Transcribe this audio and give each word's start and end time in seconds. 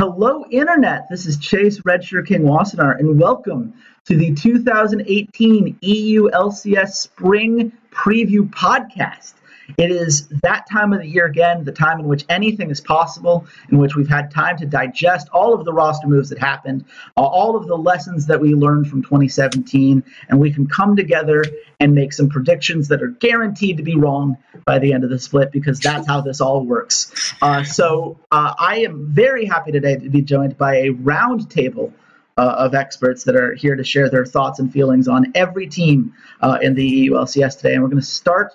Hello, 0.00 0.44
Internet. 0.52 1.08
This 1.10 1.26
is 1.26 1.38
Chase 1.38 1.80
Redshirt 1.80 2.28
King 2.28 2.42
Wassenaar, 2.42 3.00
and 3.00 3.18
welcome 3.18 3.74
to 4.04 4.16
the 4.16 4.32
2018 4.32 5.76
EU 5.80 6.30
LCS 6.30 6.90
Spring 6.90 7.72
Preview 7.90 8.48
Podcast. 8.48 9.32
It 9.76 9.90
is 9.90 10.28
that 10.42 10.66
time 10.70 10.92
of 10.92 11.00
the 11.00 11.06
year 11.06 11.26
again, 11.26 11.64
the 11.64 11.72
time 11.72 12.00
in 12.00 12.06
which 12.06 12.24
anything 12.28 12.70
is 12.70 12.80
possible, 12.80 13.46
in 13.70 13.78
which 13.78 13.94
we've 13.94 14.08
had 14.08 14.30
time 14.30 14.56
to 14.58 14.66
digest 14.66 15.28
all 15.32 15.52
of 15.52 15.64
the 15.64 15.72
roster 15.72 16.06
moves 16.06 16.30
that 16.30 16.38
happened, 16.38 16.84
uh, 17.16 17.22
all 17.22 17.54
of 17.54 17.66
the 17.66 17.76
lessons 17.76 18.26
that 18.26 18.40
we 18.40 18.54
learned 18.54 18.88
from 18.88 19.02
2017, 19.02 20.02
and 20.28 20.40
we 20.40 20.52
can 20.52 20.66
come 20.66 20.96
together 20.96 21.44
and 21.80 21.94
make 21.94 22.12
some 22.12 22.28
predictions 22.28 22.88
that 22.88 23.02
are 23.02 23.08
guaranteed 23.08 23.76
to 23.76 23.82
be 23.82 23.94
wrong 23.94 24.36
by 24.64 24.78
the 24.78 24.92
end 24.92 25.04
of 25.04 25.10
the 25.10 25.18
split 25.18 25.52
because 25.52 25.78
that's 25.80 26.06
how 26.06 26.20
this 26.20 26.40
all 26.40 26.64
works. 26.64 27.34
Uh, 27.42 27.62
so 27.62 28.18
uh, 28.32 28.54
I 28.58 28.78
am 28.78 29.06
very 29.12 29.44
happy 29.44 29.72
today 29.72 29.96
to 29.96 30.08
be 30.08 30.22
joined 30.22 30.56
by 30.56 30.76
a 30.76 30.90
roundtable. 30.90 31.92
Uh, 32.36 32.54
of 32.56 32.72
experts 32.72 33.24
that 33.24 33.34
are 33.34 33.52
here 33.54 33.74
to 33.74 33.82
share 33.82 34.08
their 34.08 34.24
thoughts 34.24 34.60
and 34.60 34.72
feelings 34.72 35.08
on 35.08 35.32
every 35.34 35.66
team 35.66 36.14
uh, 36.40 36.56
in 36.62 36.72
the 36.72 37.08
EULCS 37.08 37.56
today. 37.56 37.74
And 37.74 37.82
we're 37.82 37.88
going 37.88 38.00
to 38.00 38.06
start 38.06 38.54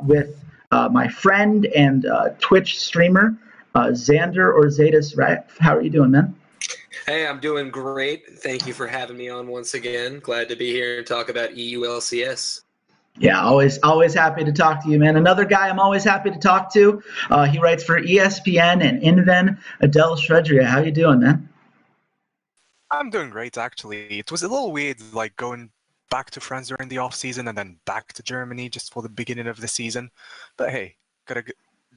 with 0.00 0.40
uh, 0.70 0.88
my 0.90 1.08
friend 1.08 1.66
and 1.66 2.06
uh, 2.06 2.30
Twitch 2.40 2.80
streamer, 2.80 3.36
uh, 3.74 3.88
Xander 3.88 4.52
or 4.52 4.64
Zetas 4.64 5.16
How 5.58 5.76
are 5.76 5.82
you 5.82 5.90
doing, 5.90 6.10
man? 6.10 6.34
Hey, 7.06 7.26
I'm 7.26 7.38
doing 7.38 7.70
great. 7.70 8.38
Thank 8.38 8.66
you 8.66 8.72
for 8.72 8.86
having 8.86 9.16
me 9.16 9.28
on 9.28 9.46
once 9.46 9.74
again. 9.74 10.20
Glad 10.20 10.48
to 10.48 10.56
be 10.56 10.72
here 10.72 10.98
and 10.98 11.06
talk 11.06 11.28
about 11.28 11.50
EULCS. 11.50 12.62
Yeah, 13.18 13.40
always, 13.40 13.78
always 13.82 14.14
happy 14.14 14.42
to 14.42 14.52
talk 14.52 14.82
to 14.82 14.90
you, 14.90 14.98
man. 14.98 15.16
Another 15.16 15.44
guy 15.44 15.68
I'm 15.68 15.78
always 15.78 16.02
happy 16.02 16.30
to 16.30 16.38
talk 16.38 16.72
to. 16.72 17.02
Uh, 17.30 17.44
he 17.44 17.58
writes 17.58 17.84
for 17.84 18.00
ESPN 18.00 18.82
and 18.82 19.02
Inven. 19.02 19.58
Adele 19.80 20.16
Shredria, 20.16 20.64
how 20.64 20.80
you 20.80 20.90
doing, 20.90 21.20
man? 21.20 21.48
I'm 22.90 23.10
doing 23.10 23.30
great, 23.30 23.56
actually. 23.58 24.18
It 24.18 24.32
was 24.32 24.42
a 24.42 24.48
little 24.48 24.72
weird, 24.72 24.96
like 25.12 25.36
going 25.36 25.70
back 26.10 26.30
to 26.30 26.40
France 26.40 26.68
during 26.68 26.88
the 26.88 26.98
off 26.98 27.14
season 27.14 27.48
and 27.48 27.56
then 27.56 27.76
back 27.84 28.12
to 28.12 28.22
Germany 28.22 28.68
just 28.68 28.92
for 28.92 29.02
the 29.02 29.08
beginning 29.08 29.46
of 29.46 29.60
the 29.60 29.68
season. 29.68 30.10
But 30.56 30.70
hey, 30.70 30.96
gotta 31.26 31.44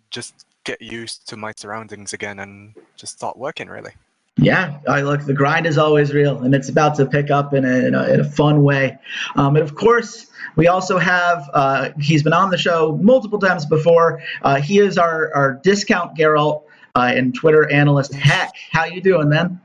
just 0.09 0.45
get 0.63 0.81
used 0.81 1.27
to 1.29 1.37
my 1.37 1.53
surroundings 1.55 2.13
again 2.13 2.39
and 2.39 2.73
just 2.95 3.17
start 3.17 3.37
working 3.37 3.67
really. 3.67 3.91
Yeah, 4.39 4.77
I 4.87 5.01
look, 5.01 5.25
the 5.25 5.33
grind 5.33 5.65
is 5.65 5.79
always 5.79 6.13
real, 6.13 6.37
and 6.43 6.53
it's 6.53 6.69
about 6.69 6.95
to 6.97 7.07
pick 7.07 7.31
up 7.31 7.55
in 7.55 7.65
a, 7.65 7.87
in 7.87 7.95
a, 7.95 8.07
in 8.13 8.19
a 8.19 8.23
fun 8.23 8.61
way. 8.61 8.95
Um, 9.35 9.55
and 9.55 9.63
of 9.63 9.73
course, 9.73 10.27
we 10.55 10.67
also 10.67 10.99
have, 10.99 11.49
uh, 11.53 11.89
he's 11.99 12.21
been 12.21 12.33
on 12.33 12.51
the 12.51 12.57
show 12.57 12.99
multiple 13.01 13.39
times 13.39 13.65
before. 13.65 14.21
Uh, 14.43 14.61
he 14.61 14.77
is 14.77 14.99
our, 14.99 15.33
our 15.33 15.53
discount 15.63 16.15
Geralt 16.15 16.63
uh, 16.93 17.11
and 17.15 17.33
Twitter 17.33 17.67
analyst. 17.71 18.13
Heck, 18.13 18.53
how 18.71 18.85
you 18.85 19.01
doing, 19.01 19.27
man? 19.29 19.59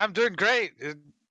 I'm 0.00 0.12
doing 0.12 0.34
great 0.34 0.72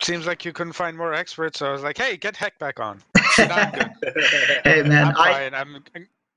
seems 0.02 0.28
like 0.28 0.46
you 0.46 0.54
couldn't 0.54 0.74
find 0.74 0.98
more 0.98 1.14
experts. 1.14 1.60
So 1.60 1.68
I 1.68 1.72
was 1.72 1.84
like, 1.84 1.98
hey, 1.98 2.18
get 2.18 2.36
Heck 2.36 2.58
back 2.60 2.80
on. 2.80 3.02
hey 3.38 4.84
man, 4.84 5.14
I'm 5.16 5.18
I, 5.18 5.50
I'm, 5.54 5.84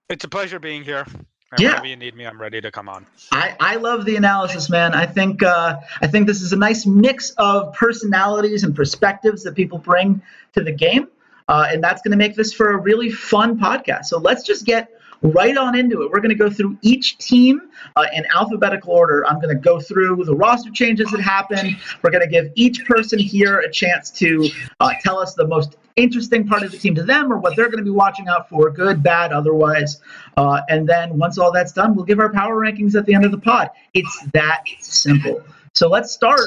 it's 0.08 0.24
a 0.24 0.28
pleasure 0.28 0.58
being 0.58 0.82
here. 0.82 1.06
And 1.52 1.60
yeah. 1.60 1.68
Whenever 1.70 1.86
you 1.86 1.96
need 1.96 2.14
me, 2.14 2.26
I'm 2.26 2.40
ready 2.40 2.60
to 2.60 2.70
come 2.70 2.88
on. 2.88 3.06
I, 3.32 3.56
I 3.58 3.76
love 3.76 4.04
the 4.04 4.16
analysis, 4.16 4.70
man. 4.70 4.94
I 4.94 5.06
think 5.06 5.42
uh, 5.42 5.78
I 6.00 6.06
think 6.06 6.26
this 6.26 6.42
is 6.42 6.52
a 6.52 6.56
nice 6.56 6.86
mix 6.86 7.30
of 7.38 7.74
personalities 7.74 8.62
and 8.62 8.74
perspectives 8.74 9.42
that 9.42 9.56
people 9.56 9.78
bring 9.78 10.22
to 10.54 10.62
the 10.62 10.72
game, 10.72 11.08
uh, 11.48 11.66
and 11.70 11.82
that's 11.82 12.02
going 12.02 12.12
to 12.12 12.16
make 12.16 12.36
this 12.36 12.52
for 12.52 12.70
a 12.70 12.76
really 12.76 13.10
fun 13.10 13.58
podcast. 13.58 14.04
So 14.06 14.18
let's 14.18 14.44
just 14.44 14.64
get 14.64 14.99
right 15.22 15.56
on 15.56 15.76
into 15.76 16.02
it. 16.02 16.10
We're 16.10 16.20
going 16.20 16.30
to 16.30 16.34
go 16.34 16.50
through 16.50 16.78
each 16.82 17.18
team 17.18 17.60
uh, 17.96 18.06
in 18.12 18.24
alphabetical 18.34 18.92
order. 18.92 19.26
I'm 19.26 19.36
going 19.40 19.54
to 19.54 19.60
go 19.60 19.80
through 19.80 20.24
the 20.24 20.34
roster 20.34 20.70
changes 20.70 21.10
that 21.10 21.20
happened. 21.20 21.76
We're 22.02 22.10
going 22.10 22.24
to 22.24 22.30
give 22.30 22.50
each 22.54 22.84
person 22.86 23.18
here 23.18 23.58
a 23.60 23.70
chance 23.70 24.10
to 24.12 24.48
uh, 24.80 24.92
tell 25.02 25.18
us 25.18 25.34
the 25.34 25.46
most 25.46 25.76
interesting 25.96 26.46
part 26.46 26.62
of 26.62 26.70
the 26.70 26.78
team 26.78 26.94
to 26.94 27.02
them 27.02 27.32
or 27.32 27.38
what 27.38 27.56
they're 27.56 27.66
going 27.66 27.78
to 27.78 27.84
be 27.84 27.90
watching 27.90 28.28
out 28.28 28.48
for, 28.48 28.70
good, 28.70 29.02
bad, 29.02 29.32
otherwise. 29.32 30.00
Uh, 30.36 30.60
and 30.68 30.88
then 30.88 31.18
once 31.18 31.38
all 31.38 31.52
that's 31.52 31.72
done, 31.72 31.94
we'll 31.94 32.04
give 32.04 32.20
our 32.20 32.32
power 32.32 32.56
rankings 32.56 32.94
at 32.94 33.06
the 33.06 33.14
end 33.14 33.24
of 33.24 33.30
the 33.30 33.38
pod. 33.38 33.70
It's 33.94 34.26
that 34.32 34.62
simple. 34.80 35.42
So 35.74 35.88
let's 35.88 36.10
start 36.12 36.40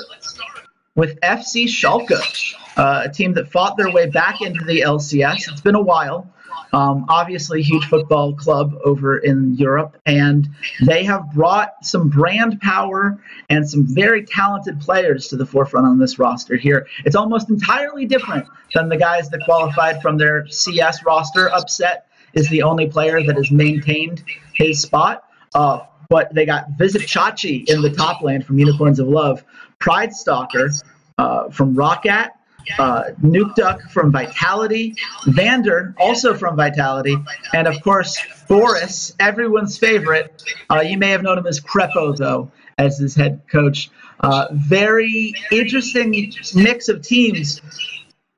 with 0.96 1.20
FC 1.22 1.66
Schalke, 1.66 2.56
uh, 2.78 3.04
a 3.06 3.10
team 3.10 3.34
that 3.34 3.52
fought 3.52 3.78
their 3.78 3.92
way 3.92 4.10
back 4.10 4.42
into 4.42 4.64
the 4.66 4.82
LCS. 4.82 5.52
It's 5.52 5.62
been 5.62 5.76
a 5.76 5.82
while. 5.82 6.30
Um, 6.72 7.06
obviously, 7.08 7.62
huge 7.62 7.86
football 7.86 8.34
club 8.34 8.76
over 8.84 9.20
in 9.20 9.56
Europe, 9.56 9.96
and 10.06 10.50
they 10.86 11.04
have 11.04 11.32
brought 11.34 11.86
some 11.86 12.10
brand 12.10 12.60
power 12.62 13.22
and 13.50 13.70
some 13.70 13.86
very 13.88 14.26
talented 14.26 14.80
players 14.80 15.28
to 15.28 15.36
the 15.36 15.46
forefront 15.46 15.86
on 15.86 16.00
this 16.00 16.18
roster 16.18 16.56
here. 16.56 16.88
It's 17.06 17.16
almost 17.16 17.50
entirely 17.50 18.06
different 18.06 18.48
than 18.74 18.90
the 18.90 18.98
guys 18.98 19.30
that 19.30 19.42
qualified 19.46 20.02
from 20.02 20.18
their 20.18 20.48
CS 20.48 21.06
roster. 21.06 21.52
Upset 21.54 22.08
is 22.34 22.50
the 22.50 22.64
only 22.64 22.88
player 22.88 23.24
that 23.24 23.36
has 23.36 23.52
maintained 23.52 24.24
his 24.54 24.82
spot. 24.82 25.24
Uh, 25.54 25.82
but 26.10 26.34
they 26.34 26.46
got 26.46 26.70
Vizicsacsi 26.78 27.70
in 27.70 27.82
the 27.82 27.90
top 27.90 28.22
lane 28.22 28.42
from 28.42 28.60
Unicorns 28.60 29.00
of 29.00 29.08
Love, 29.08 29.44
Pridestalker 29.80 30.84
uh, 31.18 31.50
from 31.50 31.76
Roccat, 31.76 32.30
uh, 32.78 33.04
Nukeduck 33.22 33.92
from 33.92 34.12
Vitality, 34.12 34.96
Vander 35.28 35.94
also 35.98 36.34
from 36.34 36.56
Vitality, 36.56 37.16
and 37.54 37.68
of 37.68 37.82
course 37.82 38.18
Boris, 38.48 39.14
everyone's 39.20 39.78
favorite. 39.78 40.44
Uh, 40.70 40.82
you 40.82 40.98
may 40.98 41.10
have 41.10 41.24
known 41.24 41.38
him 41.38 41.48
as 41.48 41.60
Krepo 41.60 42.16
though, 42.16 42.52
as 42.78 42.98
his 42.98 43.16
head 43.16 43.42
coach. 43.52 43.90
Uh, 44.20 44.48
very 44.52 45.34
interesting 45.52 46.32
mix 46.56 46.88
of 46.90 47.02
teams. 47.02 47.62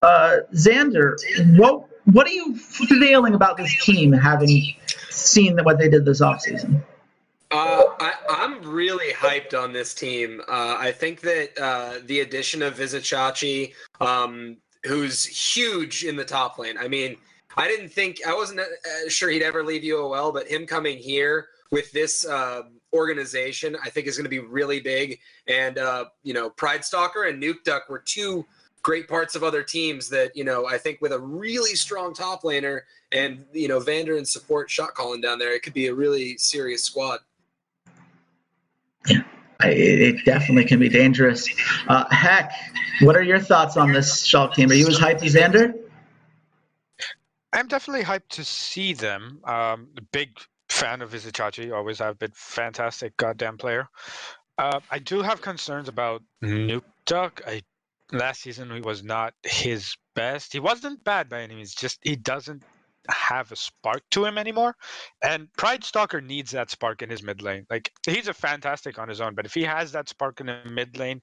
Uh, 0.02 0.38
Xander, 0.54 1.16
what 1.58 1.88
what 2.06 2.28
are 2.28 2.32
you 2.32 2.56
feeling 2.56 3.34
about 3.34 3.58
this 3.58 3.84
team, 3.84 4.12
having 4.12 4.76
seen 5.10 5.58
what 5.64 5.78
they 5.80 5.90
did 5.90 6.06
this 6.06 6.22
offseason? 6.22 6.84
Uh, 7.52 7.84
really 8.66 9.14
hyped 9.14 9.60
on 9.60 9.74
this 9.74 9.94
team. 9.94 10.42
Uh, 10.48 10.78
I 10.80 10.92
think 10.92 11.22
that 11.22 11.58
uh, 11.60 12.00
the 12.06 12.22
addition 12.22 12.62
of 12.62 12.78
Vizicsacsi, 12.78 13.74
um, 14.02 14.58
who's 14.84 15.26
huge 15.26 16.04
in 16.04 16.16
the 16.16 16.26
top 16.26 16.60
lane. 16.60 16.78
I 16.78 16.88
mean, 16.88 17.18
I 17.58 17.68
didn't 17.68 17.90
think 17.90 18.20
I 18.28 18.34
wasn't 18.34 18.60
uh, 18.60 19.10
sure 19.10 19.30
he'd 19.30 19.44
ever 19.44 19.64
leave 19.64 19.84
UOL, 19.84 20.34
but 20.34 20.48
him 20.48 20.66
coming 20.66 20.98
here 20.98 21.48
with 21.72 21.92
this 21.92 22.26
uh, 22.28 22.64
organization, 22.94 23.76
I 23.84 23.90
think 23.90 24.08
is 24.08 24.18
going 24.18 24.26
to 24.26 24.30
be 24.30 24.40
really 24.40 24.80
big. 24.80 25.20
And 25.48 25.78
uh, 25.78 26.06
you 26.24 26.34
know, 26.34 26.50
Pridestalker 26.50 27.30
and 27.30 27.42
Nukeduck 27.42 27.90
were 27.90 28.00
two 28.00 28.46
great 28.84 29.08
parts 29.08 29.36
of 29.36 29.44
other 29.44 29.64
teams 29.64 30.10
that 30.10 30.36
you 30.36 30.44
know 30.44 30.68
I 30.68 30.78
think 30.78 31.02
with 31.02 31.12
a 31.12 31.20
really 31.20 31.76
strong 31.76 32.14
top 32.14 32.44
laner 32.44 32.82
and 33.12 33.44
you 33.52 33.68
know 33.68 33.80
Vander 33.80 34.18
and 34.18 34.28
support 34.28 34.70
shot 34.70 34.94
calling 34.94 35.22
down 35.22 35.40
there, 35.40 35.54
it 35.54 35.64
could 35.64 35.74
be 35.74 35.88
a 35.88 35.94
really 35.94 36.38
serious 36.38 36.84
squad. 36.84 37.20
Yeah, 39.08 39.22
it 39.64 40.26
definitely 40.26 40.66
can 40.66 40.80
be 40.80 40.90
dangerous. 40.90 41.48
Uh, 41.88 42.06
Heck, 42.14 42.52
what 43.02 43.16
are 43.16 43.24
your 43.24 43.40
thoughts 43.40 43.78
on 43.78 43.92
this 43.92 44.26
Schalke 44.26 44.54
team? 44.54 44.72
Are 44.72 44.76
you 44.76 44.88
as 44.88 44.98
hyped 44.98 45.24
as 45.24 45.36
Xander? 45.36 45.74
I'm 47.54 47.68
definitely 47.68 48.04
hyped 48.04 48.30
to 48.32 48.44
see 48.44 48.94
them. 48.94 49.40
Um, 49.46 49.88
big 50.12 50.30
fan 50.70 51.02
of 51.02 51.12
Vizicsacsi, 51.12 51.74
always 51.74 52.00
have 52.00 52.20
been 52.20 52.32
fantastic 52.34 53.16
goddamn 53.18 53.58
player. 53.58 53.88
Uh, 54.58 54.80
I 54.92 55.00
do 55.00 55.22
have 55.22 55.42
concerns 55.42 55.88
about 55.88 56.22
Nuke 56.44 56.84
Duck. 57.06 57.42
I 57.48 57.62
last 58.12 58.42
season 58.42 58.72
he 58.72 58.82
was 58.82 59.04
not 59.04 59.34
his 59.44 59.96
best. 60.16 60.54
He 60.54 60.60
wasn't 60.60 61.04
bad 61.04 61.30
by 61.30 61.42
any 61.42 61.56
means. 61.56 61.74
Just 61.74 62.00
he 62.02 62.16
doesn't 62.16 62.64
have 63.10 63.52
a 63.52 63.56
spark 63.56 64.04
to 64.12 64.26
him 64.26 64.38
anymore. 64.38 64.76
And 65.24 65.48
Pridestalker 65.58 66.24
needs 66.24 66.52
that 66.52 66.70
spark 66.70 67.02
in 67.02 67.10
his 67.10 67.24
mid 67.24 67.42
lane. 67.42 67.66
Like 67.70 67.92
he's 68.06 68.28
a 68.28 68.34
fantastic 68.34 69.00
on 69.00 69.10
his 69.10 69.22
own, 69.22 69.36
but 69.36 69.46
if 69.46 69.54
he 69.54 69.64
has 69.64 69.92
that 69.92 70.10
spark 70.10 70.40
in 70.40 70.48
the 70.48 70.60
mid 70.70 70.98
lane, 70.98 71.22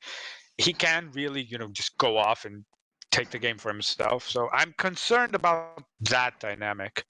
he 0.59 0.73
can 0.73 1.11
really, 1.12 1.43
you 1.43 1.59
know, 1.59 1.69
just 1.69 1.97
go 1.99 2.17
off 2.17 2.45
and 2.45 2.65
take 3.11 3.31
the 3.31 3.39
game 3.39 3.59
for 3.59 3.69
himself. 3.69 4.29
So 4.29 4.49
I'm 4.53 4.75
concerned 4.79 5.35
about 5.35 5.85
that 6.01 6.41
dynamic. 6.41 7.05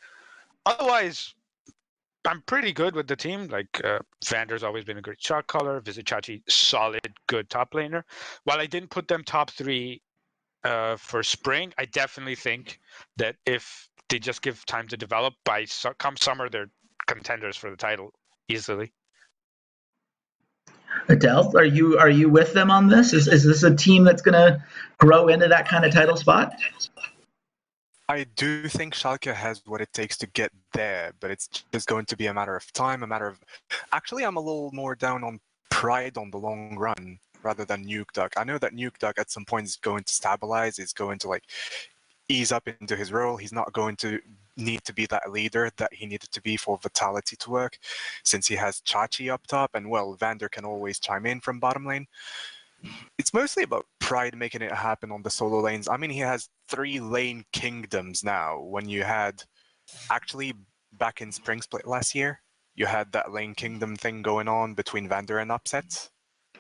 Otherwise, 0.67 1.35
I'm 2.25 2.43
pretty 2.43 2.73
good 2.73 2.95
with 2.95 3.09
the 3.09 3.17
team. 3.17 3.49
Like 3.49 3.81
uh, 3.85 3.99
Vander's 4.27 4.63
always 4.63 4.85
been 4.85 4.99
a 4.99 5.03
great 5.03 5.23
shot 5.23 5.47
caller. 5.47 5.81
Vizicsacsi, 5.81 6.43
solid, 6.49 7.13
good 7.27 7.49
top 7.51 7.73
laner. 7.73 8.03
While 8.45 8.61
I 8.61 8.67
didn't 8.67 8.91
put 8.91 9.09
them 9.09 9.25
top 9.25 9.51
three 9.51 10.03
uh, 10.65 10.97
for 10.97 11.23
spring, 11.23 11.73
I 11.79 11.87
definitely 11.87 12.37
think 12.37 12.79
that 13.17 13.37
if 13.47 13.89
they 14.13 14.19
just 14.19 14.43
give 14.43 14.65
time 14.67 14.87
to 14.89 14.97
develop. 14.97 15.35
By 15.45 15.65
su- 15.65 15.95
come 15.99 16.19
summer, 16.19 16.51
they're 16.51 16.71
contenders 17.07 17.57
for 17.57 17.71
the 17.71 17.77
title 17.77 18.13
easily. 18.47 18.93
Adele, 21.09 21.57
are 21.57 21.65
you 21.65 21.99
are 21.99 22.11
you 22.11 22.29
with 22.29 22.53
them 22.53 22.71
on 22.71 22.89
this? 22.89 23.15
Is 23.15 23.27
is 23.27 23.43
this 23.45 23.63
a 23.63 23.75
team 23.75 24.05
that's 24.05 24.21
going 24.21 24.35
to 24.35 24.63
grow 24.99 25.29
into 25.29 25.49
that 25.49 25.67
kind 25.67 25.87
of 25.87 25.93
title 25.93 26.17
spot? 26.17 26.53
I 28.09 28.27
do 28.37 28.69
think 28.69 28.95
Schalke 28.95 29.33
has 29.33 29.63
what 29.65 29.81
it 29.81 29.91
takes 29.95 30.19
to 30.19 30.27
get 30.27 30.53
there, 30.75 31.13
but 31.19 31.31
it's 31.31 31.49
just 31.73 31.89
going 31.89 32.05
to 32.07 32.17
be 32.17 32.27
a 32.27 32.35
matter 32.35 32.55
of 32.55 32.71
time, 32.75 33.03
a 33.03 33.07
matter 33.07 33.27
of. 33.27 33.41
Actually, 33.93 34.27
I'm 34.27 34.37
a 34.37 34.41
little 34.41 34.71
more 34.73 34.95
down 34.95 35.25
on 35.25 35.41
Pride 35.71 36.19
on 36.19 36.31
the 36.31 36.37
long 36.37 36.77
run 36.77 37.19
rather 37.43 37.65
than 37.65 37.87
Nukeduck. 37.87 38.33
I 38.37 38.45
know 38.45 38.59
that 38.59 38.75
Nukeduck 38.75 39.15
at 39.19 39.31
some 39.31 39.47
point 39.47 39.67
is 39.67 39.77
going 39.77 40.05
to 40.05 40.13
stabilize, 40.13 40.79
is 40.79 40.93
going 40.93 41.19
to 41.21 41.29
like 41.29 41.45
ease 42.33 42.53
up 42.53 42.67
into 42.81 42.97
his 42.97 43.13
role. 43.13 43.37
He's 43.37 43.53
not 43.53 43.73
going 43.73 43.97
to 43.97 44.19
need 44.57 44.85
to 44.85 44.93
be 44.93 45.07
that 45.07 45.31
leader 45.31 45.71
that 45.77 45.93
he 45.93 46.07
needed 46.07 46.31
to 46.33 46.43
be 46.43 46.57
for 46.57 46.79
Vitality 46.83 47.37
to 47.37 47.51
work, 47.51 47.79
since 48.25 48.47
he 48.47 48.55
has 48.57 48.81
Chachi 48.81 49.33
up 49.33 49.47
top, 49.47 49.71
and 49.75 49.89
well, 49.89 50.15
Vander 50.15 50.49
can 50.49 50.65
always 50.65 50.99
chime 50.99 51.27
in 51.27 51.41
from 51.41 51.61
bottom 51.61 51.87
lane. 51.87 52.07
It's 53.19 53.33
mostly 53.33 53.63
about 53.63 53.87
Pride 54.01 54.37
making 54.37 54.63
it 54.63 54.73
happen 54.73 55.13
on 55.13 55.23
the 55.23 55.31
solo 55.31 55.61
lanes. 55.61 55.89
I 55.89 55.97
mean, 55.97 56.11
he 56.11 56.21
has 56.21 56.49
three 56.69 56.99
lane 56.99 57.45
kingdoms 57.53 58.25
now. 58.25 58.61
When 58.61 58.89
you 58.89 59.05
had 59.05 59.43
actually 60.11 60.55
back 60.93 61.21
in 61.21 61.31
Spring 61.31 61.63
Split 61.63 61.87
last 61.87 62.15
year, 62.15 62.41
you 62.75 62.87
had 62.87 63.13
that 63.13 63.33
lane 63.33 63.55
kingdom 63.55 63.97
thing 63.97 64.23
going 64.23 64.49
on 64.49 64.75
between 64.75 65.09
Vander 65.09 65.39
and 65.39 65.53
Upset. 65.53 66.11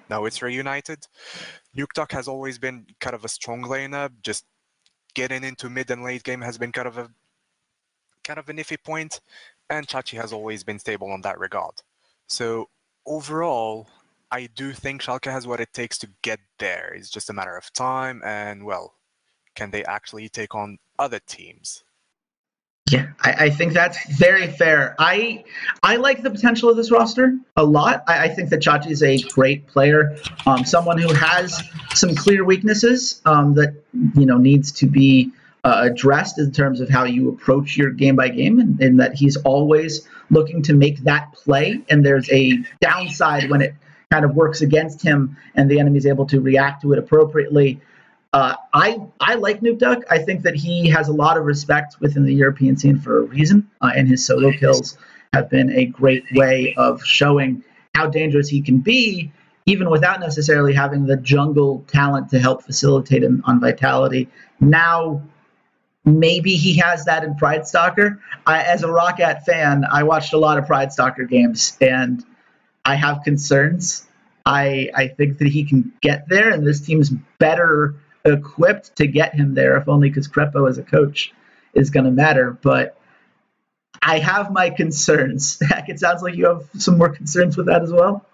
Now 0.09 0.25
it's 0.27 0.43
reunited. 0.43 1.07
Nukeduck 1.77 2.13
has 2.13 2.29
always 2.29 2.59
been 2.59 2.87
kind 3.01 3.15
of 3.15 3.25
a 3.25 3.29
strong 3.29 3.63
laner, 3.63 4.11
just 4.23 4.45
getting 5.15 5.45
into 5.45 5.71
mid 5.71 5.91
and 5.91 6.03
late 6.03 6.23
game 6.23 6.41
has 6.41 6.59
been 6.59 6.73
kind 6.73 6.89
of 6.89 6.99
a 6.99 7.11
kind 8.25 8.39
of 8.39 8.49
an 8.49 8.57
iffy 8.57 8.83
point, 8.83 9.21
and 9.69 9.87
Chachi 9.87 10.21
has 10.21 10.33
always 10.33 10.63
been 10.65 10.79
stable 10.79 11.11
on 11.11 11.23
that 11.23 11.39
regard. 11.39 11.83
So 12.29 12.69
overall, 13.05 13.89
I 14.31 14.49
do 14.55 14.73
think 14.73 15.03
Schalke 15.03 15.31
has 15.31 15.47
what 15.47 15.61
it 15.61 15.73
takes 15.73 15.99
to 15.99 16.09
get 16.23 16.41
there. 16.59 16.95
It's 16.97 17.11
just 17.11 17.31
a 17.31 17.33
matter 17.33 17.57
of 17.57 17.73
time, 17.73 18.23
and 18.25 18.65
well, 18.65 18.95
can 19.55 19.71
they 19.71 19.85
actually 19.85 20.29
take 20.29 20.55
on 20.55 20.79
other 20.99 21.21
teams? 21.27 21.85
Yeah, 22.91 23.07
I, 23.21 23.33
I, 23.45 23.51
think 23.51 23.73
that's 23.73 24.19
very 24.19 24.49
fair. 24.49 24.97
I 24.99 25.45
I 25.83 25.97
like 25.97 26.23
the 26.23 26.31
potential 26.31 26.69
of 26.69 26.77
this 26.77 26.91
roster 26.91 27.39
a 27.57 27.65
lot. 27.65 28.03
I, 28.09 28.25
I 28.25 28.29
think 28.29 28.51
that 28.51 28.61
Chachi 28.61 28.91
is 28.91 29.03
a 29.03 29.19
great 29.19 29.67
player, 29.69 30.19
um, 30.47 30.65
someone 30.65 30.99
who 30.99 31.13
has 31.15 31.63
some 31.95 32.15
clear 32.15 32.45
weaknesses 32.45 33.23
um, 33.25 33.55
that 33.55 33.75
you 34.15 34.27
know 34.27 34.37
needs 34.37 34.73
to 34.73 34.87
be 34.87 35.31
uh, 35.65 35.89
addressed 35.91 36.39
in 36.39 36.51
terms 36.51 36.81
of 36.81 36.89
how 36.89 37.05
you 37.05 37.29
approach 37.29 37.77
your 37.77 37.91
game 37.91 38.17
by 38.17 38.29
game, 38.29 38.59
and, 38.59 38.81
and 38.83 39.01
that 39.01 39.15
he's 39.15 39.37
always 39.37 40.07
looking 40.31 40.63
to 40.63 40.75
make 40.75 40.99
that 41.05 41.33
play. 41.33 41.81
And 41.89 42.05
there's 42.05 42.29
a 42.31 42.59
downside 42.81 43.49
when 43.49 43.63
it 43.63 43.75
kind 44.11 44.25
of 44.25 44.35
works 44.35 44.61
against 44.61 45.03
him, 45.03 45.37
and 45.55 45.71
the 45.71 45.79
enemy 45.79 45.99
is 45.99 46.07
able 46.07 46.27
to 46.27 46.41
react 46.41 46.83
to 46.83 46.93
it 46.93 46.99
appropriately. 46.99 47.81
Uh, 48.33 48.57
I 48.73 48.99
I 49.21 49.35
like 49.35 49.61
Nukeduck. 49.61 50.05
I 50.11 50.19
think 50.19 50.43
that 50.43 50.55
he 50.55 50.89
has 50.89 51.09
a 51.09 51.13
lot 51.13 51.37
of 51.37 51.45
respect 51.45 51.97
within 52.01 52.25
the 52.25 52.35
European 52.35 52.77
scene 52.79 52.99
for 52.99 53.19
a 53.19 53.23
reason, 53.23 53.71
uh, 53.83 53.93
and 53.95 54.09
his 54.09 54.25
solo 54.25 54.53
kills 54.53 54.97
have 55.35 55.51
been 55.51 55.71
a 55.71 55.87
great 55.87 56.25
way 56.35 56.75
of 56.77 57.03
showing 57.05 57.63
how 57.95 58.07
dangerous 58.07 58.49
he 58.49 58.63
can 58.63 58.79
be, 58.79 59.31
even 59.67 59.91
without 59.91 60.19
necessarily 60.21 60.73
having 60.73 61.05
the 61.05 61.17
jungle 61.17 61.85
talent 61.89 62.31
to 62.31 62.39
help 62.39 62.63
facilitate 62.63 63.23
him 63.23 63.43
on 63.45 63.61
Vitality. 63.61 64.29
Now, 64.61 65.23
maybe 66.07 66.55
he 66.55 66.79
has 66.79 67.05
that 67.05 67.25
in 67.25 67.35
Pridestalker. 67.35 68.19
I, 68.47 68.63
as 68.63 68.83
a 68.83 68.89
ROCCAT 68.89 69.43
fan, 69.43 69.85
I 69.91 70.05
watched 70.05 70.33
a 70.33 70.39
lot 70.39 70.57
of 70.57 70.65
Pridestalker 70.65 71.29
games, 71.29 71.77
and 71.83 72.25
I 72.83 72.95
have 72.95 73.25
concerns. 73.25 74.07
I 74.47 74.91
I 74.95 75.09
think 75.09 75.37
that 75.39 75.49
he 75.49 75.65
can 75.65 75.93
get 76.01 76.31
there, 76.31 76.51
and 76.51 76.67
this 76.67 76.81
team's 76.81 77.11
better 77.39 77.95
equipped 78.25 78.97
to 78.97 79.07
get 79.07 79.35
him 79.35 79.55
there, 79.55 79.77
if 79.77 79.89
only 79.89 80.09
because 80.09 80.29
Krepo 80.29 80.69
as 80.69 80.79
a 80.79 80.83
coach 80.83 81.33
is 81.75 81.91
going 81.91 82.05
to 82.05 82.11
matter. 82.11 82.51
But 82.51 82.97
I 84.01 84.19
have 84.19 84.53
my 84.53 84.71
concerns. 84.71 85.61
Heck, 85.69 85.89
it 85.89 85.99
sounds 85.99 86.23
like 86.23 86.35
you 86.35 86.47
have 86.47 86.69
some 86.79 86.99
more 86.99 87.11
concerns 87.11 87.57
with 87.57 87.67
that 87.67 87.83
as 87.83 87.93
well. 87.93 88.27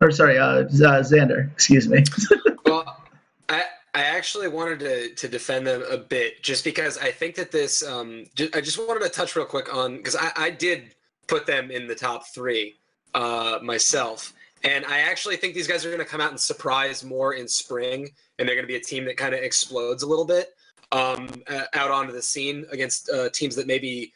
Or 0.00 0.10
sorry, 0.10 0.38
uh, 0.38 0.44
uh 0.44 0.66
Xander, 0.66 1.50
excuse 1.52 1.88
me. 1.88 2.04
well, 2.66 3.02
I 3.48 3.62
I 3.94 4.02
actually 4.02 4.48
wanted 4.48 4.80
to 4.80 5.14
to 5.14 5.28
defend 5.28 5.66
them 5.66 5.82
a 5.90 5.96
bit, 5.96 6.42
just 6.42 6.64
because 6.64 6.98
I 6.98 7.10
think 7.10 7.36
that 7.36 7.50
this. 7.50 7.82
Um, 7.82 8.26
I 8.52 8.60
just 8.60 8.78
wanted 8.78 9.04
to 9.04 9.08
touch 9.08 9.34
real 9.36 9.46
quick 9.46 9.74
on 9.74 9.96
because 9.96 10.14
I, 10.14 10.32
I 10.36 10.50
did 10.50 10.94
put 11.28 11.46
them 11.46 11.70
in 11.70 11.86
the 11.86 11.94
top 11.94 12.26
three 12.26 12.76
uh, 13.14 13.58
myself. 13.62 14.34
And 14.64 14.84
I 14.86 15.00
actually 15.00 15.36
think 15.36 15.54
these 15.54 15.66
guys 15.66 15.84
are 15.84 15.90
going 15.90 16.02
to 16.02 16.08
come 16.08 16.20
out 16.20 16.30
and 16.30 16.40
surprise 16.40 17.04
more 17.04 17.34
in 17.34 17.46
spring, 17.46 18.08
and 18.38 18.48
they're 18.48 18.56
going 18.56 18.66
to 18.66 18.72
be 18.72 18.76
a 18.76 18.80
team 18.80 19.04
that 19.04 19.16
kind 19.16 19.34
of 19.34 19.40
explodes 19.40 20.02
a 20.02 20.06
little 20.06 20.24
bit 20.24 20.54
um, 20.92 21.28
out 21.74 21.90
onto 21.90 22.12
the 22.12 22.22
scene 22.22 22.64
against 22.70 23.10
uh, 23.10 23.28
teams 23.30 23.54
that 23.56 23.66
maybe 23.66 24.12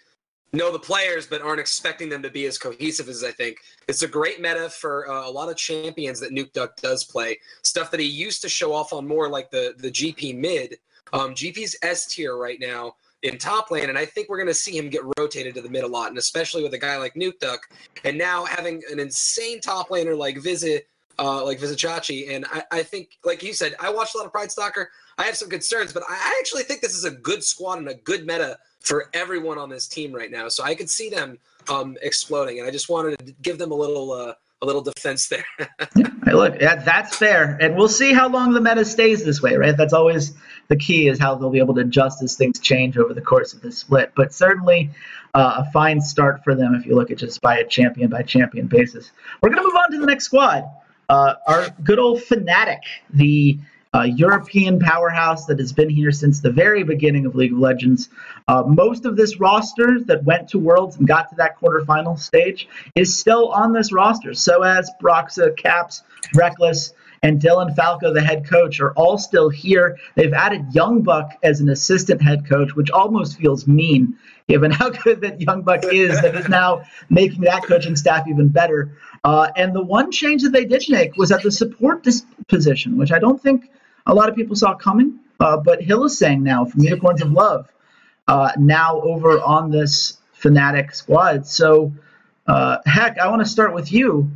know 0.52 0.72
the 0.72 0.78
players 0.78 1.26
but 1.26 1.42
aren't 1.42 1.60
expecting 1.60 2.08
them 2.08 2.22
to 2.22 2.30
be 2.30 2.46
as 2.46 2.58
cohesive 2.58 3.08
as 3.08 3.22
I 3.22 3.30
think. 3.30 3.58
It's 3.88 4.02
a 4.02 4.08
great 4.08 4.40
meta 4.40 4.68
for 4.68 5.08
uh, 5.10 5.28
a 5.28 5.30
lot 5.30 5.48
of 5.48 5.56
champions 5.56 6.18
that 6.20 6.32
Nukeduck 6.32 6.76
does 6.76 7.04
play. 7.04 7.38
Stuff 7.62 7.90
that 7.90 8.00
he 8.00 8.06
used 8.06 8.42
to 8.42 8.48
show 8.48 8.72
off 8.72 8.92
on 8.92 9.06
more 9.06 9.28
like 9.28 9.50
the 9.50 9.74
the 9.78 9.90
GP 9.90 10.36
mid. 10.36 10.78
Um, 11.12 11.34
GP's 11.34 11.76
S 11.82 12.06
tier 12.06 12.36
right 12.36 12.58
now 12.60 12.94
in 13.22 13.38
top 13.38 13.70
lane, 13.70 13.88
and 13.88 13.98
I 13.98 14.06
think 14.06 14.28
we're 14.28 14.38
going 14.38 14.48
to 14.48 14.54
see 14.54 14.76
him 14.76 14.88
get 14.88 15.02
rotated 15.18 15.54
to 15.54 15.60
the 15.60 15.68
mid 15.68 15.84
a 15.84 15.86
lot, 15.86 16.08
and 16.08 16.18
especially 16.18 16.62
with 16.62 16.72
a 16.74 16.78
guy 16.78 16.96
like 16.96 17.14
Nukeduck, 17.14 17.58
and 18.04 18.16
now 18.16 18.44
having 18.44 18.82
an 18.90 18.98
insane 18.98 19.60
top 19.60 19.90
laner 19.90 20.16
like 20.16 20.38
Visit, 20.38 20.88
uh, 21.18 21.44
like 21.44 21.58
Vizicsacsi, 21.58 22.34
and 22.34 22.46
I, 22.50 22.62
I 22.70 22.82
think, 22.82 23.18
like 23.24 23.42
you 23.42 23.52
said, 23.52 23.74
I 23.78 23.90
watched 23.90 24.14
a 24.14 24.18
lot 24.18 24.26
of 24.26 24.32
Pridestalker. 24.32 24.86
I 25.18 25.24
have 25.24 25.36
some 25.36 25.50
concerns, 25.50 25.92
but 25.92 26.02
I 26.08 26.36
actually 26.40 26.62
think 26.62 26.80
this 26.80 26.96
is 26.96 27.04
a 27.04 27.10
good 27.10 27.44
squad 27.44 27.78
and 27.78 27.88
a 27.88 27.94
good 27.94 28.26
meta 28.26 28.58
for 28.80 29.10
everyone 29.12 29.58
on 29.58 29.68
this 29.68 29.86
team 29.86 30.12
right 30.14 30.30
now. 30.30 30.48
So 30.48 30.64
I 30.64 30.74
could 30.74 30.88
see 30.88 31.10
them 31.10 31.38
um, 31.68 31.98
exploding, 32.00 32.58
and 32.58 32.66
I 32.66 32.70
just 32.70 32.88
wanted 32.88 33.18
to 33.18 33.34
give 33.42 33.58
them 33.58 33.70
a 33.70 33.76
little. 33.76 34.12
Uh, 34.12 34.34
a 34.62 34.66
little 34.66 34.82
defense 34.82 35.28
there. 35.28 35.46
hey, 35.94 36.32
look, 36.32 36.58
that, 36.58 36.84
that's 36.84 37.16
fair, 37.16 37.56
and 37.62 37.76
we'll 37.76 37.88
see 37.88 38.12
how 38.12 38.28
long 38.28 38.52
the 38.52 38.60
meta 38.60 38.84
stays 38.84 39.24
this 39.24 39.40
way, 39.40 39.56
right? 39.56 39.74
That's 39.74 39.94
always 39.94 40.34
the 40.70 40.76
key 40.76 41.08
is 41.08 41.18
how 41.18 41.34
they'll 41.34 41.50
be 41.50 41.58
able 41.58 41.74
to 41.74 41.80
adjust 41.80 42.22
as 42.22 42.36
things 42.36 42.58
change 42.60 42.96
over 42.96 43.12
the 43.12 43.20
course 43.20 43.52
of 43.52 43.60
the 43.60 43.72
split. 43.72 44.12
But 44.14 44.32
certainly 44.32 44.90
uh, 45.34 45.64
a 45.66 45.70
fine 45.72 46.00
start 46.00 46.42
for 46.44 46.54
them 46.54 46.74
if 46.74 46.86
you 46.86 46.94
look 46.94 47.10
at 47.10 47.18
just 47.18 47.40
by 47.42 47.58
a 47.58 47.66
champion 47.66 48.08
by 48.08 48.22
champion 48.22 48.68
basis. 48.68 49.10
We're 49.42 49.50
going 49.50 49.62
to 49.62 49.68
move 49.68 49.76
on 49.76 49.90
to 49.90 49.98
the 49.98 50.06
next 50.06 50.24
squad. 50.24 50.64
Uh, 51.08 51.34
our 51.48 51.68
good 51.82 51.98
old 51.98 52.20
Fnatic, 52.20 52.82
the 53.12 53.58
uh, 53.92 54.02
European 54.02 54.78
powerhouse 54.78 55.46
that 55.46 55.58
has 55.58 55.72
been 55.72 55.90
here 55.90 56.12
since 56.12 56.38
the 56.38 56.52
very 56.52 56.84
beginning 56.84 57.26
of 57.26 57.34
League 57.34 57.52
of 57.52 57.58
Legends. 57.58 58.08
Uh, 58.46 58.62
most 58.62 59.04
of 59.04 59.16
this 59.16 59.40
roster 59.40 59.98
that 60.04 60.22
went 60.22 60.48
to 60.50 60.60
Worlds 60.60 60.96
and 60.98 61.08
got 61.08 61.28
to 61.30 61.34
that 61.34 61.58
quarterfinal 61.58 62.16
stage 62.16 62.68
is 62.94 63.18
still 63.18 63.48
on 63.48 63.72
this 63.72 63.92
roster. 63.92 64.34
So 64.34 64.62
as 64.62 64.88
Broxah, 65.02 65.56
Caps, 65.56 66.04
Rekkles, 66.36 66.92
and 67.22 67.40
Dylan 67.40 67.74
Falco, 67.76 68.12
the 68.12 68.22
head 68.22 68.48
coach, 68.48 68.80
are 68.80 68.92
all 68.92 69.18
still 69.18 69.50
here. 69.50 69.98
They've 70.14 70.32
added 70.32 70.74
Young 70.74 71.02
Buck 71.02 71.32
as 71.42 71.60
an 71.60 71.68
assistant 71.68 72.22
head 72.22 72.48
coach, 72.48 72.74
which 72.74 72.90
almost 72.90 73.38
feels 73.38 73.66
mean 73.66 74.16
given 74.48 74.70
how 74.70 74.90
good 75.04 75.20
that 75.20 75.40
Young 75.40 75.62
Buck 75.62 75.84
is, 75.84 76.20
that 76.22 76.34
is 76.34 76.48
now 76.48 76.82
making 77.10 77.42
that 77.42 77.62
coaching 77.64 77.94
staff 77.94 78.26
even 78.26 78.48
better. 78.48 78.96
Uh, 79.22 79.50
and 79.56 79.74
the 79.74 79.82
one 79.82 80.10
change 80.10 80.42
that 80.42 80.50
they 80.50 80.64
did 80.64 80.82
make 80.88 81.16
was 81.16 81.30
at 81.30 81.42
the 81.42 81.52
support 81.52 82.06
position, 82.48 82.96
which 82.96 83.12
I 83.12 83.18
don't 83.18 83.40
think 83.40 83.70
a 84.06 84.14
lot 84.14 84.28
of 84.28 84.34
people 84.34 84.56
saw 84.56 84.74
coming. 84.74 85.18
Uh, 85.38 85.56
but 85.56 85.80
Hylissang 85.80 86.42
now 86.42 86.66
from 86.66 86.82
Unicorns 86.82 87.22
of 87.22 87.32
Love, 87.32 87.66
uh, 88.28 88.52
now 88.58 89.00
over 89.00 89.40
on 89.40 89.70
this 89.70 90.18
Fnatic 90.38 90.94
squad. 90.94 91.46
So, 91.46 91.92
uh, 92.46 92.78
heck, 92.84 93.18
I 93.18 93.28
want 93.28 93.42
to 93.42 93.48
start 93.48 93.74
with 93.74 93.90
you. 93.90 94.30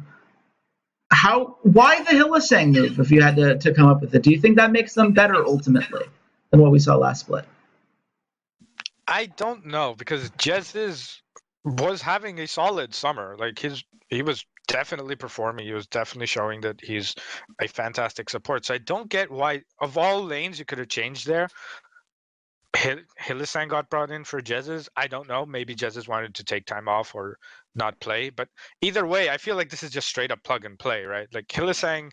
How? 1.15 1.59
Why 1.63 2.03
the 2.03 2.11
Hylissang 2.11 2.73
move? 2.73 2.99
If 2.99 3.11
you 3.11 3.23
had 3.23 3.37
to, 3.37 3.57
to 3.59 3.73
come 3.73 3.87
up 3.87 4.01
with 4.01 4.15
it, 4.15 4.23
do 4.23 4.31
you 4.31 4.41
think 4.41 4.57
that 4.57 4.73
makes 4.73 4.95
them 4.95 5.13
better 5.13 5.45
ultimately 5.45 6.05
than 6.51 6.61
what 6.61 6.73
we 6.73 6.79
saw 6.79 6.97
last 6.97 7.21
split? 7.21 7.45
I 9.07 9.27
don't 9.27 9.67
know 9.67 9.95
because 9.97 10.31
Jesiz 10.31 11.21
was 11.65 12.03
having 12.03 12.41
a 12.41 12.47
solid 12.47 12.95
summer. 12.95 13.37
Like 13.39 13.59
his, 13.59 13.85
he 14.09 14.23
was 14.23 14.45
definitely 14.67 15.17
performing. 15.17 15.67
He 15.67 15.73
was 15.73 15.87
definitely 15.87 16.27
showing 16.27 16.63
that 16.63 16.81
he's 16.81 17.15
a 17.61 17.69
fantastic 17.69 18.29
support. 18.29 18.65
So 18.65 18.75
I 18.75 18.79
don't 18.79 19.09
get 19.09 19.31
why, 19.31 19.63
of 19.81 19.97
all 19.97 20.25
lanes 20.25 20.59
you 20.59 20.65
could 20.65 20.79
have 20.79 20.89
changed 20.89 21.27
there, 21.27 21.49
Hylissang 22.75 23.69
got 23.69 23.89
brought 23.89 24.11
in 24.11 24.25
for 24.25 24.41
Jesiz. 24.41 24.89
I 24.97 25.07
don't 25.07 25.29
know. 25.29 25.47
Maybe 25.47 25.75
Jesiz 25.75 26.09
wanted 26.09 26.35
to 26.35 26.45
take 26.45 26.67
time 26.67 26.89
off 26.89 27.15
or 27.15 27.39
not 27.75 27.99
play. 28.01 28.31
But 28.31 28.49
either 28.81 29.07
way, 29.07 29.31
I 29.31 29.37
feel 29.37 29.57
like 29.57 29.71
this 29.71 29.83
is 29.83 29.91
just 29.91 30.09
straight 30.09 30.33
up 30.33 30.43
plug 30.43 30.65
and 30.65 30.79
play, 30.79 31.05
right? 31.05 31.29
Like 31.33 31.47
Hylissang, 31.49 32.13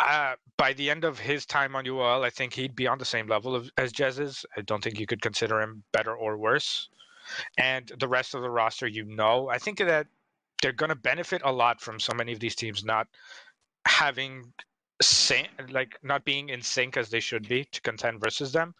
uh, 0.00 0.34
by 0.56 0.72
the 0.72 0.90
end 0.90 1.04
of 1.04 1.18
his 1.18 1.46
time 1.46 1.76
on 1.76 1.86
UL, 1.86 2.24
I 2.24 2.30
think 2.30 2.54
he'd 2.54 2.76
be 2.76 2.86
on 2.86 2.98
the 2.98 3.04
same 3.04 3.28
level 3.28 3.54
of, 3.54 3.70
as 3.78 3.92
Jesiz. 3.92 4.44
I 4.56 4.62
don't 4.62 4.82
think 4.82 4.98
you 4.98 5.06
could 5.06 5.22
consider 5.22 5.60
him 5.60 5.84
better 5.92 6.14
or 6.14 6.36
worse. 6.36 6.88
And 7.56 7.90
the 7.98 8.08
rest 8.08 8.34
of 8.34 8.42
the 8.42 8.50
roster, 8.50 8.86
you 8.86 9.04
know, 9.04 9.48
I 9.48 9.58
think 9.58 9.78
that 9.78 10.06
they're 10.60 10.72
going 10.72 10.90
to 10.90 10.96
benefit 10.96 11.42
a 11.44 11.52
lot 11.52 11.80
from 11.80 12.00
so 12.00 12.12
many 12.14 12.32
of 12.32 12.40
these 12.40 12.54
teams 12.54 12.84
not 12.84 13.06
having 13.86 14.52
like 15.70 15.98
not 16.02 16.24
being 16.24 16.48
in 16.48 16.62
sync 16.62 16.96
as 16.96 17.10
they 17.10 17.20
should 17.20 17.46
be 17.48 17.64
to 17.64 17.80
contend 17.82 18.20
versus 18.20 18.52
them, 18.52 18.74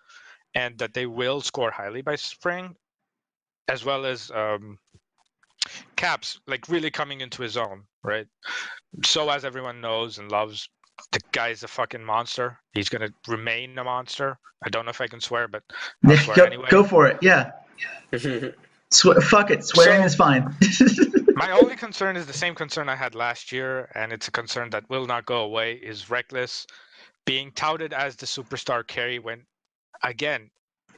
and 0.56 0.78
that 0.78 0.94
they 0.94 1.06
will 1.06 1.40
score 1.40 1.70
highly 1.70 2.00
by 2.02 2.16
spring, 2.16 2.74
as 3.68 3.84
well 3.84 4.06
as 4.06 4.30
um, 4.34 4.78
Caps 5.96 6.40
like 6.46 6.68
really 6.68 6.90
coming 6.90 7.20
into 7.20 7.42
his 7.42 7.56
own, 7.56 7.82
right? 8.02 8.26
So 9.04 9.28
as 9.30 9.44
everyone 9.44 9.80
knows 9.80 10.18
and 10.18 10.30
loves, 10.32 10.68
the 11.12 11.20
guy's 11.32 11.62
a 11.62 11.68
fucking 11.68 12.02
monster. 12.04 12.58
He's 12.72 12.88
gonna 12.88 13.10
remain 13.28 13.78
a 13.78 13.84
monster. 13.84 14.38
I 14.64 14.70
don't 14.70 14.86
know 14.86 14.90
if 14.90 15.00
I 15.00 15.08
can 15.08 15.20
swear, 15.20 15.46
but 15.46 15.62
I'll 16.06 16.16
swear 16.16 16.36
go, 16.36 16.44
anyway. 16.44 16.68
go 16.70 16.82
for 16.84 17.06
it. 17.06 17.18
Yeah. 17.20 17.52
Swe- 18.92 19.20
fuck 19.20 19.50
it. 19.50 19.64
Swearing 19.64 20.00
So- 20.00 20.06
is 20.06 20.14
fine. 20.14 20.56
My 21.36 21.50
only 21.50 21.76
concern 21.76 22.16
is 22.16 22.24
the 22.24 22.32
same 22.32 22.54
concern 22.54 22.88
I 22.88 22.96
had 22.96 23.14
last 23.14 23.52
year, 23.52 23.90
and 23.94 24.10
it's 24.10 24.26
a 24.28 24.30
concern 24.30 24.70
that 24.70 24.88
will 24.88 25.04
not 25.04 25.26
go 25.26 25.40
away. 25.42 25.74
Is 25.74 26.04
Rekkles 26.06 26.64
being 27.26 27.52
touted 27.52 27.92
as 27.92 28.16
the 28.16 28.24
superstar 28.24 28.86
carry 28.86 29.18
when, 29.18 29.42
again, 30.02 30.50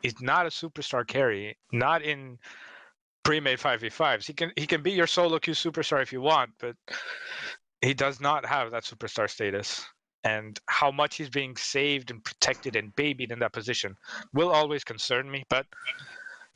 he's 0.03 0.21
not 0.21 0.47
a 0.47 0.51
superstar 0.51 1.07
carry. 1.07 1.57
Not 1.73 2.03
in 2.03 2.39
pre-made 3.25 3.61
five 3.61 3.81
v 3.81 3.91
fives. 3.91 4.27
He 4.27 4.33
can 4.33 4.53
he 4.57 4.67
can 4.67 4.83
be 4.83 4.93
your 4.93 5.07
solo 5.07 5.39
queue 5.39 5.55
superstar 5.55 6.03
if 6.03 6.13
you 6.13 6.21
want, 6.21 6.51
but 6.59 6.77
he 7.81 7.95
does 7.95 8.21
not 8.21 8.47
have 8.47 8.71
that 8.71 8.85
superstar 8.85 9.29
status. 9.29 9.85
And 10.25 10.59
how 10.67 10.91
much 10.91 11.17
he's 11.17 11.31
being 11.31 11.57
saved 11.57 12.11
and 12.11 12.23
protected 12.23 12.75
and 12.75 12.95
babied 12.97 13.31
in 13.31 13.39
that 13.39 13.53
position 13.53 13.97
will 14.35 14.51
always 14.51 14.83
concern 14.83 15.31
me. 15.31 15.45
But 15.49 15.67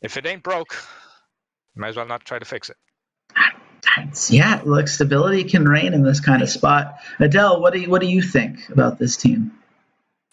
if 0.02 0.16
it 0.16 0.26
ain't 0.26 0.42
broke, 0.42 0.76
might 1.76 1.88
as 1.88 1.96
well 1.96 2.06
not 2.06 2.24
try 2.24 2.38
to 2.38 2.44
fix 2.44 2.70
it. 2.70 2.76
yeah, 4.30 4.62
look, 4.64 4.88
stability 4.88 5.44
can 5.44 5.68
reign 5.68 5.94
in 5.94 6.02
this 6.02 6.20
kind 6.20 6.42
of 6.42 6.48
spot. 6.48 6.96
Adele, 7.18 7.60
what 7.60 7.72
do 7.72 7.80
you 7.80 7.90
what 7.90 8.00
do 8.00 8.08
you 8.08 8.22
think 8.22 8.68
about 8.68 8.98
this 8.98 9.16
team? 9.16 9.52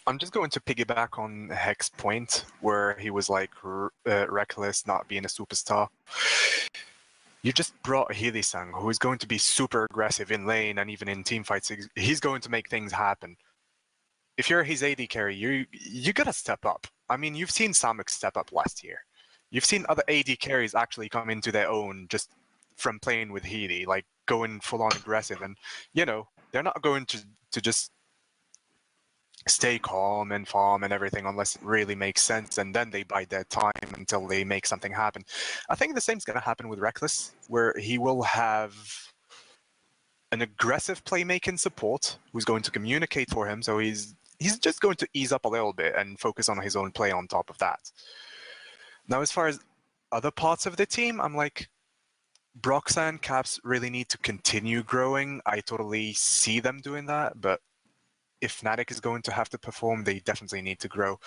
I'm 0.10 0.18
just 0.18 0.34
going 0.34 0.50
to 0.50 0.60
piggyback 0.60 1.20
on 1.20 1.50
Heck's 1.50 1.90
point 1.90 2.46
where 2.62 2.98
he 2.98 3.12
was 3.12 3.30
like 3.30 3.52
uh, 3.64 3.90
Rekkles, 4.08 4.88
not 4.88 5.08
being 5.08 5.24
a 5.24 5.28
superstar. 5.28 5.88
You 7.44 7.54
just 7.54 7.80
brought 7.84 8.12
Hylissang, 8.12 8.72
who 8.74 8.90
is 8.90 8.98
going 8.98 9.20
to 9.20 9.28
be 9.28 9.38
super 9.38 9.86
aggressive 9.86 10.32
in 10.32 10.48
lane 10.48 10.80
and 10.80 10.90
even 10.90 11.10
in 11.10 11.24
team 11.24 11.44
fights. 11.44 11.72
He's- 11.96 12.20
going 12.20 12.42
to 12.42 12.50
make 12.50 12.72
things 12.72 12.92
happen. 12.92 13.38
If 14.36 14.50
you're 14.50 14.64
his 14.64 14.82
AD 14.82 15.08
carry, 15.10 15.36
you 15.36 15.68
you 15.72 16.12
gotta 16.12 16.34
step 16.34 16.66
up. 16.66 16.88
I 17.08 17.16
mean, 17.16 17.36
you've 17.36 17.52
seen 17.52 17.74
Samux 17.74 18.10
step 18.10 18.36
up 18.36 18.52
last 18.52 18.84
year. 18.84 19.02
You've 19.52 19.66
seen 19.66 19.86
other 19.90 20.04
AD 20.08 20.40
carries 20.40 20.74
actually 20.74 21.10
come 21.10 21.30
into 21.30 21.52
their 21.52 21.70
own 21.70 22.08
just 22.10 22.32
from 22.78 23.00
playing 23.00 23.32
with 23.32 23.44
Healy, 23.44 23.86
like 23.86 24.06
going 24.26 24.60
full 24.62 24.82
on 24.82 24.92
aggressive, 24.96 25.44
and 25.44 25.56
you 25.94 26.06
know 26.06 26.28
they're 26.52 26.64
not 26.64 26.82
going 26.82 27.06
to 27.08 27.20
to 27.52 27.62
just 27.62 27.92
stay 29.48 29.80
calm 29.80 30.32
and 30.32 30.48
farm 30.48 30.84
and 30.84 30.92
everything 30.92 31.26
unless 31.26 31.56
it 31.56 31.64
really 31.64 31.96
makes 31.96 32.22
sense 32.22 32.58
and 32.58 32.76
then 32.76 32.90
they 32.90 33.04
bide 33.04 33.30
their 33.30 33.46
time 33.46 33.72
until 33.96 34.28
they 34.28 34.44
make 34.44 34.66
something 34.66 34.92
happen 34.92 35.24
i 35.70 35.76
think 35.76 35.96
the 35.96 36.02
same's 36.02 36.26
going 36.26 36.38
to 36.38 36.44
happen 36.44 36.68
with 36.68 36.80
Rekkles 36.80 37.32
where 37.48 37.74
he 37.80 37.98
will 37.98 38.22
have 38.22 38.76
an 40.32 40.42
aggressive 40.42 41.04
playmaking 41.06 41.60
support 41.60 42.18
who's 42.32 42.46
going 42.46 42.62
to 42.62 42.72
communicate 42.72 43.30
for 43.30 43.48
him 43.48 43.62
so 43.62 43.80
he's 43.80 44.16
he's 44.40 44.60
just 44.60 44.82
going 44.82 44.96
to 44.96 45.08
ease 45.14 45.32
up 45.32 45.46
a 45.46 45.50
little 45.50 45.74
bit 45.74 45.96
and 45.96 46.20
focus 46.20 46.50
on 46.50 46.58
his 46.60 46.76
own 46.76 46.92
play 46.92 47.12
on 47.12 47.28
top 47.28 47.50
of 47.50 47.58
that 47.60 47.80
now 49.08 49.22
as 49.22 49.32
far 49.32 49.48
as 49.48 49.60
other 50.12 50.32
parts 50.32 50.66
of 50.66 50.76
the 50.76 50.86
team 50.86 51.20
i'm 51.22 51.36
like 51.36 51.70
Broxah 52.60 53.08
and 53.08 53.22
Caps 53.22 53.60
really 53.64 53.90
need 53.90 54.10
to 54.10 54.18
continue 54.18 54.84
growing. 54.84 55.40
I 55.46 55.62
totally 55.62 56.14
see 56.14 56.60
them 56.60 56.82
doing 56.82 57.06
that, 57.06 57.40
but 57.40 57.62
if 58.42 58.62
Fnatic 58.62 58.92
is 58.92 59.00
going 59.00 59.22
to 59.24 59.32
have 59.32 59.50
to 59.50 59.58
perform, 59.58 60.04
they 60.04 60.20
definitely 60.20 60.62
need 60.62 60.80
to 60.80 60.88
grow. 60.88 61.20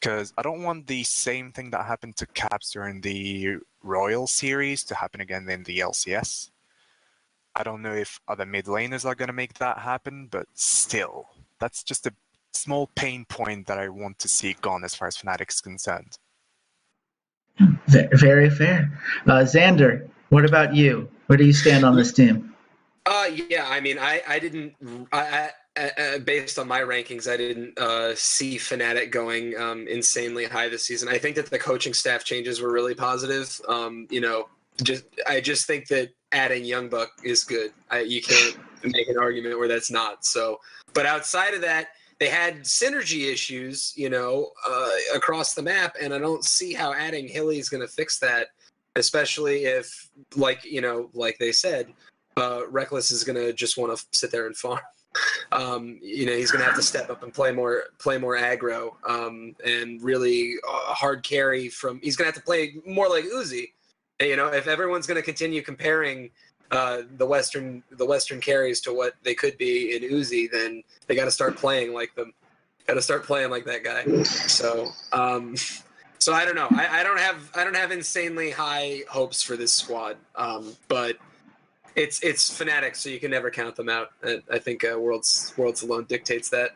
Because 0.00 0.32
I 0.38 0.42
don't 0.42 0.62
want 0.62 0.86
the 0.86 1.02
same 1.02 1.52
thing 1.52 1.70
that 1.70 1.84
happened 1.84 2.16
to 2.16 2.26
Caps 2.26 2.70
during 2.70 3.00
the 3.00 3.56
Royal 3.82 4.26
series 4.26 4.84
to 4.84 4.94
happen 4.94 5.20
again 5.20 5.48
in 5.48 5.64
the 5.64 5.78
LCS. 5.80 6.50
I 7.54 7.64
don't 7.64 7.82
know 7.82 7.94
if 7.94 8.20
other 8.28 8.46
mid 8.46 8.66
laners 8.66 9.04
are 9.04 9.16
going 9.16 9.26
to 9.28 9.32
make 9.32 9.54
that 9.54 9.78
happen, 9.78 10.28
but 10.30 10.46
still, 10.54 11.26
that's 11.58 11.82
just 11.82 12.06
a 12.06 12.12
small 12.52 12.88
pain 12.94 13.24
point 13.24 13.66
that 13.66 13.78
I 13.78 13.88
want 13.88 14.18
to 14.20 14.28
see 14.28 14.56
gone 14.60 14.84
as 14.84 14.94
far 14.94 15.08
as 15.08 15.16
Fnatic 15.16 15.50
is 15.50 15.60
concerned. 15.60 16.18
Very 17.88 18.50
fair. 18.50 18.92
Uh, 19.26 19.42
Xander, 19.42 20.08
what 20.28 20.44
about 20.44 20.74
you? 20.74 21.08
Where 21.26 21.36
do 21.36 21.44
you 21.44 21.52
stand 21.52 21.84
on 21.84 21.96
this 21.96 22.12
team? 22.12 22.54
Uh, 23.06 23.28
yeah, 23.48 23.66
I 23.68 23.80
mean, 23.80 23.98
I, 23.98 24.22
I 24.28 24.38
didn't, 24.38 24.74
I, 25.12 25.20
I, 25.20 25.50
uh, 25.78 26.18
based 26.18 26.58
on 26.58 26.68
my 26.68 26.80
rankings, 26.80 27.30
I 27.30 27.36
didn't 27.36 27.78
uh, 27.78 28.14
see 28.14 28.56
Fnatic 28.56 29.10
going 29.10 29.56
um, 29.58 29.86
insanely 29.88 30.44
high 30.44 30.68
this 30.68 30.86
season. 30.86 31.08
I 31.08 31.18
think 31.18 31.36
that 31.36 31.46
the 31.46 31.58
coaching 31.58 31.94
staff 31.94 32.24
changes 32.24 32.60
were 32.60 32.72
really 32.72 32.94
positive. 32.94 33.60
Um, 33.68 34.06
you 34.10 34.20
know, 34.20 34.48
just 34.82 35.04
I 35.26 35.40
just 35.40 35.66
think 35.66 35.88
that 35.88 36.10
adding 36.32 36.64
Young 36.64 36.88
Buck 36.88 37.10
is 37.24 37.44
good. 37.44 37.72
I, 37.90 38.00
you 38.00 38.22
can't 38.22 38.56
make 38.84 39.08
an 39.08 39.18
argument 39.18 39.58
where 39.58 39.68
that's 39.68 39.90
not. 39.90 40.24
So, 40.24 40.60
but 40.94 41.06
outside 41.06 41.54
of 41.54 41.60
that, 41.62 41.88
they 42.18 42.28
had 42.28 42.62
synergy 42.62 43.32
issues, 43.32 43.92
you 43.96 44.10
know, 44.10 44.50
uh, 44.68 44.90
across 45.14 45.54
the 45.54 45.62
map, 45.62 45.96
and 46.00 46.12
I 46.12 46.18
don't 46.18 46.44
see 46.44 46.72
how 46.72 46.92
adding 46.92 47.28
Hilly 47.28 47.58
is 47.58 47.68
going 47.68 47.86
to 47.86 47.92
fix 47.92 48.18
that. 48.20 48.48
Especially 48.96 49.64
if, 49.64 50.10
like 50.34 50.64
you 50.64 50.80
know, 50.80 51.08
like 51.14 51.38
they 51.38 51.52
said, 51.52 51.88
uh, 52.36 52.62
Rekkles 52.68 53.12
is 53.12 53.22
going 53.22 53.36
to 53.36 53.52
just 53.52 53.76
want 53.78 53.96
to 53.96 54.04
sit 54.12 54.32
there 54.32 54.46
and 54.46 54.56
farm. 54.56 54.80
Um, 55.50 55.98
you 56.02 56.26
know, 56.26 56.32
he's 56.32 56.50
going 56.50 56.60
to 56.60 56.66
have 56.66 56.76
to 56.76 56.82
step 56.82 57.10
up 57.10 57.22
and 57.22 57.32
play 57.32 57.52
more, 57.52 57.84
play 57.98 58.18
more 58.18 58.36
aggro, 58.36 58.92
um, 59.08 59.54
and 59.64 60.02
really 60.02 60.54
uh, 60.68 60.94
hard 60.94 61.22
carry 61.22 61.68
from. 61.68 62.00
He's 62.02 62.16
going 62.16 62.30
to 62.30 62.34
have 62.34 62.42
to 62.42 62.44
play 62.44 62.76
more 62.86 63.08
like 63.08 63.24
Uzi. 63.24 63.72
You 64.20 64.36
know, 64.36 64.48
if 64.48 64.66
everyone's 64.66 65.06
going 65.06 65.16
to 65.16 65.22
continue 65.22 65.62
comparing 65.62 66.30
uh, 66.70 67.02
the 67.16 67.26
western 67.26 67.82
the 67.90 68.04
western 68.04 68.40
carries 68.40 68.80
to 68.82 68.92
what 68.92 69.14
they 69.22 69.34
could 69.34 69.56
be 69.56 69.96
in 69.96 70.02
Uzi, 70.02 70.50
then 70.50 70.82
they 71.06 71.14
got 71.14 71.24
to 71.24 71.30
start 71.30 71.56
playing 71.56 71.94
like 71.94 72.14
them. 72.14 72.32
Got 72.86 72.94
to 72.94 73.02
start 73.02 73.24
playing 73.24 73.50
like 73.50 73.64
that 73.66 73.84
guy. 73.84 74.22
So, 74.24 74.88
um, 75.12 75.54
so 76.18 76.32
I 76.32 76.44
don't 76.44 76.54
know. 76.54 76.68
I, 76.70 77.00
I 77.00 77.02
don't 77.02 77.18
have 77.18 77.50
I 77.54 77.64
don't 77.64 77.76
have 77.76 77.90
insanely 77.90 78.50
high 78.50 79.02
hopes 79.08 79.42
for 79.42 79.56
this 79.56 79.72
squad, 79.72 80.16
um, 80.36 80.76
but 80.88 81.16
it's 81.98 82.22
it's 82.22 82.50
Fnatic, 82.58 82.96
so 82.96 83.10
you 83.10 83.20
can 83.20 83.30
never 83.30 83.50
count 83.50 83.76
them 83.76 83.88
out. 83.88 84.08
I, 84.24 84.42
I 84.50 84.58
think 84.58 84.84
uh, 84.84 84.98
Worlds 84.98 85.52
Worlds 85.56 85.82
alone 85.82 86.04
dictates 86.08 86.50
that. 86.50 86.70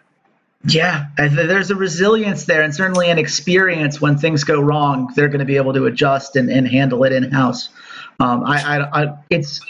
Yeah, 0.64 1.06
there's 1.16 1.70
a 1.70 1.74
resilience 1.74 2.44
there, 2.44 2.62
and 2.62 2.72
certainly 2.72 3.10
an 3.10 3.18
experience 3.18 4.00
when 4.00 4.16
things 4.16 4.44
go 4.44 4.60
wrong. 4.60 5.12
They're 5.16 5.28
going 5.28 5.40
to 5.40 5.44
be 5.44 5.56
able 5.56 5.72
to 5.74 5.86
adjust 5.86 6.36
and, 6.36 6.48
and 6.48 6.68
handle 6.68 7.02
it 7.02 7.12
in 7.12 7.32
house. 7.32 7.68
Um, 8.20 8.44
I, 8.44 8.78
I, 8.78 9.02
I, 9.02 9.18
it's 9.28 9.60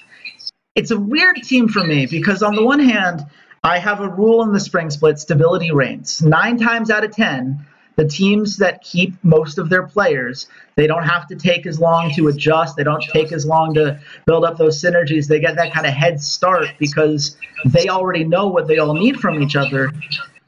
it's 0.75 0.90
a 0.90 0.99
weird 0.99 1.37
team 1.37 1.68
for 1.68 1.82
me 1.82 2.06
because 2.06 2.42
on 2.42 2.54
the 2.54 2.64
one 2.64 2.80
hand, 2.80 3.25
I 3.64 3.78
have 3.78 4.00
a 4.00 4.09
rule 4.09 4.42
in 4.42 4.52
the 4.52 4.61
spring 4.61 4.90
split: 4.90 5.18
stability 5.18 5.71
reigns. 5.73 6.21
Nine 6.21 6.59
times 6.59 6.90
out 6.90 7.04
of 7.04 7.12
ten, 7.12 7.66
the 7.96 8.06
teams 8.06 8.56
that 8.58 8.82
keep 8.82 9.14
most 9.22 9.58
of 9.58 9.68
their 9.68 9.82
players, 9.82 10.46
they 10.76 10.87
don't 10.87 11.02
have 11.02 11.26
to 11.28 11.37
take 11.37 11.66
as 11.66 11.78
long 11.78 12.11
to 12.14 12.28
adjust. 12.28 12.76
They 12.76 12.84
don't 12.84 13.02
take 13.02 13.32
as 13.32 13.44
long 13.44 13.75
to 13.75 14.00
build 14.26 14.44
up 14.44 14.56
those 14.56 14.82
synergies. 14.82 15.28
They 15.28 15.40
get 15.40 15.56
that 15.56 15.72
kind 15.72 15.87
of 15.87 15.92
head 15.92 16.20
start 16.20 16.68
because 16.78 17.37
they 17.66 17.88
already 17.88 18.25
know 18.25 18.49
what 18.49 18.66
they 18.66 18.78
all 18.78 18.94
need 18.94 19.20
from 19.20 19.42
each 19.42 19.56
other. 19.56 19.92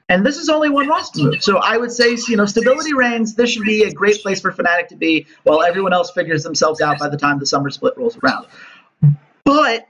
And 0.08 0.24
this 0.24 0.36
is 0.36 0.48
only 0.48 0.68
one 0.68 0.86
roster 0.86 1.22
move. 1.22 1.42
So 1.42 1.58
I 1.58 1.78
would 1.78 1.90
say, 1.90 2.16
you 2.28 2.36
know, 2.36 2.44
stability 2.44 2.92
reigns. 2.92 3.34
This 3.34 3.50
should 3.50 3.64
be 3.64 3.84
a 3.84 3.92
great 3.92 4.20
place 4.22 4.40
for 4.40 4.52
Fnatic 4.52 4.88
to 4.88 4.96
be 4.96 5.26
while 5.44 5.62
everyone 5.62 5.92
else 5.92 6.10
figures 6.10 6.42
themselves 6.42 6.80
out 6.80 6.98
by 6.98 7.08
the 7.08 7.16
time 7.16 7.38
the 7.38 7.46
summer 7.46 7.70
split 7.70 7.96
rolls 7.96 8.18
around. 8.18 8.46
But 9.44 9.86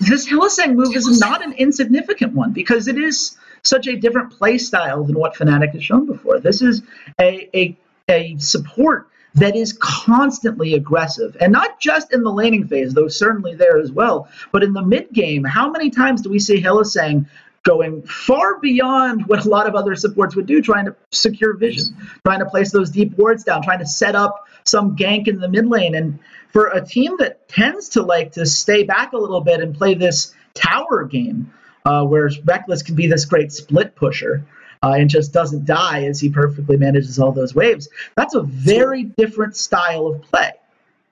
this 0.00 0.28
Hylissang 0.28 0.74
move 0.74 0.94
is 0.94 1.20
not 1.20 1.44
an 1.44 1.52
insignificant 1.52 2.34
one 2.34 2.52
because 2.52 2.88
it 2.88 2.96
is 2.96 3.36
such 3.66 3.86
a 3.86 3.96
different 3.96 4.32
play 4.32 4.58
style 4.58 5.04
than 5.04 5.18
what 5.18 5.34
Fnatic 5.34 5.72
has 5.72 5.84
shown 5.84 6.06
before. 6.06 6.40
This 6.40 6.62
is 6.62 6.82
a, 7.20 7.48
a, 7.56 7.76
a 8.08 8.36
support 8.38 9.08
that 9.34 9.54
is 9.54 9.76
constantly 9.80 10.74
aggressive 10.74 11.36
and 11.40 11.52
not 11.52 11.78
just 11.78 12.12
in 12.12 12.22
the 12.22 12.32
laning 12.32 12.66
phase, 12.66 12.94
though 12.94 13.08
certainly 13.08 13.54
there 13.54 13.78
as 13.78 13.92
well, 13.92 14.28
but 14.50 14.62
in 14.62 14.72
the 14.72 14.82
mid 14.82 15.12
game. 15.12 15.44
How 15.44 15.70
many 15.70 15.90
times 15.90 16.22
do 16.22 16.30
we 16.30 16.38
see 16.38 16.60
Hylissang 16.60 17.26
going 17.62 18.00
far 18.02 18.58
beyond 18.60 19.26
what 19.26 19.44
a 19.44 19.48
lot 19.48 19.66
of 19.66 19.74
other 19.74 19.94
supports 19.96 20.36
would 20.36 20.46
do, 20.46 20.62
trying 20.62 20.86
to 20.86 20.94
secure 21.10 21.54
vision, 21.54 21.96
trying 22.24 22.38
to 22.38 22.46
place 22.46 22.70
those 22.70 22.90
deep 22.90 23.18
wards 23.18 23.42
down, 23.42 23.60
trying 23.60 23.80
to 23.80 23.86
set 23.86 24.14
up 24.14 24.46
some 24.64 24.96
gank 24.96 25.26
in 25.28 25.40
the 25.40 25.48
mid 25.48 25.66
lane. 25.66 25.94
And 25.96 26.18
for 26.52 26.68
a 26.68 26.84
team 26.84 27.16
that 27.18 27.48
tends 27.48 27.90
to 27.90 28.02
like 28.02 28.32
to 28.32 28.46
stay 28.46 28.84
back 28.84 29.12
a 29.12 29.18
little 29.18 29.40
bit 29.40 29.60
and 29.60 29.76
play 29.76 29.94
this 29.94 30.32
tower 30.54 31.04
game, 31.04 31.52
uh, 31.86 32.04
where 32.04 32.28
Rekkles 32.28 32.84
can 32.84 32.94
be 32.94 33.06
this 33.06 33.24
great 33.24 33.52
split 33.52 33.94
pusher. 33.94 34.44
Uh, 34.82 34.92
and 34.98 35.08
just 35.08 35.32
doesn't 35.32 35.64
die 35.64 36.04
as 36.04 36.20
he 36.20 36.28
perfectly 36.28 36.76
manages 36.76 37.18
all 37.18 37.32
those 37.32 37.54
waves. 37.54 37.88
That's 38.14 38.34
a 38.34 38.42
very 38.42 39.04
different 39.04 39.56
style 39.56 40.06
of 40.06 40.20
play. 40.20 40.52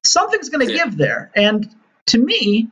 Something's 0.04 0.50
going 0.50 0.66
to 0.66 0.72
Yeah. 0.72 0.84
give 0.84 0.98
there. 0.98 1.30
And 1.34 1.74
to 2.08 2.18
me, 2.18 2.68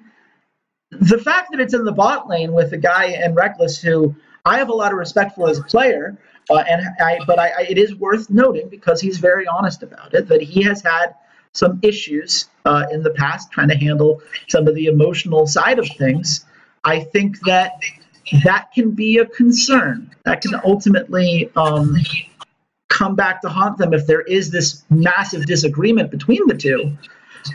the 0.90 1.16
fact 1.16 1.50
that 1.50 1.60
it's 1.60 1.72
in 1.72 1.84
the 1.84 1.92
bot 1.92 2.28
lane 2.28 2.52
with 2.52 2.74
a 2.74 2.76
guy 2.76 3.06
in 3.06 3.34
Rekkles 3.34 3.80
who 3.80 4.14
I 4.44 4.58
have 4.58 4.68
a 4.68 4.74
lot 4.74 4.92
of 4.92 4.98
respect 4.98 5.34
for 5.34 5.48
as 5.48 5.58
a 5.58 5.62
player, 5.62 6.18
uh, 6.50 6.58
and 6.68 6.82
I, 7.00 7.18
but 7.26 7.38
I, 7.38 7.48
I, 7.48 7.62
it 7.70 7.78
is 7.78 7.94
worth 7.94 8.28
noting 8.28 8.68
because 8.68 9.00
he's 9.00 9.16
very 9.16 9.46
honest 9.46 9.82
about 9.82 10.12
it 10.12 10.28
that 10.28 10.42
he 10.42 10.62
has 10.64 10.82
had 10.82 11.14
some 11.52 11.78
issues 11.82 12.48
uh, 12.66 12.84
in 12.92 13.02
the 13.02 13.10
past 13.10 13.50
trying 13.50 13.68
to 13.68 13.76
handle 13.76 14.20
some 14.48 14.68
of 14.68 14.74
the 14.74 14.86
emotional 14.86 15.46
side 15.46 15.78
of 15.78 15.88
things 15.88 16.44
I 16.84 17.00
think 17.00 17.40
that 17.40 17.78
that 18.44 18.72
can 18.72 18.92
be 18.92 19.18
a 19.18 19.26
concern. 19.26 20.10
That 20.24 20.40
can 20.40 20.60
ultimately 20.64 21.50
um, 21.56 21.96
come 22.88 23.14
back 23.14 23.42
to 23.42 23.48
haunt 23.48 23.78
them 23.78 23.92
if 23.94 24.06
there 24.06 24.22
is 24.22 24.50
this 24.50 24.82
massive 24.90 25.46
disagreement 25.46 26.10
between 26.10 26.46
the 26.46 26.54
two. 26.54 26.96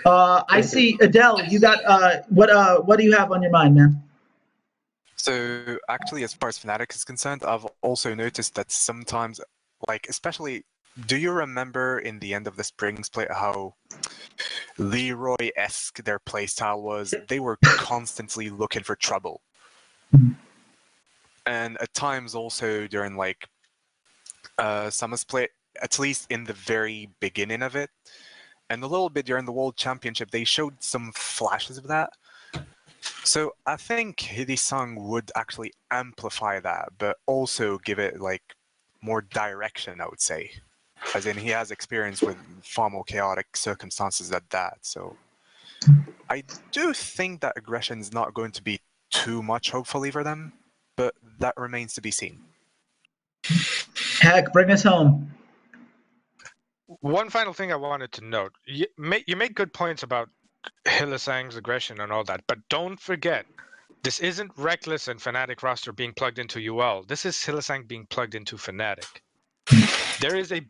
Uh, 0.05 0.43
I 0.49 0.61
see 0.61 0.97
Adele. 0.99 1.45
You 1.45 1.59
got 1.59 1.83
uh, 1.85 2.21
what? 2.29 2.49
Uh, 2.49 2.81
what 2.81 2.99
do 2.99 3.05
you 3.05 3.13
have 3.13 3.31
on 3.31 3.41
your 3.41 3.51
mind, 3.51 3.75
man? 3.75 4.03
So 5.15 5.77
actually, 5.89 6.23
as 6.23 6.33
far 6.33 6.49
as 6.49 6.59
Fnatic 6.59 6.93
is 6.93 7.03
concerned, 7.03 7.43
I've 7.43 7.65
also 7.81 8.13
noticed 8.13 8.55
that 8.55 8.71
sometimes, 8.71 9.39
like 9.87 10.07
especially, 10.09 10.63
do 11.05 11.17
you 11.17 11.31
remember 11.31 11.99
in 11.99 12.19
the 12.19 12.33
end 12.33 12.47
of 12.47 12.55
the 12.55 12.63
spring 12.63 13.03
split 13.03 13.31
how 13.31 13.75
Leroy-esque 14.77 16.03
their 16.03 16.19
playstyle 16.19 16.81
was? 16.81 17.13
They 17.27 17.39
were 17.39 17.57
constantly 17.63 18.49
looking 18.49 18.83
for 18.83 18.95
trouble, 18.95 19.41
and 21.45 21.77
at 21.81 21.93
times 21.93 22.35
also 22.35 22.87
during 22.87 23.15
like 23.15 23.47
uh, 24.57 24.89
summer 24.89 25.17
split, 25.17 25.51
at 25.81 25.99
least 25.99 26.27
in 26.31 26.45
the 26.45 26.53
very 26.53 27.09
beginning 27.19 27.61
of 27.61 27.75
it, 27.75 27.89
and 28.69 28.83
a 28.83 28.87
little 28.87 29.09
bit 29.09 29.25
during 29.25 29.45
the 29.45 29.51
World 29.51 29.75
Championship, 29.75 30.31
they 30.31 30.43
showed 30.43 30.81
some 30.83 31.11
flashes 31.13 31.77
of 31.77 31.87
that. 31.87 32.09
So 33.23 33.53
I 33.65 33.75
think 33.77 34.17
Hylissang 34.17 34.97
would 35.01 35.31
actually 35.35 35.73
amplify 35.91 36.59
that, 36.59 36.89
but 36.97 37.17
also 37.25 37.77
give 37.79 37.99
it 37.99 38.19
like 38.19 38.55
more 39.01 39.21
direction. 39.21 40.01
I 40.01 40.07
would 40.07 40.21
say, 40.21 40.51
as 41.15 41.25
in 41.25 41.37
he 41.37 41.49
has 41.49 41.71
experience 41.71 42.21
with 42.21 42.37
far 42.63 42.89
more 42.89 43.03
chaotic 43.03 43.55
circumstances 43.55 44.29
than 44.29 44.41
that. 44.49 44.77
So 44.81 45.15
I 46.29 46.43
do 46.71 46.93
think 46.93 47.41
that 47.41 47.53
aggression 47.55 47.99
is 47.99 48.13
not 48.13 48.33
going 48.33 48.51
to 48.53 48.63
be 48.63 48.79
too 49.09 49.41
much, 49.41 49.71
hopefully 49.71 50.11
for 50.11 50.23
them, 50.23 50.53
but 50.95 51.15
that 51.39 51.55
remains 51.57 51.93
to 51.93 52.01
be 52.01 52.11
seen. 52.11 52.39
Heck, 54.19 54.51
bring 54.51 54.71
us 54.71 54.83
home. 54.83 55.31
One 57.01 57.29
final 57.29 57.53
thing 57.53 57.71
I 57.71 57.75
wanted 57.75 58.11
to 58.13 58.25
note: 58.25 58.53
you 58.65 58.87
make 58.97 59.25
you 59.27 59.35
make 59.35 59.55
good 59.55 59.73
points 59.73 60.03
about 60.03 60.29
Hylissang's 60.85 61.55
aggression 61.55 62.01
and 62.01 62.11
all 62.11 62.23
that, 62.25 62.41
but 62.47 62.59
don't 62.69 62.99
forget, 62.99 63.45
this 64.03 64.19
isn't 64.19 64.55
Rekkles 64.55 65.07
and 65.07 65.19
Fnatic 65.19 65.63
roster 65.63 65.91
being 65.91 66.13
plugged 66.13 66.39
into 66.39 66.59
UL. 66.59 67.03
This 67.03 67.25
is 67.25 67.35
Hylissang 67.35 67.87
being 67.87 68.05
plugged 68.05 68.35
into 68.35 68.55
Fnatic. 68.55 69.21
There 70.21 70.35
is 70.35 70.51
a 70.51 70.61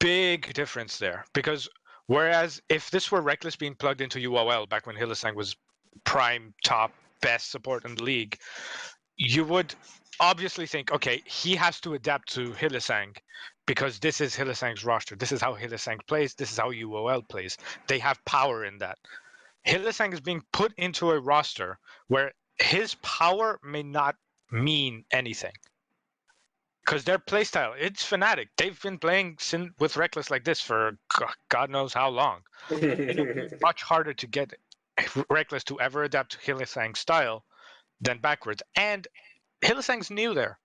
big 0.00 0.52
difference 0.54 0.98
there 0.98 1.24
because 1.32 1.68
whereas 2.06 2.60
if 2.68 2.90
this 2.90 3.12
were 3.12 3.22
Rekkles 3.22 3.56
being 3.56 3.74
plugged 3.74 4.00
into 4.00 4.18
UOL 4.18 4.68
back 4.68 4.86
when 4.86 4.96
Hylissang 4.96 5.34
was 5.34 5.56
prime 6.04 6.52
top 6.64 6.92
best 7.20 7.50
support 7.50 7.84
in 7.84 7.94
the 7.94 8.02
league, 8.02 8.36
you 9.16 9.44
would 9.44 9.74
obviously 10.18 10.66
think, 10.66 10.92
okay, 10.92 11.22
he 11.26 11.54
has 11.54 11.80
to 11.80 11.94
adapt 11.94 12.32
to 12.34 12.50
Hylissang 12.50 13.16
because 13.66 13.98
this 13.98 14.20
is 14.20 14.34
Hylissang's 14.34 14.84
roster. 14.84 15.16
This 15.16 15.32
is 15.32 15.40
how 15.40 15.54
Hylissang 15.54 15.98
plays. 16.06 16.34
This 16.34 16.50
is 16.50 16.58
how 16.58 16.70
UOL 16.72 17.28
plays. 17.28 17.56
They 17.86 17.98
have 17.98 18.24
power 18.24 18.64
in 18.64 18.78
that. 18.78 18.98
Hylissang 19.66 20.12
is 20.12 20.20
being 20.20 20.42
put 20.52 20.72
into 20.76 21.10
a 21.10 21.20
roster 21.20 21.78
where 22.08 22.32
his 22.58 22.94
power 22.96 23.58
may 23.62 23.82
not 23.82 24.16
mean 24.50 25.04
anything. 25.12 25.52
Because 26.84 27.04
their 27.04 27.18
playstyle, 27.18 27.74
it's 27.78 28.08
Fnatic 28.08 28.48
They've 28.56 28.80
been 28.80 28.98
playing 28.98 29.36
sin- 29.38 29.74
with 29.78 29.94
Rekkles 29.94 30.30
like 30.30 30.44
this 30.44 30.60
for 30.60 30.92
God 31.48 31.70
knows 31.70 31.92
how 31.92 32.08
long. 32.08 32.40
Much 33.62 33.82
harder 33.82 34.14
to 34.14 34.26
get 34.26 34.54
Rekkles 34.98 35.64
to 35.64 35.80
ever 35.80 36.04
adapt 36.04 36.32
to 36.32 36.38
Hylissang's 36.38 36.98
style 36.98 37.44
than 38.00 38.18
backwards. 38.18 38.62
And 38.76 39.06
Hylissang's 39.62 40.10
new 40.10 40.34
there. 40.34 40.58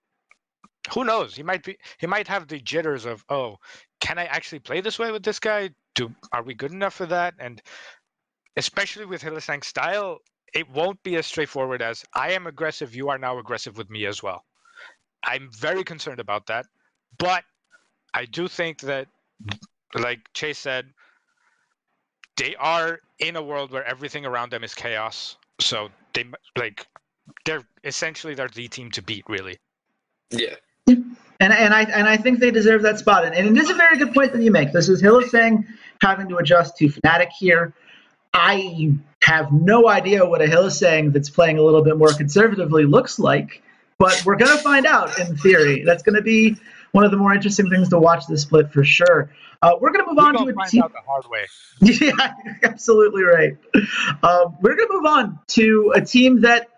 Who 0.94 1.04
knows? 1.04 1.36
He 1.36 1.44
might 1.44 1.64
be. 1.64 1.78
He 2.00 2.08
might 2.08 2.28
have 2.28 2.48
the 2.48 2.60
jitters 2.60 3.06
of, 3.06 3.26
oh, 3.30 3.58
can 4.00 4.20
I 4.20 4.26
actually 4.26 4.60
play 4.60 4.82
this 4.82 5.00
way 5.00 5.12
with 5.12 5.24
this 5.24 5.40
guy? 5.40 5.72
Do 5.96 6.14
are 6.32 6.44
we 6.44 6.54
good 6.54 6.72
enough 6.72 6.94
for 6.94 7.08
that? 7.08 7.34
And 7.40 7.62
especially 8.56 9.06
with 9.06 9.24
Hylissang's 9.24 9.68
style, 9.68 10.20
it 10.54 10.70
won't 10.70 11.02
be 11.04 11.16
as 11.16 11.26
straightforward 11.26 11.82
as 11.82 12.06
I 12.14 12.32
am 12.32 12.48
aggressive. 12.48 12.96
You 12.96 13.10
are 13.10 13.18
now 13.18 13.40
aggressive 13.40 13.78
with 13.78 13.90
me 13.90 14.06
as 14.06 14.22
well. 14.22 14.46
I'm 15.26 15.50
very 15.52 15.84
concerned 15.84 16.20
about 16.20 16.48
that, 16.48 16.66
but 17.18 17.44
I 18.14 18.26
do 18.26 18.48
think 18.48 18.80
that, 18.82 19.08
like 19.94 20.20
Chase 20.34 20.60
said, 20.60 20.86
they 22.38 22.56
are 22.56 23.00
in 23.20 23.36
a 23.36 23.42
world 23.42 23.72
where 23.72 23.84
everything 23.84 24.26
around 24.26 24.52
them 24.52 24.64
is 24.64 24.74
chaos. 24.74 25.38
So 25.60 25.90
they 26.14 26.26
like 26.58 26.86
they're 27.46 27.64
essentially 27.84 28.36
they're 28.36 28.50
the 28.50 28.68
team 28.68 28.92
to 28.92 29.02
beat, 29.02 29.24
really. 29.28 29.58
yeah. 30.32 30.56
And, 30.88 31.52
and 31.52 31.74
I 31.74 31.82
and 31.84 32.08
I 32.08 32.18
think 32.18 32.40
they 32.40 32.52
deserve 32.52 32.82
that 32.84 33.00
spot. 33.00 33.26
And, 33.26 33.36
and 33.36 33.58
it 33.58 33.62
is 33.62 33.70
a 33.70 33.74
very 33.74 33.98
good 33.98 34.14
point 34.14 34.32
that 34.34 34.42
you 34.42 34.52
make. 34.52 34.72
This 34.72 34.88
is 34.88 35.02
Hylissang 35.02 35.66
having 36.02 36.30
to 36.30 36.38
adjust 36.38 36.78
to 36.78 36.88
Fnatic 36.88 37.30
here. 37.38 37.74
I 38.34 38.94
have 39.24 39.52
no 39.52 39.90
idea 39.90 40.26
what 40.26 40.42
a 40.42 40.46
Hylissang 40.46 41.12
that's 41.12 41.30
playing 41.30 41.58
a 41.58 41.62
little 41.62 41.84
bit 41.84 41.98
more 41.98 42.14
conservatively 42.14 42.86
looks 42.86 43.18
like, 43.18 43.64
but 43.98 44.22
we're 44.26 44.36
gonna 44.36 44.58
find 44.58 44.86
out 44.86 45.18
in 45.20 45.36
theory. 45.38 45.84
That's 45.84 46.04
gonna 46.04 46.22
be 46.22 46.58
one 46.92 47.04
of 47.06 47.12
the 47.12 47.18
more 47.18 47.34
interesting 47.34 47.70
things 47.70 47.90
to 47.90 48.00
watch 48.00 48.26
this 48.28 48.42
split 48.44 48.72
for 48.72 48.84
sure. 48.84 49.32
Uh, 49.62 49.74
we're 49.80 49.92
gonna 49.92 50.06
move 50.08 50.18
We're 50.18 50.24
on 50.26 50.34
gonna 50.36 50.52
a 50.52 50.54
find 50.54 50.70
team. 50.70 50.84
out 50.84 50.94
the 50.94 51.00
hard 51.06 51.26
way. 51.30 51.46
Yeah, 51.82 52.34
absolutely 52.64 53.24
right. 53.24 53.58
Um, 54.24 54.56
we're 54.62 54.76
going 54.76 54.88
to 54.88 54.94
move 54.94 55.06
on 55.06 55.40
to 55.48 55.92
a 55.96 56.02
team 56.02 56.42
that 56.42 56.70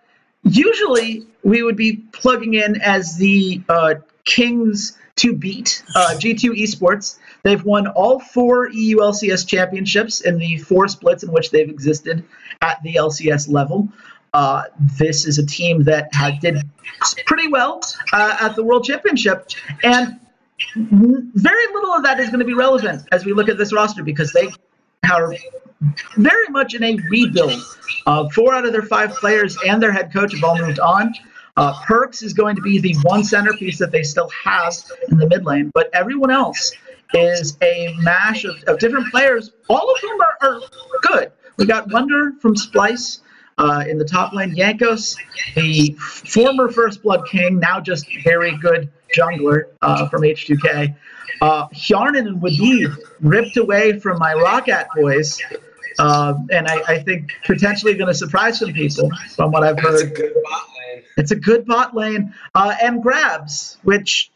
usually 0.44 1.28
we 1.44 1.62
would 1.64 1.76
be 1.76 1.98
plugging 1.98 2.56
in 2.56 2.82
as 2.82 3.16
the 3.18 3.62
uh, 3.70 3.96
Kings 4.26 4.98
to 5.18 5.34
beat 5.34 5.84
uh, 5.96 6.16
G2 6.18 6.60
Esports. 6.62 7.18
They've 7.44 7.64
won 7.64 7.88
all 7.88 8.20
four 8.20 8.70
EU 8.72 8.98
LCS 8.98 9.48
championships 9.48 10.22
in 10.22 10.38
the 10.40 10.58
four 10.58 10.88
splits 10.88 11.24
in 11.24 11.32
which 11.32 11.52
they've 11.52 11.70
existed 11.70 12.24
at 12.62 12.82
the 12.84 12.96
LCS 12.96 13.50
level. 13.50 13.90
Uh, 14.34 14.64
this 14.98 15.26
is 15.26 15.38
a 15.38 15.46
team 15.46 15.84
that 15.84 16.10
did 16.42 16.62
pretty 17.26 17.48
well 17.48 17.82
uh, 18.14 18.38
at 18.42 18.56
the 18.56 18.64
World 18.64 18.84
Championship, 18.84 19.50
and 19.84 20.20
very 20.76 21.68
little 21.74 21.94
of 21.94 22.04
that 22.04 22.20
is 22.20 22.28
going 22.28 22.40
to 22.40 22.46
be 22.46 22.54
relevant 22.54 23.08
as 23.12 23.26
we 23.26 23.34
look 23.34 23.50
at 23.50 23.58
this 23.58 23.74
roster 23.74 24.04
because 24.04 24.34
they 24.34 24.50
are 25.12 25.34
very 26.16 26.48
much 26.50 26.74
in 26.74 26.84
a 26.84 26.98
rebuild. 27.10 27.62
Uh, 28.06 28.28
four 28.30 28.54
out 28.54 28.66
of 28.66 28.72
their 28.72 28.84
five 28.84 29.12
players 29.12 29.58
and 29.68 29.82
their 29.82 29.92
head 29.92 30.12
coach 30.12 30.34
have 30.34 30.44
all 30.44 30.58
moved 30.58 30.80
on. 30.80 31.14
Uh, 31.56 31.74
Perkz 31.84 32.24
is 32.24 32.34
going 32.34 32.56
to 32.56 32.62
be 32.62 32.80
the 32.80 32.96
one 33.04 33.24
centerpiece 33.24 33.80
that 33.80 33.92
they 33.92 34.04
still 34.04 34.30
have 34.44 34.76
in 35.10 35.18
the 35.18 35.28
mid 35.28 35.46
lane, 35.46 35.72
but 35.74 35.90
everyone 35.94 36.32
else 36.32 36.72
is 37.14 37.58
a 37.62 37.96
mash 38.00 38.44
of, 38.46 38.56
of 38.68 38.80
different 38.80 39.10
players, 39.10 39.52
all 39.70 39.92
of 39.92 40.00
whom 40.00 40.22
are, 40.22 40.38
are 40.42 40.62
good. 41.02 41.32
We 41.58 41.66
got 41.66 41.92
Wonder 41.92 42.34
from 42.40 42.56
Splice 42.56 43.22
uh, 43.58 43.84
in 43.88 43.98
the 43.98 44.06
top 44.06 44.34
lane, 44.34 44.56
Jankos, 44.56 45.18
the 45.56 45.94
former 46.00 46.72
First 46.72 47.04
Blood 47.04 47.28
King, 47.28 47.60
now 47.60 47.80
just 47.80 48.06
very 48.24 48.56
good 48.58 48.90
jungler 49.16 49.66
uh, 49.82 50.08
from 50.10 50.22
H2K. 50.22 50.96
Uh, 51.42 51.68
Hjarnan 51.70 52.28
and 52.28 52.42
Wadid 52.42 52.96
ripped 53.22 53.58
away 53.58 54.00
from 54.00 54.20
my 54.20 54.34
Roccat 54.34 54.88
boys, 54.96 55.40
uh, 56.00 56.36
and 56.52 56.68
I, 56.68 56.82
I 56.88 57.00
think 57.00 57.32
potentially 57.46 57.94
going 57.96 58.08
to 58.08 58.14
surprise 58.14 58.60
some 58.60 58.74
people 58.74 59.10
from 59.36 59.52
what 59.52 59.64
I've 59.64 59.78
That's 59.78 60.02
a 60.02 60.08
good 60.08 60.34
bot 60.44 60.64
lane. 60.78 61.04
It's 61.18 61.32
a 61.32 61.36
good 61.36 61.66
bot 61.66 61.96
lane. 61.96 62.34
Uh, 62.54 62.76
and 62.82 63.02
Grabs, 63.02 63.78
which 63.84 64.32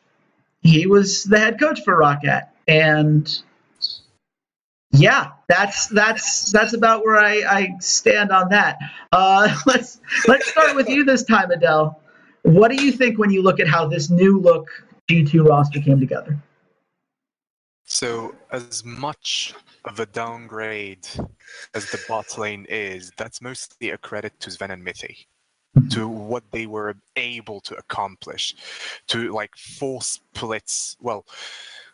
he 0.61 0.87
was 0.87 1.23
the 1.23 1.39
head 1.39 1.59
coach 1.59 1.81
for 1.83 1.95
Roccat. 1.95 2.49
And 2.67 3.41
yeah, 4.91 5.31
that's 5.47 5.87
that's 5.87 6.51
that's 6.51 6.73
about 6.73 7.05
where 7.05 7.17
I, 7.17 7.43
I 7.49 7.75
stand 7.79 8.31
on 8.31 8.49
that. 8.49 8.77
Uh, 9.11 9.55
let's 9.65 10.01
let's 10.27 10.49
start 10.49 10.75
with 10.75 10.89
you 10.89 11.05
this 11.05 11.23
time, 11.23 11.51
Adele. 11.51 11.99
What 12.43 12.71
do 12.71 12.83
you 12.83 12.91
think 12.91 13.17
when 13.17 13.29
you 13.29 13.41
look 13.41 13.59
at 13.59 13.67
how 13.67 13.87
this 13.87 14.09
new 14.09 14.39
look 14.39 14.67
G2 15.09 15.47
roster 15.47 15.79
came 15.79 15.99
together? 15.99 16.37
So, 17.85 18.35
as 18.51 18.85
much 18.85 19.53
of 19.85 19.99
a 19.99 20.05
downgrade 20.05 21.07
as 21.73 21.91
the 21.91 21.99
bot 22.07 22.37
lane 22.37 22.65
is, 22.69 23.11
that's 23.17 23.41
mostly 23.41 23.89
a 23.89 23.97
credit 23.97 24.39
to 24.39 24.51
Sven 24.51 24.71
and 24.71 24.83
Mithy, 24.83 25.25
to 25.89 26.07
what 26.07 26.43
they 26.51 26.67
were 26.67 26.95
able 27.17 27.59
to 27.61 27.75
accomplish, 27.75 28.55
to 29.07 29.33
like 29.33 29.55
four 29.57 30.01
splits. 30.01 30.95
Well, 31.01 31.25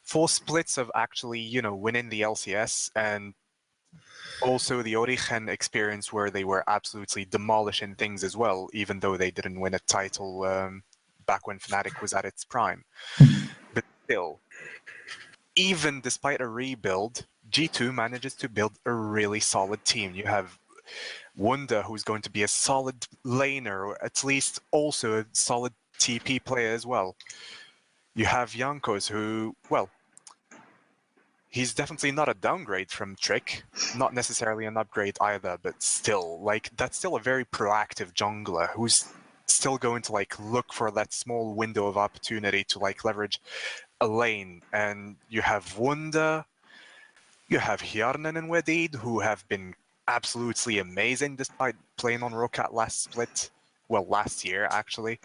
four 0.08 0.30
splits 0.30 0.78
of 0.78 0.89
actually, 0.96 1.41
you 1.41 1.62
know, 1.62 1.76
winning 1.76 2.08
the 2.08 2.22
LCS 2.22 2.89
and 2.96 3.34
also 4.41 4.82
the 4.82 4.96
Origen 4.96 5.50
experience 5.50 6.13
where 6.13 6.30
they 6.30 6.46
were 6.46 6.63
absolutely 6.67 7.26
demolishing 7.26 7.93
things 7.93 8.24
as 8.24 8.38
well, 8.38 8.70
even 8.74 9.02
though 9.02 9.17
they 9.17 9.32
didn't 9.32 9.60
win 9.60 9.74
a 9.74 9.80
title 9.80 10.46
um, 10.46 10.84
back 11.26 11.46
when 11.46 11.60
Fnatic 11.60 12.02
was 12.02 12.13
at 12.13 12.26
its 12.26 12.46
prime. 12.46 12.86
But 13.74 13.84
still, 14.06 14.39
even 15.56 16.00
despite 16.00 16.41
a 16.41 16.48
rebuild, 16.48 17.26
G2 17.52 17.93
manages 17.93 18.34
to 18.36 18.50
build 18.50 18.80
a 18.86 18.93
really 18.93 19.41
solid 19.41 19.84
team. 19.84 20.15
You 20.15 20.24
have 20.24 20.58
Wunder, 21.36 21.82
who's 21.84 22.04
going 22.04 22.22
to 22.24 22.32
be 22.32 22.43
a 22.43 22.48
solid 22.48 23.06
laner, 23.26 23.86
or 23.88 24.04
at 24.04 24.24
least 24.24 24.62
also 24.72 25.20
a 25.20 25.26
solid 25.34 25.74
TP 26.00 26.43
player 26.43 26.74
as 26.74 26.86
well. 26.86 27.17
You 28.15 28.26
have 28.26 28.52
Jankos, 28.52 29.08
who, 29.08 29.56
well, 29.70 29.91
he's 31.49 31.73
definitely 31.73 32.12
not 32.12 32.29
a 32.29 32.33
downgrade 32.33 32.91
from 32.91 33.15
Trick, 33.15 33.63
not 33.95 34.13
necessarily 34.13 34.65
an 34.65 34.77
upgrade 34.77 35.17
either, 35.21 35.57
but 35.62 35.81
still, 35.81 36.39
like, 36.41 36.71
that's 36.77 36.97
still 36.97 37.15
a 37.15 37.21
very 37.21 37.45
proactive 37.45 38.13
jungler 38.13 38.69
who's 38.71 39.05
still 39.47 39.77
going 39.77 40.01
to 40.03 40.12
like 40.12 40.38
look 40.39 40.73
for 40.73 40.91
that 40.91 41.13
small 41.13 41.53
window 41.53 41.88
of 41.88 41.97
opportunity 41.97 42.63
to 42.65 42.79
like 42.79 43.05
leverage 43.05 43.39
a 44.01 44.07
lane. 44.07 44.62
And 44.73 45.15
you 45.29 45.41
have 45.41 45.77
Wunder, 45.77 46.45
you 47.47 47.60
have 47.60 47.81
Hjarnan 47.81 48.38
and 48.38 48.49
Wadid, 48.49 48.95
who 48.95 49.19
have 49.19 49.47
been 49.47 49.73
absolutely 50.07 50.79
amazing 50.79 51.36
despite 51.36 51.75
playing 51.97 52.23
on 52.23 52.33
Roccat 52.33 52.73
last 52.73 53.03
split. 53.03 53.49
Well, 53.89 54.05
last 54.05 54.45
year 54.45 54.67
actually. 54.69 55.19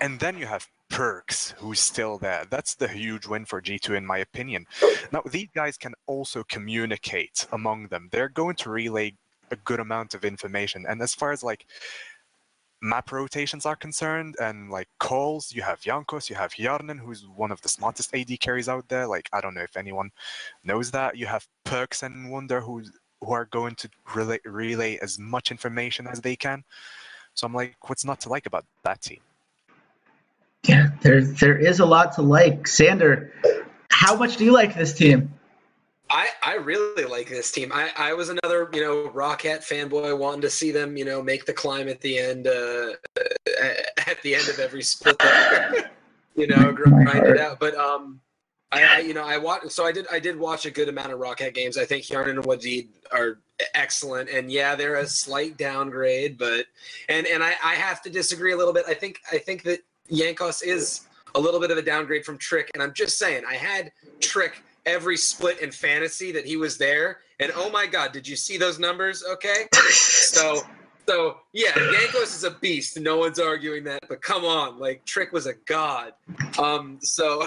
And 0.00 0.20
then 0.20 0.38
you 0.38 0.46
have 0.46 0.68
Perkz, 0.90 1.52
who's 1.52 1.80
still 1.80 2.18
there. 2.18 2.44
That's 2.48 2.74
the 2.74 2.88
huge 2.88 3.26
win 3.26 3.44
for 3.44 3.60
G2, 3.60 3.96
in 3.96 4.06
my 4.06 4.18
opinion. 4.18 4.66
Now, 5.12 5.22
these 5.30 5.48
guys 5.54 5.76
can 5.76 5.94
also 6.06 6.44
communicate 6.44 7.46
among 7.52 7.88
them. 7.88 8.08
They're 8.10 8.28
going 8.28 8.56
to 8.56 8.70
relay 8.70 9.14
a 9.50 9.56
good 9.56 9.80
amount 9.80 10.14
of 10.14 10.24
information. 10.24 10.84
And 10.88 11.00
as 11.02 11.14
far 11.14 11.32
as 11.32 11.42
like 11.42 11.66
map 12.80 13.10
rotations 13.10 13.66
are 13.66 13.76
concerned 13.76 14.36
and 14.40 14.70
like 14.70 14.88
calls, 14.98 15.52
you 15.52 15.62
have 15.62 15.80
Jankos, 15.80 16.30
you 16.30 16.36
have 16.36 16.52
Hjarnan, 16.52 16.98
who's 17.00 17.26
one 17.26 17.50
of 17.50 17.60
the 17.62 17.68
smartest 17.68 18.14
AD 18.14 18.40
carries 18.40 18.68
out 18.68 18.88
there. 18.88 19.06
Like 19.06 19.28
I 19.32 19.40
don't 19.40 19.54
know 19.54 19.62
if 19.62 19.76
anyone 19.76 20.10
knows 20.64 20.90
that. 20.92 21.16
You 21.16 21.26
have 21.26 21.46
Perkz 21.64 22.02
and 22.02 22.30
Wunder, 22.30 22.60
who 22.60 22.82
who 23.20 23.32
are 23.32 23.46
going 23.46 23.74
to 23.74 23.90
relay, 24.14 24.38
relay 24.44 24.98
as 25.02 25.18
much 25.18 25.50
information 25.50 26.06
as 26.06 26.20
they 26.20 26.36
can. 26.36 26.64
So 27.34 27.46
I'm 27.46 27.54
like, 27.54 27.88
what's 27.88 28.04
not 28.04 28.20
to 28.20 28.28
like 28.28 28.46
about 28.46 28.64
that 28.84 29.00
team? 29.02 29.20
Yeah, 30.64 30.88
there 31.02 31.22
there 31.22 31.56
is 31.56 31.80
a 31.80 31.86
lot 31.86 32.14
to 32.14 32.22
like. 32.22 32.64
Xander, 32.64 33.30
how 33.90 34.16
much 34.16 34.36
do 34.36 34.44
you 34.44 34.52
like 34.52 34.74
this 34.74 34.92
team? 34.92 35.32
I, 36.10 36.28
I 36.42 36.54
really 36.54 37.04
like 37.04 37.28
this 37.28 37.52
team. 37.52 37.70
I, 37.72 37.90
I 37.96 38.14
was 38.14 38.30
another, 38.30 38.70
you 38.72 38.80
know, 38.80 39.10
Roccat 39.10 39.58
fanboy 39.58 40.16
wanting 40.16 40.40
to 40.40 40.50
see 40.50 40.70
them, 40.70 40.96
you 40.96 41.04
know, 41.04 41.22
make 41.22 41.44
the 41.44 41.52
climb 41.52 41.86
at 41.88 42.00
the 42.00 42.18
end, 42.18 42.46
uh, 42.46 42.92
at 44.06 44.22
the 44.22 44.34
end 44.34 44.48
of 44.48 44.58
every 44.58 44.82
split, 44.82 45.20
you 46.34 46.46
know, 46.46 46.72
grind 46.72 47.26
it 47.26 47.38
out. 47.38 47.60
But 47.60 47.74
um, 47.74 48.20
I, 48.72 48.84
I, 48.84 48.98
you 49.00 49.14
know, 49.14 49.24
I 49.24 49.38
watched. 49.38 49.70
So 49.72 49.84
I 49.84 49.92
did. 49.92 50.06
I 50.10 50.18
did 50.18 50.38
watch 50.38 50.66
a 50.66 50.70
good 50.70 50.88
amount 50.88 51.12
of 51.12 51.18
Roccat 51.18 51.54
games. 51.54 51.76
I 51.78 51.84
think 51.84 52.04
Hjarnan 52.04 52.30
and 52.30 52.44
Wadid 52.44 52.88
are 53.12 53.38
excellent, 53.74 54.28
and 54.28 54.50
yeah, 54.50 54.74
they're 54.74 54.96
a 54.96 55.06
slight 55.06 55.56
downgrade, 55.56 56.38
but 56.38 56.66
and 57.08 57.26
and 57.26 57.42
I, 57.42 57.54
I 57.64 57.74
have 57.74 58.02
to 58.02 58.10
disagree 58.10 58.52
a 58.52 58.56
little 58.56 58.74
bit. 58.74 58.84
I 58.86 58.94
think 58.94 59.20
I 59.32 59.38
think 59.38 59.62
that 59.64 59.80
Jankos 60.10 60.62
is 60.62 61.06
a 61.34 61.40
little 61.40 61.60
bit 61.60 61.70
of 61.70 61.78
a 61.78 61.82
downgrade 61.82 62.24
from 62.24 62.38
Trick, 62.38 62.70
and 62.74 62.82
I'm 62.82 62.92
just 62.94 63.18
saying 63.18 63.44
I 63.48 63.54
had 63.54 63.92
Trick 64.20 64.62
every 64.86 65.16
split 65.16 65.60
in 65.60 65.70
fantasy 65.70 66.32
that 66.32 66.46
he 66.46 66.56
was 66.56 66.78
there. 66.78 67.18
And 67.40 67.52
oh 67.54 67.70
my 67.70 67.86
God, 67.86 68.12
did 68.12 68.26
you 68.26 68.36
see 68.36 68.56
those 68.56 68.78
numbers? 68.78 69.24
Okay. 69.24 69.66
So, 70.28 70.60
so 71.08 71.38
yeah, 71.54 71.70
Jankos 71.72 72.36
is 72.36 72.44
a 72.44 72.50
beast. 72.50 73.00
No 73.00 73.16
one's 73.16 73.38
arguing 73.38 73.82
that, 73.84 74.04
but 74.10 74.20
come 74.20 74.44
on, 74.44 74.78
like 74.78 75.02
Trick 75.06 75.32
was 75.32 75.46
a 75.46 75.54
god. 75.64 76.12
Um, 76.58 76.98
so, 77.00 77.46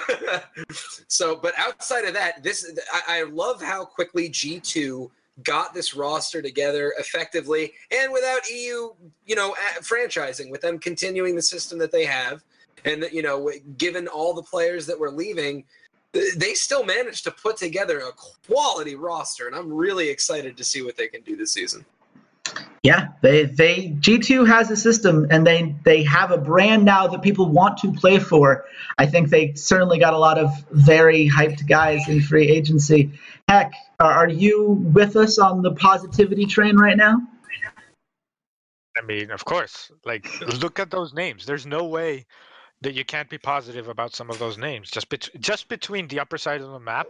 so, 1.08 1.36
but 1.36 1.54
outside 1.60 2.06
of 2.06 2.16
that, 2.16 2.42
this, 2.42 2.70
I, 2.92 3.20
I 3.20 3.24
love 3.24 3.62
how 3.62 3.86
quickly 3.86 4.30
G2 4.30 5.12
got 5.44 5.74
this 5.74 5.96
roster 5.96 6.42
together 6.42 6.94
effectively 6.98 7.74
and 7.92 8.12
without 8.12 8.50
EU, 8.50 8.90
you 9.26 9.36
know, 9.36 9.56
franchising, 9.82 10.50
with 10.50 10.62
them 10.62 10.80
continuing 10.80 11.36
the 11.36 11.42
system 11.42 11.78
that 11.80 11.92
they 11.92 12.06
have. 12.06 12.44
And, 12.86 13.08
you 13.12 13.22
know, 13.22 13.52
given 13.78 14.08
all 14.08 14.34
the 14.34 14.44
players 14.44 14.86
that 14.88 15.00
were 15.00 15.12
leaving, 15.12 15.66
they 16.14 16.54
still 16.54 16.84
managed 16.84 17.24
to 17.24 17.32
put 17.32 17.58
together 17.58 18.00
a 18.00 18.12
quality 18.48 18.96
roster, 18.96 19.48
and 19.48 19.56
I'm 19.56 19.72
really 19.72 20.10
excited 20.10 20.58
to 20.58 20.64
see 20.64 20.82
what 20.82 20.98
they 20.98 21.08
can 21.08 21.22
do 21.22 21.36
this 21.36 21.54
season. 21.54 21.86
Yeah, 22.84 23.10
they 23.22 23.46
they 23.46 23.90
G2 24.00 24.48
has 24.48 24.72
a 24.72 24.76
system 24.76 25.28
and 25.30 25.46
they 25.46 25.76
they 25.86 26.04
have 26.04 26.32
a 26.32 26.38
brand 26.38 26.84
now 26.84 27.08
that 27.08 27.22
people 27.22 27.46
want 27.46 27.78
to 27.80 27.94
play 27.94 28.18
for. 28.18 28.66
I 28.98 29.06
think 29.06 29.30
they 29.30 29.54
certainly 29.54 30.00
got 30.00 30.14
a 30.14 30.18
lot 30.18 30.40
of 30.40 30.50
very 30.72 31.30
hyped 31.30 31.68
guys 31.68 32.10
in 32.10 32.22
free 32.22 32.48
agency. 32.48 33.12
Heck, 33.48 33.72
are 34.00 34.28
you 34.28 34.72
with 34.94 35.16
us 35.16 35.38
on 35.38 35.62
the 35.62 35.72
positivity 35.76 36.48
train 36.48 36.76
right 36.76 36.98
now? 36.98 37.22
I 38.98 39.06
mean, 39.06 39.30
of 39.30 39.46
course. 39.46 39.92
Like 40.04 40.28
look 40.62 40.80
at 40.80 40.90
those 40.90 41.14
names. 41.14 41.46
There's 41.46 41.68
no 41.68 41.86
way 41.86 42.26
that 42.82 42.96
you 42.96 43.06
can't 43.06 43.30
be 43.30 43.38
positive 43.38 43.88
about 43.88 44.14
some 44.14 44.30
of 44.30 44.40
those 44.40 44.58
names. 44.58 44.90
Just 44.90 45.10
bet- 45.10 45.30
just 45.40 45.68
between 45.68 46.08
the 46.08 46.20
upper 46.20 46.38
side 46.38 46.62
of 46.62 46.72
the 46.72 46.80
map, 46.80 47.08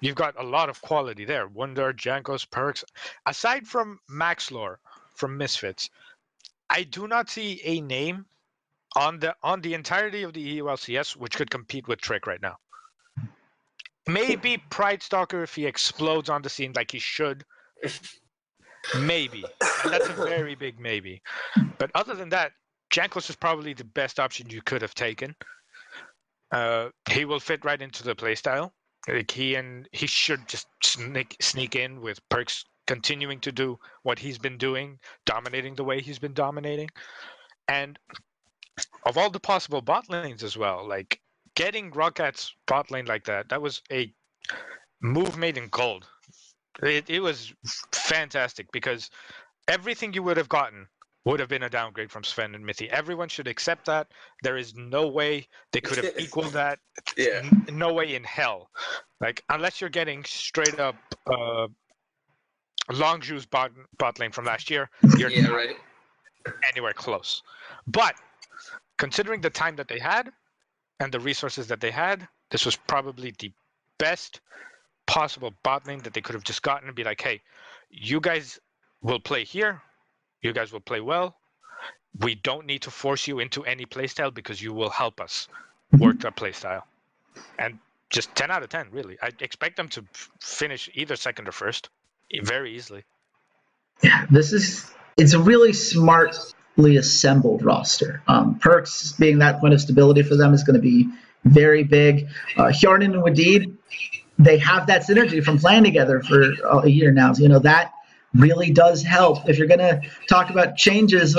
you've 0.00 0.14
got 0.14 0.38
a 0.38 0.42
lot 0.42 0.68
of 0.68 0.80
quality 0.82 1.24
there. 1.24 1.48
Wunder, 1.48 1.92
Jankos, 1.92 2.46
Perkz. 2.46 2.84
Aside 3.24 3.66
from 3.66 3.98
Maxlore 4.10 4.76
from 5.14 5.38
Misfits, 5.38 5.88
I 6.68 6.82
do 6.82 7.08
not 7.08 7.30
see 7.30 7.60
a 7.64 7.80
name 7.80 8.26
on 8.94 9.18
the 9.18 9.34
on 9.42 9.60
the 9.60 9.74
entirety 9.74 10.22
of 10.22 10.32
the 10.32 10.58
EULCS 10.58 11.16
which 11.16 11.36
could 11.36 11.50
compete 11.50 11.88
with 11.88 12.00
Trick 12.00 12.26
right 12.26 12.40
now. 12.40 12.56
Maybe 14.06 14.62
Pridestalker 14.70 15.42
if 15.42 15.54
he 15.54 15.66
explodes 15.66 16.28
on 16.28 16.42
the 16.42 16.48
scene 16.48 16.72
like 16.76 16.92
he 16.92 16.98
should. 16.98 17.44
Maybe. 19.00 19.44
That's 19.84 20.08
a 20.08 20.12
very 20.12 20.54
big 20.54 20.78
maybe. 20.78 21.22
But 21.78 21.90
other 21.94 22.14
than 22.14 22.28
that, 22.28 22.52
Jankos 22.90 23.30
is 23.30 23.36
probably 23.36 23.72
the 23.72 23.84
best 23.84 24.20
option 24.20 24.50
you 24.50 24.62
could 24.62 24.82
have 24.82 24.94
taken. 24.94 25.34
Uh, 26.52 26.88
he 27.10 27.24
will 27.24 27.40
fit 27.40 27.64
right 27.64 27.80
into 27.80 28.02
the 28.02 28.14
playstyle. 28.14 28.70
Like 29.08 29.30
he 29.30 29.54
and 29.54 29.88
he 29.92 30.06
should 30.06 30.48
just 30.48 30.66
sneak 30.82 31.36
sneak 31.40 31.76
in 31.76 32.00
with 32.00 32.20
Perkz 32.28 32.64
continuing 32.86 33.40
to 33.40 33.52
do 33.52 33.78
what 34.02 34.18
he's 34.18 34.38
been 34.38 34.58
doing, 34.58 34.98
dominating 35.24 35.74
the 35.74 35.84
way 35.84 36.00
he's 36.00 36.18
been 36.18 36.32
dominating. 36.32 36.88
And 37.68 37.98
of 39.04 39.16
all 39.16 39.30
the 39.30 39.40
possible 39.40 39.80
bot 39.80 40.08
lanes 40.08 40.42
as 40.42 40.56
well, 40.56 40.86
like 40.86 41.20
getting 41.54 41.90
Roccat's 41.90 42.52
bot 42.66 42.90
lane 42.90 43.06
like 43.06 43.24
that, 43.24 43.48
that 43.48 43.62
was 43.62 43.82
a 43.90 44.12
move 45.00 45.36
made 45.36 45.58
in 45.58 45.68
gold. 45.68 46.06
It, 46.82 47.08
it 47.08 47.20
was 47.20 47.54
fantastic 47.92 48.70
because 48.72 49.10
everything 49.68 50.12
you 50.12 50.22
would 50.22 50.36
have 50.36 50.48
gotten 50.48 50.86
would 51.26 51.40
have 51.40 51.48
been 51.48 51.64
a 51.64 51.68
downgrade 51.68 52.10
from 52.10 52.22
Sven 52.22 52.54
and 52.54 52.64
Mithy. 52.64 52.88
Everyone 52.88 53.28
should 53.28 53.48
accept 53.48 53.86
that. 53.86 54.06
There 54.44 54.56
is 54.56 54.76
no 54.76 55.08
way 55.08 55.48
they 55.72 55.80
could 55.80 55.98
have 55.98 56.14
equaled 56.18 56.52
that. 56.52 56.78
Yeah. 57.16 57.42
No 57.70 57.92
way 57.92 58.14
in 58.14 58.22
hell. 58.22 58.70
Like 59.20 59.42
unless 59.50 59.80
you're 59.80 59.90
getting 59.90 60.22
straight 60.24 60.78
up 60.78 60.94
uh, 61.26 61.66
Longzhu's 62.90 63.44
bot 63.44 63.72
bot 63.98 64.20
lane 64.20 64.30
from 64.30 64.44
last 64.44 64.70
year, 64.70 64.88
you're 65.18 65.30
yeah, 65.30 65.48
right. 65.48 65.76
anywhere 66.70 66.92
close. 66.92 67.42
But 67.88 68.14
considering 68.96 69.40
the 69.40 69.50
time 69.50 69.74
that 69.76 69.88
they 69.88 69.98
had 69.98 70.30
and 71.00 71.12
the 71.12 71.18
resources 71.18 71.66
that 71.66 71.80
they 71.80 71.90
had, 71.90 72.26
this 72.50 72.64
was 72.64 72.76
probably 72.76 73.34
the 73.40 73.50
best 73.98 74.40
possible 75.06 75.52
bot 75.64 75.88
lane 75.88 75.98
that 76.04 76.14
they 76.14 76.20
could 76.20 76.34
have 76.34 76.44
just 76.44 76.62
gotten 76.62 76.86
and 76.86 76.94
be 76.94 77.02
like, 77.02 77.20
hey, 77.20 77.42
you 77.90 78.20
guys 78.20 78.60
will 79.02 79.18
play 79.18 79.42
here 79.42 79.82
you 80.42 80.52
guys 80.52 80.72
will 80.72 80.80
play 80.80 81.00
well. 81.00 81.36
We 82.20 82.34
don't 82.34 82.66
need 82.66 82.82
to 82.82 82.90
force 82.90 83.26
you 83.26 83.40
into 83.40 83.64
any 83.64 83.84
playstyle 83.84 84.32
because 84.32 84.60
you 84.62 84.72
will 84.72 84.90
help 84.90 85.20
us 85.20 85.48
mm-hmm. 85.92 86.04
work 86.04 86.20
that 86.20 86.36
playstyle. 86.36 86.82
And 87.58 87.78
just 88.10 88.34
10 88.34 88.50
out 88.50 88.62
of 88.62 88.68
10, 88.68 88.88
really. 88.90 89.18
I 89.20 89.30
expect 89.40 89.76
them 89.76 89.88
to 89.90 90.04
finish 90.40 90.88
either 90.94 91.16
second 91.16 91.48
or 91.48 91.52
first 91.52 91.90
very 92.42 92.74
easily. 92.74 93.04
Yeah, 94.02 94.26
this 94.30 94.52
is 94.52 94.90
it's 95.16 95.32
a 95.32 95.38
really 95.38 95.72
smartly 95.72 96.96
assembled 96.96 97.62
roster. 97.62 98.22
Um, 98.28 98.58
Perkz 98.58 99.18
being 99.18 99.38
that 99.38 99.60
point 99.60 99.74
of 99.74 99.80
stability 99.80 100.22
for 100.22 100.36
them 100.36 100.52
is 100.52 100.62
going 100.62 100.74
to 100.74 100.82
be 100.82 101.08
very 101.44 101.84
big. 101.84 102.28
Uh, 102.56 102.64
Hjarnan 102.64 103.14
and 103.14 103.22
Wadid, 103.22 103.76
they 104.38 104.58
have 104.58 104.88
that 104.88 105.06
synergy 105.06 105.42
from 105.42 105.58
playing 105.58 105.84
together 105.84 106.20
for 106.20 106.52
a 106.82 106.88
year 106.88 107.12
now. 107.12 107.32
So, 107.32 107.42
you 107.42 107.48
know 107.48 107.60
that 107.60 107.92
really 108.38 108.70
does 108.70 109.02
help. 109.02 109.48
If 109.48 109.58
you're 109.58 109.66
going 109.66 109.80
to 109.80 110.00
talk 110.28 110.50
about 110.50 110.76
changes, 110.76 111.36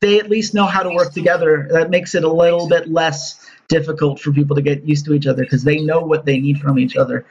they 0.00 0.18
at 0.18 0.28
least 0.28 0.54
know 0.54 0.66
how 0.66 0.82
to 0.82 0.90
work 0.90 1.12
together. 1.12 1.68
That 1.70 1.90
makes 1.90 2.14
it 2.14 2.24
a 2.24 2.32
little 2.32 2.68
bit 2.68 2.88
less 2.88 3.46
difficult 3.68 4.20
for 4.20 4.32
people 4.32 4.56
to 4.56 4.62
get 4.62 4.84
used 4.84 5.04
to 5.06 5.14
each 5.14 5.26
other 5.26 5.42
because 5.42 5.64
they 5.64 5.78
know 5.78 6.00
what 6.00 6.24
they 6.24 6.38
need 6.38 6.58
from 6.58 6.78
each 6.78 6.96
other. 6.96 7.26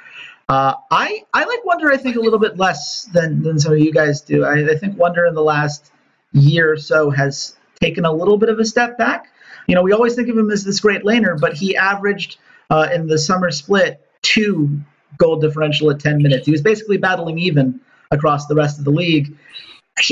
Uh, 0.49 0.75
I 0.91 1.23
I 1.33 1.45
like 1.45 1.63
Wunder, 1.63 1.91
I 1.91 1.97
think 1.97 2.17
a 2.17 2.19
little 2.19 2.39
bit 2.39 2.57
less 2.57 3.05
than 3.05 3.43
than 3.43 3.59
some 3.59 3.73
of 3.73 3.79
you 3.79 3.93
guys 3.93 4.21
do. 4.21 4.43
I, 4.43 4.71
I 4.71 4.75
think 4.75 4.97
Wunder 4.97 5.25
in 5.25 5.35
the 5.35 5.43
last 5.43 5.91
year 6.33 6.73
or 6.73 6.77
so 6.77 7.09
has 7.11 7.55
taken 7.79 8.03
a 8.03 8.11
little 8.11 8.37
bit 8.37 8.49
of 8.49 8.59
a 8.59 8.65
step 8.65 8.97
back. 8.97 9.31
You 9.67 9.75
know, 9.75 9.83
we 9.83 9.93
always 9.93 10.15
think 10.15 10.27
of 10.27 10.37
him 10.37 10.51
as 10.51 10.63
this 10.65 10.79
great 10.79 11.03
laner, 11.03 11.39
but 11.39 11.53
he 11.53 11.77
averaged 11.77 12.37
uh, 12.69 12.89
in 12.93 13.07
the 13.07 13.17
summer 13.17 13.51
split 13.51 14.05
two 14.21 14.81
gold 15.17 15.41
differential 15.41 15.91
at 15.91 15.99
10 15.99 16.21
minutes. 16.21 16.45
He 16.45 16.51
was 16.51 16.61
basically 16.61 16.97
battling 16.97 17.37
even 17.39 17.79
across 18.13 18.47
the 18.47 18.55
rest 18.55 18.79
of 18.79 18.85
the 18.85 18.91
league. 18.91 19.35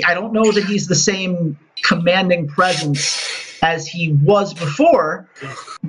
I 0.05 0.13
don't 0.13 0.33
know 0.33 0.51
that 0.51 0.65
he's 0.65 0.87
the 0.87 0.95
same 0.95 1.57
commanding 1.83 2.47
presence 2.47 3.59
as 3.63 3.87
he 3.87 4.13
was 4.13 4.53
before, 4.53 5.29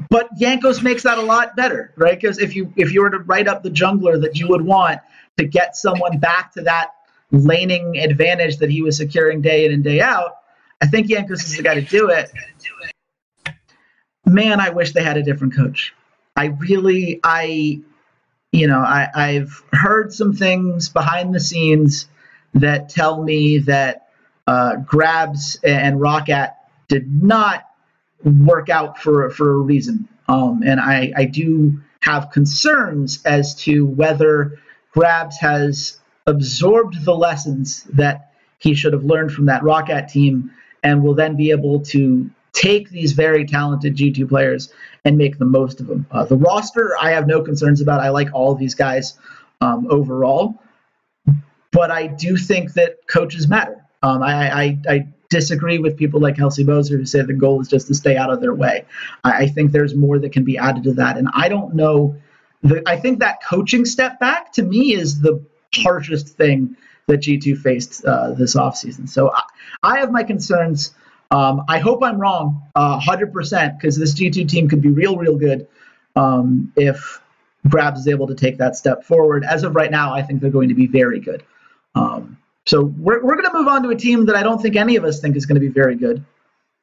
but 0.09 0.29
Jankos 0.38 0.83
makes 0.83 1.03
that 1.03 1.18
a 1.18 1.22
lot 1.22 1.57
better, 1.57 1.92
right? 1.96 2.18
Because 2.18 2.38
if 2.38 2.55
you 2.55 2.72
if 2.77 2.92
you 2.92 3.03
were 3.03 3.11
to 3.11 3.18
write 3.18 3.48
up 3.48 3.62
the 3.62 3.70
jungler 3.70 4.20
that 4.20 4.38
you 4.38 4.48
would 4.48 4.62
want 4.62 5.01
to 5.38 5.44
get 5.44 5.77
someone 5.77 6.18
back 6.18 6.53
to 6.53 6.62
that 6.62 6.92
laning 7.31 7.98
advantage 7.98 8.59
that 8.59 8.70
he 8.70 8.83
was 8.83 8.96
securing 8.96 9.40
day 9.40 9.66
in 9.66 9.72
and 9.72 9.85
day 9.85 10.01
out, 10.01 10.37
I 10.81 10.87
think 10.87 11.09
Jankos 11.09 11.44
is 11.44 11.57
the 11.57 11.62
guy 11.62 11.75
to 11.75 11.83
do 11.83 12.09
it. 12.09 12.31
Man, 14.27 14.61
I 14.61 14.70
wish 14.70 14.92
they 14.92 15.03
had 15.03 15.16
a 15.16 15.22
different 15.22 15.55
coach. 15.55 15.94
I 16.37 16.46
really, 16.46 17.20
I, 17.22 17.83
you 18.53 18.67
know, 18.67 18.79
I, 18.79 19.09
I've 19.15 19.62
heard 19.73 20.12
some 20.12 20.35
things 20.35 20.91
behind 20.91 21.35
the 21.35 21.41
scenes 21.41 22.07
that 22.55 22.91
tell 22.91 23.23
me 23.23 23.59
that 23.59 24.09
uh, 24.47 24.77
Grabs 24.77 25.59
and 25.65 25.99
ROCCAT 25.99 26.53
did 26.88 27.23
not 27.23 27.65
work 28.23 28.69
out 28.69 28.99
for 28.99 29.29
for 29.31 29.55
a 29.55 29.59
reason, 29.59 30.07
um, 30.29 30.62
and 30.65 30.79
I, 30.79 31.12
I 31.17 31.25
do 31.25 31.81
have 32.01 32.31
concerns 32.31 33.23
as 33.25 33.55
to 33.55 33.87
whether 33.87 34.59
Grabs 34.93 35.38
has 35.38 35.99
absorbed 36.27 37.05
the 37.05 37.15
lessons 37.15 37.85
that 37.85 38.33
he 38.59 38.75
should 38.75 38.93
have 38.93 39.05
learned 39.05 39.33
from 39.33 39.47
that 39.47 39.62
ROCCAT 39.62 40.09
team 40.09 40.51
and 40.83 41.03
will 41.03 41.15
then 41.15 41.37
be 41.37 41.51
able 41.51 41.81
to 41.81 42.31
take 42.53 42.91
these 42.91 43.12
very 43.12 43.47
talented 43.47 43.97
G2 43.97 44.29
players 44.29 44.73
and 45.05 45.19
make 45.19 45.38
the 45.38 45.45
most 45.45 45.81
of 45.81 45.87
them. 45.87 46.07
Uh, 46.11 46.25
the 46.25 46.37
roster, 46.37 46.97
I 47.01 47.11
have 47.11 47.27
no 47.27 47.43
concerns 47.43 47.81
about. 47.81 48.01
I 48.01 48.11
like 48.11 48.29
all 48.33 48.53
of 48.53 48.59
these 48.59 48.75
guys 48.75 49.19
um, 49.61 49.87
overall, 49.91 50.61
but 51.71 51.91
I 51.91 52.07
do 52.07 52.37
think 52.37 52.75
that 52.75 53.07
coaches 53.07 53.49
matter. 53.49 53.85
Um, 54.03 54.23
I, 54.23 54.62
I, 54.62 54.79
I, 54.88 55.07
disagree 55.31 55.79
with 55.79 55.97
people 55.97 56.21
like 56.21 56.37
Kelsey 56.37 56.62
Moser 56.62 56.99
who 56.99 57.07
say 57.07 57.23
the 57.23 57.33
goal 57.33 57.59
is 57.62 57.67
just 57.67 57.87
to 57.87 57.95
stay 57.95 58.19
out 58.19 58.31
of 58.31 58.43
their 58.43 58.53
way. 58.53 58.85
I, 59.25 59.45
I 59.45 59.47
think 59.47 59.73
there's 59.73 59.95
more 59.95 60.19
that 60.19 60.31
can 60.31 60.45
be 60.45 60.59
added 60.59 60.83
to 60.85 60.93
that, 60.95 61.17
and 61.17 61.29
I 61.33 61.49
don't 61.49 61.75
know. 61.75 62.17
The, 62.62 62.83
I 62.87 62.99
think 62.99 63.21
that 63.21 63.43
coaching 63.43 63.87
step 63.87 64.21
back 64.21 64.53
to 64.55 64.62
me 64.62 64.93
is 64.93 65.23
the 65.23 65.43
harshest 65.75 66.29
thing 66.37 66.77
that 67.07 67.21
G2 67.21 67.59
faced 67.59 68.05
uh, 68.05 68.33
this 68.33 68.57
offseason. 68.57 69.09
So 69.09 69.33
I, 69.33 69.43
I, 69.83 69.99
have 70.01 70.12
my 70.12 70.23
concerns. 70.23 70.95
Um, 71.33 71.64
I 71.66 71.79
hope 71.79 72.05
I'm 72.05 72.18
wrong, 72.18 72.62
uh, 72.75 73.01
100%, 73.01 73.79
because 73.79 73.99
this 73.99 74.14
G2 74.14 74.47
team 74.47 74.68
could 74.68 74.83
be 74.83 74.90
real, 74.90 75.16
real 75.16 75.37
good 75.37 75.66
um, 76.14 76.71
if 76.77 77.23
Grabs 77.68 78.01
is 78.01 78.09
able 78.09 78.27
to 78.27 78.35
take 78.35 78.59
that 78.59 78.77
step 78.77 79.03
forward. 79.03 79.42
As 79.42 79.64
of 79.64 79.75
right 79.75 79.90
now, 79.90 80.12
I 80.12 80.23
think 80.23 80.42
they're 80.42 80.51
going 80.51 80.68
to 80.68 80.75
be 80.75 80.87
very 80.87 81.21
good. 81.21 81.42
Um, 81.95 82.37
so 82.66 82.85
we're, 82.85 83.25
we're 83.25 83.37
going 83.37 83.51
to 83.51 83.55
move 83.55 83.66
on 83.66 83.83
to 83.85 83.88
a 83.88 83.97
team 83.97 84.27
that 84.27 84.37
I 84.37 84.42
don't 84.42 84.61
think 84.61 84.77
any 84.77 84.97
of 84.97 85.05
us 85.05 85.21
think 85.21 85.35
is 85.35 85.47
going 85.47 85.57
to 85.57 85.61
be 85.61 85.73
very 85.73 85.97
good. 85.97 86.23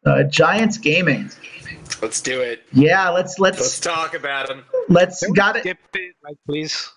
Uh, 0.03 0.23
Giants 0.23 0.79
Gaming. 0.79 1.29
Let's 2.01 2.19
do 2.19 2.41
it. 2.41 2.63
Yeah, 2.71 3.09
let's 3.09 3.37
let's 3.37 3.59
let's 3.59 3.79
talk 3.79 4.13
about 4.13 4.47
them. 4.47 4.63
Let's 4.87 5.25
got 5.31 5.57
it. 5.57 5.61
Skip 5.61 5.77
it, 5.93 6.15
like 6.23 6.37
please. 6.45 6.89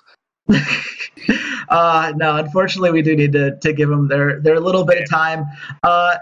uh, 1.68 2.12
no, 2.16 2.36
unfortunately, 2.36 2.92
we 2.92 3.02
do 3.02 3.16
need 3.16 3.32
to, 3.32 3.56
to 3.58 3.72
give 3.72 3.88
them 3.88 4.08
their, 4.08 4.40
their 4.40 4.60
little 4.60 4.84
bit 4.84 5.02
of 5.02 5.08
time. 5.08 5.44
Uh, 5.82 6.16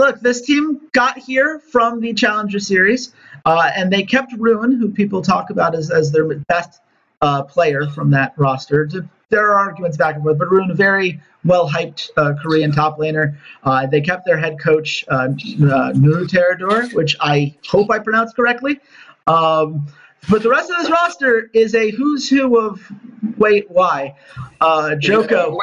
look, 0.00 0.20
this 0.20 0.40
team 0.40 0.80
got 0.92 1.18
here 1.18 1.60
from 1.60 2.00
the 2.00 2.14
Challenger 2.14 2.58
Series, 2.58 3.12
uh, 3.44 3.70
and 3.76 3.92
they 3.92 4.02
kept 4.02 4.32
Ruin, 4.32 4.72
who 4.72 4.90
people 4.90 5.20
talk 5.20 5.50
about 5.50 5.74
as, 5.74 5.90
as 5.90 6.10
their 6.10 6.24
best 6.48 6.80
uh, 7.20 7.42
player 7.42 7.86
from 7.86 8.10
that 8.12 8.32
roster. 8.38 8.88
There 9.28 9.50
are 9.50 9.58
arguments 9.58 9.98
back 9.98 10.14
and 10.14 10.24
forth, 10.24 10.38
but 10.38 10.50
Ruin, 10.50 10.74
very 10.74 11.20
well 11.44 11.68
hyped 11.68 12.10
uh, 12.16 12.32
Korean 12.42 12.72
top 12.72 12.98
laner. 12.98 13.36
Uh, 13.62 13.86
they 13.86 14.00
kept 14.00 14.24
their 14.24 14.38
head 14.38 14.58
coach, 14.58 15.04
uh, 15.08 15.28
Nuru 15.28 16.26
Terador, 16.26 16.92
which 16.94 17.14
I 17.20 17.54
hope 17.68 17.90
I 17.90 17.98
pronounced 17.98 18.34
correctly. 18.34 18.80
Um, 19.26 19.86
but 20.28 20.42
the 20.42 20.50
rest 20.50 20.70
of 20.70 20.78
this 20.78 20.90
roster 20.90 21.50
is 21.52 21.74
a 21.74 21.90
who's 21.90 22.28
who 22.28 22.58
of 22.58 22.90
wait 23.36 23.70
why. 23.70 24.16
Uh, 24.60 24.90
Djoko 24.98 25.58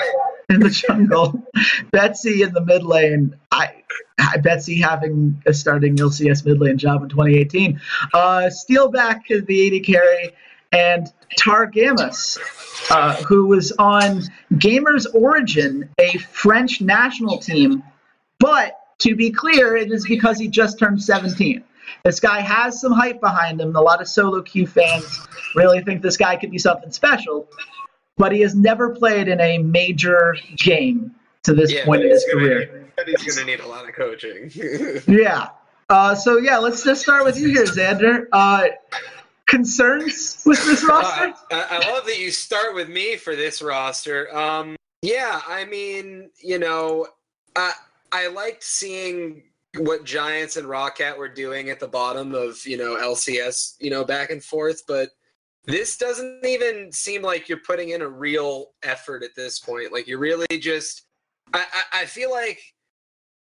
in 0.50 0.62
the 0.62 0.70
jungle, 0.70 1.44
Betsy 1.92 2.42
in 2.42 2.54
the 2.54 2.62
mid 2.62 2.84
lane. 2.84 3.36
I 3.52 3.84
Betsy 4.42 4.80
having 4.80 5.42
a 5.46 5.54
starting 5.54 5.96
LCS 5.96 6.46
mid 6.46 6.60
lane 6.60 6.78
job 6.78 7.04
in 7.04 7.10
2018. 7.10 7.80
Uh, 8.14 8.50
Steelback 8.50 9.22
is 9.30 9.46
the 9.46 9.78
AD 9.78 9.86
carry, 9.86 10.32
and 10.72 11.08
Targamas, 11.40 12.38
uh, 12.90 13.16
who 13.24 13.46
was 13.46 13.72
on 13.74 14.24
Gamers 14.54 15.06
Origin, 15.14 15.90
a 16.00 16.18
French 16.18 16.82
national 16.82 17.38
team. 17.38 17.84
But 18.40 18.80
to 19.00 19.16
be 19.16 19.32
clear, 19.32 19.76
it 19.76 19.92
is 19.92 20.06
because 20.08 20.40
he 20.40 20.48
just 20.48 20.80
turned 20.80 21.02
17. 21.02 21.64
This 22.04 22.20
guy 22.20 22.42
has 22.42 22.82
some 22.82 22.92
hype 22.92 23.22
behind 23.22 23.62
him. 23.62 23.76
A 23.76 23.82
lot 23.82 24.02
of 24.02 24.08
solo 24.08 24.42
queue 24.42 24.68
fans 24.68 25.28
really 25.56 25.82
think 25.82 26.02
this 26.02 26.18
guy 26.18 26.36
could 26.36 26.52
be 26.52 26.58
something 26.58 26.92
special, 26.92 27.48
but 28.18 28.32
he 28.32 28.42
has 28.42 28.56
never 28.56 28.90
played 28.90 29.28
in 29.28 29.40
a 29.40 29.58
major 29.60 30.36
game 30.58 31.16
to 31.44 31.54
this 31.54 31.72
yeah, 31.72 31.86
point 31.86 32.04
in 32.04 32.10
his 32.10 32.26
gonna, 32.32 32.87
He's 33.06 33.36
going 33.36 33.46
to 33.48 33.52
need 33.52 33.60
a 33.60 33.68
lot 33.68 33.88
of 33.88 33.94
coaching. 33.96 34.52
yeah. 35.08 35.50
Uh, 35.90 36.16
so 36.16 36.38
yeah, 36.38 36.58
let's 36.58 36.84
just 36.84 37.02
start 37.02 37.24
with 37.24 37.40
you 37.40 37.50
here, 37.50 37.64
Xander. 37.64 38.26
Uh, 38.32 38.66
concerns 39.46 40.44
with 40.46 40.64
this 40.66 40.84
uh, 40.84 40.88
roster? 40.88 41.28
Uh, 41.28 41.34
I, 41.52 41.78
I, 41.78 41.92
love 41.92 42.06
that 42.06 42.20
you 42.20 42.32
start 42.32 42.76
with 42.76 42.90
me 42.90 43.16
for 43.16 43.36
this 43.36 43.62
roster. 43.62 44.36
Um, 44.36 44.76
yeah, 45.02 45.42
I 45.48 45.66
mean, 45.66 46.30
you 46.44 46.60
know, 46.60 47.08
I 47.56 47.72
I 48.12 48.28
liked 48.28 48.64
seeing 48.64 49.44
what 49.78 50.04
Giants 50.04 50.58
and 50.58 50.68
ROCCAT 50.68 51.18
were 51.18 51.30
doing 51.30 51.70
at 51.70 51.80
the 51.80 51.88
bottom 51.88 52.36
of 52.36 52.66
you 52.66 52.78
know 52.78 52.98
LCS, 52.98 53.76
you 53.80 53.90
know, 53.90 54.04
back 54.04 54.30
and 54.30 54.44
forth, 54.44 54.84
but 54.88 55.10
this 55.66 55.98
doesn't 55.98 56.46
even 56.46 56.92
seem 56.92 57.22
like 57.22 57.50
you're 57.50 57.60
putting 57.60 57.90
in 57.90 58.02
a 58.02 58.08
real 58.08 58.72
effort 58.84 59.24
at 59.24 59.36
this 59.36 59.60
point. 59.60 59.92
Like 59.92 60.08
you're 60.08 60.20
really 60.20 60.48
just. 60.60 61.04
I, 61.54 61.60
I, 61.60 62.02
I 62.02 62.06
feel 62.06 62.30
like 62.30 62.60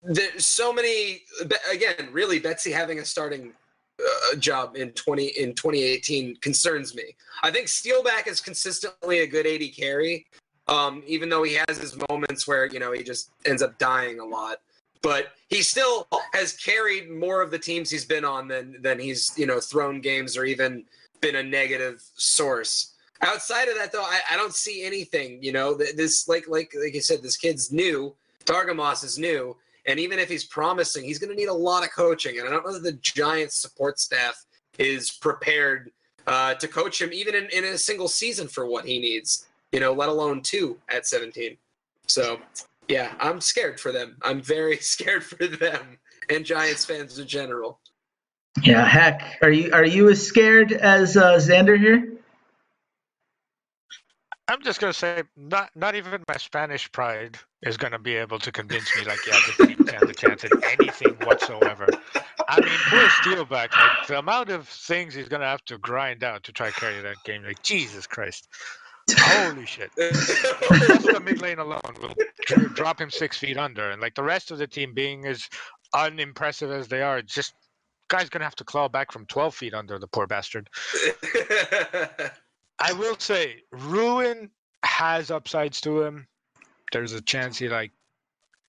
there's 0.07 0.47
so 0.47 0.73
many. 0.73 1.23
Again, 1.71 2.09
really, 2.12 2.38
Betsy 2.38 2.71
having 2.71 2.99
a 2.99 3.05
starting 3.05 3.53
uh, 4.01 4.37
job 4.37 4.77
in 4.77 4.90
20 4.92 5.27
in 5.27 5.55
2018 5.55 6.37
concerns 6.37 6.95
me. 6.95 7.14
I 7.42 7.51
think 7.51 7.66
Steelback 7.66 8.27
is 8.27 8.40
consistently 8.40 9.21
a 9.21 9.27
good 9.27 9.47
AD 9.47 9.75
carry, 9.77 10.27
um, 10.69 11.03
even 11.07 11.29
though 11.29 11.42
he 11.42 11.59
has 11.66 11.79
his 11.79 11.97
moments 12.11 12.47
where 12.47 12.66
you 12.66 12.79
know 12.79 12.92
he 12.92 13.03
just 13.03 13.31
ends 13.45 13.62
up 13.62 13.79
dying 13.79 14.21
a 14.21 14.25
lot 14.25 14.59
but 15.03 15.29
he 15.49 15.62
still 15.62 16.09
has 16.33 16.53
carried 16.55 17.09
more 17.09 17.40
of 17.40 17.53
the 17.53 17.59
teams 17.59 17.88
he's 17.88 18.05
been 18.05 18.25
on 18.25 18.49
than 18.49 18.77
than 18.83 18.99
he's 18.99 19.33
you 19.37 19.47
know 19.47 19.61
thrown 19.61 20.01
games 20.01 20.37
or 20.37 20.45
even 20.45 20.85
been 21.21 21.37
a 21.37 21.42
negative 21.42 22.03
source. 22.16 22.95
Outside 23.23 23.69
of 23.69 23.77
that, 23.77 23.92
though, 23.92 24.03
I, 24.03 24.21
I 24.33 24.37
don't 24.37 24.55
see 24.55 24.85
anything. 24.85 25.42
You 25.42 25.53
know, 25.53 25.75
this 25.75 26.27
like 26.29 26.49
like 26.49 26.75
like 26.83 26.95
you 26.95 27.01
said, 27.01 27.23
this 27.23 27.37
kid's 27.37 27.73
new. 27.73 28.14
Targamas 28.45 29.05
is 29.05 29.19
new, 29.19 29.57
and 29.87 30.01
even 30.01 30.18
if 30.18 30.29
he's 30.29 30.44
promising, 30.44 31.05
he's 31.05 31.18
going 31.18 31.31
to 31.31 31.37
need 31.37 31.49
a 31.49 31.55
lot 31.55 31.85
of 31.85 31.92
coaching. 31.92 32.38
And 32.38 32.49
I 32.49 32.51
don't 32.51 32.64
know 32.66 32.72
that 32.72 32.83
the 32.83 32.92
Giants 32.92 33.57
support 33.57 33.99
staff 33.99 34.44
is 34.79 35.11
prepared 35.11 35.90
uh, 36.27 36.55
to 36.55 36.68
coach 36.68 37.01
him 37.01 37.12
even 37.12 37.35
in, 37.35 37.49
in 37.53 37.64
a 37.64 37.79
single 37.79 38.09
season 38.09 38.49
for 38.49 38.66
what 38.66 38.85
he 38.85 38.99
needs. 38.99 39.46
You 39.72 39.81
know, 39.81 39.92
let 39.92 40.09
alone 40.09 40.42
two 40.42 40.79
at 40.88 41.07
17. 41.07 41.57
So 42.07 42.40
yeah, 42.88 43.14
I'm 43.20 43.40
scared 43.40 43.81
for 43.81 43.92
them. 43.92 44.16
I'm 44.22 44.40
very 44.40 44.77
scared 44.81 45.25
for 45.25 45.46
them 45.46 45.99
and 46.29 46.44
Giants 46.44 46.85
fans 46.85 47.18
in 47.18 47.27
general. 47.27 47.79
Yeah, 48.62 48.87
heck, 48.87 49.38
are 49.42 49.51
you 49.51 49.70
are 49.72 49.85
you 49.85 50.09
as 50.09 50.27
scared 50.27 50.72
as 50.72 51.16
uh, 51.16 51.35
Xander 51.35 51.79
here? 51.79 52.12
I'm 54.48 54.62
just 54.62 54.80
gonna 54.80 54.92
say, 54.92 55.24
not 55.37 55.70
not 55.74 55.94
even 55.96 56.22
my 56.28 56.37
Spanish 56.37 56.90
pride 56.92 57.37
is 57.62 57.76
gonna 57.76 57.98
be 57.98 58.14
able 58.14 58.38
to 58.38 58.52
convince 58.52 58.94
me 58.96 59.04
like, 59.04 59.18
yeah, 59.26 59.38
this 59.46 59.56
team 59.66 59.87
a 60.09 60.12
chance 60.12 60.44
at 60.44 60.52
anything 60.78 61.14
whatsoever. 61.26 61.88
I 62.48 62.61
mean, 62.61 62.78
poor 62.88 63.09
Steelback, 63.09 63.72
like 63.72 64.06
the 64.06 64.18
amount 64.18 64.50
of 64.50 64.68
things 64.68 65.14
he's 65.14 65.28
gonna 65.28 65.46
have 65.46 65.64
to 65.64 65.78
grind 65.78 66.22
out 66.22 66.44
to 66.44 66.52
try 66.52 66.70
to 66.70 66.80
carry 66.80 67.00
that 67.02 67.16
game, 67.24 67.42
like 67.44 67.62
Jesus 67.62 68.06
Christ. 68.06 68.48
Holy 69.18 69.66
shit! 69.66 69.90
Just 69.96 71.06
the 71.06 71.20
mid 71.24 71.40
lane 71.40 71.59
alone 71.59 71.80
will 72.00 72.14
drop 72.74 73.00
him 73.00 73.11
six 73.11 73.38
feet 73.38 73.56
under, 73.56 73.90
and 73.90 74.00
like 74.00 74.14
the 74.14 74.22
rest 74.22 74.50
of 74.50 74.59
the 74.59 74.66
team 74.66 74.94
being 74.94 75.26
as 75.26 75.48
unimpressive 75.94 76.70
as 76.70 76.88
they 76.88 77.02
are, 77.02 77.22
just 77.22 77.54
guy's 78.09 78.28
gonna 78.28 78.44
have 78.44 78.56
to 78.56 78.64
claw 78.64 78.88
back 78.88 79.12
from 79.12 79.26
twelve 79.26 79.54
feet 79.54 79.74
under 79.74 79.98
the 79.98 80.09
poor 80.09 80.26
bastard. 80.26 80.68
I 82.79 82.93
will 82.93 83.19
say, 83.19 83.62
Ruin 83.73 84.51
has 84.83 85.31
upsides 85.31 85.81
to 85.83 86.03
him. 86.03 86.27
There's 86.93 87.12
a 87.12 87.21
chance 87.21 87.59
he 87.59 87.69
like 87.69 87.93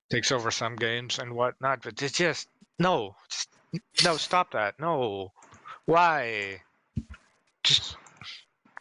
takes 0.09 0.31
over 0.31 0.51
some 0.51 0.75
games 0.75 1.19
and 1.19 1.33
whatnot, 1.33 1.81
but 1.83 2.01
it's 2.01 2.17
just 2.17 2.47
no, 2.79 3.15
just, 3.29 3.49
no, 4.03 4.17
stop 4.17 4.51
that, 4.51 4.79
no. 4.79 5.33
Why? 5.85 6.61
Just 7.63 7.97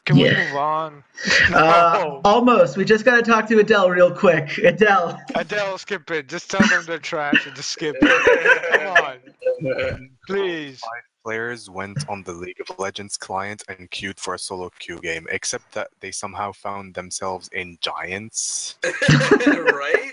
Can 0.04 0.16
Yeah. 0.16 0.38
we 0.38 0.44
move 0.46 0.56
on? 0.56 1.04
Uh, 1.52 2.20
almost. 2.24 2.76
We 2.76 2.84
just 2.84 3.04
got 3.04 3.16
to 3.16 3.22
talk 3.22 3.46
to 3.48 3.58
Adele 3.58 3.90
real 3.90 4.14
quick. 4.14 4.56
Adele. 4.58 5.20
Adele, 5.34 5.78
skip 5.78 6.08
it. 6.12 6.28
Just 6.28 6.50
tell 6.50 6.66
them 6.68 6.84
they're 6.86 6.98
trash 6.98 7.46
and 7.46 7.56
just 7.56 7.70
skip 7.70 7.96
it. 8.00 8.70
Come 8.80 9.04
on, 9.04 10.10
please. 10.26 10.80
Five 11.26 11.32
players 11.32 11.68
went 11.68 12.08
on 12.08 12.22
the 12.22 12.32
League 12.32 12.60
of 12.60 12.78
Legends 12.78 13.16
client 13.16 13.64
and 13.68 13.90
queued 13.90 14.20
for 14.20 14.34
a 14.34 14.38
solo 14.38 14.70
queue 14.78 15.00
game, 15.00 15.26
except 15.28 15.72
that 15.72 15.88
they 15.98 16.12
somehow 16.12 16.52
found 16.52 16.94
themselves 16.94 17.48
in 17.48 17.78
Giants. 17.80 18.78
right? 18.84 20.12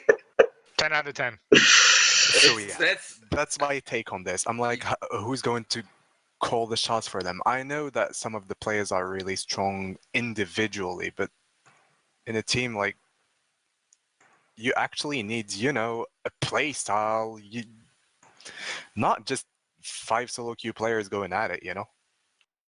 10 0.78 0.91
out 0.91 1.08
of 1.08 1.13
10. 1.13 1.38
So 1.56 2.58
yeah, 2.58 2.76
That's 2.80 3.21
that's 3.30 3.60
my 3.60 3.80
take 3.82 4.12
on 4.12 4.23
this. 4.23 4.43
I'm 4.47 4.58
like, 4.58 4.84
who's 5.12 5.43
going 5.43 5.65
to 5.69 5.84
call 6.39 6.65
the 6.65 6.78
shots 6.78 7.08
for 7.08 7.21
them? 7.21 7.41
I 7.45 7.62
know 7.62 7.91
that 7.91 8.15
some 8.15 8.34
of 8.34 8.47
the 8.47 8.56
players 8.56 8.91
are 8.91 9.08
really 9.08 9.36
strong 9.36 9.97
individually, 10.15 11.13
but 11.15 11.30
in 12.26 12.38
a 12.38 12.41
team 12.41 12.76
like 12.76 12.97
you 14.56 14.73
actually 14.76 15.21
need, 15.21 15.54
you 15.54 15.73
know, 15.73 16.08
a 16.26 16.32
play 16.41 16.71
style. 16.71 17.38
You 17.39 17.65
not 18.95 19.26
just 19.28 19.45
five 19.83 20.31
solo 20.31 20.55
queue 20.55 20.73
players 20.73 21.09
going 21.09 21.33
at 21.33 21.51
it, 21.51 21.63
you 21.63 21.73
know. 21.73 21.85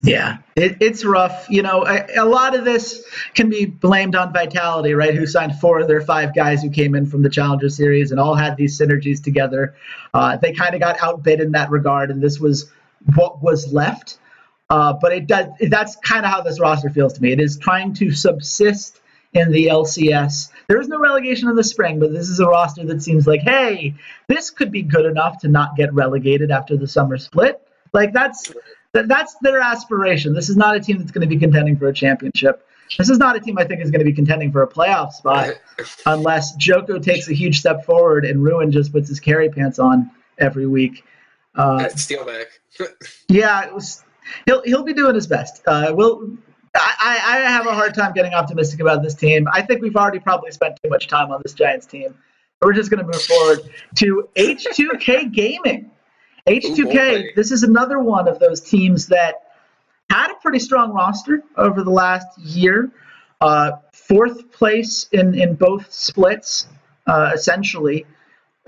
Yeah, 0.06 0.40
it, 0.58 0.76
it's 0.82 1.06
rough. 1.06 1.50
You 1.50 1.62
know, 1.62 1.86
a, 1.88 2.06
a 2.18 2.26
lot 2.26 2.56
of 2.56 2.66
this 2.66 3.06
can 3.36 3.50
be 3.50 3.66
blamed 3.66 4.18
on 4.18 4.34
Vitality, 4.34 4.94
right? 4.94 5.16
Who 5.16 5.26
signed 5.26 5.58
four 5.60 5.80
of 5.80 5.88
their 5.88 6.02
five 6.02 6.36
guys 6.36 6.62
who 6.62 6.70
came 6.70 6.94
in 6.94 7.06
from 7.06 7.22
the 7.22 7.30
Challenger 7.30 7.70
Series 7.70 8.12
and 8.12 8.20
all 8.20 8.36
had 8.36 8.58
these 8.58 8.78
synergies 8.78 9.24
together. 9.24 9.76
Uh, 10.14 10.36
they 10.36 10.52
kind 10.52 10.74
of 10.76 10.82
got 10.82 11.02
outbid 11.02 11.40
in 11.40 11.54
that 11.54 11.70
regard, 11.70 12.12
and 12.12 12.22
this 12.22 12.38
was 12.38 12.70
what 13.16 13.42
was 13.42 13.72
left. 13.72 14.20
Uh, 14.70 14.92
but 14.92 15.14
it 15.14 15.26
does. 15.28 15.48
That's 15.70 15.96
kind 15.98 16.26
of 16.26 16.32
how 16.32 16.42
this 16.42 16.60
roster 16.60 16.90
feels 16.90 17.14
to 17.14 17.22
me. 17.22 17.32
It 17.32 17.40
is 17.40 17.58
trying 17.58 17.94
to 17.94 18.12
subsist 18.12 19.00
in 19.34 19.52
the 19.52 19.68
LCS. 19.68 20.52
There 20.68 20.80
is 20.80 20.88
no 20.88 21.00
relegation 21.00 21.50
in 21.50 21.56
the 21.56 21.64
spring, 21.64 22.00
but 22.00 22.12
this 22.12 22.30
is 22.30 22.40
a 22.40 22.46
roster 22.46 22.86
that 22.86 23.02
seems 23.02 23.28
like, 23.28 23.42
hey, 23.42 23.96
this 24.28 24.50
could 24.50 24.72
be 24.72 24.82
good 24.82 25.06
enough 25.06 25.40
to 25.40 25.48
not 25.48 25.76
get 25.76 25.94
relegated 25.94 26.52
after 26.52 26.78
the 26.78 26.88
summer 26.88 27.18
split. 27.18 27.66
Like 27.94 28.14
that's 28.14 28.54
that, 28.94 29.08
that's 29.08 29.36
their 29.42 29.60
aspiration. 29.60 30.34
This 30.34 30.50
is 30.50 30.58
not 30.58 30.76
a 30.76 30.80
team 30.80 31.00
that's 31.00 31.12
going 31.12 31.28
to 31.28 31.34
be 31.34 31.40
contending 31.40 31.78
for 31.78 31.88
a 31.88 31.94
championship. 31.94 32.68
This 32.98 33.10
is 33.10 33.18
not 33.18 33.36
a 33.36 33.40
team 33.40 33.58
I 33.58 33.66
think 33.66 33.82
is 33.82 33.90
going 33.90 34.00
to 34.00 34.06
be 34.06 34.14
contending 34.14 34.52
for 34.52 34.62
a 34.62 34.68
playoff 34.68 35.14
spot 35.14 35.56
unless 36.06 36.56
Djoko 36.58 37.02
takes 37.02 37.28
a 37.30 37.34
huge 37.34 37.60
step 37.60 37.86
forward 37.86 38.26
and 38.26 38.44
Ruin 38.44 38.72
just 38.72 38.92
puts 38.92 39.10
his 39.10 39.20
carry 39.20 39.50
pants 39.50 39.80
on 39.80 40.12
every 40.38 40.68
week. 40.68 41.04
Uh, 41.56 41.88
steal 41.90 42.26
back. 42.26 42.48
yeah, 43.30 43.66
it 43.66 43.74
was, 43.74 44.04
he'll 44.46 44.62
he'll 44.64 44.84
be 44.84 44.94
doing 44.94 45.16
his 45.16 45.28
best. 45.28 45.64
Uh, 45.68 45.92
we'll. 45.96 46.38
I, 46.76 47.20
I 47.24 47.52
have 47.52 47.68
a 47.68 47.74
hard 47.74 47.94
time 47.94 48.14
getting 48.14 48.34
optimistic 48.34 48.80
about 48.80 49.04
this 49.04 49.14
team. 49.14 49.48
I 49.52 49.62
think 49.62 49.82
we've 49.82 49.96
already 49.96 50.20
probably 50.20 50.52
spent 50.52 50.78
too 50.84 50.90
much 50.90 51.08
time 51.08 51.32
on 51.32 51.42
this 51.44 51.54
Giants 51.54 51.86
team. 51.86 52.16
We're 52.62 52.74
just 52.74 52.90
going 52.90 53.00
to 53.00 53.06
move 53.06 53.22
forward 53.22 53.60
to 53.96 54.30
H2K 54.36 55.32
Gaming. 55.32 55.92
H2K, 56.48 56.94
boy. 56.94 57.24
this 57.36 57.52
is 57.52 57.64
another 57.64 58.00
one 58.00 58.28
of 58.28 58.40
those 58.40 58.60
teams 58.62 59.08
that 59.08 59.36
had 60.10 60.32
a 60.32 60.36
pretty 60.36 60.60
strong 60.60 60.94
roster 60.94 61.44
over 61.58 61.84
the 61.84 61.92
last 61.92 62.38
year. 62.38 62.92
Uh, 63.40 63.74
fourth 63.92 64.52
place 64.52 65.08
in, 65.12 65.38
in 65.38 65.56
both 65.56 65.92
splits, 65.92 66.68
uh, 67.08 67.32
essentially. 67.34 68.06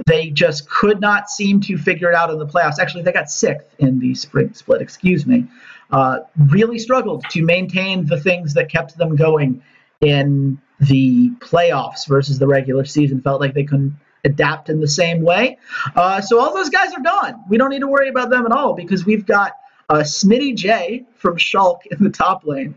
They 0.06 0.30
just 0.30 0.70
could 0.70 1.00
not 1.00 1.30
seem 1.30 1.62
to 1.62 1.78
figure 1.78 2.10
it 2.10 2.16
out 2.16 2.30
in 2.30 2.38
the 2.38 2.46
playoffs. 2.46 2.80
Actually, 2.80 3.04
they 3.04 3.14
got 3.14 3.30
sixth 3.30 3.68
in 3.80 4.00
the 4.00 4.14
spring 4.14 4.54
split, 4.54 4.82
excuse 4.82 5.26
me. 5.26 5.48
Uh, 5.92 6.20
really 6.50 6.80
struggled 6.80 7.24
to 7.30 7.44
maintain 7.44 8.06
the 8.06 8.20
things 8.20 8.54
that 8.56 8.70
kept 8.70 8.98
them 8.98 9.16
going 9.16 9.62
in 10.02 10.60
the 10.80 11.30
playoffs 11.40 12.08
versus 12.08 12.40
the 12.40 12.48
regular 12.48 12.86
season. 12.86 13.22
Felt 13.22 13.40
like 13.40 13.54
they 13.54 13.64
couldn't 13.64 13.96
adapt 14.24 14.70
in 14.70 14.80
the 14.80 14.88
same 14.88 15.22
way. 15.22 15.58
Uh, 15.96 16.20
so 16.20 16.40
all 16.40 16.54
those 16.54 16.70
guys 16.70 16.94
are 16.94 17.02
gone. 17.02 17.44
We 17.48 17.58
don't 17.58 17.70
need 17.70 17.80
to 17.80 17.88
worry 17.88 18.10
about 18.10 18.30
them 18.30 18.46
at 18.46 18.52
all 18.52 18.74
because 18.74 19.06
we've 19.06 19.26
got 19.26 19.54
uh, 19.90 19.98
Smittyj 19.98 21.06
from 21.16 21.38
Schalke 21.38 21.86
in 21.92 22.04
the 22.04 22.10
top 22.10 22.46
lane. 22.46 22.76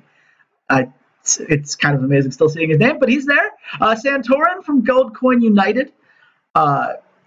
Uh, 0.69 0.85
it's, 1.23 1.41
it's 1.41 1.77
kind 1.77 1.97
of 1.97 2.05
amazing 2.05 2.31
still 2.33 2.49
seeing 2.49 2.69
his 2.69 2.79
name, 2.79 2.99
but 2.99 3.09
he's 3.09 3.27
there. 3.27 3.53
Uh, 3.81 3.95
Santorin 3.95 4.63
from 4.63 4.85
Gold 4.85 5.17
Coin 5.17 5.41
United. 5.43 5.93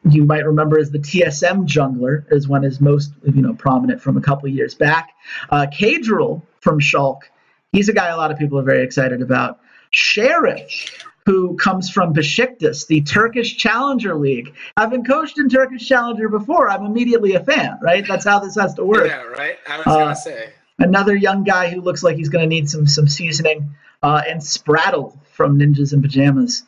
You 0.03 0.25
might 0.25 0.45
remember 0.45 0.79
as 0.79 0.89
the 0.91 0.99
TSM 0.99 1.67
jungler 1.67 2.25
is 2.31 2.47
one 2.47 2.63
is 2.63 2.81
most 2.81 3.11
you 3.23 3.41
know 3.41 3.53
prominent 3.53 4.01
from 4.01 4.17
a 4.17 4.21
couple 4.21 4.47
years 4.49 4.73
back. 4.73 5.11
Uh, 5.49 5.67
Caedrel 5.71 6.41
from 6.59 6.79
Schalke. 6.79 7.23
He's 7.71 7.87
a 7.87 7.93
guy 7.93 8.07
a 8.07 8.17
lot 8.17 8.31
of 8.31 8.37
people 8.37 8.59
are 8.59 8.63
very 8.63 8.83
excited 8.83 9.21
about. 9.21 9.59
Sheriff, 9.91 11.05
who 11.25 11.55
comes 11.55 11.89
from 11.89 12.13
Besiktas, 12.13 12.87
the 12.87 13.01
Turkish 13.01 13.57
Challenger 13.57 14.15
League. 14.15 14.53
Having 14.77 15.05
coached 15.05 15.37
in 15.37 15.47
Turkish 15.49 15.87
Challenger 15.87 16.29
before, 16.29 16.69
I'm 16.69 16.85
immediately 16.85 17.35
a 17.35 17.39
fan, 17.43 17.77
right? 17.81 18.03
That's 18.07 18.25
how 18.25 18.39
this 18.39 18.55
has 18.55 18.73
to 18.75 18.83
work. 18.85 19.07
Yeah, 19.07 19.21
right. 19.23 19.57
I 19.69 19.77
was 19.77 19.87
Uh, 19.87 19.97
gonna 19.99 20.15
say. 20.15 20.49
Another 20.79 21.15
young 21.15 21.43
guy 21.43 21.69
who 21.69 21.79
looks 21.79 22.01
like 22.01 22.15
he's 22.17 22.29
going 22.29 22.43
to 22.43 22.49
need 22.49 22.67
some 22.67 22.87
some 22.87 23.07
seasoning. 23.07 23.75
Uh, 24.01 24.21
and 24.27 24.41
Spraddle 24.41 25.15
from 25.31 25.59
Ninjas 25.59 25.93
in 25.93 26.01
Pajamas, 26.01 26.63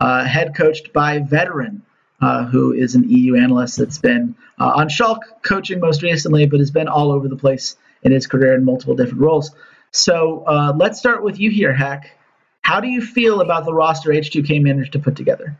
uh, 0.00 0.24
head 0.24 0.52
coached 0.56 0.92
by 0.92 1.20
veteran, 1.20 1.82
uh, 2.22 2.44
who 2.44 2.72
is 2.72 2.94
an 2.94 3.08
EU 3.08 3.36
analyst 3.36 3.76
that's 3.76 3.98
been 3.98 4.34
uh, 4.58 4.72
on 4.76 4.88
Schalke 4.88 5.20
coaching 5.42 5.80
most 5.80 6.02
recently, 6.02 6.46
but 6.46 6.60
has 6.60 6.70
been 6.70 6.88
all 6.88 7.10
over 7.10 7.28
the 7.28 7.36
place 7.36 7.76
in 8.02 8.12
his 8.12 8.26
career 8.26 8.54
in 8.54 8.64
multiple 8.64 8.94
different 8.94 9.20
roles. 9.20 9.50
So 9.90 10.44
uh, 10.46 10.72
let's 10.76 10.98
start 10.98 11.22
with 11.22 11.38
you 11.38 11.50
here, 11.50 11.74
Heck. 11.74 12.16
How 12.62 12.80
do 12.80 12.88
you 12.88 13.02
feel 13.02 13.40
about 13.40 13.64
the 13.64 13.74
roster 13.74 14.10
H2K 14.10 14.62
managed 14.62 14.92
to 14.92 15.00
put 15.00 15.16
together? 15.16 15.58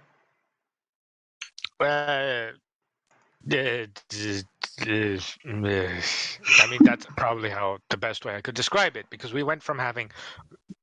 Uh, 1.80 2.52
uh, 3.52 3.86
I 4.80 6.66
mean, 6.70 6.78
that's 6.84 7.06
probably 7.16 7.50
how 7.50 7.78
the 7.90 7.96
best 7.96 8.24
way 8.24 8.36
I 8.36 8.40
could 8.40 8.54
describe 8.54 8.96
it 8.96 9.06
because 9.10 9.32
we 9.32 9.42
went 9.42 9.64
from 9.64 9.80
having 9.80 10.12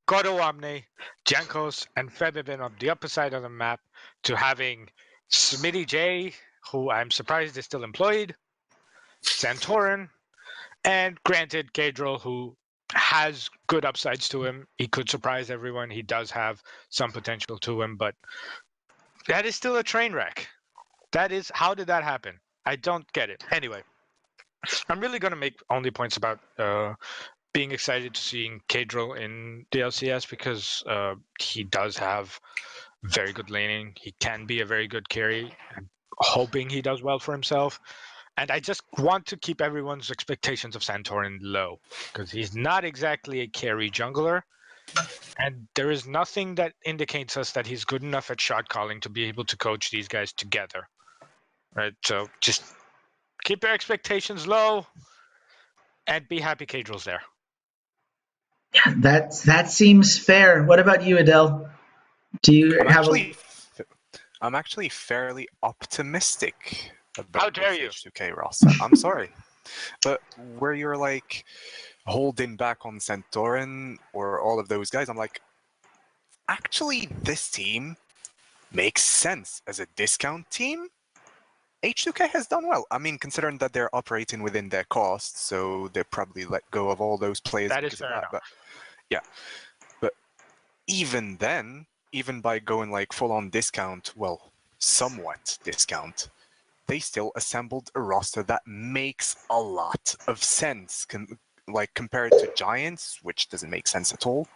Odoamne, 0.10 0.84
Jankos, 1.26 1.88
and 1.96 2.14
Febiven 2.14 2.60
on 2.60 2.74
the 2.80 2.90
upper 2.90 3.08
side 3.08 3.34
of 3.34 3.44
the 3.44 3.50
map 3.50 3.80
to 4.24 4.36
having 4.36 4.90
Smittyj, 5.32 6.34
who 6.72 6.90
I'm 6.90 7.12
surprised 7.12 7.58
is 7.58 7.66
still 7.66 7.84
employed, 7.84 8.36
Santorin, 9.24 10.10
and 10.84 11.18
granted, 11.24 11.74
Caedrel, 11.74 12.20
who 12.22 12.56
has 12.94 13.50
good 13.68 13.86
upsides 13.86 14.30
to 14.30 14.44
him. 14.44 14.68
He 14.78 14.88
could 14.88 15.10
surprise 15.10 15.50
everyone. 15.50 15.90
He 15.90 16.02
does 16.02 16.32
have 16.32 16.62
some 16.90 17.12
potential 17.12 17.58
to 17.60 17.82
him, 17.82 17.96
but 17.98 18.16
that 19.28 19.46
is 19.46 19.56
still 19.56 19.78
a 19.78 19.84
train 19.84 20.14
wreck. 20.14 20.48
That 21.12 21.32
is 21.32 21.52
how 21.54 21.74
did 21.74 21.88
that 21.88 22.04
happen? 22.04 22.40
I 22.66 22.76
don't 22.76 23.12
get 23.14 23.30
it. 23.30 23.44
Anyway, 23.52 23.84
I'm 24.90 25.00
really 25.00 25.20
gonna 25.20 25.36
make 25.36 25.60
only 25.70 25.92
points 25.92 26.18
about 26.18 26.40
uh, 26.58 26.94
being 27.54 27.72
excited 27.72 28.14
to 28.14 28.22
seeing 28.22 28.62
Caedrel 28.70 29.20
in 29.20 29.66
the 29.72 29.80
LCS 29.80 30.30
because 30.30 30.84
uh, 30.88 31.16
he 31.40 31.64
does 31.64 31.98
have 31.98 32.40
very 33.04 33.34
good 33.34 33.50
laning. 33.50 33.94
He 34.00 34.14
can 34.20 34.46
be 34.46 34.62
a 34.62 34.66
very 34.66 34.88
good 34.88 35.08
carry. 35.08 35.54
I'm 35.76 35.90
hoping 36.18 36.70
he 36.70 36.82
does 36.82 37.02
well 37.02 37.20
for 37.20 37.32
himself. 37.32 37.80
And 38.38 38.52
I 38.52 38.60
just 38.60 38.82
want 38.98 39.28
to 39.28 39.38
keep 39.38 39.62
everyone's 39.62 40.12
expectations 40.12 40.76
of 40.76 40.82
Santorin 40.82 41.40
low 41.42 41.80
because 42.14 42.32
he's 42.32 42.56
not 42.56 42.86
exactly 42.86 43.42
a 43.42 43.48
carry 43.48 43.92
jungler. 43.92 44.42
And 45.38 45.68
there 45.76 45.92
is 45.92 46.08
nothing 46.08 46.56
that 46.56 46.74
indicates 46.86 47.38
us 47.38 47.52
that 47.52 47.68
he's 47.68 47.86
good 47.86 48.02
enough 48.02 48.32
at 48.32 48.42
shot 48.42 48.70
calling 48.70 49.02
to 49.02 49.10
be 49.10 49.26
able 49.26 49.46
to 49.46 49.58
coach 49.58 49.92
these 49.92 50.08
guys 50.08 50.32
together. 50.34 50.88
Right? 51.76 51.94
So 52.04 52.30
just 52.40 52.64
keep 53.44 53.64
your 53.64 53.74
expectations 53.74 54.48
low 54.48 54.88
and 56.08 56.28
be 56.28 56.40
happy 56.40 56.66
Caedrel's 56.66 57.04
there. 57.04 57.22
Yeah, 58.74 58.94
that 58.98 59.42
that 59.46 59.70
seems 59.70 60.18
fair. 60.18 60.64
What 60.64 60.80
about 60.80 61.04
you, 61.04 61.18
Adele? 61.18 61.70
Do 62.42 62.54
you 62.54 62.80
I'm 62.80 62.88
have 62.88 63.06
actually, 63.06 63.36
I'm 64.42 64.56
actually 64.56 64.90
fairly 64.90 65.48
optimistic 65.64 66.92
about 67.18 67.42
How 67.42 67.50
dare 67.50 67.74
you. 67.74 67.90
H2K 67.90 68.36
roster. 68.36 68.70
I'm 68.82 68.96
sorry, 68.96 69.30
but 70.04 70.22
where 70.58 70.74
you're 70.74 70.98
like 70.98 71.46
holding 72.06 72.56
back 72.56 72.86
on 72.86 73.00
Santorin 73.00 73.98
or 74.14 74.40
all 74.40 74.60
of 74.60 74.68
those 74.68 74.90
guys, 74.90 75.10
I'm 75.10 75.18
like, 75.18 75.42
actually, 76.48 77.10
this 77.24 77.50
team 77.50 77.98
makes 78.72 79.02
sense 79.02 79.62
as 79.68 79.80
a 79.80 79.88
discount 79.96 80.50
team. 80.52 80.88
H2K 81.84 82.30
has 82.30 82.46
done 82.46 82.68
well. 82.68 82.86
I 82.92 82.98
mean, 82.98 83.18
considering 83.18 83.58
that 83.60 83.74
they're 83.74 83.94
operating 83.96 84.44
within 84.44 84.70
their 84.70 84.84
costs, 84.86 85.42
so 85.42 85.90
they 85.94 86.04
probably 86.04 86.46
let 86.46 86.70
go 86.72 86.90
of 86.90 87.02
all 87.02 87.18
those 87.18 87.40
players. 87.40 87.70
That 87.70 87.84
is 87.84 87.92
because 87.92 88.02
of 88.02 88.08
fair 88.08 88.18
enough. 88.18 88.32
But 88.32 88.42
yeah, 89.10 89.20
but 90.02 90.14
even 90.88 91.38
then, 91.38 91.86
even 92.12 92.42
by 92.42 92.60
going 92.60 92.92
like 92.92 93.14
full 93.14 93.32
on 93.32 93.50
discount, 93.50 94.14
well, 94.16 94.52
somewhat 94.80 95.58
discount, 95.64 96.30
they 96.88 97.00
still 97.00 97.32
assembled 97.36 97.92
a 97.96 98.02
roster 98.02 98.44
that 98.44 98.64
makes 98.66 99.36
a 99.50 99.60
lot 99.60 100.16
of 100.28 100.44
sense. 100.44 101.06
Com- 101.06 101.38
like 101.68 101.94
compared 101.94 102.32
to 102.32 102.52
Giants, 102.56 103.20
which 103.22 103.48
doesn't 103.50 103.70
make 103.70 103.88
sense 103.88 104.12
at 104.14 104.26
all. 104.26 104.48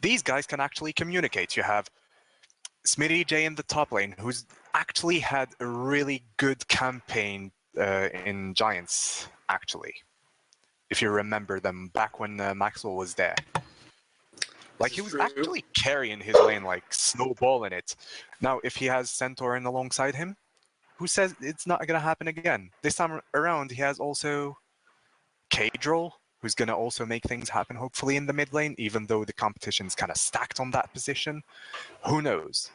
these 0.00 0.22
guys 0.22 0.46
can 0.46 0.60
actually 0.60 0.92
communicate. 0.92 1.56
You 1.56 1.62
have 1.62 1.88
Smittyj 2.86 3.32
in 3.32 3.54
the 3.54 3.62
top 3.62 3.90
lane, 3.90 4.14
who's 4.18 4.44
actually 4.74 5.18
had 5.18 5.48
a 5.60 5.66
really 5.66 6.22
good 6.36 6.68
campaign 6.68 7.50
uh, 7.78 8.08
in 8.24 8.54
Giants, 8.54 9.28
actually. 9.48 9.94
If 10.90 11.00
you 11.00 11.10
remember 11.10 11.58
them 11.58 11.88
back 11.94 12.20
when 12.20 12.38
uh, 12.40 12.54
Maxwell 12.54 12.96
was 12.96 13.14
there. 13.14 13.34
Like 14.78 14.92
he 14.92 15.00
was 15.00 15.12
True. 15.12 15.22
actually 15.22 15.64
carrying 15.76 16.20
his 16.20 16.36
lane, 16.36 16.64
like 16.64 16.84
snowballing 16.92 17.72
it. 17.72 17.94
Now, 18.40 18.60
if 18.64 18.76
he 18.76 18.86
has 18.86 19.10
Santorin 19.10 19.66
alongside 19.66 20.14
him, 20.14 20.36
who 20.96 21.06
says 21.06 21.34
it's 21.40 21.66
not 21.66 21.86
gonna 21.86 22.00
happen 22.00 22.28
again? 22.28 22.70
This 22.82 22.96
time 22.96 23.20
around, 23.34 23.70
he 23.70 23.80
has 23.82 23.98
also 23.98 24.56
Caedrel, 25.50 26.12
who's 26.40 26.54
gonna 26.54 26.76
also 26.76 27.06
make 27.06 27.22
things 27.24 27.48
happen, 27.48 27.76
hopefully 27.76 28.16
in 28.16 28.26
the 28.26 28.32
mid 28.32 28.52
lane, 28.52 28.74
even 28.78 29.06
though 29.06 29.24
the 29.24 29.32
competition's 29.32 29.94
kind 29.94 30.10
of 30.10 30.16
stacked 30.16 30.60
on 30.60 30.70
that 30.72 30.92
position. 30.92 31.42
Who 32.06 32.22
knows? 32.22 32.70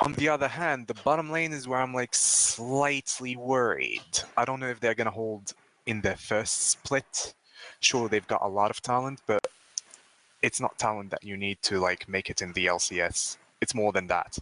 On 0.00 0.12
the 0.12 0.28
other 0.28 0.48
hand, 0.48 0.88
the 0.88 0.94
bottom 0.94 1.30
lane 1.30 1.52
is 1.52 1.66
where 1.66 1.80
I'm 1.80 1.94
like 1.94 2.14
slightly 2.14 3.36
worried. 3.36 4.02
I 4.36 4.44
don't 4.44 4.60
know 4.60 4.68
if 4.68 4.80
they're 4.80 4.94
gonna 4.94 5.10
hold 5.10 5.54
in 5.86 6.00
their 6.02 6.16
first 6.16 6.68
split. 6.68 7.34
Sure, 7.80 8.08
they've 8.08 8.26
got 8.26 8.42
a 8.42 8.48
lot 8.48 8.70
of 8.70 8.82
talent, 8.82 9.20
but 9.26 9.46
it's 10.46 10.60
not 10.60 10.78
talent 10.78 11.10
that 11.10 11.24
you 11.24 11.36
need 11.36 11.58
to 11.60 11.80
like 11.80 12.08
make 12.08 12.30
it 12.30 12.40
in 12.40 12.52
the 12.52 12.66
LCS. 12.66 13.36
It's 13.60 13.74
more 13.74 13.90
than 13.90 14.06
that. 14.06 14.38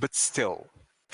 But 0.00 0.14
still, 0.14 0.66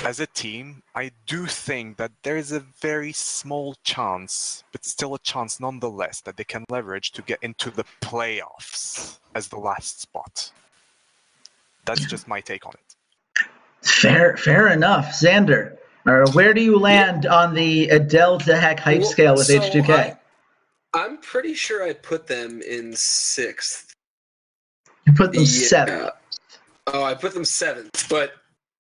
as 0.05 0.21
a 0.21 0.29
team, 0.29 0.85
I 0.95 1.11
do 1.27 1.47
think 1.47 1.97
that 1.97 2.13
there 2.23 2.37
is 2.37 2.53
a 2.53 2.61
very 2.61 3.13
small 3.13 3.75
chance, 3.83 4.63
but 4.71 4.85
still 4.85 5.13
a 5.17 5.19
chance 5.19 5.59
nonetheless, 5.59 6.21
that 6.21 6.37
they 6.37 6.45
can 6.45 6.65
leverage 6.71 7.11
to 7.13 7.23
get 7.23 7.41
into 7.43 7.71
the 7.71 7.85
playoffs 8.01 9.19
as 9.35 9.49
the 9.49 9.59
last 9.59 10.01
spot. 10.01 10.53
That's 11.85 12.07
just 12.07 12.29
my 12.29 12.41
take 12.41 12.65
on 12.65 12.75
it. 12.75 13.49
Fair, 13.83 14.37
fair 14.37 14.69
enough, 14.69 15.07
Xander. 15.07 15.79
Or 16.07 16.31
where 16.31 16.55
do 16.55 16.61
you 16.61 16.79
land 16.79 17.27
on 17.27 17.55
the 17.55 17.89
Adele 17.89 18.39
to 18.39 18.57
Heck 18.57 18.79
hype 18.79 19.01
Well, 19.01 19.09
scale 19.09 19.35
with 19.35 19.47
so 19.47 19.59
H2K? 19.59 19.91
I, 19.91 20.18
I'm 20.95 21.19
pretty 21.19 21.55
sure 21.55 21.85
I 21.85 21.93
put 21.93 22.27
them 22.27 22.63
in 22.63 22.95
sixth. 22.95 23.93
you 25.07 25.13
put 25.13 25.33
them 25.33 25.43
Yeah. 25.43 25.47
seven. 25.47 26.11
Oh, 26.87 27.03
I 27.05 27.15
put 27.15 27.35
them 27.35 27.45
seventh, 27.45 28.09
but 28.09 28.33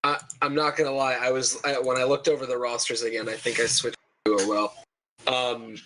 I, 0.04 0.18
I'm 0.40 0.54
not 0.54 0.76
gonna 0.76 0.92
lie. 0.92 1.14
I 1.14 1.30
was 1.30 1.58
I, 1.64 1.78
when 1.78 1.98
I 1.98 2.04
looked 2.04 2.28
over 2.28 2.46
the 2.46 2.56
rosters 2.56 3.02
again. 3.02 3.28
I 3.28 3.34
think 3.34 3.60
I 3.60 3.66
switched 3.66 3.96
to 4.24 4.32
a 4.36 4.48
well. 4.48 4.74
Um, 5.26 5.76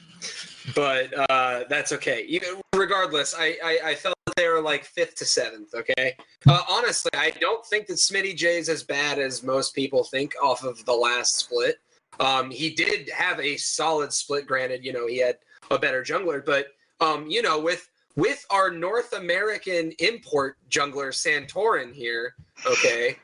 but 0.76 1.12
uh, 1.30 1.64
that's 1.68 1.90
okay. 1.92 2.24
Even 2.28 2.60
regardless, 2.76 3.34
I, 3.36 3.58
I 3.64 3.78
I 3.86 3.94
felt 3.96 4.14
that 4.26 4.36
they 4.36 4.46
were 4.48 4.60
like 4.60 4.84
fifth 4.84 5.16
to 5.16 5.24
seventh. 5.24 5.74
Okay. 5.74 6.16
Uh, 6.46 6.62
honestly, 6.70 7.10
I 7.14 7.30
don't 7.40 7.64
think 7.66 7.86
that 7.88 7.94
Smittyj 7.94 8.42
is 8.44 8.68
as 8.68 8.84
bad 8.84 9.18
as 9.18 9.42
most 9.42 9.74
people 9.74 10.04
think 10.04 10.34
off 10.40 10.62
of 10.62 10.84
the 10.84 10.92
last 10.92 11.36
split. 11.36 11.80
Um, 12.20 12.50
he 12.50 12.70
did 12.70 13.08
have 13.10 13.40
a 13.40 13.56
solid 13.56 14.12
split. 14.12 14.46
Granted, 14.46 14.84
you 14.84 14.92
know 14.92 15.06
he 15.08 15.18
had 15.18 15.38
a 15.70 15.78
better 15.78 16.02
jungler, 16.02 16.44
but 16.44 16.66
um, 17.00 17.26
you 17.28 17.42
know 17.42 17.60
with 17.60 17.88
with 18.16 18.44
our 18.50 18.70
North 18.70 19.12
American 19.14 19.92
import 19.98 20.56
jungler 20.70 21.12
Santorin 21.12 21.92
here, 21.94 22.34
okay, 22.66 23.16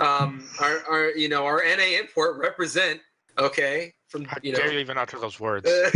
um, 0.00 0.48
our, 0.60 0.82
our 0.90 1.10
you 1.10 1.28
know 1.28 1.44
our 1.44 1.62
NA 1.64 1.98
import 1.98 2.38
represent, 2.38 3.00
okay, 3.38 3.92
from 4.10 4.24
How 4.24 4.36
you 4.42 4.52
dare 4.52 4.66
know. 4.66 4.72
you 4.72 4.78
even 4.80 4.98
utter 4.98 5.18
those 5.18 5.38
words? 5.38 5.70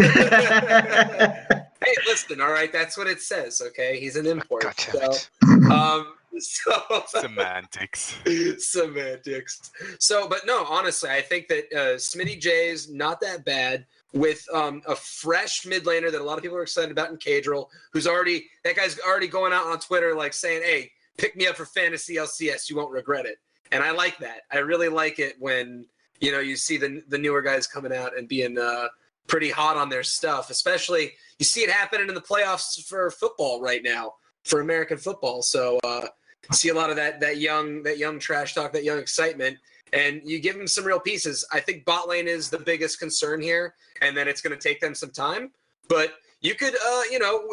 hey, 1.85 1.95
listen, 2.07 2.41
all 2.41 2.53
right, 2.53 2.73
that's 2.73 2.97
what 2.97 3.07
it 3.07 3.21
says, 3.21 3.61
okay? 3.61 3.99
He's 3.99 4.17
an 4.17 4.27
import. 4.27 4.63
God 4.63 4.75
damn 4.77 5.13
so, 5.13 5.29
it. 5.43 5.71
um, 5.71 6.15
so 6.39 7.03
Semantics. 7.09 8.17
semantics. 8.59 9.71
So, 9.99 10.29
but 10.29 10.47
no, 10.47 10.65
honestly, 10.65 11.11
I 11.11 11.23
think 11.23 11.49
that 11.49 11.65
uh, 11.73 11.97
Smittyj 11.97 12.47
is 12.47 12.91
not 12.91 13.21
that 13.21 13.45
bad 13.45 13.87
with 14.15 14.47
um, 14.53 14.81
a 14.87 14.95
fresh 14.95 15.67
mid 15.67 15.85
laner 15.85 16.11
that 16.11 16.21
a 16.21 16.25
lot 16.25 16.39
of 16.39 16.43
people 16.43 16.57
are 16.57 16.63
excited 16.63 16.91
about 16.91 17.11
in 17.11 17.17
Caedrel, 17.17 17.67
who's 17.93 18.07
already 18.07 18.47
that 18.65 18.77
guy's 18.77 18.99
already 19.01 19.27
going 19.29 19.53
out 19.53 19.67
on 19.67 19.79
Twitter 19.81 20.15
like 20.15 20.33
saying, 20.33 20.63
"Hey, 20.63 20.93
pick 21.19 21.37
me 21.37 21.47
up 21.47 21.57
for 21.57 21.67
fantasy 21.67 22.15
LCS, 22.15 22.71
you 22.71 22.77
won't 22.77 22.93
regret 22.93 23.27
it." 23.27 23.39
And 23.73 23.83
I 23.83 23.91
like 23.91 24.19
that. 24.19 24.43
I 24.53 24.59
really 24.59 24.89
like 24.89 25.19
it 25.19 25.35
when 25.41 25.87
you 26.21 26.31
know 26.33 26.41
you 26.41 26.57
see 26.57 26.77
the 26.77 27.03
the 27.09 27.19
newer 27.19 27.43
guys 27.43 27.67
coming 27.67 27.93
out 27.93 28.17
and 28.17 28.29
being 28.29 28.57
uh, 28.57 28.89
pretty 29.27 29.51
hot 29.51 29.77
on 29.77 29.89
their 29.89 30.05
stuff. 30.05 30.49
Especially 30.49 31.13
you 31.39 31.45
see 31.45 31.63
it 31.63 31.71
happening 31.71 32.09
in 32.09 32.15
the 32.15 32.21
playoffs 32.21 32.87
for 32.87 33.11
football 33.11 33.61
right 33.61 33.83
now 33.83 34.15
for 34.45 34.61
American 34.61 34.97
football. 34.97 35.43
So. 35.43 35.79
Uh, 35.85 36.07
see 36.53 36.69
a 36.69 36.75
lot 36.75 36.91
of 36.91 36.97
that 36.97 37.21
that 37.21 37.39
young 37.39 37.83
that 37.85 37.97
young 37.97 38.19
trash 38.19 38.55
talk, 38.55 38.71
that 38.73 38.85
young 38.85 38.99
excitement, 38.99 39.57
and 39.95 40.21
you 40.25 40.41
give 40.41 40.57
them 40.57 40.67
some 40.67 40.85
real 40.85 41.01
pieces. 41.01 41.47
I 41.53 41.61
think 41.61 41.85
bot 41.85 42.09
lane 42.09 42.29
is 42.29 42.51
the 42.51 42.59
biggest 42.59 42.99
concern 42.99 43.41
here, 43.41 43.75
and 44.03 44.17
then 44.17 44.27
it's 44.29 44.41
going 44.41 44.57
to 44.57 44.61
take 44.61 44.81
them 44.81 44.95
some 44.95 45.11
time. 45.11 45.53
But 45.89 46.15
you 46.45 46.55
could, 46.55 46.75
uh, 46.75 47.03
you 47.11 47.19
know, 47.19 47.49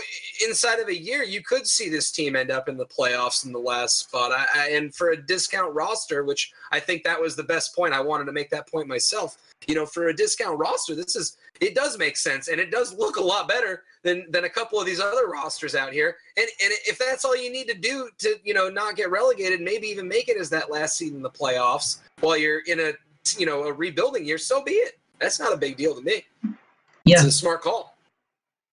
inside 0.45 0.79
of 0.79 0.89
a 0.89 0.95
year, 0.95 1.23
you 1.23 1.41
could 1.41 1.65
see 1.65 1.87
this 1.87 2.11
team 2.11 2.35
end 2.35 2.51
up 2.51 2.67
in 2.67 2.75
the 2.75 2.85
playoffs 2.85 3.45
in 3.45 3.53
the 3.53 3.59
last 3.59 3.99
spot. 3.99 4.33
I, 4.33 4.45
I, 4.53 4.69
and 4.71 4.93
for 4.93 5.11
a 5.11 5.17
discount 5.17 5.73
roster, 5.73 6.25
which 6.25 6.51
I 6.73 6.81
think 6.81 7.03
that 7.03 7.19
was 7.19 7.37
the 7.37 7.43
best 7.43 7.73
point. 7.73 7.93
I 7.93 8.01
wanted 8.01 8.25
to 8.25 8.33
make 8.33 8.49
that 8.49 8.69
point 8.69 8.89
myself. 8.89 9.37
You 9.65 9.75
know, 9.75 9.85
for 9.85 10.07
a 10.07 10.13
discount 10.13 10.59
roster, 10.59 10.93
this 10.93 11.15
is 11.15 11.37
it 11.61 11.73
does 11.73 11.97
make 11.97 12.17
sense, 12.17 12.49
and 12.49 12.59
it 12.59 12.69
does 12.69 12.93
look 12.93 13.15
a 13.15 13.21
lot 13.21 13.47
better 13.47 13.83
than 14.03 14.29
than 14.29 14.43
a 14.43 14.49
couple 14.49 14.77
of 14.77 14.85
these 14.85 14.99
other 14.99 15.27
rosters 15.27 15.73
out 15.73 15.93
here. 15.93 16.17
And 16.35 16.47
and 16.61 16.73
if 16.85 16.97
that's 16.97 17.23
all 17.23 17.37
you 17.37 17.49
need 17.49 17.69
to 17.69 17.75
do 17.75 18.09
to 18.17 18.35
you 18.43 18.53
know 18.53 18.67
not 18.67 18.97
get 18.97 19.09
relegated, 19.09 19.61
maybe 19.61 19.87
even 19.87 20.05
make 20.05 20.27
it 20.27 20.35
as 20.35 20.49
that 20.49 20.69
last 20.69 20.97
seed 20.97 21.13
in 21.13 21.21
the 21.21 21.29
playoffs 21.29 21.99
while 22.19 22.35
you're 22.35 22.63
in 22.65 22.81
a 22.81 22.91
you 23.37 23.45
know 23.45 23.63
a 23.63 23.71
rebuilding 23.71 24.25
year, 24.25 24.37
so 24.37 24.61
be 24.61 24.73
it. 24.73 24.99
That's 25.19 25.39
not 25.39 25.53
a 25.53 25.57
big 25.57 25.77
deal 25.77 25.95
to 25.95 26.01
me. 26.01 26.25
Yeah. 27.05 27.17
It's 27.17 27.23
a 27.23 27.31
smart 27.31 27.61
call. 27.61 27.95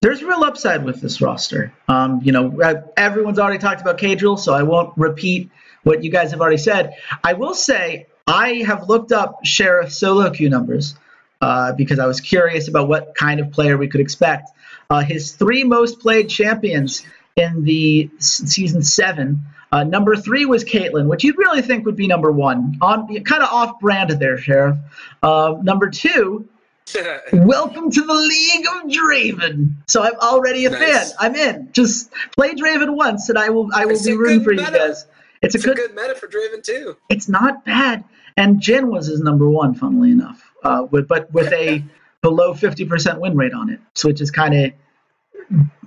There's 0.01 0.23
real 0.23 0.45
upside 0.45 0.85
with 0.85 1.01
this 1.01 1.19
roster. 1.19 1.73
Um, 1.89 2.21
you 2.23 2.31
know, 2.31 2.57
everyone's 2.95 3.37
already 3.37 3.59
talked 3.59 3.81
about 3.81 3.97
Caedrel, 3.97 4.39
so 4.39 4.53
I 4.53 4.63
won't 4.63 4.93
repeat 4.97 5.49
what 5.83 6.03
you 6.05 6.09
guys 6.09 6.31
have 6.31 6.39
already 6.39 6.57
said. 6.57 6.95
I 7.23 7.33
will 7.33 7.53
say 7.53 8.07
I 8.25 8.63
have 8.65 8.87
looked 8.87 9.11
up 9.11 9.39
Sheriff 9.43 9.91
solo 9.91 10.29
queue 10.29 10.49
numbers 10.49 10.95
uh, 11.41 11.73
because 11.73 11.99
I 11.99 12.05
was 12.05 12.21
curious 12.21 12.69
about 12.69 12.87
what 12.87 13.13
kind 13.15 13.41
of 13.41 13.51
player 13.51 13.77
we 13.77 13.89
could 13.89 13.99
expect. 13.99 14.49
Uh, 14.89 15.01
his 15.01 15.33
three 15.33 15.65
most 15.65 15.99
played 15.99 16.29
champions 16.29 17.05
in 17.35 17.65
the 17.65 18.09
s- 18.19 18.41
season 18.45 18.81
seven. 18.81 19.41
Uh, 19.71 19.83
number 19.83 20.15
three 20.15 20.45
was 20.45 20.63
Caitlyn, 20.63 21.07
which 21.07 21.23
you'd 21.23 21.37
really 21.37 21.61
think 21.61 21.85
would 21.85 21.95
be 21.95 22.07
number 22.07 22.31
one. 22.31 22.77
On 22.81 23.05
kind 23.23 23.43
of 23.43 23.49
off-brand 23.49 24.09
there, 24.11 24.37
Sheriff. 24.37 24.77
Uh, 25.21 25.55
number 25.61 25.89
two, 25.89 26.48
Welcome 27.33 27.91
to 27.91 28.01
the 28.01 28.13
League 28.13 28.65
of 28.67 28.89
Draven. 28.89 29.73
So 29.87 30.01
I'm 30.03 30.15
already 30.15 30.65
a 30.65 30.69
Nice. 30.71 31.13
fan. 31.13 31.17
I'm 31.19 31.35
in. 31.35 31.69
Just 31.71 32.11
play 32.35 32.53
Draven 32.53 32.95
once, 32.95 33.29
and 33.29 33.37
I 33.37 33.49
will. 33.49 33.69
I 33.73 33.85
will 33.85 33.91
It's 33.93 34.05
be 34.05 34.15
rooting 34.15 34.39
good 34.39 34.43
for 34.43 34.51
you 34.53 34.59
guys. 34.61 35.05
It's, 35.41 35.55
it's 35.55 35.55
a 35.55 35.59
a 35.71 35.73
good. 35.75 35.77
good 35.77 35.95
meta 35.95 36.15
for 36.15 36.27
Draven 36.27 36.63
too. 36.63 36.97
It's 37.09 37.29
not 37.29 37.63
bad. 37.65 38.03
And 38.37 38.61
Jhin 38.61 38.85
was 38.85 39.07
his 39.07 39.19
number 39.19 39.49
one, 39.49 39.73
funnily 39.73 40.11
enough, 40.11 40.41
uh, 40.63 40.87
with, 40.89 41.07
but 41.07 41.31
with 41.33 41.51
a 41.51 41.83
below 42.21 42.53
50% 42.53 43.19
win 43.19 43.35
rate 43.35 43.53
on 43.53 43.69
it, 43.69 43.79
which 44.03 44.21
is 44.21 44.31
kind 44.31 44.53
of. 44.55 44.71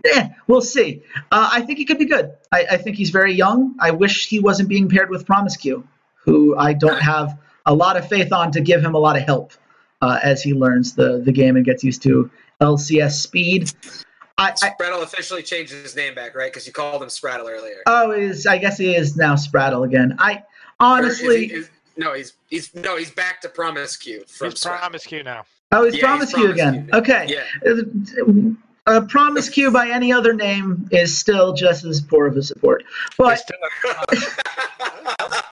Eh, 0.04 0.28
we'll 0.48 0.60
see. 0.60 1.02
Uh, 1.30 1.48
I 1.52 1.60
think 1.62 1.78
he 1.78 1.84
could 1.84 1.98
be 1.98 2.06
good. 2.06 2.32
I, 2.50 2.66
I 2.72 2.76
think 2.76 2.96
he's 2.96 3.10
very 3.10 3.32
young. 3.32 3.76
I 3.78 3.92
wish 3.92 4.28
he 4.28 4.40
wasn't 4.40 4.68
being 4.68 4.88
paired 4.88 5.08
with 5.10 5.24
Promisq, 5.24 5.84
who 6.24 6.56
I 6.56 6.72
don't 6.72 7.00
have 7.12 7.38
a 7.64 7.72
lot 7.74 7.96
of 7.96 8.08
faith 8.08 8.32
on 8.32 8.50
to 8.52 8.60
give 8.60 8.82
him 8.84 8.94
a 8.94 8.98
lot 8.98 9.16
of 9.16 9.22
help 9.22 9.52
uh, 10.02 10.18
as 10.22 10.42
he 10.42 10.52
learns 10.52 10.94
the, 10.94 11.22
the 11.24 11.32
game 11.32 11.56
and 11.56 11.64
gets 11.64 11.82
used 11.82 12.02
to 12.02 12.30
LCS 12.60 13.12
speed. 13.12 13.72
I, 14.38 14.50
I, 14.62 14.70
Spraddle 14.70 15.02
officially 15.02 15.42
changed 15.42 15.72
his 15.72 15.94
name 15.96 16.14
back, 16.14 16.34
right? 16.34 16.50
Because 16.52 16.66
you 16.66 16.72
called 16.72 17.02
him 17.02 17.08
Spraddle 17.08 17.48
earlier. 17.48 17.82
oh, 17.86 18.10
is 18.12 18.46
I 18.46 18.58
guess 18.58 18.76
he 18.78 18.94
is 18.96 19.16
now 19.16 19.34
Spraddle 19.36 19.86
again. 19.86 20.16
I 20.18 20.34
Or 20.34 20.38
is 20.38 20.42
honestly, 20.80 21.48
he- 21.48 21.54
is- 21.54 21.70
no, 21.96 22.14
he's 22.14 22.32
he's 22.48 22.74
no, 22.74 22.96
he's 22.96 23.10
back 23.10 23.40
to 23.42 23.48
Promisq 23.48 24.28
from 24.28 24.50
He's 24.50 24.60
Spraddle. 24.60 24.78
promiscuous 24.80 25.24
now. 25.24 25.44
oh, 25.72 25.84
he's 25.84 25.96
Yeah, 25.96 26.18
he's 26.18 26.32
Promisq 26.34 26.50
again. 26.50 26.86
Promisq. 26.88 26.94
Okay. 26.98 27.26
Yeah. 27.28 27.44
Uh, 28.84 29.00
Promisq 29.02 29.72
by 29.72 29.88
any 29.90 30.12
other 30.12 30.32
name 30.32 30.88
is 30.90 31.16
still 31.16 31.52
just 31.52 31.84
as 31.84 32.00
poor 32.00 32.26
of 32.26 32.36
a 32.36 32.42
support. 32.42 32.82
But 33.18 33.38
He's 33.38 33.42
still- 33.42 33.58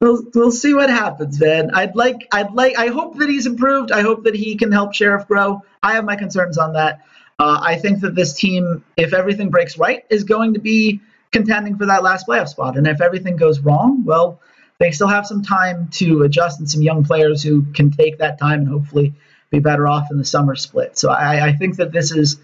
we'll, 0.00 0.22
we'll 0.34 0.52
see 0.52 0.74
what 0.74 0.90
happens, 0.90 1.40
man. 1.40 1.70
I'd 1.72 1.96
like, 1.96 2.28
I'd 2.32 2.52
like, 2.52 2.78
I 2.78 2.88
hope 2.88 3.16
that 3.18 3.28
he's 3.28 3.46
improved. 3.46 3.92
I 3.92 4.02
hope 4.02 4.24
that 4.24 4.34
he 4.34 4.56
can 4.56 4.72
help 4.72 4.94
Sheriff 4.94 5.26
grow. 5.26 5.62
I 5.82 5.94
have 5.94 6.04
my 6.04 6.16
concerns 6.16 6.58
on 6.58 6.74
that. 6.74 7.00
Uh, 7.38 7.60
I 7.62 7.76
think 7.76 8.00
that 8.00 8.14
this 8.14 8.34
team, 8.34 8.84
if 8.96 9.12
everything 9.12 9.50
breaks 9.50 9.76
right, 9.76 10.04
is 10.08 10.24
going 10.24 10.54
to 10.54 10.60
be 10.60 11.00
contending 11.32 11.76
for 11.76 11.86
that 11.86 12.02
last 12.02 12.26
playoff 12.26 12.48
spot. 12.48 12.76
And 12.76 12.86
if 12.86 13.00
everything 13.00 13.36
goes 13.36 13.60
wrong, 13.60 14.04
well, 14.04 14.40
they 14.78 14.90
still 14.90 15.08
have 15.08 15.26
some 15.26 15.42
time 15.42 15.88
to 15.92 16.22
adjust 16.22 16.58
and 16.58 16.70
some 16.70 16.82
young 16.82 17.04
players 17.04 17.42
who 17.42 17.62
can 17.72 17.90
take 17.90 18.18
that 18.18 18.38
time 18.38 18.60
and 18.60 18.68
hopefully 18.68 19.14
be 19.50 19.58
better 19.58 19.86
off 19.86 20.10
in 20.10 20.18
the 20.18 20.24
summer 20.24 20.54
split. 20.56 20.98
So 20.98 21.10
I, 21.10 21.48
I 21.48 21.52
think 21.52 21.76
that 21.76 21.92
this 21.92 22.10
is 22.10 22.38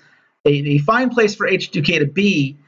a, 0.45 0.51
a 0.51 0.79
fine 0.79 1.11
place 1.11 1.35
for 1.35 1.49
H2K 1.49 2.01
to 2.01 2.07
be. 2.07 2.59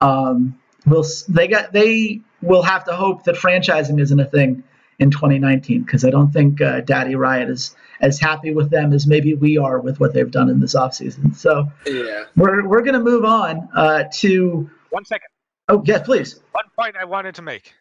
Um, 0.00 0.58
we'll 0.86 1.04
they 1.28 1.48
got 1.48 1.72
they 1.72 2.20
will 2.44 2.62
have 2.62 2.84
to 2.84 2.94
hope 2.94 3.24
that 3.24 3.34
franchising 3.36 4.00
isn't 4.00 4.18
a 4.20 4.24
thing 4.24 4.62
in 4.98 5.10
2019 5.10 5.82
because 5.82 6.04
I 6.04 6.10
don't 6.10 6.30
think 6.32 6.60
uh, 6.60 6.80
Daddy 6.80 7.16
Riot 7.16 7.48
is 7.50 7.74
as 8.00 8.20
happy 8.20 8.52
with 8.54 8.70
them 8.70 8.92
as 8.92 9.06
maybe 9.06 9.34
we 9.34 9.58
are 9.58 9.80
with 9.80 9.98
what 9.98 10.12
they've 10.14 10.30
done 10.30 10.48
in 10.48 10.60
this 10.60 10.74
offseason. 10.74 11.34
So 11.34 11.68
Yeah. 11.86 12.24
we're 12.36 12.66
we're 12.66 12.82
gonna 12.82 13.00
move 13.00 13.24
on 13.24 13.68
uh, 13.74 14.04
to 14.18 14.70
One 14.90 15.04
second. 15.04 15.28
oh 15.68 15.82
yes, 15.84 16.04
please 16.06 16.40
One 16.52 16.64
point 16.78 16.96
I 16.96 17.04
wanted 17.04 17.34
to 17.36 17.42
make. 17.42 17.74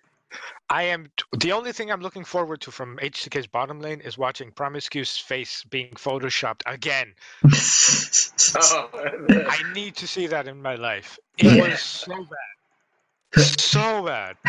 I 0.70 0.84
am 0.84 1.12
the 1.38 1.52
only 1.52 1.72
thing 1.74 1.92
I'm 1.92 2.02
looking 2.02 2.24
forward 2.24 2.62
to 2.62 2.72
from 2.72 2.98
HTK's 2.98 3.46
bottom 3.46 3.80
lane 3.80 4.02
is 4.02 4.18
watching 4.18 4.50
Promiscuous 4.52 5.16
face 5.16 5.64
being 5.70 5.92
photoshopped 5.94 6.62
again. 6.66 7.14
Oh, 8.56 8.90
I 9.50 9.62
need 9.74 9.96
to 9.98 10.08
see 10.08 10.28
that 10.28 10.48
in 10.48 10.62
my 10.62 10.76
life. 10.76 11.18
It 11.38 11.46
Yeah. 11.46 11.62
was 11.70 11.80
so 11.82 12.14
bad. 12.14 12.53
So 13.38 14.04
bad. 14.06 14.38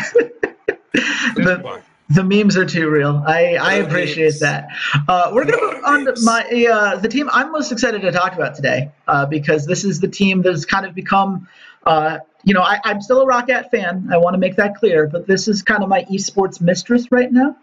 The, 1.35 1.81
the 2.09 2.23
memes 2.23 2.55
are 2.55 2.65
too 2.65 2.89
real. 2.89 3.21
I, 3.25 3.57
I 3.57 3.79
The 3.79 3.87
appreciate 3.87 4.23
memes. 4.25 4.39
that. 4.39 4.67
Uh, 5.07 5.31
we're 5.33 5.43
gonna 5.45 5.57
The 5.57 5.73
move 5.73 5.83
on 5.83 6.05
to 6.05 6.21
my 6.23 6.67
uh, 6.71 6.95
the 6.97 7.09
team 7.09 7.29
I'm 7.33 7.51
most 7.51 7.71
excited 7.71 8.01
to 8.03 8.11
talk 8.11 8.33
about 8.33 8.55
today 8.55 8.91
uh, 9.07 9.25
because 9.25 9.65
this 9.65 9.83
is 9.83 9.99
the 9.99 10.07
team 10.07 10.41
that 10.43 10.51
has 10.51 10.65
kind 10.65 10.85
of 10.85 10.95
become. 10.95 11.47
Uh, 11.85 12.19
you 12.43 12.53
know, 12.53 12.61
I, 12.61 12.79
I'm 12.85 13.01
still 13.01 13.21
a 13.21 13.25
Roccat 13.25 13.71
fan. 13.71 14.07
I 14.11 14.17
want 14.17 14.35
to 14.35 14.37
make 14.37 14.55
that 14.55 14.75
clear, 14.75 15.07
but 15.07 15.27
this 15.27 15.47
is 15.47 15.61
kind 15.63 15.83
of 15.83 15.89
my 15.89 16.03
esports 16.05 16.61
mistress 16.61 17.11
right 17.11 17.31
now. 17.31 17.57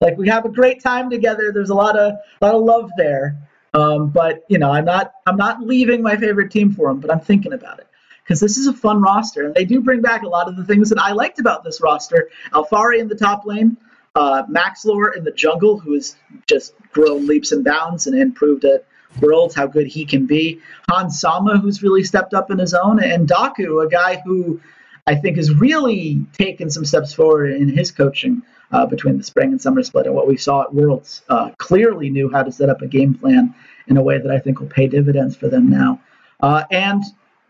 Like 0.00 0.16
we 0.18 0.28
have 0.28 0.44
a 0.44 0.50
great 0.50 0.82
time 0.82 1.10
together. 1.10 1.50
There's 1.52 1.70
a 1.70 1.74
lot 1.74 1.98
of 1.98 2.12
a 2.40 2.46
lot 2.46 2.54
of 2.54 2.62
love 2.62 2.90
there. 2.96 3.36
Um, 3.74 4.10
but 4.10 4.44
you 4.48 4.58
know, 4.58 4.70
I'm 4.70 4.84
not 4.84 5.12
I'm 5.26 5.36
not 5.36 5.60
leaving 5.62 6.02
my 6.02 6.16
favorite 6.16 6.50
team 6.52 6.72
for 6.72 6.88
them, 6.88 7.00
but 7.00 7.10
I'm 7.10 7.20
thinking 7.20 7.52
about 7.52 7.80
it 7.80 7.85
because 8.26 8.40
this 8.40 8.56
is 8.56 8.66
a 8.66 8.72
fun 8.72 9.00
roster, 9.00 9.46
and 9.46 9.54
they 9.54 9.64
do 9.64 9.80
bring 9.80 10.02
back 10.02 10.22
a 10.22 10.28
lot 10.28 10.48
of 10.48 10.56
the 10.56 10.64
things 10.64 10.88
that 10.88 10.98
I 10.98 11.12
liked 11.12 11.38
about 11.38 11.62
this 11.62 11.80
roster. 11.80 12.28
Alphari 12.52 12.98
in 12.98 13.06
the 13.06 13.14
top 13.14 13.46
lane, 13.46 13.76
uh, 14.16 14.42
Maxlor 14.50 15.16
in 15.16 15.22
the 15.22 15.30
jungle, 15.30 15.78
who 15.78 15.94
has 15.94 16.16
just 16.46 16.74
grown 16.92 17.26
leaps 17.26 17.52
and 17.52 17.64
bounds 17.64 18.08
and 18.08 18.18
improved 18.18 18.64
at 18.64 18.84
Worlds 19.20 19.54
how 19.54 19.66
good 19.66 19.86
he 19.86 20.04
can 20.04 20.26
be. 20.26 20.60
Hans 20.90 21.20
Sama, 21.20 21.58
who's 21.58 21.82
really 21.82 22.02
stepped 22.02 22.34
up 22.34 22.50
in 22.50 22.58
his 22.58 22.74
own, 22.74 23.02
and 23.02 23.28
Dako, 23.28 23.86
a 23.86 23.88
guy 23.88 24.20
who 24.24 24.60
I 25.06 25.14
think 25.14 25.36
has 25.36 25.54
really 25.54 26.26
taken 26.32 26.68
some 26.68 26.84
steps 26.84 27.12
forward 27.12 27.52
in 27.52 27.68
his 27.68 27.92
coaching 27.92 28.42
uh, 28.72 28.86
between 28.86 29.18
the 29.18 29.24
spring 29.24 29.52
and 29.52 29.62
summer 29.62 29.84
split 29.84 30.06
and 30.06 30.14
what 30.16 30.26
we 30.26 30.36
saw 30.36 30.62
at 30.62 30.74
Worlds. 30.74 31.22
Uh, 31.28 31.50
clearly 31.58 32.10
knew 32.10 32.28
how 32.28 32.42
to 32.42 32.50
set 32.50 32.68
up 32.68 32.82
a 32.82 32.88
game 32.88 33.14
plan 33.14 33.54
in 33.86 33.96
a 33.96 34.02
way 34.02 34.18
that 34.18 34.32
I 34.32 34.40
think 34.40 34.58
will 34.58 34.66
pay 34.66 34.88
dividends 34.88 35.36
for 35.36 35.48
them 35.48 35.70
now. 35.70 36.00
Uh, 36.40 36.64
and 36.72 37.04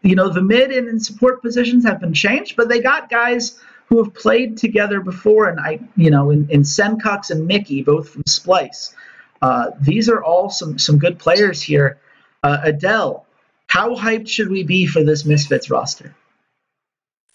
you 0.07 0.14
know 0.14 0.28
the 0.28 0.42
mid 0.42 0.70
and 0.70 1.04
support 1.04 1.42
positions 1.42 1.84
have 1.84 2.00
been 2.00 2.14
changed, 2.14 2.57
but 2.57 2.68
they 2.68 2.80
got 2.80 3.11
guys 3.11 3.59
who 3.86 4.02
have 4.02 4.14
played 4.14 4.59
together 4.59 5.00
before, 5.00 5.48
and 5.48 5.61
I, 5.61 5.80
you 5.96 6.11
know, 6.11 6.30
in, 6.30 6.48
in 6.50 6.62
Sencux 6.62 7.30
and 7.30 7.48
Mikyx, 7.48 7.84
both 7.84 8.09
from 8.09 8.24
Splyce. 8.24 8.94
Uh, 9.42 9.70
these 9.80 10.09
are 10.09 10.22
all 10.22 10.50
some 10.50 10.78
some 10.78 10.98
good 10.98 11.18
players 11.18 11.61
here. 11.62 11.98
Uh, 12.42 12.59
Adele, 12.62 13.26
how 13.66 13.94
hyped 13.94 14.28
should 14.28 14.50
we 14.50 14.62
be 14.62 14.86
for 14.86 15.02
this 15.04 15.24
Misfits 15.24 15.70
roster? 15.70 16.14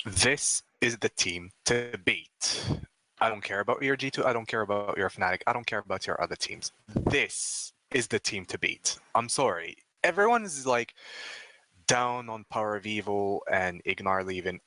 This 0.05 0.63
is 0.79 0.97
the 0.97 1.09
team 1.09 1.51
to 1.65 1.99
beat. 2.03 2.65
I 3.19 3.29
don't 3.29 3.43
care 3.43 3.59
about 3.59 3.83
your 3.83 3.95
G2. 3.95 4.25
I 4.25 4.33
don't 4.33 4.47
care 4.47 4.61
about 4.61 4.97
your 4.97 5.09
Fnatic. 5.09 5.41
I 5.45 5.53
don't 5.53 5.67
care 5.67 5.79
about 5.79 6.07
your 6.07 6.19
other 6.21 6.35
teams. 6.35 6.71
This 6.87 7.71
is 7.91 8.07
the 8.07 8.19
team 8.19 8.45
to 8.45 8.57
beat. 8.57 8.97
I'm 9.13 9.29
sorry. 9.29 9.77
Everyone 10.03 10.43
is 10.43 10.65
like 10.65 10.95
down 11.91 12.29
on 12.29 12.45
Power 12.49 12.77
of 12.77 12.85
Evil 12.85 13.43
and 13.51 13.83
Ignar 13.83 14.25
leaving. 14.25 14.61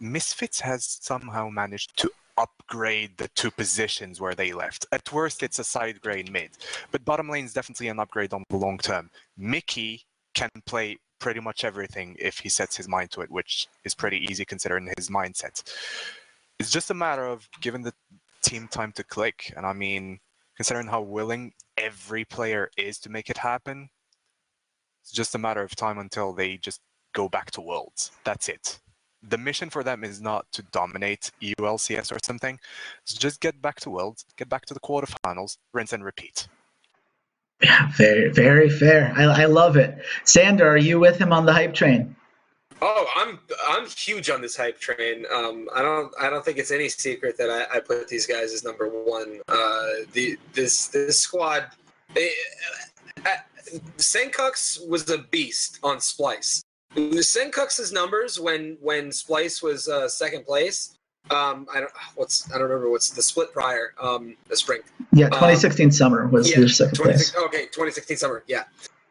Misfits 0.00 0.60
has 0.60 0.98
somehow 1.02 1.50
managed 1.50 1.98
to 1.98 2.10
upgrade 2.38 3.18
the 3.18 3.28
two 3.28 3.50
positions 3.50 4.18
where 4.18 4.34
they 4.34 4.54
left. 4.54 4.86
At 4.90 5.12
worst, 5.12 5.42
it's 5.42 5.58
a 5.58 5.64
side 5.64 6.00
grade 6.00 6.32
mid, 6.32 6.52
but 6.92 7.04
bottom 7.04 7.28
lane 7.28 7.44
is 7.44 7.52
definitely 7.52 7.88
an 7.88 8.00
upgrade 8.00 8.32
on 8.32 8.44
the 8.48 8.56
long 8.56 8.78
term. 8.78 9.10
Mikyx 9.38 10.00
can 10.32 10.48
play 10.64 10.96
pretty 11.18 11.40
much 11.40 11.62
everything 11.62 12.16
if 12.18 12.38
he 12.38 12.48
sets 12.48 12.74
his 12.74 12.88
mind 12.88 13.10
to 13.10 13.20
it, 13.20 13.30
which 13.30 13.68
is 13.84 13.94
pretty 13.94 14.26
easy 14.30 14.46
considering 14.46 14.90
his 14.96 15.10
mindset. 15.10 15.62
It's 16.58 16.70
just 16.70 16.90
a 16.90 16.94
matter 16.94 17.26
of 17.26 17.46
giving 17.60 17.82
the 17.82 17.92
team 18.42 18.66
time 18.68 18.92
to 18.92 19.04
click. 19.04 19.52
And 19.54 19.66
I 19.66 19.74
mean, 19.74 20.20
considering 20.56 20.86
how 20.86 21.02
willing 21.02 21.52
every 21.76 22.24
player 22.24 22.70
is 22.78 22.98
to 23.00 23.10
make 23.10 23.28
it 23.28 23.36
happen, 23.36 23.90
it's 25.06 25.12
just 25.12 25.36
a 25.36 25.38
matter 25.38 25.62
of 25.62 25.76
time 25.76 25.98
until 25.98 26.32
they 26.32 26.56
just 26.56 26.80
go 27.14 27.28
back 27.28 27.52
to 27.52 27.60
Worlds. 27.60 28.10
That's 28.24 28.48
it. 28.48 28.80
The 29.22 29.38
mission 29.38 29.70
for 29.70 29.84
them 29.84 30.02
is 30.02 30.20
not 30.20 30.46
to 30.50 30.62
dominate 30.72 31.30
ULCS 31.40 32.10
or 32.10 32.18
something. 32.24 32.58
It's 33.04 33.14
just 33.14 33.40
get 33.40 33.62
back 33.62 33.78
to 33.82 33.90
Worlds, 33.90 34.24
get 34.36 34.48
back 34.48 34.66
to 34.66 34.74
the 34.74 34.80
quarterfinals, 34.80 35.58
rinse 35.72 35.92
and 35.92 36.04
repeat. 36.04 36.48
Yeah, 37.62 37.88
very 37.92 38.32
very 38.32 38.68
fair. 38.68 39.12
I, 39.16 39.22
I 39.22 39.44
love 39.44 39.76
it. 39.76 39.96
Xander, 40.24 40.66
are 40.66 40.76
you 40.76 40.98
with 40.98 41.18
him 41.18 41.32
on 41.32 41.46
the 41.46 41.52
hype 41.52 41.72
train? 41.72 42.16
Oh, 42.82 43.06
I'm 43.14 43.38
I'm 43.68 43.86
huge 43.86 44.28
on 44.28 44.42
this 44.42 44.56
hype 44.56 44.80
train. 44.80 45.24
Um, 45.32 45.68
I 45.72 45.82
don't 45.82 46.12
I 46.20 46.28
don't 46.28 46.44
think 46.44 46.58
it's 46.58 46.72
any 46.72 46.88
secret 46.88 47.38
that 47.38 47.48
I, 47.48 47.76
I 47.76 47.80
put 47.80 48.08
these 48.08 48.26
guys 48.26 48.52
as 48.52 48.64
number 48.64 48.88
one. 48.88 49.40
Uh, 49.46 49.86
the 50.12 50.36
this 50.52 50.88
this 50.88 51.20
squad, 51.20 51.68
they, 52.12 52.32
uh, 53.24 53.36
Sencux 53.98 54.86
was 54.88 55.08
a 55.10 55.18
beast 55.18 55.78
on 55.82 55.98
Splyce. 55.98 56.62
Sencux's 56.94 57.92
numbers 57.92 58.40
when 58.40 58.78
when 58.80 59.10
Splyce 59.10 59.62
was 59.62 59.88
uh, 59.88 60.08
second 60.08 60.44
place. 60.44 60.96
Um, 61.30 61.66
I 61.74 61.80
don't 61.80 61.92
what's 62.14 62.48
I 62.50 62.54
don't 62.54 62.68
remember 62.68 62.90
what's 62.90 63.10
the 63.10 63.22
split 63.22 63.52
prior. 63.52 63.94
Um, 64.00 64.36
the 64.48 64.56
spring. 64.56 64.80
Yeah, 65.12 65.26
2016 65.26 65.90
summer 65.90 66.26
was 66.28 66.56
Yeah, 66.56 66.66
second 66.68 66.96
place. 66.96 67.34
Okay, 67.36 67.66
2016 67.66 68.16
summer. 68.16 68.44
Yeah. 68.46 68.64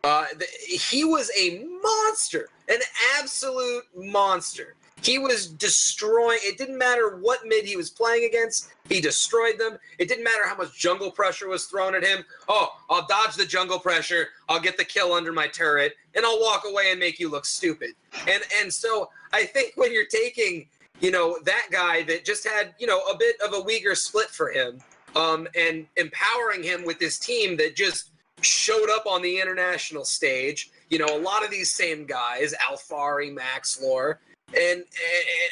Uh, 0.04 0.26
th- 0.38 0.82
he 0.92 1.04
was 1.04 1.32
a 1.38 1.66
monster, 1.82 2.48
an 2.70 2.80
absolute 3.20 3.84
monster. 3.96 4.76
He 5.02 5.20
was 5.20 5.48
destroying. 5.48 6.40
It 6.42 6.58
didn't 6.58 6.78
matter 6.78 7.18
what 7.18 7.46
mid 7.46 7.66
he 7.66 7.76
was 7.76 7.90
playing 7.90 8.26
against. 8.26 8.70
He 8.90 9.02
destroyed 9.02 9.60
them. 9.60 9.78
It 10.00 10.08
didn't 10.08 10.24
matter 10.24 10.48
how 10.48 10.56
much 10.56 10.78
jungle 10.78 11.12
pressure 11.12 11.48
was 11.48 11.66
thrown 11.66 11.96
at 11.96 12.04
him. 12.04 12.24
Oh, 12.48 12.70
I'll 12.90 13.06
dodge 13.06 13.36
the 13.36 13.46
jungle 13.46 13.80
pressure. 13.80 14.30
I'll 14.50 14.60
get 14.60 14.78
the 14.78 14.86
kill 14.86 15.14
under 15.14 15.32
my 15.32 15.48
turret, 15.48 15.94
and 16.16 16.26
I'll 16.26 16.40
walk 16.40 16.64
away 16.66 16.92
and 16.92 17.00
make 17.00 17.20
you 17.20 17.30
look 17.30 17.46
stupid. 17.46 17.92
And 18.28 18.42
and 18.60 18.74
so 18.74 19.10
I 19.34 19.46
think 19.46 19.74
when 19.76 19.94
you're 19.94 20.06
taking, 20.06 20.68
you 21.02 21.12
know, 21.12 21.38
that 21.46 21.68
guy 21.72 22.04
that 22.04 22.26
just 22.26 22.48
had, 22.48 22.74
you 22.80 22.88
know, 22.88 23.02
a 23.02 23.18
bit 23.18 23.36
of 23.42 23.54
a 23.54 23.62
weaker 23.62 23.96
split 23.96 24.30
for 24.30 24.50
him, 24.50 24.80
um, 25.16 25.48
and 25.56 25.86
empowering 25.98 26.64
him 26.64 26.84
with 26.86 27.00
this 27.00 27.20
team 27.20 27.58
that 27.58 27.76
just 27.76 28.12
showed 28.42 28.90
up 28.90 29.06
on 29.06 29.22
the 29.22 29.40
international 29.40 30.06
stage. 30.06 30.72
You 30.90 31.00
know, 31.00 31.08
a 31.08 31.20
lot 31.20 31.44
of 31.44 31.52
these 31.52 31.72
same 31.72 32.06
guys, 32.06 32.54
Alphari, 32.70 33.34
Max 33.34 33.82
Lore. 33.82 34.20
And, 34.50 34.84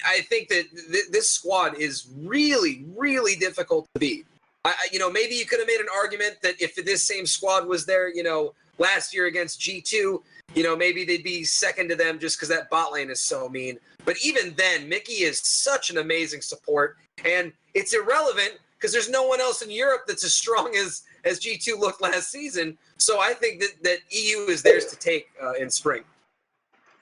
I 0.05 0.21
think 0.21 0.49
that 0.49 0.65
th- 0.91 1.05
this 1.11 1.29
squad 1.29 1.79
is 1.79 2.07
really, 2.21 2.85
really 2.95 3.35
difficult 3.35 3.87
to 3.93 3.99
beat. 3.99 4.25
I- 4.65 4.75
you 4.91 4.99
know, 4.99 5.09
maybe 5.09 5.35
you 5.35 5.45
could 5.45 5.59
have 5.59 5.67
made 5.67 5.79
an 5.79 5.87
argument 5.93 6.41
that 6.41 6.61
if 6.61 6.75
this 6.75 7.03
same 7.03 7.25
squad 7.25 7.65
was 7.65 7.85
there, 7.85 8.07
you 8.13 8.23
know, 8.23 8.53
last 8.77 9.13
year 9.13 9.25
against 9.25 9.59
G2, 9.59 10.21
you 10.55 10.63
know, 10.63 10.75
maybe 10.75 11.03
they'd 11.03 11.23
be 11.23 11.43
second 11.43 11.89
to 11.89 11.95
them 11.95 12.19
just 12.19 12.37
because 12.37 12.49
that 12.49 12.69
bot 12.69 12.91
lane 12.91 13.09
is 13.09 13.19
so 13.19 13.49
mean. 13.49 13.79
But 14.05 14.17
even 14.23 14.53
then, 14.55 14.89
Mikyx 14.89 15.21
is 15.21 15.39
such 15.39 15.89
an 15.89 15.97
amazing 15.97 16.41
support, 16.41 16.97
and 17.25 17.51
it's 17.73 17.93
irrelevant 17.93 18.59
because 18.77 18.91
there's 18.91 19.09
no 19.09 19.23
one 19.23 19.39
else 19.39 19.61
in 19.61 19.71
Europe 19.71 20.03
that's 20.07 20.23
as 20.23 20.33
strong 20.33 20.75
as 20.77 21.03
as 21.25 21.39
G2 21.39 21.79
looked 21.79 22.01
last 22.01 22.29
season. 22.29 22.77
So 22.97 23.19
I 23.19 23.33
think 23.33 23.61
that 23.61 23.71
that 23.83 23.99
EU 24.11 24.39
is 24.49 24.61
theirs 24.61 24.85
to 24.87 24.95
take 24.97 25.29
uh, 25.41 25.53
in 25.53 25.69
spring. 25.69 26.03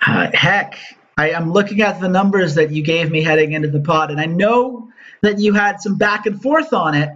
Uh, 0.06 0.30
heck, 0.34 0.78
I 1.22 1.30
am 1.30 1.54
looking 1.54 1.82
at 1.82 2.00
the 2.00 2.10
numbers 2.10 2.56
that 2.56 2.72
you 2.72 2.82
gave 2.82 3.12
me 3.12 3.22
heading 3.22 3.52
into 3.52 3.68
the 3.68 3.80
pod, 3.80 4.10
and 4.10 4.20
I 4.20 4.26
know 4.26 4.90
that 5.22 5.38
you 5.38 5.54
had 5.54 5.80
some 5.80 5.96
back 5.96 6.26
and 6.26 6.42
forth 6.42 6.74
on 6.74 6.96
it. 6.96 7.12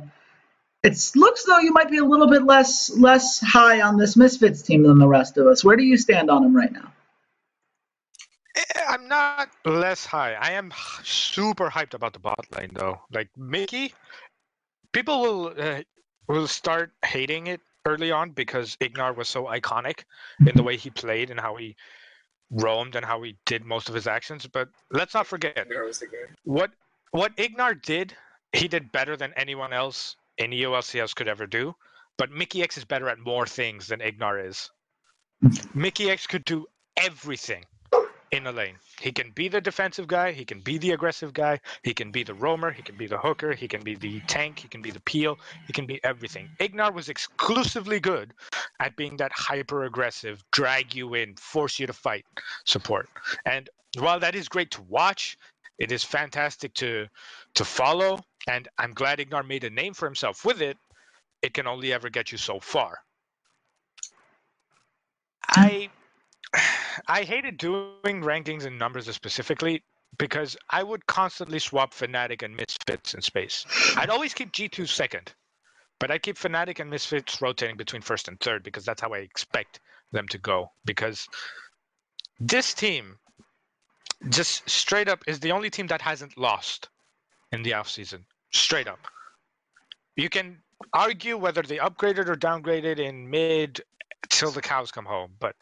It 0.84 1.12
looks 1.16 1.44
though 1.46 1.58
you 1.58 1.74
might 1.74 1.90
be 1.90 1.98
a 1.98 2.06
little 2.06 2.28
bit 2.28 2.44
less 2.44 2.96
less 2.96 3.40
high 3.40 3.82
on 3.82 3.98
this 3.98 4.16
Misfits 4.16 4.62
team 4.62 4.84
than 4.84 5.00
the 5.00 5.08
rest 5.08 5.40
of 5.40 5.48
us. 5.48 5.64
Where 5.64 5.76
do 5.76 5.84
you 5.84 5.98
stand 5.98 6.30
on 6.30 6.44
them 6.44 6.56
right 6.56 6.72
now? 6.72 6.94
Eh, 8.56 8.62
I'm 8.88 9.08
not 9.08 9.50
less 9.66 10.06
high. 10.06 10.34
I 10.34 10.52
am 10.52 10.72
super 11.04 11.72
hyped 11.72 11.96
about 11.96 12.14
the 12.14 12.20
bot 12.20 12.46
lane 12.56 12.74
though. 12.74 13.02
Like 13.12 13.30
Mikyx, 13.36 13.92
people 14.92 15.22
will 15.22 15.54
uh, 15.58 15.82
will 16.28 16.48
start 16.48 16.92
hating 17.04 17.48
it 17.48 17.62
early 17.88 18.12
on 18.12 18.30
because 18.30 18.76
Ignar 18.76 19.16
was 19.16 19.30
so 19.30 19.46
iconic 19.46 20.04
in 20.46 20.56
the 20.56 20.62
way 20.64 20.78
he 20.78 20.92
played 20.92 21.32
and 21.32 21.40
how 21.40 21.56
he 21.56 21.76
roamed 22.52 22.96
and 22.96 23.06
how 23.06 23.22
he 23.22 23.38
did 23.46 23.66
most 23.66 23.90
of 23.90 23.96
his 23.96 24.08
actions. 24.08 24.48
But 24.48 24.70
let's 24.92 25.14
not 25.14 25.28
forget 25.28 25.68
what 26.44 26.72
what 27.12 27.36
Ignar 27.38 27.82
did. 27.82 28.16
He 28.54 28.68
did 28.68 28.92
better 28.92 29.18
than 29.18 29.34
anyone 29.36 29.74
else 29.74 30.16
in 30.38 30.52
EOLCS 30.52 31.16
could 31.16 31.28
ever 31.28 31.46
do. 31.46 31.76
But 32.18 32.32
Mikyx 32.32 32.78
is 32.78 32.86
better 32.86 33.10
at 33.10 33.20
more 33.20 33.46
things 33.46 33.88
than 33.88 34.00
Ignar 34.00 34.48
is. 34.48 34.70
Mikyx 35.76 36.28
could 36.28 36.46
do 36.46 36.66
everything 36.98 37.66
in 38.32 38.48
a 38.48 38.52
lane. 38.52 38.76
He 39.00 39.12
can 39.12 39.32
be 39.32 39.48
the 39.48 39.62
defensive 39.62 40.08
guy, 40.08 40.32
he 40.32 40.46
can 40.46 40.60
be 40.60 40.78
the 40.78 40.92
aggressive 40.92 41.34
guy, 41.34 41.60
he 41.84 41.94
can 41.94 42.12
be 42.12 42.24
the 42.24 42.34
roamer, 42.34 42.72
he 42.72 42.82
can 42.82 42.98
be 42.98 43.08
the 43.08 43.18
hooker, 43.18 43.54
he 43.54 43.68
can 43.68 43.84
be 43.84 43.96
the 43.96 44.20
tank, 44.22 44.60
he 44.60 44.68
can 44.68 44.82
be 44.82 44.92
the 44.92 45.00
peel, 45.02 45.38
he 45.68 45.74
can 45.74 45.86
be 45.86 46.04
everything. 46.04 46.50
Ignar 46.60 46.94
was 46.94 47.10
exclusively 47.10 48.00
good 48.00 48.34
at 48.80 48.96
being 48.96 49.18
that 49.18 49.32
hyper 49.34 49.84
aggressive, 49.84 50.44
drag 50.52 50.96
you 50.96 51.14
in, 51.14 51.36
force 51.36 51.80
you 51.80 51.88
to 51.88 51.94
fight 51.94 52.26
support. 52.66 53.08
And 53.46 53.70
while 53.98 54.20
that 54.20 54.36
is 54.36 54.50
great 54.50 54.72
to 54.72 54.82
watch, 54.84 55.38
it 55.78 55.92
is 55.92 56.04
fantastic 56.04 56.74
to 56.76 57.08
to 57.56 57.66
follow, 57.66 58.20
and 58.48 58.68
I'm 58.78 58.94
glad 58.94 59.20
Ignar 59.20 59.46
made 59.46 59.64
a 59.64 59.70
name 59.70 59.94
for 59.94 60.06
himself 60.06 60.46
with 60.46 60.62
it. 60.62 60.78
It 61.42 61.54
can 61.54 61.68
only 61.68 61.94
ever 61.94 62.10
get 62.10 62.32
you 62.32 62.38
so 62.38 62.60
far. 62.60 63.00
I 65.48 65.90
I 67.08 67.24
hated 67.24 67.58
doing 67.58 68.22
rankings 68.22 68.66
and 68.66 68.78
numbers 68.78 69.14
specifically 69.14 69.84
because 70.18 70.56
I 70.70 70.84
would 70.84 71.06
constantly 71.08 71.60
swap 71.60 71.94
Fnatic 71.94 72.42
and 72.42 72.56
Misfits 72.56 73.14
in 73.14 73.22
space. 73.22 73.66
I'd 73.98 74.10
always 74.10 74.34
keep 74.34 74.52
G2 74.52 74.88
second, 74.88 75.34
but 76.00 76.12
I 76.12 76.18
keep 76.18 76.38
Fnatic 76.38 76.80
and 76.80 76.90
Misfits 76.90 77.42
rotating 77.42 77.78
between 77.78 78.02
first 78.02 78.28
and 78.28 78.40
third 78.40 78.64
because 78.64 78.86
that's 78.86 79.02
how 79.02 79.14
I 79.14 79.20
expect 79.20 79.80
them 80.12 80.28
to 80.30 80.38
go. 80.38 80.72
Because 80.86 81.28
this 82.40 82.74
team, 82.74 83.18
just 84.30 84.70
straight 84.70 85.10
up, 85.10 85.24
is 85.28 85.40
the 85.40 85.52
only 85.52 85.70
team 85.70 85.88
that 85.88 86.02
hasn't 86.02 86.38
lost 86.38 86.90
in 87.52 87.64
the 87.64 87.72
offseason. 87.72 88.24
Straight 88.52 88.88
up. 88.88 89.00
You 90.16 90.30
can 90.30 90.60
argue 90.94 91.38
whether 91.38 91.62
they 91.62 91.78
upgraded 91.78 92.30
or 92.30 92.36
downgraded 92.36 93.00
in 93.00 93.30
mid 93.30 93.82
till 94.30 94.52
the 94.52 94.62
cows 94.62 94.92
come 94.92 95.06
home, 95.06 95.32
but 95.40 95.56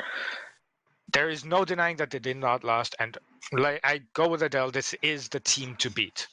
there 1.13 1.29
is 1.29 1.45
no 1.45 1.63
denying 1.63 1.97
that 1.97 2.09
they 2.09 2.19
did 2.19 2.37
not 2.37 2.63
last. 2.63 2.95
And 2.99 3.17
like 3.51 3.79
I 3.83 4.01
go 4.13 4.27
with 4.27 4.41
Adele, 4.41 4.71
this 4.71 4.93
is 5.01 5.29
the 5.29 5.39
team 5.39 5.75
to 5.77 5.89
beat. 5.89 6.27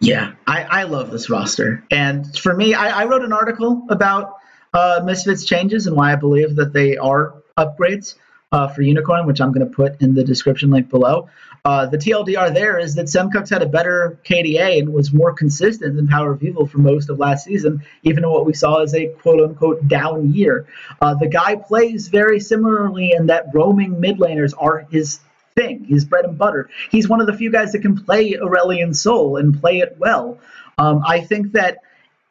Yeah, 0.00 0.32
I, 0.46 0.62
I 0.62 0.82
love 0.84 1.10
this 1.10 1.28
roster. 1.28 1.84
And 1.90 2.36
for 2.38 2.54
me, 2.54 2.74
I, 2.74 3.02
I 3.02 3.04
wrote 3.06 3.22
an 3.22 3.32
article 3.32 3.84
about 3.90 4.34
uh, 4.74 5.00
Misfits 5.04 5.44
changes 5.44 5.86
and 5.86 5.96
why 5.96 6.12
I 6.12 6.16
believe 6.16 6.56
that 6.56 6.72
they 6.72 6.96
are 6.96 7.34
upgrades 7.56 8.14
uh, 8.52 8.68
for 8.68 8.82
Unicorn, 8.82 9.26
which 9.26 9.40
I'm 9.40 9.52
going 9.52 9.68
to 9.68 9.74
put 9.74 10.00
in 10.00 10.14
the 10.14 10.24
description 10.24 10.70
link 10.70 10.88
below. 10.88 11.28
Uh, 11.64 11.86
the 11.86 11.98
TLDR 11.98 12.54
there 12.54 12.78
is 12.78 12.94
that 12.94 13.06
Sencux 13.06 13.50
had 13.50 13.62
a 13.62 13.66
better 13.66 14.18
KDA 14.24 14.78
and 14.78 14.92
was 14.92 15.12
more 15.12 15.32
consistent 15.34 15.96
than 15.96 16.06
Power 16.06 16.32
of 16.32 16.42
Evil 16.42 16.66
for 16.66 16.78
most 16.78 17.10
of 17.10 17.18
last 17.18 17.44
season, 17.44 17.82
even 18.04 18.24
in 18.24 18.30
what 18.30 18.46
we 18.46 18.54
saw 18.54 18.80
as 18.80 18.94
a 18.94 19.08
quote 19.08 19.40
unquote 19.40 19.86
down 19.86 20.32
year. 20.32 20.66
Uh, 21.02 21.14
the 21.14 21.26
guy 21.26 21.56
plays 21.56 22.08
very 22.08 22.40
similarly 22.40 23.12
in 23.12 23.26
that 23.26 23.46
roaming 23.52 24.00
mid 24.00 24.18
laners 24.18 24.54
are 24.56 24.86
his 24.90 25.20
thing, 25.54 25.84
his 25.84 26.04
bread 26.04 26.24
and 26.24 26.38
butter. 26.38 26.70
He's 26.90 27.08
one 27.08 27.20
of 27.20 27.26
the 27.26 27.36
few 27.36 27.50
guys 27.50 27.72
that 27.72 27.80
can 27.80 28.02
play 28.02 28.32
Aurelion 28.34 28.94
Sol 28.94 29.36
and 29.36 29.60
play 29.60 29.80
it 29.80 29.96
well. 29.98 30.38
Um, 30.78 31.02
I 31.04 31.20
think 31.20 31.52
that 31.52 31.78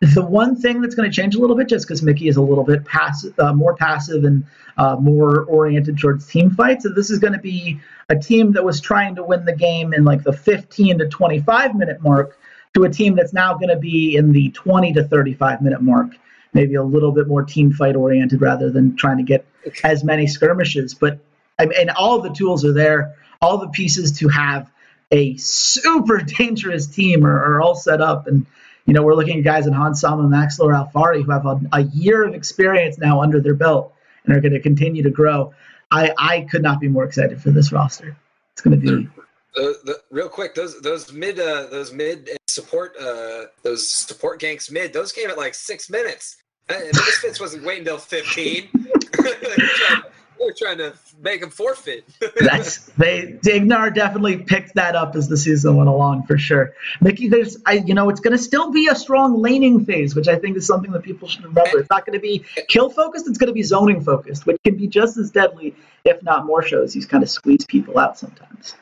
the 0.01 0.23
one 0.23 0.55
thing 0.55 0.81
that's 0.81 0.93
going 0.93 1.09
to 1.09 1.15
change 1.15 1.35
a 1.35 1.39
little 1.39 1.55
bit, 1.55 1.67
just 1.67 1.87
because 1.87 2.01
Mikyx 2.01 2.29
is 2.29 2.37
a 2.37 2.41
little 2.41 2.63
bit 2.63 2.85
passive, 2.85 3.37
uh, 3.39 3.53
more 3.53 3.75
passive 3.75 4.25
and 4.25 4.45
uh, 4.77 4.95
more 4.95 5.43
oriented 5.45 5.97
towards 5.97 6.27
team 6.27 6.51
fights, 6.51 6.83
so 6.83 6.89
this 6.89 7.09
is 7.09 7.17
going 7.17 7.33
to 7.33 7.39
be 7.39 7.79
a 8.09 8.15
team 8.15 8.51
that 8.53 8.63
was 8.63 8.79
trying 8.79 9.15
to 9.15 9.23
win 9.23 9.43
the 9.45 9.55
game 9.55 9.93
in 9.93 10.03
like 10.03 10.23
the 10.23 10.31
15 10.31 10.99
to 10.99 11.07
25 11.09 11.75
minute 11.75 12.01
mark 12.01 12.37
to 12.75 12.83
a 12.83 12.89
team 12.89 13.15
that's 13.15 13.33
now 13.33 13.55
going 13.55 13.69
to 13.69 13.75
be 13.77 14.15
in 14.15 14.31
the 14.31 14.49
20 14.51 14.93
to 14.93 15.03
35 15.03 15.61
minute 15.61 15.81
mark, 15.81 16.15
maybe 16.53 16.75
a 16.75 16.83
little 16.83 17.11
bit 17.11 17.27
more 17.27 17.43
team 17.43 17.73
fight 17.73 17.95
oriented 17.95 18.39
rather 18.39 18.69
than 18.69 18.95
trying 18.95 19.17
to 19.17 19.23
get 19.23 19.45
as 19.83 20.03
many 20.03 20.27
skirmishes. 20.27 20.93
But 20.93 21.19
I 21.57 21.65
mean, 21.65 21.79
and 21.79 21.89
all 21.89 22.21
the 22.21 22.29
tools 22.29 22.63
are 22.63 22.73
there, 22.73 23.15
all 23.41 23.57
the 23.57 23.69
pieces 23.69 24.11
to 24.19 24.27
have 24.29 24.69
a 25.09 25.35
super 25.37 26.17
dangerous 26.37 26.85
team 26.85 27.25
are, 27.25 27.55
are 27.55 27.61
all 27.61 27.75
set 27.75 27.99
up 27.99 28.27
and 28.27 28.45
you 28.87 28.93
know, 28.93 29.03
we're 29.03 29.15
looking 29.15 29.39
at 29.39 29.43
guys 29.43 29.67
in 29.67 29.73
Hans 29.73 29.99
Sama, 29.99 30.23
Maxlor, 30.23 30.73
Alphari 30.73 31.23
who 31.23 31.31
have 31.31 31.45
a, 31.45 31.59
a, 31.73 31.81
year 31.83 32.23
of 32.23 32.33
experience 32.33 32.97
now 32.97 33.21
under 33.21 33.41
their 33.41 33.53
belt 33.53 33.93
and 34.25 34.35
are 34.35 34.39
going 34.39 34.53
to 34.53 34.61
continue 34.61 35.03
to 35.03 35.09
grow. 35.11 35.53
I, 35.91 36.13
I 36.17 36.41
could 36.49 36.63
not 36.63 36.79
be 36.79 36.87
more 36.87 37.03
excited 37.03 37.41
for 37.41 37.51
this 37.51 37.71
roster. 37.73 38.17
It's 38.53 38.61
going 38.61 38.79
to 38.79 38.97
be. 38.97 39.09
The, 39.55 39.77
the, 39.83 40.01
real 40.09 40.29
quick, 40.29 40.55
those 40.55 40.79
those 40.81 41.11
mid 41.11 41.39
uh, 41.39 41.67
those 41.67 41.91
mid 41.91 42.29
support 42.47 42.95
uh, 42.99 43.45
those 43.63 43.89
support 43.89 44.39
ganks 44.39 44.71
mid 44.71 44.93
those 44.93 45.11
came 45.11 45.29
at 45.29 45.37
like 45.37 45.55
six 45.55 45.89
minutes. 45.89 46.37
Uh, 46.69 46.75
Misfits 46.93 47.39
wasn't 47.39 47.63
waiting 47.63 47.81
until 47.81 47.97
fifteen. 47.97 48.69
We're 50.39 50.53
trying 50.53 50.77
to 50.77 50.93
make 51.21 51.41
him 51.41 51.49
forfeit. 51.49 52.05
That's 52.39 52.85
they 52.97 53.33
Ignar 53.43 53.93
definitely 53.93 54.37
picked 54.37 54.75
that 54.75 54.95
up 54.95 55.15
as 55.15 55.27
the 55.27 55.37
season 55.37 55.75
went 55.75 55.89
along 55.89 56.23
for 56.23 56.37
sure. 56.37 56.73
Mikyx, 57.01 57.29
there's 57.29 57.57
I 57.65 57.73
you 57.73 57.93
know 57.93 58.09
it's 58.09 58.19
going 58.19 58.35
to 58.35 58.41
still 58.41 58.71
be 58.71 58.87
a 58.87 58.95
strong 58.95 59.41
laning 59.41 59.85
phase, 59.85 60.15
which 60.15 60.27
I 60.27 60.37
think 60.37 60.57
is 60.57 60.65
something 60.65 60.91
that 60.91 61.03
people 61.03 61.27
should 61.27 61.43
remember. 61.43 61.79
It's 61.79 61.89
not 61.89 62.05
going 62.05 62.17
to 62.17 62.21
be 62.21 62.45
kill 62.67 62.89
focused; 62.89 63.27
it's 63.27 63.37
going 63.37 63.47
to 63.47 63.53
be 63.53 63.63
zoning 63.63 64.01
focused, 64.01 64.45
which 64.45 64.57
can 64.63 64.75
be 64.75 64.87
just 64.87 65.17
as 65.17 65.31
deadly, 65.31 65.75
if 66.05 66.21
not 66.23 66.45
more. 66.45 66.61
Shows 66.61 66.93
he's 66.93 67.05
kind 67.05 67.23
of 67.23 67.29
squeeze 67.29 67.65
people 67.65 67.99
out 67.99 68.17
sometimes. 68.17 68.75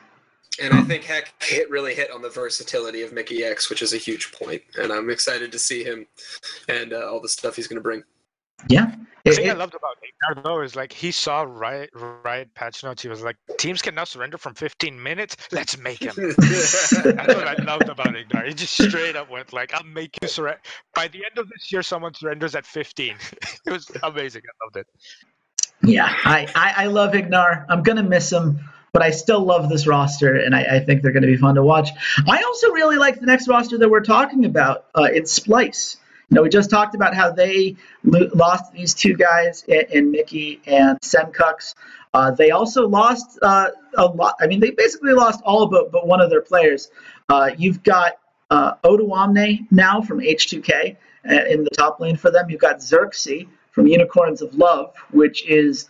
And 0.62 0.72
I 0.72 0.80
think 0.82 1.04
Heck 1.04 1.34
hit 1.42 1.68
really 1.68 1.94
hit 1.94 2.10
on 2.10 2.22
the 2.22 2.30
versatility 2.30 3.02
of 3.02 3.10
Mikyx, 3.10 3.68
which 3.68 3.82
is 3.82 3.92
a 3.92 3.98
huge 3.98 4.32
point. 4.32 4.46
point, 4.46 4.62
and 4.78 4.92
I'm 4.92 5.10
excited 5.10 5.52
to 5.52 5.58
see 5.58 5.84
him 5.84 6.06
and 6.68 6.92
uh, 6.92 7.10
all 7.10 7.20
the 7.20 7.28
stuff 7.28 7.56
he's 7.56 7.66
going 7.66 7.76
to 7.76 7.82
bring. 7.82 8.04
Yeah. 8.68 8.94
The 9.26 9.32
thing 9.32 9.50
I 9.50 9.54
loved 9.54 9.74
about 9.74 9.96
Ignar 9.98 10.44
though 10.44 10.60
is 10.60 10.76
like 10.76 10.92
he 10.92 11.10
saw 11.10 11.42
Riot 11.42 11.90
Riot 11.94 12.54
patch 12.54 12.84
notes. 12.84 13.02
He 13.02 13.08
was 13.08 13.24
like, 13.24 13.36
teams 13.58 13.82
can 13.82 13.96
now 13.96 14.04
surrender 14.04 14.38
from 14.38 14.54
15 14.54 15.02
minutes. 15.02 15.36
Let's 15.50 15.76
make 15.78 16.00
him. 16.00 16.14
That's 16.38 16.92
what 16.92 17.48
I 17.48 17.54
loved 17.64 17.88
about 17.88 18.14
Ignar. 18.14 18.46
He 18.46 18.54
just 18.54 18.80
straight 18.80 19.16
up 19.16 19.28
went 19.28 19.52
like, 19.52 19.74
I'll 19.74 19.82
make 19.82 20.16
you 20.22 20.28
surrender. 20.28 20.60
By 20.94 21.08
the 21.08 21.24
end 21.24 21.38
of 21.38 21.48
this 21.48 21.72
year, 21.72 21.82
someone 21.82 22.14
surrenders 22.14 22.54
at 22.54 22.64
15. 22.64 23.16
it 23.66 23.70
was 23.72 23.90
amazing. 24.04 24.42
I 24.44 24.64
loved 24.64 24.76
it. 24.76 24.86
Yeah, 25.82 26.06
I, 26.06 26.46
I, 26.54 26.84
I 26.84 26.86
love 26.86 27.12
Ignar. 27.12 27.66
I'm 27.68 27.82
gonna 27.82 28.04
miss 28.04 28.32
him 28.32 28.60
but 28.92 29.02
I 29.02 29.10
still 29.10 29.44
love 29.44 29.68
this 29.68 29.86
roster, 29.86 30.36
and 30.36 30.56
I, 30.56 30.76
I 30.76 30.80
think 30.80 31.02
they're 31.02 31.12
going 31.12 31.22
to 31.22 31.26
be 31.28 31.36
fun 31.36 31.56
to 31.56 31.62
watch. 31.62 31.90
I 32.26 32.42
also 32.44 32.70
really 32.70 32.96
like 32.96 33.20
the 33.20 33.26
next 33.26 33.46
roster 33.46 33.76
that 33.76 33.90
we're 33.90 34.00
talking 34.00 34.46
about. 34.46 34.86
Uh, 34.94 35.08
it's 35.12 35.38
Splyce. 35.38 35.98
Know, 36.30 36.42
we 36.42 36.48
just 36.48 36.70
talked 36.70 36.96
about 36.96 37.14
how 37.14 37.30
they 37.30 37.76
lo- 38.02 38.28
lost 38.34 38.72
these 38.72 38.94
two 38.94 39.14
guys 39.14 39.62
in, 39.68 39.84
in 39.90 40.12
Mikyx 40.12 40.60
and 40.66 40.98
Sencux. 41.00 41.74
Uh, 42.12 42.32
they 42.32 42.50
also 42.50 42.88
lost 42.88 43.38
uh, 43.42 43.70
a 43.96 44.06
lot. 44.06 44.34
I 44.40 44.48
mean, 44.48 44.58
they 44.58 44.70
basically 44.70 45.12
lost 45.12 45.40
all 45.44 45.66
but, 45.66 45.92
but 45.92 46.06
one 46.06 46.20
of 46.20 46.30
their 46.30 46.40
players. 46.40 46.90
Uh, 47.28 47.50
you've 47.56 47.82
got 47.84 48.18
uh, 48.50 48.74
Odoamne 48.82 49.66
now 49.70 50.00
from 50.00 50.18
H2K 50.18 50.96
uh, 51.28 51.32
in 51.48 51.62
the 51.62 51.70
top 51.70 52.00
lane 52.00 52.16
for 52.16 52.30
them. 52.30 52.50
You've 52.50 52.60
got 52.60 52.82
Xerxes 52.82 53.44
from 53.70 53.86
Unicorns 53.86 54.42
of 54.42 54.54
Love, 54.54 54.94
which 55.10 55.46
is 55.46 55.88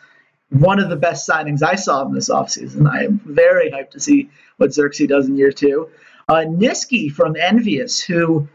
one 0.50 0.78
of 0.78 0.90
the 0.90 0.96
best 0.96 1.28
signings 1.28 1.62
I 1.62 1.76
saw 1.76 2.04
in 2.06 2.12
this 2.12 2.28
offseason. 2.28 2.90
I 2.90 3.04
am 3.04 3.20
very 3.24 3.70
hyped 3.70 3.90
to 3.90 4.00
see 4.00 4.30
what 4.58 4.74
Xerxes 4.74 5.08
does 5.08 5.28
in 5.28 5.36
year 5.36 5.52
two. 5.52 5.90
Uh, 6.28 6.44
Nisqy 6.46 7.10
from 7.10 7.36
Envious, 7.36 8.02
who 8.02 8.48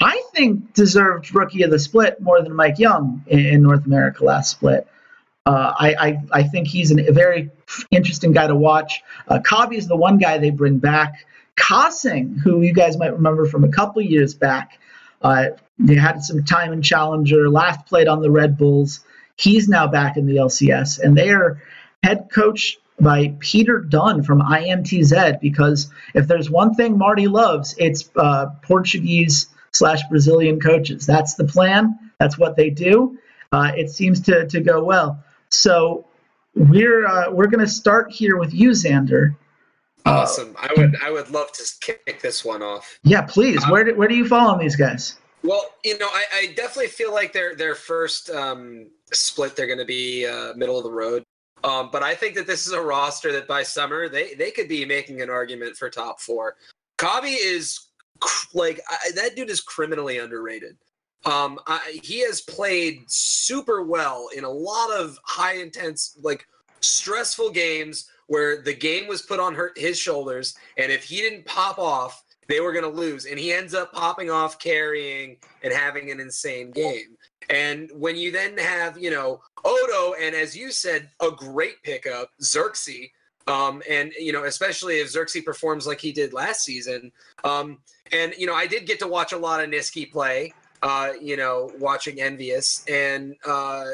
I 0.00 0.22
think 0.34 0.74
deserved 0.74 1.34
rookie 1.34 1.62
of 1.62 1.70
the 1.70 1.78
split 1.78 2.20
more 2.20 2.42
than 2.42 2.52
MikeYeung 2.52 3.26
in, 3.28 3.62
North 3.62 3.86
America 3.86 4.24
last 4.24 4.50
split. 4.50 4.86
Uh, 5.46 5.72
I, 5.78 5.94
I, 5.94 6.22
I 6.32 6.42
think 6.42 6.68
he's 6.68 6.90
an, 6.90 7.00
a 7.00 7.12
very 7.12 7.50
interesting 7.90 8.32
guy 8.32 8.46
to 8.46 8.56
watch. 8.56 9.02
Uh, 9.28 9.38
Kobbe 9.38 9.74
is 9.74 9.86
the 9.86 9.96
one 9.96 10.18
guy 10.18 10.38
they 10.38 10.50
bring 10.50 10.78
back. 10.78 11.24
KaSing, 11.56 12.38
who 12.40 12.60
you 12.60 12.74
guys 12.74 12.98
might 12.98 13.12
remember 13.12 13.46
from 13.46 13.64
a 13.64 13.68
couple 13.68 14.02
years 14.02 14.34
back, 14.34 14.78
uh, 15.22 15.46
they 15.78 15.94
had 15.94 16.22
some 16.22 16.44
time 16.44 16.72
in 16.72 16.82
Challenger, 16.82 17.48
last 17.48 17.86
played 17.86 18.08
on 18.08 18.20
the 18.20 18.30
Red 18.30 18.58
Bulls. 18.58 19.00
He's 19.36 19.68
now 19.68 19.86
back 19.86 20.16
in 20.16 20.26
the 20.26 20.36
LCS, 20.36 20.98
and 20.98 21.16
they 21.16 21.30
are 21.30 21.62
head 22.02 22.28
coach 22.30 22.78
by 23.00 23.34
Peter 23.40 23.80
Dun 23.80 24.22
from 24.22 24.40
INTZ 24.40 25.40
because 25.40 25.90
if 26.14 26.26
there's 26.26 26.50
one 26.50 26.74
thing 26.74 26.96
Marty 26.98 27.28
loves, 27.28 27.74
it's 27.78 28.10
uh, 28.16 28.46
Portuguese 28.62 29.48
slash 29.72 30.00
Brazilian 30.08 30.60
coaches. 30.60 31.06
That's 31.06 31.34
the 31.34 31.44
plan. 31.44 31.98
That's 32.18 32.38
what 32.38 32.56
they 32.56 32.70
do. 32.70 33.18
Uh, 33.52 33.72
it 33.76 33.90
seems 33.90 34.20
to, 34.22 34.46
to 34.46 34.60
go 34.60 34.82
well. 34.82 35.22
So 35.50 36.06
we're 36.54 37.06
uh, 37.06 37.30
we're 37.30 37.46
going 37.46 37.64
to 37.64 37.70
start 37.70 38.10
here 38.10 38.36
with 38.36 38.52
you, 38.52 38.70
Xander. 38.70 39.36
Awesome. 40.04 40.54
I 40.58 40.72
would 40.76 40.96
I 41.02 41.10
would 41.10 41.30
love 41.30 41.52
to 41.52 41.64
kick 41.80 42.20
this 42.22 42.44
one 42.44 42.62
off. 42.62 42.98
Yeah, 43.02 43.22
please. 43.22 43.62
Um, 43.64 43.70
where 43.70 43.84
do, 43.84 43.94
where 43.96 44.08
do 44.08 44.14
you 44.14 44.26
fall 44.26 44.50
on 44.50 44.58
these 44.58 44.76
guys? 44.76 45.18
Well, 45.42 45.64
you 45.84 45.98
know, 45.98 46.08
I, 46.08 46.24
I 46.34 46.46
definitely 46.56 46.88
feel 46.88 47.12
like 47.12 47.32
their 47.32 47.54
their 47.54 47.74
first 47.74 48.30
um, 48.30 48.88
split 49.12 49.56
they're 49.56 49.66
going 49.66 49.78
to 49.78 49.84
be 49.84 50.26
uh, 50.26 50.54
middle 50.54 50.78
of 50.78 50.84
the 50.84 50.90
road. 50.90 51.24
Um, 51.64 51.90
but 51.90 52.02
I 52.02 52.14
think 52.14 52.34
that 52.36 52.46
this 52.46 52.66
is 52.66 52.72
a 52.72 52.80
roster 52.80 53.32
that 53.32 53.48
by 53.48 53.62
summer 53.62 54.08
they 54.08 54.34
they 54.34 54.50
could 54.50 54.68
be 54.68 54.84
making 54.84 55.22
an 55.22 55.30
argument 55.30 55.76
for 55.76 55.90
top 55.90 56.20
four. 56.20 56.56
Kobbe 56.98 57.36
is 57.38 57.85
like 58.54 58.80
I, 58.88 59.12
that 59.12 59.36
dude 59.36 59.50
is 59.50 59.60
criminally 59.60 60.18
underrated. 60.18 60.76
Um, 61.24 61.58
I, 61.66 61.98
he 62.02 62.20
has 62.20 62.40
played 62.42 63.02
super 63.08 63.82
well 63.82 64.28
in 64.36 64.44
a 64.44 64.50
lot 64.50 64.92
of 64.92 65.18
high 65.24 65.56
intense, 65.56 66.16
like 66.22 66.46
stressful 66.80 67.50
games 67.50 68.08
where 68.28 68.62
the 68.62 68.74
game 68.74 69.08
was 69.08 69.22
put 69.22 69.40
on 69.40 69.54
her, 69.54 69.72
his 69.76 69.98
shoulders, 69.98 70.54
and 70.76 70.92
if 70.92 71.04
he 71.04 71.16
didn't 71.16 71.44
pop 71.46 71.78
off, 71.78 72.22
they 72.48 72.60
were 72.60 72.72
going 72.72 72.84
to 72.84 73.00
lose. 73.00 73.26
And 73.26 73.38
he 73.38 73.52
ends 73.52 73.74
up 73.74 73.92
popping 73.92 74.30
off, 74.30 74.58
carrying, 74.58 75.38
and 75.62 75.72
having 75.72 76.10
an 76.10 76.20
insane 76.20 76.70
game. 76.70 77.16
And 77.50 77.90
when 77.94 78.16
you 78.16 78.30
then 78.30 78.56
have, 78.58 78.98
you 78.98 79.10
know, 79.10 79.40
Odo, 79.64 80.14
and 80.20 80.34
as 80.34 80.56
you 80.56 80.70
said, 80.70 81.08
a 81.20 81.30
great 81.30 81.82
pickup, 81.82 82.30
Xerxes, 82.42 83.08
um, 83.46 83.82
and 83.88 84.12
you 84.18 84.32
know, 84.32 84.44
especially 84.44 85.00
if 85.00 85.08
Xerxes 85.10 85.42
performs 85.42 85.86
like 85.86 86.00
he 86.00 86.12
did 86.12 86.32
last 86.32 86.64
season. 86.64 87.12
Um, 87.44 87.78
and 88.12 88.34
you 88.38 88.46
know, 88.46 88.54
I 88.54 88.66
did 88.66 88.86
get 88.86 88.98
to 89.00 89.08
watch 89.08 89.32
a 89.32 89.36
lot 89.36 89.62
of 89.62 89.70
Nisqy 89.70 90.10
play. 90.10 90.52
Uh, 90.82 91.12
you 91.20 91.36
know, 91.36 91.70
watching 91.78 92.20
Envious, 92.20 92.84
and 92.86 93.34
uh, 93.46 93.86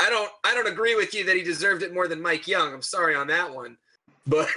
I 0.00 0.10
don't, 0.10 0.30
I 0.44 0.54
don't 0.54 0.66
agree 0.66 0.96
with 0.96 1.14
you 1.14 1.24
that 1.24 1.36
he 1.36 1.42
deserved 1.42 1.82
it 1.82 1.92
more 1.92 2.08
than 2.08 2.20
MikeYeung. 2.20 2.72
I'm 2.72 2.82
sorry 2.82 3.14
on 3.14 3.26
that 3.26 3.52
one, 3.52 3.76
but 4.26 4.48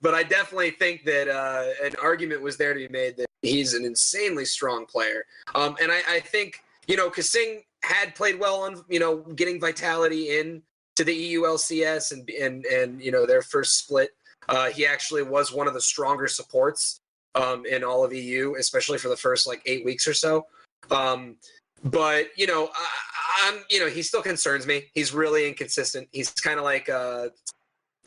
but 0.00 0.14
I 0.14 0.22
definitely 0.22 0.70
think 0.70 1.04
that 1.04 1.28
uh, 1.28 1.84
an 1.84 1.94
argument 2.00 2.42
was 2.42 2.56
there 2.56 2.72
to 2.74 2.78
be 2.78 2.88
made 2.88 3.16
that 3.16 3.26
he's 3.42 3.74
an 3.74 3.84
insanely 3.84 4.44
strong 4.44 4.86
player. 4.86 5.24
Um, 5.54 5.76
and 5.82 5.90
I, 5.90 6.00
I 6.08 6.20
think 6.20 6.62
you 6.86 6.96
know, 6.96 7.10
KaSing 7.10 7.64
had 7.82 8.14
played 8.14 8.38
well 8.38 8.62
on 8.62 8.84
you 8.88 9.00
know 9.00 9.16
getting 9.34 9.60
Vitality 9.60 10.38
in 10.38 10.62
to 10.96 11.04
the 11.04 11.34
EULCS 11.34 12.12
and 12.12 12.28
and 12.30 12.64
and 12.66 13.02
you 13.02 13.10
know 13.10 13.26
their 13.26 13.42
first 13.42 13.78
split. 13.78 14.10
Uh, 14.48 14.70
he 14.70 14.86
actually 14.86 15.22
was 15.22 15.52
one 15.52 15.66
of 15.66 15.74
the 15.74 15.80
stronger 15.80 16.28
supports 16.28 17.00
um, 17.34 17.64
in 17.66 17.82
all 17.82 18.04
of 18.04 18.12
EU, 18.12 18.54
especially 18.58 18.98
for 18.98 19.08
the 19.08 19.16
first 19.16 19.46
like 19.46 19.62
eight 19.66 19.84
weeks 19.84 20.06
or 20.06 20.14
so. 20.14 20.46
Um, 20.90 21.36
but 21.84 22.26
you 22.36 22.46
know, 22.46 22.70
I, 22.74 23.48
am 23.48 23.64
you 23.70 23.80
know 23.80 23.88
he 23.88 24.02
still 24.02 24.22
concerns 24.22 24.66
me. 24.66 24.84
He's 24.94 25.12
really 25.12 25.48
inconsistent. 25.48 26.08
He's 26.12 26.30
kind 26.30 26.58
of 26.58 26.64
like 26.64 26.88
uh, 26.88 27.28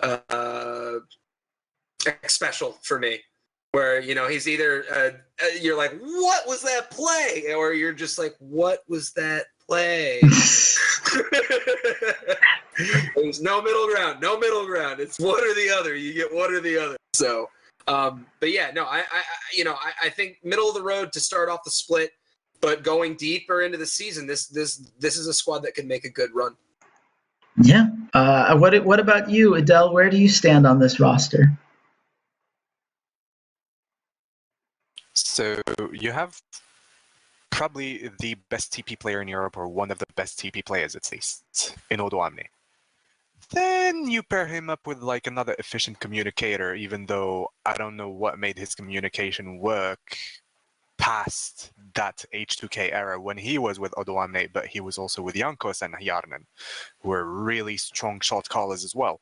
uh, 0.01 0.99
special 2.27 2.77
for 2.83 2.99
me, 2.99 3.19
where 3.71 3.99
you 3.99 4.15
know 4.15 4.27
he's 4.27 4.47
either 4.47 4.85
uh, 4.91 5.09
uh, 5.43 5.47
you're 5.61 5.77
like, 5.77 5.99
what 5.99 6.47
was 6.47 6.61
that 6.63 6.89
play, 6.91 7.53
or 7.53 7.73
you're 7.73 7.93
just 7.93 8.17
like, 8.17 8.35
what 8.39 8.79
was 8.87 9.11
that 9.13 9.45
play? 9.67 10.21
There's 13.15 13.41
no 13.41 13.61
middle 13.61 13.87
ground. 13.87 14.21
No 14.21 14.37
middle 14.37 14.65
ground. 14.65 14.99
It's 14.99 15.19
one 15.19 15.43
or 15.43 15.53
the 15.53 15.75
other. 15.77 15.95
You 15.95 16.13
get 16.13 16.33
one 16.33 16.53
or 16.53 16.59
the 16.59 16.77
other. 16.77 16.97
So, 17.13 17.49
um, 17.87 18.25
but 18.39 18.51
yeah, 18.51 18.71
no, 18.73 18.85
I, 18.85 18.99
I 18.99 19.23
you 19.53 19.63
know, 19.63 19.73
I, 19.73 20.07
I 20.07 20.09
think 20.09 20.37
middle 20.43 20.67
of 20.67 20.75
the 20.75 20.83
road 20.83 21.11
to 21.13 21.19
start 21.19 21.49
off 21.49 21.63
the 21.63 21.71
split, 21.71 22.11
but 22.61 22.83
going 22.83 23.15
deeper 23.15 23.61
into 23.61 23.77
the 23.77 23.85
season, 23.85 24.27
this 24.27 24.47
this 24.47 24.89
this 24.99 25.17
is 25.17 25.27
a 25.27 25.33
squad 25.33 25.59
that 25.59 25.73
can 25.73 25.87
make 25.87 26.05
a 26.05 26.09
good 26.09 26.29
run. 26.33 26.55
Yeah. 27.61 27.87
Uh, 28.13 28.57
what 28.57 28.83
what 28.85 28.99
about 28.99 29.29
you, 29.29 29.55
Adele? 29.55 29.93
Where 29.93 30.09
do 30.09 30.17
you 30.17 30.29
stand 30.29 30.67
on 30.67 30.79
this 30.79 30.99
roster? 30.99 31.57
So 35.13 35.61
you 35.91 36.11
have 36.11 36.39
probably 37.57 38.11
the 38.19 38.35
best 38.49 38.71
TP 38.71 38.97
player 38.99 39.19
in 39.19 39.27
Europe, 39.27 39.57
or 39.57 39.67
one 39.67 39.89
of 39.89 39.97
the 39.97 40.05
best 40.15 40.39
TP 40.39 40.63
players 40.63 40.95
at 40.95 41.11
least, 41.11 41.75
in 41.89 41.99
Odoamne. 41.99 42.45
Then 43.51 44.07
you 44.07 44.21
pair 44.21 44.45
him 44.45 44.69
up 44.69 44.85
with 44.85 45.01
like 45.01 45.25
another 45.25 45.55
efficient 45.57 45.99
communicator, 45.99 46.75
even 46.75 47.07
though 47.07 47.49
I 47.65 47.73
don't 47.73 47.97
know 47.97 48.09
what 48.09 48.37
made 48.37 48.59
his 48.59 48.75
communication 48.75 49.57
work 49.57 50.15
past 50.99 51.71
that 51.95 52.25
H2K 52.31 52.93
era 52.93 53.19
when 53.19 53.37
he 53.37 53.57
was 53.57 53.79
with 53.79 53.93
Odoamne, 53.93 54.53
but 54.53 54.67
he 54.67 54.79
was 54.79 54.99
also 54.99 55.23
with 55.23 55.33
Jankos 55.33 55.81
and 55.81 55.95
Jarnen, 55.95 56.45
who 56.99 57.09
were 57.09 57.25
really 57.25 57.77
strong 57.77 58.19
shot 58.19 58.47
callers 58.49 58.83
as 58.83 58.95
well. 58.95 59.19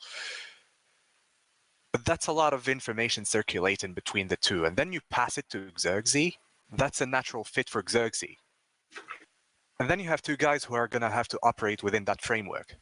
But 1.93 2.03
that's 2.03 2.27
a 2.27 2.33
lot 2.33 2.53
of 2.53 2.67
information 2.67 3.23
circulating 3.23 3.93
between 3.93 4.27
the 4.27 4.36
two. 4.36 4.65
And 4.65 4.75
then 4.75 4.91
you 4.91 4.99
pass 5.09 5.38
it 5.38 5.47
to 5.51 5.71
Xerxes. 5.79 6.33
That's 6.72 7.01
a 7.01 7.05
natural 7.05 7.43
fit 7.43 7.70
for 7.70 7.84
Xerxes. 7.88 8.38
And 9.80 9.89
then 9.89 9.99
you 9.99 10.07
have 10.07 10.22
two 10.22 10.38
guys 10.38 10.63
who 10.63 10.76
are 10.76 10.88
going 10.88 11.01
to 11.01 11.09
have 11.09 11.28
to 11.30 11.39
operate 11.43 11.84
within 11.84 12.05
that 12.05 12.22
framework. 12.22 12.78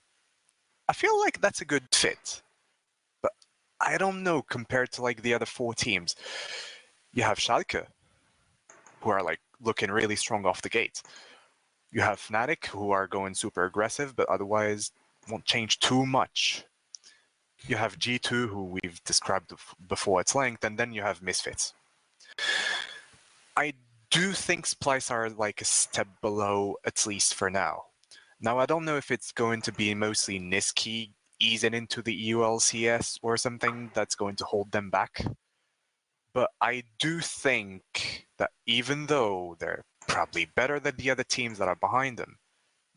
I 0.88 0.94
feel 0.94 1.20
like 1.20 1.42
that's 1.42 1.62
a 1.62 1.66
good 1.66 1.84
fit. 1.92 2.42
But 3.22 3.32
I 3.82 3.98
don't 3.98 4.24
know 4.24 4.42
compared 4.42 4.92
to 4.94 5.02
like 5.02 5.22
the 5.22 5.34
other 5.34 5.46
four 5.46 5.74
teams. 5.74 6.16
You 7.14 7.24
have 7.24 7.40
Schalke, 7.40 7.86
who 9.02 9.10
are 9.10 9.24
like 9.24 9.40
looking 9.62 9.92
really 9.92 10.16
strong 10.16 10.46
off 10.46 10.62
the 10.62 10.70
gate. 10.70 11.02
You 11.92 12.02
have 12.02 12.20
Fnatic, 12.20 12.66
who 12.68 12.92
are 12.92 13.08
going 13.08 13.36
super 13.36 13.66
aggressive, 13.66 14.16
but 14.16 14.30
otherwise 14.30 14.92
won't 15.30 15.46
change 15.46 15.80
too 15.80 16.06
much. 16.06 16.66
You 17.68 17.78
have 17.78 17.98
G2, 17.98 18.50
who 18.50 18.64
we've 18.66 19.04
described 19.06 19.54
before 19.88 20.20
at 20.20 20.36
length, 20.36 20.64
and 20.64 20.78
then 20.78 20.92
you 20.92 21.02
have 21.02 21.22
Misfits. 21.22 21.74
I 23.56 23.74
do 24.12 24.32
think 24.32 24.66
Splyce 24.66 25.12
are 25.12 25.30
like 25.30 25.62
a 25.62 25.66
step 25.66 26.08
below, 26.22 26.76
at 26.86 27.06
least 27.06 27.34
for 27.34 27.49
now. 27.49 27.84
Now, 28.39 28.60
I 28.60 28.66
don't 28.66 28.86
know 28.86 28.97
if 28.97 29.12
it's 29.12 29.32
going 29.32 29.62
to 29.64 29.72
be 29.72 29.93
mostly 29.95 30.39
Nisqy 30.39 31.12
easing 31.39 31.74
into 31.74 32.01
the 32.01 32.30
EULCS 32.30 33.20
or 33.22 33.38
something 33.38 33.91
that's 33.93 34.16
going 34.16 34.36
to 34.38 34.45
hold 34.45 34.72
them 34.72 34.89
back. 34.89 35.26
But 36.34 36.49
I 36.60 36.84
do 36.99 37.20
think 37.20 38.28
that 38.39 38.51
even 38.66 39.06
though 39.06 39.56
they're 39.60 39.84
probably 40.08 40.45
better 40.56 40.80
than 40.80 40.95
the 40.97 41.12
other 41.12 41.24
teams 41.24 41.60
that 41.60 41.68
are 41.68 41.76
behind 41.76 42.18
them, 42.18 42.38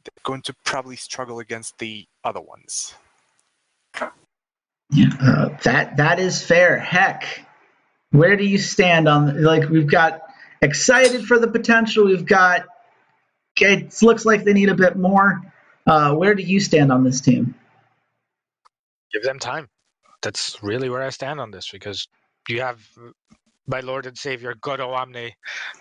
they're 0.05 0.23
going 0.23 0.43
to 0.43 0.55
probably 0.65 0.97
struggle 0.97 1.39
against 1.39 1.79
the 1.79 2.07
other 2.25 2.41
ones. 2.41 2.95
Yeah, 4.91 5.09
uh, 5.21 5.49
that 5.65 5.97
that 5.97 6.19
is 6.21 6.43
fair. 6.43 6.79
Heck, 6.79 7.47
where 8.11 8.37
do 8.37 8.45
you 8.45 8.59
stand 8.59 9.09
on 9.09 9.43
like 9.43 9.69
we've 9.69 9.91
got 9.91 10.26
excited 10.63 11.25
for 11.27 11.39
the 11.39 11.49
potential. 11.49 12.07
We've 12.07 12.27
got 12.27 12.67
it 13.59 14.03
looks 14.03 14.25
like 14.25 14.45
they 14.45 14.53
need 14.53 14.69
a 14.69 14.75
bit 14.75 14.97
more. 14.97 15.41
Uh, 15.87 16.15
where 16.15 16.35
do 16.35 16.43
you 16.43 16.61
stand 16.61 16.93
on 16.93 17.05
this 17.05 17.21
team? 17.21 17.55
Give 19.13 19.23
them 19.23 19.39
time. 19.39 19.69
That's 20.23 20.63
really 20.63 20.91
where 20.91 21.03
I 21.03 21.11
stand 21.11 21.41
on 21.41 21.51
this 21.51 21.71
because 21.71 22.09
you 22.49 22.61
have 22.61 22.81
my 23.67 23.81
Lord 23.81 24.07
and 24.07 24.17
Savior 24.17 24.55
God 24.61 24.81
Omne 24.81 25.31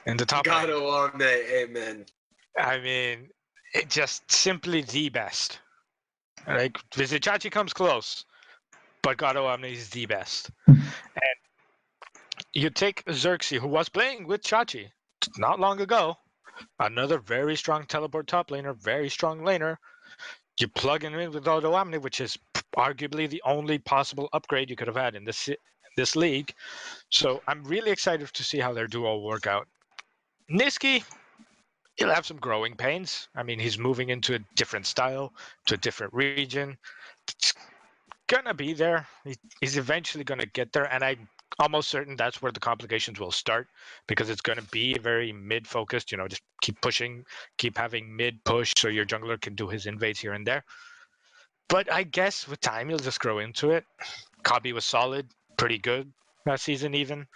in 0.05 0.17
the 0.17 0.25
top. 0.25 0.45
God 0.45 0.69
Omne, 0.69 1.21
Amen. 1.21 2.05
I 2.57 2.79
mean, 2.79 3.29
it 3.73 3.89
just 3.89 4.29
simply 4.31 4.81
the 4.81 5.09
best. 5.09 5.59
Like 6.47 6.77
Vizicsacsi 6.95 7.51
comes 7.51 7.73
close, 7.73 8.23
but 9.01 9.17
God 9.17 9.35
Omne 9.35 9.65
is 9.65 9.89
the 9.89 10.05
best. 10.05 10.51
and 10.67 10.77
you 12.55 12.69
take 12.69 13.03
Xerxes, 13.11 13.61
who 13.61 13.67
was 13.67 13.89
playing 13.89 14.25
with 14.25 14.41
Chachi 14.41 14.89
not 15.37 15.59
long 15.59 15.81
ago, 15.81 16.17
another 16.79 17.19
very 17.19 17.55
strong 17.55 17.85
teleport 17.85 18.27
top 18.27 18.49
laner, 18.49 18.75
very 18.81 19.09
strong 19.09 19.41
laner. 19.41 19.75
You 20.59 20.69
plug 20.69 21.03
him 21.03 21.13
in 21.15 21.31
with 21.31 21.43
Odoamne, 21.43 22.01
which 22.01 22.21
is 22.21 22.37
arguably 22.77 23.29
the 23.29 23.41
only 23.45 23.77
possible 23.77 24.29
upgrade 24.31 24.69
you 24.69 24.77
could 24.77 24.87
have 24.87 24.95
had 24.95 25.15
in 25.15 25.25
this 25.25 25.49
this 25.97 26.15
league. 26.15 26.53
So 27.09 27.41
I'm 27.47 27.63
really 27.63 27.91
excited 27.91 28.33
to 28.33 28.43
see 28.43 28.59
how 28.59 28.73
their 28.73 28.87
duo 28.87 29.19
work 29.19 29.47
out. 29.47 29.67
Nisqy, 30.49 31.03
he'll 31.95 32.13
have 32.13 32.25
some 32.25 32.37
growing 32.37 32.75
pains. 32.75 33.27
I 33.35 33.43
mean, 33.43 33.59
he's 33.59 33.77
moving 33.77 34.09
into 34.09 34.35
a 34.35 34.39
different 34.55 34.85
style, 34.85 35.33
to 35.67 35.75
a 35.75 35.77
different 35.77 36.13
region. 36.13 36.77
It's 37.27 37.53
gonna 38.27 38.53
be 38.53 38.73
there. 38.73 39.07
He's 39.59 39.77
eventually 39.77 40.23
gonna 40.23 40.45
get 40.45 40.71
there, 40.71 40.91
and 40.91 41.03
I'm 41.03 41.27
almost 41.59 41.89
certain 41.89 42.15
that's 42.15 42.41
where 42.41 42.51
the 42.51 42.59
complications 42.59 43.19
will 43.19 43.31
start 43.31 43.67
because 44.07 44.29
it's 44.29 44.41
going 44.41 44.59
to 44.59 44.65
be 44.71 44.97
very 44.97 45.31
mid 45.31 45.67
focused. 45.67 46.11
You 46.11 46.17
know, 46.17 46.27
just 46.27 46.41
keep 46.61 46.79
pushing, 46.81 47.25
keep 47.57 47.77
having 47.77 48.15
mid 48.15 48.43
push 48.43 48.73
so 48.77 48.87
your 48.87 49.05
jungler 49.05 49.39
can 49.39 49.55
do 49.55 49.67
his 49.67 49.85
invades 49.85 50.19
here 50.19 50.33
and 50.33 50.45
there. 50.45 50.63
But 51.67 51.91
I 51.91 52.03
guess 52.03 52.47
with 52.47 52.61
time, 52.61 52.89
you'll 52.89 52.99
just 52.99 53.19
grow 53.19 53.39
into 53.39 53.71
it. 53.71 53.85
Kobbe 54.43 54.73
was 54.73 54.85
solid, 54.85 55.27
pretty 55.57 55.79
good 55.79 56.11
last 56.45 56.63
season, 56.63 56.93
even. 56.93 57.27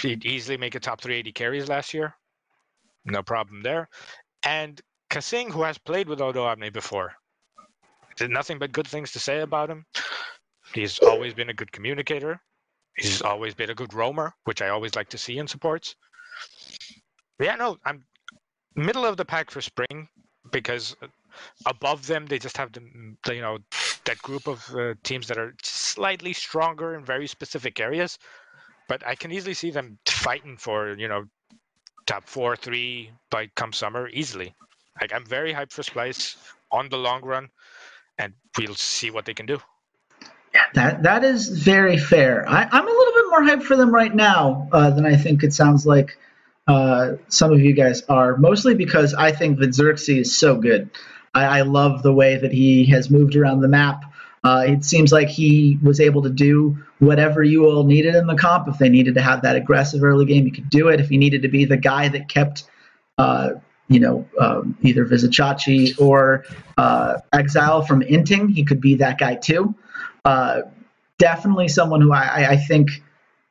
He'd 0.00 0.24
easily 0.24 0.56
make 0.56 0.74
a 0.74 0.80
top 0.80 1.00
380 1.00 1.32
carries 1.32 1.68
last 1.68 1.94
year. 1.94 2.14
No 3.04 3.22
problem 3.22 3.62
there. 3.62 3.88
And 4.44 4.80
KaSing, 5.10 5.50
who 5.50 5.62
has 5.62 5.78
played 5.78 6.08
with 6.08 6.18
Odoamne 6.18 6.72
before, 6.72 7.12
did 8.16 8.30
nothing 8.30 8.58
but 8.58 8.72
good 8.72 8.86
things 8.86 9.12
to 9.12 9.18
say 9.18 9.40
about 9.40 9.70
him. 9.70 9.84
He's 10.74 10.98
always 11.00 11.34
been 11.34 11.50
a 11.50 11.54
good 11.54 11.70
communicator. 11.70 12.40
He's 12.96 13.22
always 13.22 13.54
been 13.54 13.70
a 13.70 13.74
good 13.74 13.94
roamer, 13.94 14.34
which 14.44 14.62
I 14.62 14.68
always 14.68 14.94
like 14.96 15.10
to 15.10 15.18
see 15.18 15.38
in 15.38 15.48
supports. 15.48 15.96
But 17.38 17.46
yeah, 17.46 17.56
no, 17.56 17.78
I'm 17.84 18.04
middle 18.76 19.06
of 19.06 19.16
the 19.16 19.24
pack 19.24 19.50
for 19.50 19.60
spring 19.60 20.08
because 20.52 20.96
above 21.66 22.06
them 22.06 22.26
they 22.26 22.38
just 22.38 22.56
have 22.58 22.72
the, 22.72 22.82
you 23.34 23.42
know 23.42 23.58
that 24.06 24.18
group 24.18 24.46
of 24.48 24.64
uh, 24.74 24.94
teams 25.04 25.28
that 25.28 25.38
are 25.38 25.54
slightly 25.62 26.32
stronger 26.32 26.94
in 26.94 27.04
very 27.04 27.26
specific 27.26 27.80
areas. 27.80 28.18
But 28.88 29.06
I 29.06 29.14
can 29.16 29.32
easily 29.32 29.54
see 29.54 29.70
them 29.70 29.98
fighting 30.06 30.56
for 30.58 30.94
you 30.96 31.08
know 31.08 31.24
top 32.06 32.28
four, 32.28 32.56
three 32.56 33.12
by 33.30 33.48
come 33.56 33.72
summer 33.72 34.08
easily. 34.10 34.54
Like 35.00 35.12
I'm 35.14 35.26
very 35.26 35.54
hyped 35.54 35.72
for 35.72 35.82
Splyce 35.82 36.36
on 36.70 36.88
the 36.88 36.98
long 36.98 37.22
run. 37.22 37.50
and 38.18 38.34
we'll 38.58 38.76
see 38.76 39.10
what 39.10 39.24
they 39.26 39.34
can 39.34 39.46
do. 39.46 39.60
That 40.74 41.02
that 41.02 41.24
is 41.24 41.48
very 41.48 41.98
fair. 41.98 42.48
I, 42.48 42.64
I'm 42.70 42.86
a 42.86 42.90
little 42.90 43.14
bit 43.14 43.24
more 43.30 43.42
hyped 43.42 43.62
for 43.64 43.76
them 43.76 43.94
right 43.94 44.14
now 44.14 44.68
uh, 44.72 44.90
than 44.90 45.06
I 45.06 45.16
think 45.16 45.42
it 45.42 45.52
sounds 45.52 45.86
like 45.86 46.18
uh, 46.66 47.12
some 47.28 47.52
of 47.52 47.60
you 47.60 47.74
guys 47.74 48.02
are. 48.08 48.36
Mostly 48.36 48.74
because 48.74 49.14
I 49.14 49.32
think 49.32 49.58
that 49.58 49.74
Xerxes 49.74 50.08
is 50.08 50.38
so 50.38 50.56
good. 50.56 50.90
I, 51.34 51.44
I 51.44 51.62
love 51.62 52.02
the 52.02 52.12
way 52.12 52.36
that 52.36 52.52
he 52.52 52.86
has 52.86 53.10
moved 53.10 53.36
around 53.36 53.60
the 53.60 53.68
map. 53.68 54.04
Uh, 54.44 54.64
it 54.66 54.84
seems 54.84 55.12
like 55.12 55.28
he 55.28 55.78
was 55.82 56.00
able 56.00 56.22
to 56.22 56.30
do 56.30 56.76
whatever 56.98 57.42
you 57.44 57.66
all 57.66 57.84
needed 57.84 58.14
in 58.14 58.26
the 58.26 58.34
comp. 58.34 58.66
If 58.68 58.78
they 58.78 58.88
needed 58.88 59.14
to 59.14 59.22
have 59.22 59.42
that 59.42 59.56
aggressive 59.56 60.02
early 60.02 60.24
game, 60.24 60.44
he 60.44 60.50
could 60.50 60.68
do 60.68 60.88
it. 60.88 61.00
If 61.00 61.08
he 61.08 61.16
needed 61.16 61.42
to 61.42 61.48
be 61.48 61.64
the 61.64 61.76
guy 61.76 62.08
that 62.08 62.28
kept, 62.28 62.64
uh, 63.18 63.50
you 63.88 64.00
know, 64.00 64.28
um, 64.40 64.76
either 64.82 65.06
Vizicsacsi 65.06 66.00
or 66.00 66.44
uh, 66.76 67.18
Exile 67.32 67.82
from 67.82 68.00
inting, 68.02 68.52
he 68.52 68.64
could 68.64 68.80
be 68.80 68.96
that 68.96 69.18
guy 69.18 69.36
too. 69.36 69.74
Uh, 70.24 70.62
definitely 71.18 71.68
someone 71.68 72.00
who 72.00 72.12
I, 72.12 72.50
I, 72.50 72.56
think, 72.56 73.02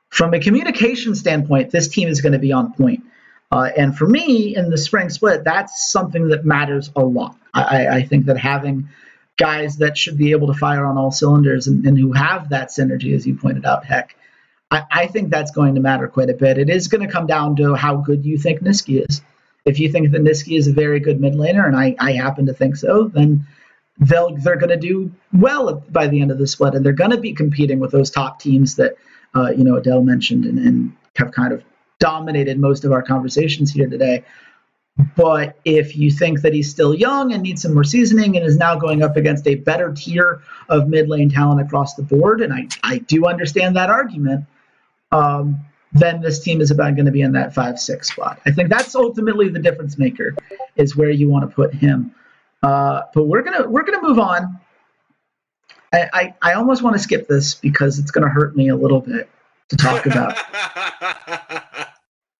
from 0.09 0.33
a 0.33 0.39
communication 0.39 1.15
standpoint, 1.15 1.71
this 1.71 1.87
team 1.87 2.07
is 2.07 2.21
going 2.21 2.33
to 2.33 2.39
be 2.39 2.51
on 2.51 2.73
point. 2.73 3.03
Uh, 3.51 3.69
and 3.77 3.97
for 3.97 4.07
me, 4.07 4.55
in 4.55 4.69
the 4.69 4.77
spring 4.77 5.09
split, 5.09 5.43
that's 5.43 5.91
something 5.91 6.29
that 6.29 6.45
matters 6.45 6.89
a 6.95 7.03
lot. 7.03 7.35
I, 7.53 7.87
I 7.87 8.03
think 8.03 8.25
that 8.27 8.37
having 8.37 8.87
guys 9.37 9.77
that 9.77 9.97
should 9.97 10.17
be 10.17 10.31
able 10.31 10.47
to 10.47 10.53
fire 10.53 10.85
on 10.85 10.97
all 10.97 11.11
cylinders 11.11 11.67
and, 11.67 11.85
and 11.85 11.97
who 11.97 12.13
have 12.13 12.49
that 12.49 12.69
synergy, 12.69 13.15
as 13.15 13.25
you 13.25 13.35
pointed 13.35 13.65
out, 13.65 13.85
heck, 13.85 14.15
I, 14.69 14.83
I, 14.91 15.07
think 15.07 15.29
that's 15.29 15.51
going 15.51 15.75
to 15.75 15.81
matter 15.81 16.07
quite 16.07 16.29
a 16.29 16.33
bit. 16.33 16.57
It 16.57 16.69
is 16.69 16.87
going 16.87 17.05
to 17.05 17.11
come 17.11 17.27
down 17.27 17.57
to 17.57 17.73
how 17.75 17.97
good 17.97 18.25
you 18.25 18.37
think 18.37 18.61
Nisqy 18.61 19.05
is. 19.09 19.21
If 19.65 19.79
you 19.79 19.91
think 19.91 20.11
that 20.11 20.21
Nisqy 20.21 20.57
is 20.57 20.67
a 20.67 20.73
very 20.73 20.99
good 20.99 21.19
mid 21.19 21.33
laner, 21.33 21.65
and 21.65 21.75
I, 21.75 21.95
I 21.99 22.13
happen 22.13 22.45
to 22.45 22.53
think 22.53 22.77
so, 22.77 23.09
then 23.09 23.45
they'll 24.01 24.35
they're 24.37 24.57
going 24.57 24.69
to 24.69 24.77
do 24.77 25.11
well 25.31 25.83
by 25.89 26.07
the 26.07 26.21
end 26.21 26.31
of 26.31 26.37
the 26.37 26.47
split, 26.47 26.73
and 26.73 26.85
they're 26.85 26.91
going 26.91 27.11
to 27.11 27.17
be 27.17 27.33
competing 27.33 27.79
with 27.79 27.91
those 27.91 28.09
top 28.09 28.39
teams 28.39 28.75
that 28.75 28.95
uh, 29.35 29.51
you 29.51 29.63
know 29.63 29.77
Adel 29.77 30.03
mentioned 30.03 30.45
and, 30.45 30.59
and 30.59 30.95
have 31.15 31.31
kind 31.31 31.53
of 31.53 31.63
dominated 31.99 32.59
most 32.59 32.83
of 32.83 32.91
our 32.91 33.03
conversations 33.03 33.71
here 33.71 33.87
today. 33.87 34.25
But 35.15 35.57
if 35.63 35.95
you 35.95 36.11
think 36.11 36.41
that 36.41 36.53
he's 36.53 36.69
still 36.69 36.93
young 36.93 37.31
and 37.31 37.41
needs 37.41 37.61
some 37.61 37.73
more 37.73 37.83
seasoning 37.83 38.35
and 38.35 38.45
is 38.45 38.57
now 38.57 38.75
going 38.75 39.03
up 39.03 39.15
against 39.15 39.47
a 39.47 39.55
better 39.55 39.93
tier 39.93 40.41
of 40.67 40.89
mid 40.89 41.07
lane 41.07 41.29
talent 41.29 41.61
across 41.61 41.93
the 41.93 42.03
board, 42.03 42.41
and 42.41 42.53
I, 42.53 42.67
I 42.83 42.97
do 42.97 43.25
understand 43.25 43.75
that 43.77 43.89
argument, 43.89 44.45
um, 45.11 45.59
then 45.93 46.21
this 46.21 46.39
team 46.39 46.59
is 46.59 46.71
about 46.71 46.95
going 46.95 47.05
to 47.05 47.11
be 47.11 47.21
in 47.21 47.31
that 47.33 47.53
five 47.53 47.79
six 47.79 48.11
spot. 48.11 48.41
I 48.45 48.51
think 48.51 48.69
that's 48.69 48.95
ultimately 48.95 49.47
the 49.49 49.59
difference 49.59 49.97
maker, 49.97 50.35
is 50.75 50.95
where 50.95 51.09
you 51.09 51.29
want 51.29 51.49
to 51.49 51.55
put 51.55 51.73
him. 51.73 52.13
Uh, 52.63 53.01
but 53.13 53.23
we're 53.23 53.41
gonna 53.41 53.67
we're 53.67 53.83
gonna 53.83 54.01
move 54.01 54.19
on. 54.19 54.59
I, 55.93 56.09
I, 56.13 56.35
I 56.41 56.53
almost 56.53 56.83
want 56.83 56.95
to 56.95 57.01
skip 57.01 57.27
this 57.27 57.55
because 57.55 57.99
it's 57.99 58.11
gonna 58.11 58.29
hurt 58.29 58.55
me 58.55 58.69
a 58.69 58.75
little 58.75 59.01
bit 59.01 59.29
to 59.69 59.77
talk 59.77 60.05
about. 60.05 60.37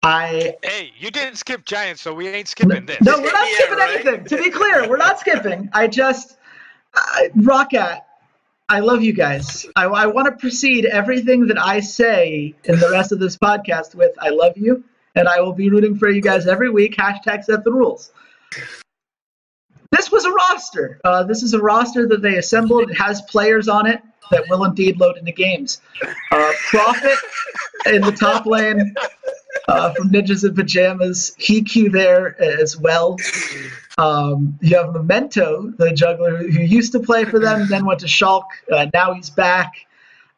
I 0.04 0.56
hey, 0.64 0.92
you 0.98 1.12
didn't 1.12 1.36
skip 1.36 1.66
Giants, 1.66 2.02
so 2.02 2.14
we 2.14 2.28
ain't 2.28 2.48
skipping 2.48 2.86
this. 2.86 3.02
No, 3.02 3.20
we're 3.20 3.32
not 3.32 3.48
yeah, 3.48 3.58
skipping 3.58 3.78
right? 3.78 4.06
anything. 4.06 4.26
To 4.26 4.38
be 4.38 4.50
clear, 4.50 4.90
we're 4.90 4.98
not 4.98 5.20
skipping. 5.20 5.70
I 5.74 5.88
just 5.88 6.38
uh, 6.94 7.30
Roccat. 7.38 8.02
I 8.70 8.80
love 8.80 9.04
you 9.04 9.14
guys. 9.14 9.66
I, 9.76 9.86
I 9.86 10.06
want 10.08 10.28
to 10.28 10.32
proceed 10.32 10.86
everything 10.86 11.48
that 11.48 11.60
I 11.60 11.82
say 11.82 12.56
in 12.64 12.80
the 12.80 12.90
rest 12.90 13.12
of 13.12 13.20
this 13.20 13.38
podcast 13.38 13.94
with 13.94 14.12
"I 14.20 14.30
love 14.30 14.58
you," 14.58 14.84
and 15.16 15.28
I 15.28 15.42
will 15.42 15.54
be 15.54 15.70
rooting 15.70 15.98
for 15.98 16.10
you 16.10 16.22
guys 16.22 16.48
every 16.48 16.70
week. 16.70 16.96
Hashtag 16.96 17.44
set 17.44 17.64
the 17.64 17.72
rules. 17.72 18.12
This 19.92 20.12
was 20.12 20.26
a 20.26 20.32
roster. 20.32 21.00
Uh, 21.04 21.24
this 21.24 21.44
is 21.44 21.54
a 21.54 21.60
roster 21.60 22.08
that 22.08 22.22
they 22.22 22.38
assembled. 22.38 22.89
It 22.89 22.98
has 22.98 23.22
players 23.24 23.68
on 23.68 23.88
it 23.88 24.02
that 24.32 24.46
will 24.50 24.64
indeed 24.64 24.98
load 25.00 25.18
into 25.18 25.32
games. 25.32 25.82
Uh, 26.32 26.52
Profit 26.70 27.18
in 27.88 28.02
the 28.02 28.12
top 28.12 28.46
lane 28.46 28.96
uh, 29.68 29.94
from 29.94 30.10
Ninjas 30.10 30.48
in 30.48 30.56
Pajamas. 30.56 31.36
Hiku 31.38 31.92
there 31.92 32.42
as 32.42 32.78
well. 32.78 33.18
Um, 33.98 34.58
you 34.62 34.78
have 34.78 34.94
Memento, 34.94 35.74
the 35.78 35.92
juggler 35.92 36.38
who 36.38 36.62
used 36.62 36.94
to 36.94 37.00
play 37.00 37.26
for 37.26 37.39
them, 37.39 37.68
then 37.70 37.86
went 37.86 38.00
to 38.00 38.08
Schalke. 38.08 38.46
Uh, 38.72 38.88
now 38.94 39.14
he's 39.14 39.30
back. 39.30 39.74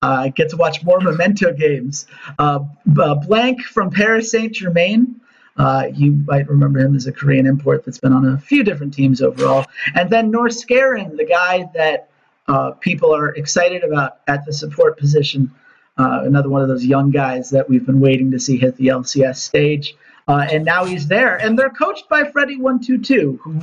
Uh, 0.02 0.30
get 0.30 0.50
to 0.50 0.58
watch 0.58 0.84
more 0.84 1.00
Memento 1.00 1.54
games. 1.54 2.08
Uh, 2.40 2.60
Blank 2.88 3.62
from 3.62 3.92
Paris 3.92 4.32
Saint 4.32 4.54
Germain. 4.54 5.22
Uh, 5.58 5.88
you 5.94 6.14
might 6.26 6.50
remember 6.50 6.80
him 6.80 6.96
as 6.96 7.06
a 7.06 7.12
Korean 7.12 7.46
import 7.46 7.86
that's 7.86 8.00
been 8.00 8.14
on 8.14 8.26
a 8.26 8.38
few 8.40 8.64
different 8.64 8.94
teams 8.94 9.22
overall. 9.22 9.66
And 9.94 10.10
then 10.10 10.32
Norskaeren, 10.32 11.16
the 11.16 11.26
guy 11.26 11.66
that 11.76 12.10
uh, 12.48 12.72
people 12.72 13.16
are 13.16 13.30
excited 13.36 13.84
about 13.84 14.20
at 14.28 14.46
the 14.46 14.54
support 14.54 14.98
position 14.98 15.52
uh, 15.98 16.22
another 16.24 16.50
one 16.50 16.62
of 16.62 16.68
those 16.68 16.86
young 16.86 17.12
guys 17.12 17.50
that 17.52 17.70
we've 17.70 17.86
been 17.86 18.00
waiting 18.00 18.32
to 18.32 18.40
see 18.40 18.58
hit 18.58 18.76
the 18.78 18.88
LCS 18.88 19.38
stage. 19.38 19.96
Uh, 20.28 20.48
and 20.52 20.64
now 20.64 20.86
he's 20.86 21.08
there. 21.08 21.38
And 21.38 21.60
they're 21.60 21.70
coached 21.70 22.08
by 22.10 22.24
Freddie122, 22.24 23.40
who 23.40 23.62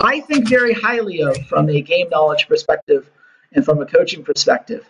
I 0.00 0.20
think 0.20 0.48
very 0.48 0.72
highly 0.72 1.22
of 1.22 1.36
from 1.46 1.68
a 1.68 1.80
game 1.80 2.08
knowledge 2.08 2.48
perspective 2.48 3.10
and 3.52 3.64
from 3.64 3.80
a 3.80 3.86
coaching 3.86 4.24
perspective. 4.24 4.88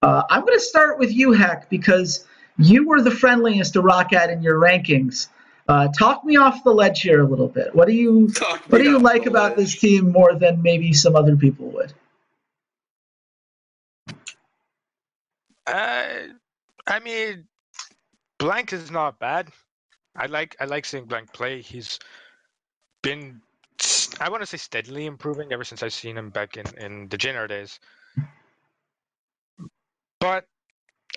Uh, 0.00 0.22
I'm 0.30 0.40
going 0.40 0.58
to 0.58 0.64
start 0.64 0.98
with 0.98 1.12
you, 1.12 1.32
Heck, 1.32 1.70
because 1.70 2.26
you 2.58 2.88
were 2.88 3.02
the 3.02 3.10
friendliest 3.10 3.74
to 3.74 3.82
Roccat 3.82 4.32
in 4.32 4.42
your 4.42 4.58
rankings. 4.58 5.28
Uh, 5.68 5.88
talk 5.88 6.24
me 6.24 6.36
off 6.36 6.64
the 6.64 6.72
ledge 6.72 7.00
here 7.02 7.20
a 7.20 7.26
little 7.26 7.48
bit. 7.48 7.74
What 7.74 7.86
do 7.86 7.94
you 7.94 8.32
what 8.68 8.78
do 8.78 8.84
you 8.84 8.98
like 8.98 9.26
about 9.26 9.56
ledge. 9.56 9.66
this 9.72 9.80
team 9.80 10.10
more 10.10 10.34
than 10.34 10.62
maybe 10.62 10.92
some 10.92 11.16
other 11.16 11.36
people 11.36 11.66
would? 11.70 11.92
Uh, 15.66 16.04
I 16.86 17.00
mean, 17.04 17.46
Blank 18.38 18.72
is 18.72 18.90
not 18.90 19.18
bad. 19.18 19.48
I 20.16 20.26
like 20.26 20.56
I 20.60 20.64
like 20.64 20.84
seeing 20.84 21.04
Blank 21.04 21.32
play. 21.32 21.62
He's 21.62 21.98
been 23.02 23.40
I 24.20 24.28
want 24.28 24.42
to 24.42 24.46
say 24.46 24.58
steadily 24.58 25.06
improving 25.06 25.52
ever 25.52 25.64
since 25.64 25.82
I've 25.82 25.92
seen 25.92 26.16
him 26.16 26.30
back 26.30 26.56
in 26.56 26.66
in 26.78 27.08
the 27.08 27.16
Jenner 27.16 27.46
days. 27.46 27.78
But 30.20 30.44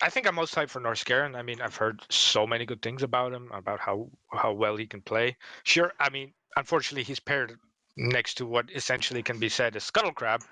I 0.01 0.09
think 0.09 0.27
I'm 0.27 0.35
most 0.35 0.55
hyped 0.55 0.69
for 0.69 0.81
Norskaeren. 0.81 1.35
I 1.35 1.41
mean, 1.41 1.61
I've 1.61 1.75
heard 1.75 2.01
so 2.09 2.45
many 2.45 2.65
good 2.65 2.81
things 2.81 3.03
about 3.03 3.33
him, 3.33 3.49
about 3.53 3.79
how 3.79 4.09
how 4.31 4.53
well 4.53 4.75
he 4.75 4.87
can 4.87 5.01
play. 5.01 5.37
Sure, 5.63 5.93
I 5.99 6.09
mean, 6.09 6.33
unfortunately, 6.55 7.03
he's 7.03 7.19
paired 7.19 7.57
next 7.97 8.35
to 8.35 8.45
what 8.45 8.69
essentially 8.73 9.23
can 9.23 9.39
be 9.39 9.49
said 9.49 9.75
as 9.75 9.83
Scuttle 9.83 10.11
Crab, 10.11 10.43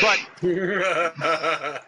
but 0.00 0.18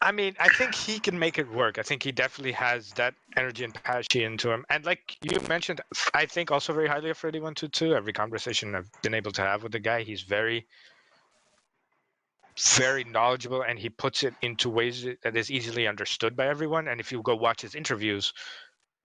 I 0.00 0.12
mean, 0.12 0.36
I 0.38 0.48
think 0.48 0.74
he 0.74 1.00
can 1.00 1.18
make 1.18 1.38
it 1.38 1.50
work. 1.50 1.78
I 1.78 1.82
think 1.82 2.04
he 2.04 2.12
definitely 2.12 2.52
has 2.52 2.92
that 2.92 3.14
energy 3.36 3.64
and 3.64 3.74
passion 3.74 4.36
to 4.38 4.52
him. 4.52 4.64
And 4.70 4.84
like 4.84 5.16
you 5.22 5.40
mentioned, 5.48 5.80
I 6.14 6.26
think 6.26 6.52
also 6.52 6.72
very 6.72 6.86
highly 6.86 7.10
of 7.10 7.18
Freddie 7.18 7.40
One 7.40 7.54
Two 7.54 7.68
Two. 7.68 7.94
Every 7.94 8.12
conversation 8.12 8.74
I've 8.74 8.90
been 9.02 9.14
able 9.14 9.32
to 9.32 9.42
have 9.42 9.64
with 9.64 9.72
the 9.72 9.80
guy, 9.80 10.02
he's 10.02 10.22
very, 10.22 10.66
very 12.58 13.04
knowledgeable, 13.04 13.62
and 13.62 13.78
he 13.78 13.88
puts 13.88 14.22
it 14.22 14.34
into 14.42 14.68
ways 14.68 15.06
that 15.22 15.36
is 15.36 15.50
easily 15.50 15.86
understood 15.86 16.36
by 16.36 16.46
everyone. 16.46 16.88
And 16.88 17.00
if 17.00 17.12
you 17.12 17.22
go 17.22 17.36
watch 17.36 17.62
his 17.62 17.74
interviews, 17.74 18.32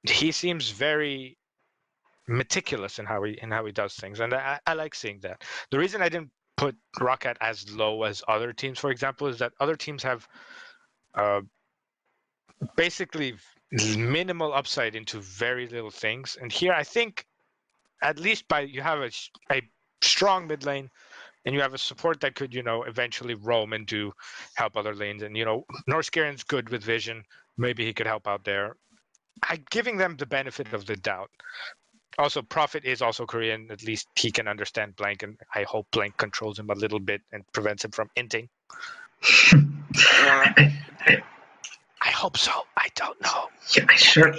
he 0.03 0.31
seems 0.31 0.69
very 0.71 1.37
meticulous 2.27 2.99
in 2.99 3.05
how 3.05 3.23
he 3.23 3.37
in 3.41 3.51
how 3.51 3.65
he 3.65 3.71
does 3.71 3.95
things, 3.95 4.19
and 4.19 4.33
I, 4.33 4.59
I 4.65 4.73
like 4.73 4.95
seeing 4.95 5.19
that. 5.21 5.43
The 5.71 5.79
reason 5.79 6.01
I 6.01 6.09
didn't 6.09 6.31
put 6.57 6.75
Roccat 6.99 7.37
as 7.41 7.69
low 7.71 8.03
as 8.03 8.23
other 8.27 8.53
teams, 8.53 8.79
for 8.79 8.91
example, 8.91 9.27
is 9.27 9.39
that 9.39 9.53
other 9.59 9.75
teams 9.75 10.03
have 10.03 10.27
uh, 11.15 11.41
basically 12.75 13.35
minimal 13.97 14.53
upside 14.53 14.95
into 14.95 15.19
very 15.19 15.67
little 15.67 15.91
things. 15.91 16.37
And 16.39 16.51
here, 16.51 16.73
I 16.73 16.83
think, 16.83 17.25
at 18.01 18.19
least 18.19 18.47
by 18.47 18.61
you 18.61 18.81
have 18.81 18.99
a, 18.99 19.11
a 19.51 19.61
strong 20.01 20.47
mid 20.47 20.65
lane, 20.65 20.89
and 21.45 21.53
you 21.53 21.61
have 21.61 21.73
a 21.73 21.77
support 21.77 22.19
that 22.21 22.35
could, 22.35 22.53
you 22.53 22.63
know, 22.63 22.83
eventually 22.83 23.33
roam 23.33 23.73
and 23.73 23.85
do 23.85 24.13
help 24.55 24.77
other 24.77 24.95
lanes. 24.95 25.23
And 25.23 25.35
you 25.35 25.45
know, 25.45 25.65
Norskaeren's 25.89 26.43
good 26.43 26.69
with 26.69 26.83
vision. 26.83 27.23
Maybe 27.57 27.85
he 27.85 27.93
could 27.93 28.07
help 28.07 28.27
out 28.27 28.43
there. 28.43 28.75
I 29.41 29.59
giving 29.71 29.97
them 29.97 30.15
the 30.17 30.25
benefit 30.25 30.73
of 30.73 30.85
the 30.85 30.95
doubt. 30.95 31.29
Also, 32.17 32.41
Profit 32.41 32.85
is 32.85 33.01
also 33.01 33.25
Korean. 33.25 33.67
At 33.71 33.83
least 33.83 34.07
he 34.15 34.31
can 34.31 34.47
understand 34.47 34.95
Blank, 34.95 35.23
and 35.23 35.37
I 35.55 35.63
hope 35.63 35.87
Blank 35.91 36.17
controls 36.17 36.59
him 36.59 36.69
a 36.69 36.75
little 36.75 36.99
bit 36.99 37.21
and 37.31 37.43
prevents 37.53 37.83
him 37.83 37.91
from 37.91 38.09
inting. 38.15 38.49
I 42.05 42.11
hope 42.11 42.37
so. 42.37 42.51
I 42.77 42.89
don't 42.95 43.19
know. 43.21 43.47
Yeah, 43.75 43.85
I 43.89 43.95
sure, 43.95 44.35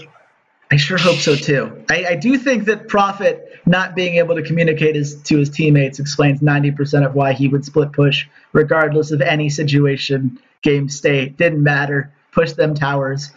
I 0.75 0.77
sure 0.77 0.99
hope 0.99 1.19
so 1.19 1.37
too. 1.37 1.85
I, 1.89 2.05
I 2.05 2.15
do 2.17 2.37
think 2.37 2.65
that 2.65 2.89
Profit 2.89 3.61
not 3.65 3.95
being 3.95 4.17
able 4.17 4.35
to 4.35 4.43
communicate 4.43 4.97
his, 4.97 5.23
to 5.23 5.39
his 5.39 5.49
teammates 5.49 6.01
explains 6.01 6.41
90% 6.41 7.07
of 7.07 7.15
why 7.15 7.33
he 7.33 7.47
would 7.47 7.65
split 7.65 7.93
push, 7.93 8.27
regardless 8.53 9.13
of 9.13 9.21
any 9.21 9.49
situation, 9.49 10.37
game 10.63 10.89
state. 10.89 11.37
Didn't 11.37 11.63
matter. 11.63 12.13
Push 12.33 12.55
them 12.55 12.75
towers. 12.75 13.31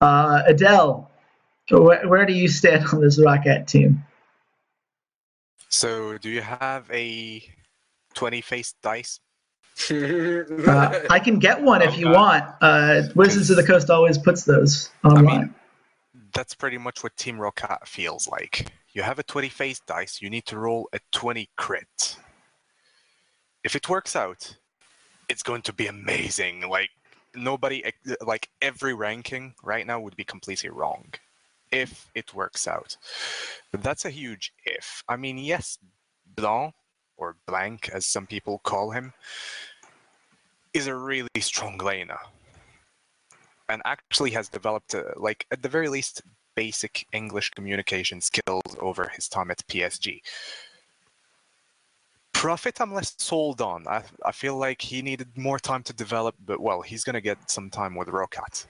Uh, 0.00 0.44
Adel, 0.46 1.10
where, 1.68 2.06
where 2.06 2.26
do 2.26 2.32
you 2.32 2.46
stand 2.46 2.86
on 2.92 3.00
this 3.00 3.18
Roccat 3.18 3.66
team? 3.66 4.04
So, 5.70 6.16
do 6.18 6.30
you 6.30 6.42
have 6.42 6.88
a 6.92 7.42
20 8.14 8.40
faced 8.40 8.76
dice? 8.82 9.18
Uh, 9.90 11.00
I 11.10 11.18
can 11.18 11.40
get 11.40 11.60
one 11.60 11.82
if 11.82 11.98
you 11.98 12.08
want. 12.08 12.44
Uh, 12.60 13.02
Wizards 13.16 13.50
of 13.50 13.56
the 13.56 13.66
Coast 13.66 13.90
always 13.90 14.16
puts 14.16 14.44
those 14.44 14.88
online. 15.02 15.26
I 15.26 15.38
mean, 15.38 15.54
that's 16.34 16.54
pretty 16.54 16.78
much 16.78 17.02
what 17.02 17.16
Team 17.16 17.38
ROCCAT 17.38 17.86
feels 17.86 18.28
like. 18.28 18.66
You 18.92 19.02
have 19.02 19.18
a 19.18 19.22
20 19.22 19.48
face 19.48 19.80
dice, 19.86 20.20
you 20.20 20.28
need 20.28 20.46
to 20.46 20.58
roll 20.58 20.88
a 20.92 20.98
20 21.12 21.48
crit. 21.56 22.16
If 23.62 23.74
it 23.74 23.88
works 23.88 24.14
out, 24.14 24.56
it's 25.28 25.42
going 25.42 25.62
to 25.62 25.72
be 25.72 25.86
amazing. 25.86 26.68
Like, 26.68 26.90
nobody, 27.34 27.82
like, 28.20 28.48
every 28.60 28.94
ranking 28.94 29.54
right 29.62 29.86
now 29.86 30.00
would 30.00 30.16
be 30.16 30.24
completely 30.24 30.70
wrong 30.70 31.14
if 31.72 32.10
it 32.14 32.34
works 32.34 32.68
out. 32.68 32.96
But 33.72 33.82
that's 33.82 34.04
a 34.04 34.10
huge 34.10 34.52
if. 34.64 35.02
I 35.08 35.16
mean, 35.16 35.38
yes, 35.38 35.78
Blanc, 36.36 36.74
or 37.16 37.36
Blank 37.46 37.90
as 37.92 38.06
some 38.06 38.26
people 38.26 38.60
call 38.64 38.90
him, 38.90 39.12
is 40.72 40.86
a 40.86 40.94
really 40.94 41.28
strong 41.40 41.78
laner. 41.78 42.18
And 43.68 43.80
actually 43.84 44.30
has 44.32 44.48
developed, 44.48 44.94
uh, 44.94 45.02
like, 45.16 45.46
at 45.50 45.62
the 45.62 45.68
very 45.68 45.88
least, 45.88 46.22
basic 46.54 47.06
English 47.12 47.50
communication 47.50 48.20
skills 48.20 48.76
over 48.78 49.08
his 49.08 49.28
time 49.28 49.50
at 49.50 49.66
PSG. 49.66 50.20
Profit, 52.32 52.80
I'm 52.80 52.92
less 52.92 53.14
sold 53.18 53.60
on. 53.60 53.86
I, 53.88 54.02
I 54.24 54.32
feel 54.32 54.56
like 54.56 54.82
he 54.82 55.02
needed 55.02 55.28
more 55.36 55.58
time 55.58 55.82
to 55.84 55.92
develop, 55.92 56.34
but 56.44 56.60
well, 56.60 56.82
he's 56.82 57.04
going 57.04 57.14
to 57.14 57.20
get 57.20 57.50
some 57.50 57.70
time 57.70 57.94
with 57.94 58.08
ROCCAT. 58.08 58.66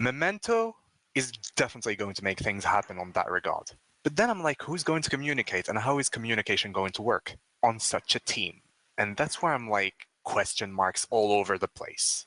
Memento 0.00 0.74
is 1.14 1.30
definitely 1.56 1.96
going 1.96 2.14
to 2.14 2.24
make 2.24 2.38
things 2.38 2.64
happen 2.64 2.98
on 2.98 3.12
that 3.12 3.30
regard. 3.30 3.70
But 4.02 4.16
then 4.16 4.30
I'm 4.30 4.42
like, 4.42 4.62
who's 4.62 4.82
going 4.82 5.02
to 5.02 5.10
communicate 5.10 5.68
and 5.68 5.78
how 5.78 5.98
is 5.98 6.08
communication 6.08 6.72
going 6.72 6.92
to 6.92 7.02
work 7.02 7.36
on 7.62 7.78
such 7.78 8.14
a 8.14 8.20
team? 8.20 8.60
And 8.98 9.16
that's 9.16 9.42
where 9.42 9.54
I'm 9.54 9.68
like, 9.68 9.94
question 10.24 10.72
marks 10.72 11.06
all 11.10 11.32
over 11.32 11.58
the 11.58 11.68
place. 11.68 12.26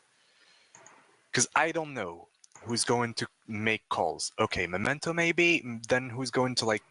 Because 1.37 1.49
I 1.55 1.71
don't 1.71 1.93
know 1.93 2.29
who's 2.63 2.83
going 2.83 3.13
to 3.15 3.27
make 3.47 3.87
calls. 3.89 4.31
Okay, 4.39 4.65
Memento 4.65 5.13
maybe, 5.13 5.63
then 5.87 6.09
who's 6.09 6.31
going 6.31 6.55
to 6.55 6.65
like 6.65 6.81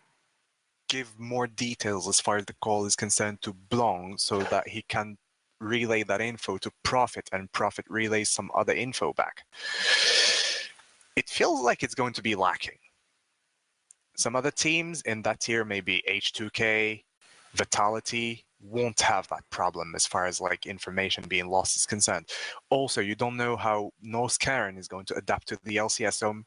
give 0.88 1.18
more 1.18 1.48
details 1.48 2.06
as 2.06 2.20
far 2.20 2.36
as 2.36 2.44
the 2.44 2.54
call 2.62 2.86
is 2.86 2.94
concerned 2.94 3.42
to 3.42 3.52
Blanc 3.52 4.20
so 4.20 4.42
that 4.42 4.68
he 4.68 4.82
can 4.82 5.18
relay 5.60 6.04
that 6.04 6.20
info 6.20 6.58
to 6.58 6.70
Profit 6.84 7.28
and 7.32 7.50
Profit 7.50 7.86
relays 7.88 8.30
some 8.30 8.50
other 8.54 8.72
info 8.72 9.12
back 9.12 9.42
it 11.16 11.30
feels 11.30 11.62
like 11.62 11.82
it's 11.82 11.94
going 11.94 12.12
to 12.12 12.22
be 12.22 12.34
lacking. 12.34 12.78
Some 14.16 14.36
other 14.36 14.50
teams 14.50 15.02
in 15.02 15.22
that 15.22 15.40
tier, 15.40 15.64
maybe 15.64 16.02
H2K, 16.08 17.02
Vitality, 17.54 18.44
won't 18.70 19.00
have 19.00 19.28
that 19.28 19.48
problem 19.50 19.94
as 19.94 20.06
far 20.06 20.26
as 20.26 20.40
like 20.40 20.66
information 20.66 21.24
being 21.28 21.48
lost 21.48 21.76
is 21.76 21.86
concerned. 21.86 22.28
Also, 22.70 23.00
you 23.00 23.14
don't 23.14 23.36
know 23.36 23.56
how 23.56 23.90
Norskeren 24.04 24.78
is 24.78 24.88
going 24.88 25.06
to 25.06 25.16
adapt 25.16 25.48
to 25.48 25.58
the 25.64 25.76
LCS. 25.76 26.14
So 26.14 26.30
I'm 26.30 26.46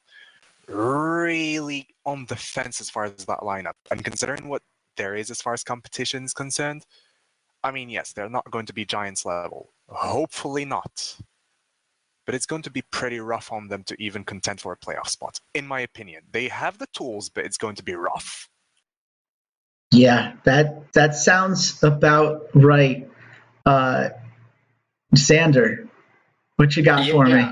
really 0.67 1.87
on 2.05 2.25
the 2.25 2.35
fence 2.35 2.81
as 2.81 2.89
far 2.89 3.05
as 3.05 3.25
that 3.25 3.39
lineup. 3.39 3.73
And 3.91 4.03
considering 4.03 4.47
what 4.47 4.61
there 4.97 5.15
is 5.15 5.31
as 5.31 5.41
far 5.41 5.53
as 5.53 5.63
competition 5.63 6.23
is 6.23 6.33
concerned, 6.33 6.85
I 7.63 7.71
mean, 7.71 7.89
yes, 7.89 8.13
they're 8.13 8.29
not 8.29 8.49
going 8.51 8.65
to 8.67 8.73
be 8.73 8.85
Giants 8.85 9.25
level. 9.25 9.73
Hopefully 9.89 10.65
not 10.65 11.17
but 12.29 12.35
it's 12.35 12.45
going 12.45 12.61
to 12.61 12.69
be 12.69 12.83
pretty 12.91 13.19
rough 13.19 13.51
on 13.51 13.67
them 13.67 13.81
to 13.83 13.99
even 13.99 14.23
contend 14.23 14.61
for 14.61 14.71
a 14.71 14.77
playoff 14.77 15.07
spot, 15.07 15.39
in 15.55 15.65
my 15.65 15.79
opinion. 15.79 16.21
They 16.31 16.47
have 16.47 16.77
the 16.77 16.85
tools, 16.93 17.27
but 17.27 17.43
it's 17.43 17.57
going 17.57 17.73
to 17.77 17.81
be 17.81 17.95
rough. 17.95 18.47
Yeah, 19.91 20.33
that 20.43 20.91
that 20.93 21.15
sounds 21.15 21.81
about 21.83 22.47
right. 22.53 23.09
Uh, 23.65 24.09
Sander, 25.15 25.87
what 26.57 26.75
you 26.77 26.83
got 26.83 27.05
yeah, 27.05 27.11
for 27.11 27.25
me? 27.25 27.51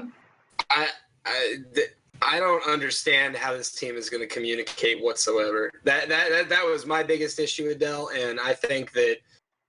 I 0.69 0.87
I, 1.25 1.55
th- 1.73 1.93
I 2.21 2.39
don't 2.39 2.65
understand 2.67 3.35
how 3.35 3.53
this 3.53 3.71
team 3.71 3.95
is 3.95 4.09
going 4.09 4.21
to 4.21 4.27
communicate 4.27 5.03
whatsoever. 5.03 5.71
That, 5.83 6.09
that 6.09 6.29
that 6.29 6.49
that 6.49 6.65
was 6.65 6.85
my 6.85 7.03
biggest 7.03 7.39
issue, 7.39 7.69
Adele, 7.69 8.09
and 8.15 8.39
I 8.39 8.53
think 8.53 8.91
that 8.93 9.17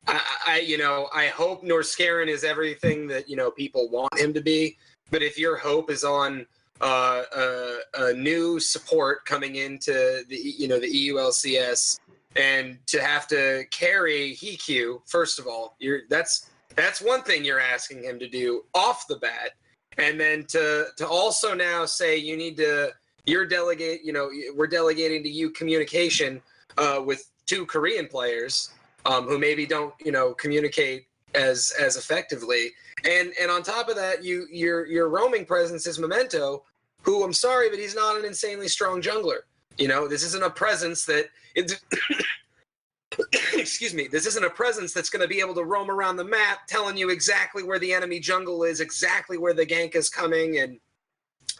I, 0.06 0.20
I 0.46 0.60
you 0.60 0.76
know 0.76 1.08
I 1.14 1.28
hope 1.28 1.64
Norskeren 1.64 2.28
is 2.28 2.44
everything 2.44 3.06
that 3.08 3.28
you 3.28 3.36
know 3.36 3.50
people 3.50 3.88
want 3.90 4.18
him 4.18 4.34
to 4.34 4.40
be. 4.40 4.76
But 5.10 5.22
if 5.22 5.38
your 5.38 5.56
hope 5.56 5.90
is 5.90 6.04
on 6.04 6.46
uh, 6.80 7.22
a, 7.34 7.76
a, 7.94 8.12
new 8.12 8.60
support 8.60 9.24
coming 9.24 9.56
into 9.56 10.22
the 10.28 10.36
you 10.36 10.68
know 10.68 10.78
the 10.78 11.08
EULCS 11.08 11.98
and 12.36 12.78
to 12.86 13.00
have 13.02 13.26
to 13.28 13.64
carry 13.70 14.36
Hiiva, 14.36 15.00
first 15.06 15.38
of 15.38 15.46
all, 15.46 15.76
you're 15.78 16.02
that's 16.08 16.50
that's 16.76 17.00
one 17.00 17.22
thing 17.22 17.44
you're 17.44 17.60
asking 17.60 18.04
him 18.04 18.18
to 18.18 18.28
do 18.28 18.64
off 18.74 19.06
the 19.08 19.16
bat, 19.16 19.52
and 19.96 20.18
then 20.18 20.44
to 20.46 20.86
to 20.96 21.06
also 21.06 21.54
now 21.54 21.84
say 21.84 22.16
you 22.16 22.36
need 22.36 22.56
to 22.58 22.90
you're 23.24 23.46
delegate 23.46 24.04
you 24.04 24.12
know 24.12 24.30
we're 24.54 24.66
delegating 24.66 25.22
to 25.22 25.28
you 25.28 25.50
communication 25.50 26.40
uh, 26.76 27.02
with 27.04 27.30
two 27.46 27.66
Korean 27.66 28.06
players 28.06 28.70
um, 29.06 29.24
who 29.24 29.38
maybe 29.38 29.66
don't 29.66 29.94
you 30.00 30.12
know 30.12 30.34
communicate 30.34 31.06
as 31.34 31.72
as 31.78 31.96
effectively 31.96 32.72
and 33.04 33.32
and 33.40 33.50
on 33.50 33.62
top 33.62 33.88
of 33.88 33.96
that, 33.96 34.24
you 34.24 34.46
your 34.50 34.86
your 34.86 35.08
roaming 35.08 35.44
presence 35.44 35.86
is 35.86 35.98
Memento, 35.98 36.64
who 37.02 37.22
I'm 37.22 37.32
sorry, 37.32 37.70
but 37.70 37.78
he's 37.78 37.94
not 37.94 38.16
an 38.16 38.24
insanely 38.24 38.68
strong 38.68 39.00
jungler. 39.00 39.40
You 39.78 39.88
know, 39.88 40.08
this 40.08 40.22
isn't 40.24 40.42
a 40.42 40.50
presence 40.50 41.04
that 41.06 41.26
it's 41.54 41.76
excuse 43.54 43.94
me, 43.94 44.08
this 44.08 44.26
isn't 44.26 44.44
a 44.44 44.50
presence 44.50 44.92
that's 44.92 45.10
going 45.10 45.22
to 45.22 45.28
be 45.28 45.40
able 45.40 45.54
to 45.54 45.64
roam 45.64 45.90
around 45.90 46.16
the 46.16 46.24
map, 46.24 46.66
telling 46.66 46.96
you 46.96 47.10
exactly 47.10 47.62
where 47.62 47.78
the 47.78 47.92
enemy 47.92 48.20
jungle 48.20 48.64
is, 48.64 48.80
exactly 48.80 49.38
where 49.38 49.54
the 49.54 49.66
gank 49.66 49.94
is 49.94 50.08
coming, 50.08 50.58
and 50.58 50.78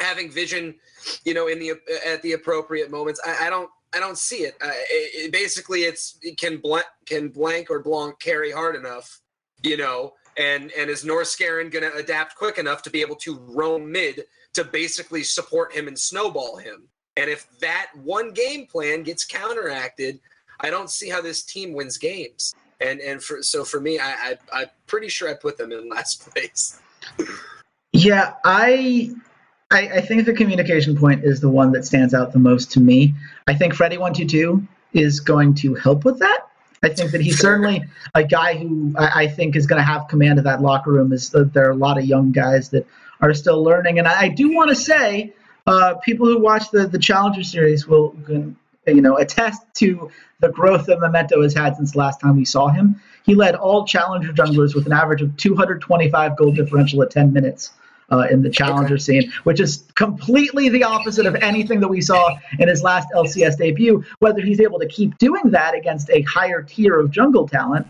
having 0.01 0.31
vision, 0.31 0.75
you 1.25 1.35
know, 1.35 1.49
in 1.49 1.59
the 1.59 1.73
at 2.07 2.23
the 2.23 2.33
appropriate 2.33 2.91
moments. 2.91 3.21
I, 3.25 3.47
I 3.47 3.51
don't 3.51 3.71
I 3.95 4.01
don't 4.01 4.19
see 4.19 4.39
it. 4.39 4.55
Uh, 4.62 4.71
it, 4.73 5.27
it. 5.27 5.33
Basically, 5.33 5.81
it's 5.81 6.19
it 6.23 6.39
can 6.39 6.59
Blanc 6.59 6.87
can 7.07 7.29
Blanc 7.29 7.71
or 7.71 7.83
blanc 7.83 8.19
carry 8.21 8.51
hard 8.51 8.77
enough, 8.77 9.21
you 9.62 9.77
know, 9.77 10.14
and 10.37 10.71
and 10.73 10.91
is 10.91 11.05
Norskeren 11.05 11.71
going 11.71 11.91
to 11.91 11.97
adapt 11.97 12.37
quick 12.37 12.59
enough 12.59 12.83
to 12.83 12.91
be 12.91 13.01
able 13.01 13.16
to 13.16 13.39
roam 13.49 13.91
mid 13.91 14.25
to 14.55 14.64
basically 14.64 15.23
support 15.23 15.73
him 15.73 15.89
and 15.89 15.99
snowball 15.99 16.57
him? 16.57 16.89
And 17.19 17.29
if 17.29 17.47
that 17.59 17.89
one 18.05 18.31
game 18.31 18.66
plan 18.66 19.03
gets 19.03 19.25
counteracted, 19.25 20.21
I 20.61 20.71
don't 20.71 20.89
see 20.89 21.09
how 21.09 21.21
this 21.21 21.43
team 21.43 21.73
wins 21.73 21.99
games. 21.99 22.55
And 22.81 23.01
and 23.01 23.21
for 23.21 23.43
so 23.43 23.64
for 23.64 23.81
me, 23.81 23.99
I, 23.99 24.12
I 24.12 24.37
I'm 24.53 24.66
pretty 24.87 25.09
sure 25.09 25.29
I 25.29 25.35
put 25.35 25.59
them 25.59 25.73
in 25.73 25.89
last 25.97 26.31
place. 26.31 26.81
yeah, 27.93 28.35
I 28.45 29.11
I, 29.71 29.89
I, 29.97 30.01
think 30.01 30.25
the 30.25 30.33
communication 30.33 30.97
point 30.97 31.25
is 31.25 31.41
the 31.41 31.49
one 31.49 31.73
that 31.73 31.85
stands 31.85 32.14
out 32.14 32.33
the 32.33 32.39
most 32.39 32.71
to 32.73 32.81
me. 32.81 33.14
I 33.49 33.55
think 33.55 33.75
Freddie 33.75 33.99
one 33.99 34.14
two 34.14 34.25
two 34.25 34.66
is 34.93 35.19
going 35.19 35.55
to 35.57 35.75
help 35.75 36.05
with 36.05 36.21
that. 36.21 36.47
I 36.85 36.89
think 36.91 37.11
that 37.11 37.21
he's 37.21 37.41
certainly 37.41 37.85
a 38.14 38.23
guy 38.23 38.57
who 38.57 38.95
I, 38.97 39.25
I 39.25 39.29
think 39.29 39.57
is 39.57 39.66
going 39.66 39.81
to 39.81 39.85
have 39.85 40.07
command 40.07 40.39
of 40.39 40.45
that 40.45 40.62
locker 40.62 40.93
room. 40.93 41.12
Is 41.12 41.31
that 41.31 41.53
there 41.53 41.66
are 41.66 41.73
a 41.73 41.77
lot 41.77 41.99
of 41.99 42.05
young 42.05 42.31
guys 42.31 42.71
that 42.71 42.87
are 43.21 43.35
still 43.35 43.61
learning, 43.64 43.99
and 43.99 44.07
I, 44.07 44.21
I 44.21 44.29
do 44.29 44.55
want 44.55 44.69
to 44.69 44.77
say, 44.77 45.35
uh, 45.69 45.95
people 45.97 46.27
who 46.27 46.39
watch 46.39 46.71
the 46.71 46.87
the 46.87 46.99
Challenger 46.99 47.43
series 47.43 47.87
will, 47.87 48.16
you 48.29 49.01
know, 49.01 49.16
attest 49.19 49.62
to 49.75 50.11
the 50.41 50.49
growth 50.49 50.87
that 50.87 51.01
Memento 51.01 51.43
has 51.43 51.55
had 51.55 51.77
since 51.77 51.93
the 51.93 51.99
last 51.99 52.21
time 52.21 52.37
we 52.37 52.45
saw 52.45 52.69
him. 52.69 53.01
He 53.25 53.35
led 53.35 53.55
all 53.55 53.85
Challenger 53.87 54.33
junglers 54.33 54.75
with 54.75 54.87
an 54.87 54.93
average 54.93 55.21
of 55.21 55.37
225 55.37 56.37
goal 56.37 56.53
differential 56.53 57.03
at 57.03 57.11
10 57.11 57.33
minutes 57.33 57.73
uh, 58.11 58.27
in 58.31 58.43
the 58.43 58.49
challenger 58.49 58.95
okay. 58.95 59.03
scene, 59.03 59.33
which 59.45 59.61
is 59.61 59.85
completely 59.95 60.69
the 60.69 60.85
opposite 60.85 61.27
of 61.27 61.35
anything 61.37 61.81
that 61.81 61.89
we 61.89 62.01
saw 62.01 62.37
in 62.59 62.69
his 62.69 62.83
last 62.83 63.09
LCS 63.14 63.59
debut. 63.59 64.03
Whether 64.21 64.41
he's 64.41 64.61
able 64.61 64.79
to 64.79 64.89
keep 64.89 65.19
doing 65.19 65.51
that 65.51 65.75
against 65.75 66.09
a 66.11 66.23
higher 66.23 66.62
tier 66.62 66.99
of 66.99 67.11
jungle 67.11 67.47
talent, 67.47 67.87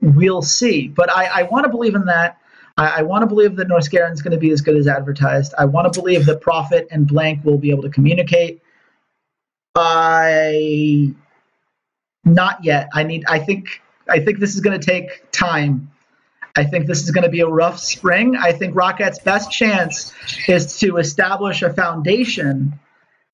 we'll 0.00 0.42
see. 0.42 0.88
But 0.88 1.10
I, 1.10 1.40
I 1.40 1.42
want 1.44 1.64
to 1.64 1.70
believe 1.70 1.94
in 1.94 2.04
that. 2.06 2.38
I, 2.76 2.98
I 2.98 3.02
want 3.02 3.22
to 3.22 3.26
believe 3.26 3.56
that 3.56 3.68
Norskeren 3.68 4.12
is 4.12 4.22
going 4.22 4.32
to 4.32 4.38
be 4.38 4.50
as 4.50 4.60
good 4.60 4.76
as 4.76 4.86
advertised. 4.86 5.54
I 5.58 5.64
want 5.64 5.92
to 5.92 6.00
believe 6.00 6.26
that 6.26 6.40
Profit 6.40 6.88
and 6.90 7.06
Blanc 7.06 7.44
will 7.44 7.58
be 7.58 7.70
able 7.70 7.82
to 7.82 7.90
communicate. 7.90 8.62
I 9.74 11.14
not 12.24 12.64
yet. 12.64 12.88
I 12.92 13.02
need. 13.02 13.24
I 13.28 13.38
think. 13.38 13.80
I 14.08 14.18
think 14.18 14.40
this 14.40 14.54
is 14.54 14.60
going 14.60 14.78
to 14.78 14.84
take 14.84 15.30
time 15.30 15.92
I 16.56 16.64
think 16.64 16.86
this 16.86 17.02
is 17.02 17.10
going 17.10 17.24
to 17.24 17.30
be 17.30 17.40
a 17.40 17.46
rough 17.46 17.78
spring. 17.78 18.36
I 18.36 18.52
think 18.52 18.74
Roccat's 18.74 19.18
best 19.18 19.50
chance 19.50 20.12
is 20.48 20.78
to 20.80 20.98
establish 20.98 21.62
a 21.62 21.72
foundation 21.72 22.78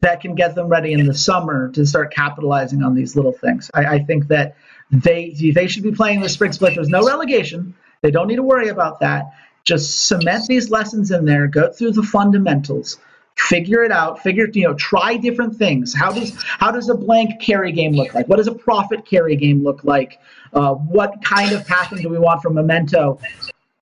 that 0.00 0.20
can 0.20 0.36
get 0.36 0.54
them 0.54 0.68
ready 0.68 0.92
in 0.92 1.06
the 1.06 1.14
summer 1.14 1.70
to 1.72 1.84
start 1.84 2.14
capitalizing 2.14 2.84
on 2.84 2.94
these 2.94 3.16
little 3.16 3.32
things. 3.32 3.70
I, 3.74 3.84
I 3.86 3.98
think 4.04 4.28
that 4.28 4.56
they 4.90 5.34
they 5.52 5.66
should 5.66 5.82
be 5.82 5.90
playing 5.90 6.20
the 6.20 6.28
spring 6.28 6.52
split. 6.52 6.76
There's 6.76 6.88
no 6.88 7.04
relegation. 7.04 7.74
They 8.02 8.10
don't 8.10 8.28
need 8.28 8.36
to 8.36 8.42
worry 8.42 8.68
about 8.68 9.00
that. 9.00 9.32
Just 9.64 10.06
cement 10.06 10.46
these 10.46 10.70
lessons 10.70 11.10
in 11.10 11.24
there. 11.24 11.46
Go 11.46 11.72
through 11.72 11.92
the 11.92 12.02
fundamentals. 12.02 12.98
figure 13.36 13.84
it 13.84 13.92
out 13.92 14.20
figure 14.20 14.48
you 14.52 14.64
know 14.64 14.74
try 14.74 15.16
different 15.16 15.54
things 15.54 15.94
how 15.94 16.10
does 16.10 16.32
how 16.42 16.72
does 16.72 16.88
a 16.88 16.94
Blanc 16.94 17.40
carry 17.40 17.70
game 17.70 17.92
look 17.92 18.12
like 18.12 18.26
what 18.26 18.38
does 18.38 18.48
a 18.48 18.52
profit 18.52 19.06
carry 19.06 19.36
game 19.36 19.62
look 19.62 19.84
like 19.84 20.18
uh, 20.54 20.74
what 20.74 21.22
kind 21.22 21.52
of 21.52 21.64
pathing 21.64 22.02
do 22.02 22.08
we 22.08 22.18
want 22.18 22.42
from 22.42 22.54
memento 22.54 23.16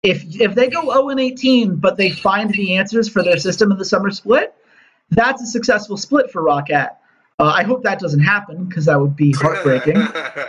if 0.03 0.23
if 0.39 0.55
they 0.55 0.69
go 0.69 0.83
0 0.83 1.09
and 1.09 1.21
18 1.21 1.77
but 1.77 1.97
they 1.97 2.11
find 2.11 2.51
the 2.51 2.77
answers 2.77 3.09
for 3.09 3.23
their 3.23 3.39
system 3.39 3.73
in 3.73 3.79
the 3.79 3.85
summer 3.87 4.11
split 4.11 4.55
that's 5.11 5.43
a 5.43 5.47
successful 5.47 5.97
split 5.97 6.31
for 6.31 6.43
Roccat. 6.43 6.97
Uh, 7.39 7.45
I 7.45 7.63
hope 7.65 7.83
that 7.85 7.99
doesn't 7.99 8.21
happen 8.21 8.65
because 8.65 8.87
that 8.87 9.01
would 9.01 9.17
be 9.17 9.33
heartbreaking. 9.37 9.99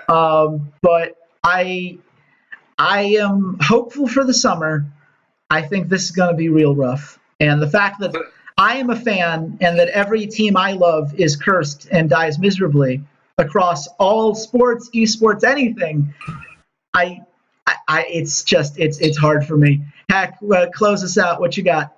um, 0.07 0.71
but 0.81 1.15
I 1.43 1.97
I 2.77 3.17
am 3.19 3.57
hopeful 3.61 4.07
for 4.07 4.23
the 4.23 4.33
summer. 4.33 4.85
I 5.49 5.61
think 5.61 5.89
this 5.89 6.03
is 6.05 6.11
going 6.11 6.29
to 6.29 6.35
be 6.35 6.49
real 6.49 6.75
rough, 6.75 7.19
and 7.39 7.61
the 7.61 7.69
fact 7.69 7.99
that 8.01 8.13
I 8.57 8.77
am 8.77 8.89
a 8.89 8.95
fan 8.95 9.57
and 9.61 9.77
that 9.79 9.89
every 9.89 10.25
team 10.25 10.57
I 10.57 10.73
love 10.73 11.13
is 11.19 11.35
cursed 11.35 11.87
and 11.91 12.09
dies 12.09 12.39
miserably 12.39 13.03
across 13.37 13.87
all 13.99 14.33
sports, 14.33 14.89
esports, 14.95 15.43
anything. 15.43 16.13
I, 16.93 17.21
I, 17.67 17.75
I 17.87 18.05
it's 18.09 18.43
just 18.43 18.79
it's 18.79 18.99
it's 18.99 19.17
hard 19.17 19.45
for 19.45 19.57
me. 19.57 19.81
Heck, 20.09 20.37
uh, 20.51 20.67
close 20.73 21.03
us 21.03 21.17
out. 21.17 21.39
What 21.39 21.55
you 21.55 21.63
got? 21.63 21.96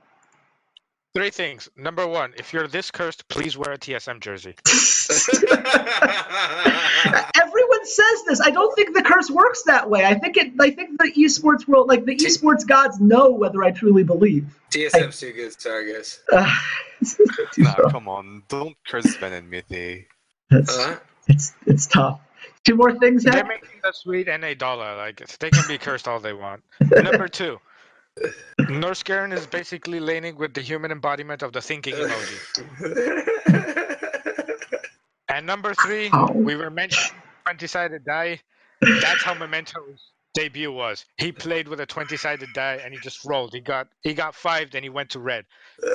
Three 1.16 1.32
things. 1.32 1.68
Number 1.76 2.07
one, 2.07 2.34
if 2.38 2.53
you're 2.53 2.68
this 2.68 2.91
cursed, 2.91 3.28
please 3.30 3.57
wear 3.57 3.72
a 3.72 3.80
TSM 3.80 4.20
jersey. 4.20 4.53
Everyone 7.41 7.86
says 7.86 8.24
this. 8.28 8.39
I 8.41 8.51
don't 8.51 8.76
think 8.76 8.95
the 8.95 9.01
curse 9.01 9.32
works 9.32 9.64
that 9.64 9.89
way. 9.89 10.05
I 10.05 10.14
think 10.14 10.38
it. 10.38 10.53
I 10.60 10.70
think 10.70 10.99
the 10.99 11.12
esports 11.18 11.68
world, 11.68 11.88
like 11.88 12.05
the 12.05 12.16
esports 12.16 12.68
gods, 12.68 12.99
know 12.99 13.32
whether 13.32 13.64
I 13.64 13.72
truly 13.72 14.03
believe. 14.03 14.55
TSM's 14.70 15.20
too 15.20 15.34
good, 15.34 15.51
Sargus. 15.53 16.20
Uh, 16.32 16.47
nah, 17.57 17.89
come 17.89 18.07
on, 18.07 18.43
don't 18.47 18.78
curse 18.88 19.18
Ben 19.18 19.34
and 19.34 19.49
Mithy. 19.49 20.05
It's, 20.51 20.78
uh-huh. 20.78 20.99
it's 21.28 21.55
it's 21.66 21.88
tough. 21.88 22.22
Two 22.64 22.76
more 22.76 22.93
things. 22.99 23.24
They're 23.24 23.45
making 23.45 23.70
a 23.84 23.93
sweet 23.93 24.28
and 24.28 24.43
a 24.43 24.53
dollar. 24.53 24.95
Like 24.95 25.26
they 25.39 25.49
can 25.49 25.68
be 25.68 25.80
cursed 25.80 26.07
all 26.07 26.20
they 26.20 26.34
want. 26.34 26.62
Number 26.80 27.28
two. 27.28 27.60
Norskeren 28.62 29.34
is 29.34 29.48
basically 29.48 30.00
laning 30.00 30.36
with 30.38 30.54
the 30.54 30.62
human 30.62 30.92
embodiment 30.92 31.42
of 31.42 31.54
the 31.54 31.62
thinking 31.62 31.96
emoji. 31.96 32.40
and 35.30 35.46
number 35.46 35.74
three, 35.74 36.12
we 36.34 36.56
were 36.56 36.70
mentioning 36.70 37.22
20 37.46 37.68
sided 37.68 38.06
die. 38.06 38.40
That's 38.82 39.24
how 39.24 39.34
Memento's 39.34 40.12
debut 40.34 40.72
was. 40.72 41.06
He 41.18 41.32
played 41.32 41.68
with 41.68 41.80
a 41.80 41.86
20 41.86 42.16
sided 42.18 42.50
die 42.54 42.80
and 42.84 42.94
he 42.94 43.00
just 43.00 43.26
rolled. 43.26 43.54
He 43.54 43.60
got 43.60 43.88
he 44.02 44.14
got 44.14 44.36
five, 44.36 44.72
then 44.72 44.84
he 44.84 44.90
went 44.90 45.10
to 45.12 45.20
red. 45.20 45.46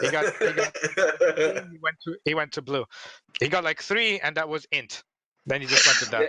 He 0.00 0.10
got, 0.10 0.24
he, 0.38 0.52
got 0.52 0.76
he 1.36 1.78
went 1.80 1.96
to 2.04 2.16
he 2.24 2.34
went 2.34 2.52
to 2.52 2.62
blue. 2.62 2.84
He 3.40 3.48
got 3.48 3.64
like 3.64 3.80
three 3.80 4.20
and 4.20 4.36
that 4.36 4.48
was 4.48 4.66
int. 4.72 5.02
Then 5.46 5.60
he 5.60 5.66
just 5.66 5.86
went 5.86 5.98
to 5.98 6.10
die. 6.10 6.28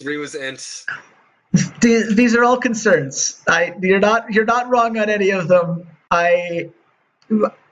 Three 0.00 0.16
was 0.16 0.34
int 0.34 0.84
these 1.80 2.34
are 2.34 2.44
all 2.44 2.58
concerns. 2.58 3.42
I 3.48 3.74
you're 3.80 4.00
not 4.00 4.32
you're 4.32 4.44
not 4.44 4.68
wrong 4.68 4.98
on 4.98 5.10
any 5.10 5.30
of 5.30 5.48
them. 5.48 5.86
I 6.10 6.70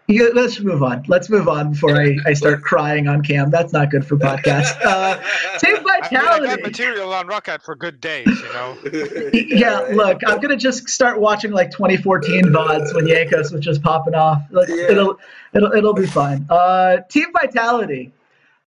you, 0.09 0.33
let's 0.33 0.59
move 0.61 0.83
on. 0.83 1.05
Let's 1.07 1.29
move 1.29 1.49
on 1.49 1.73
before 1.73 2.01
I, 2.01 2.17
I 2.27 2.33
start 2.33 2.63
crying 2.63 3.09
on 3.09 3.23
cam. 3.23 3.51
That's 3.51 3.75
not 3.75 3.91
good 3.91 4.07
for 4.07 4.17
podcast. 4.17 4.75
Uh, 4.83 5.21
Team 5.59 5.85
Vitality. 5.85 6.17
I, 6.17 6.41
mean, 6.41 6.51
I 6.51 6.57
got 6.57 6.63
material 6.63 7.13
on 7.13 7.29
Roccat 7.29 7.63
for 7.63 7.77
good 7.77 8.01
days, 8.01 8.27
you 8.27 8.53
know. 8.55 8.79
yeah, 9.33 9.81
look, 9.93 10.23
I'm 10.27 10.41
gonna 10.41 10.57
just 10.57 10.89
start 10.89 11.21
watching 11.21 11.51
like 11.51 11.71
2014 11.73 12.45
vods 12.45 12.95
when 12.95 13.05
Jankos 13.05 13.53
was 13.53 13.61
just 13.61 13.83
popping 13.83 14.15
off. 14.15 14.43
Like, 14.51 14.69
yeah. 14.69 14.91
It'll 14.91 15.19
it'll 15.53 15.73
it'll 15.73 15.95
be 15.95 16.07
fine. 16.07 16.47
Uh, 16.49 17.03
Team 17.11 17.27
Vitality. 17.33 18.13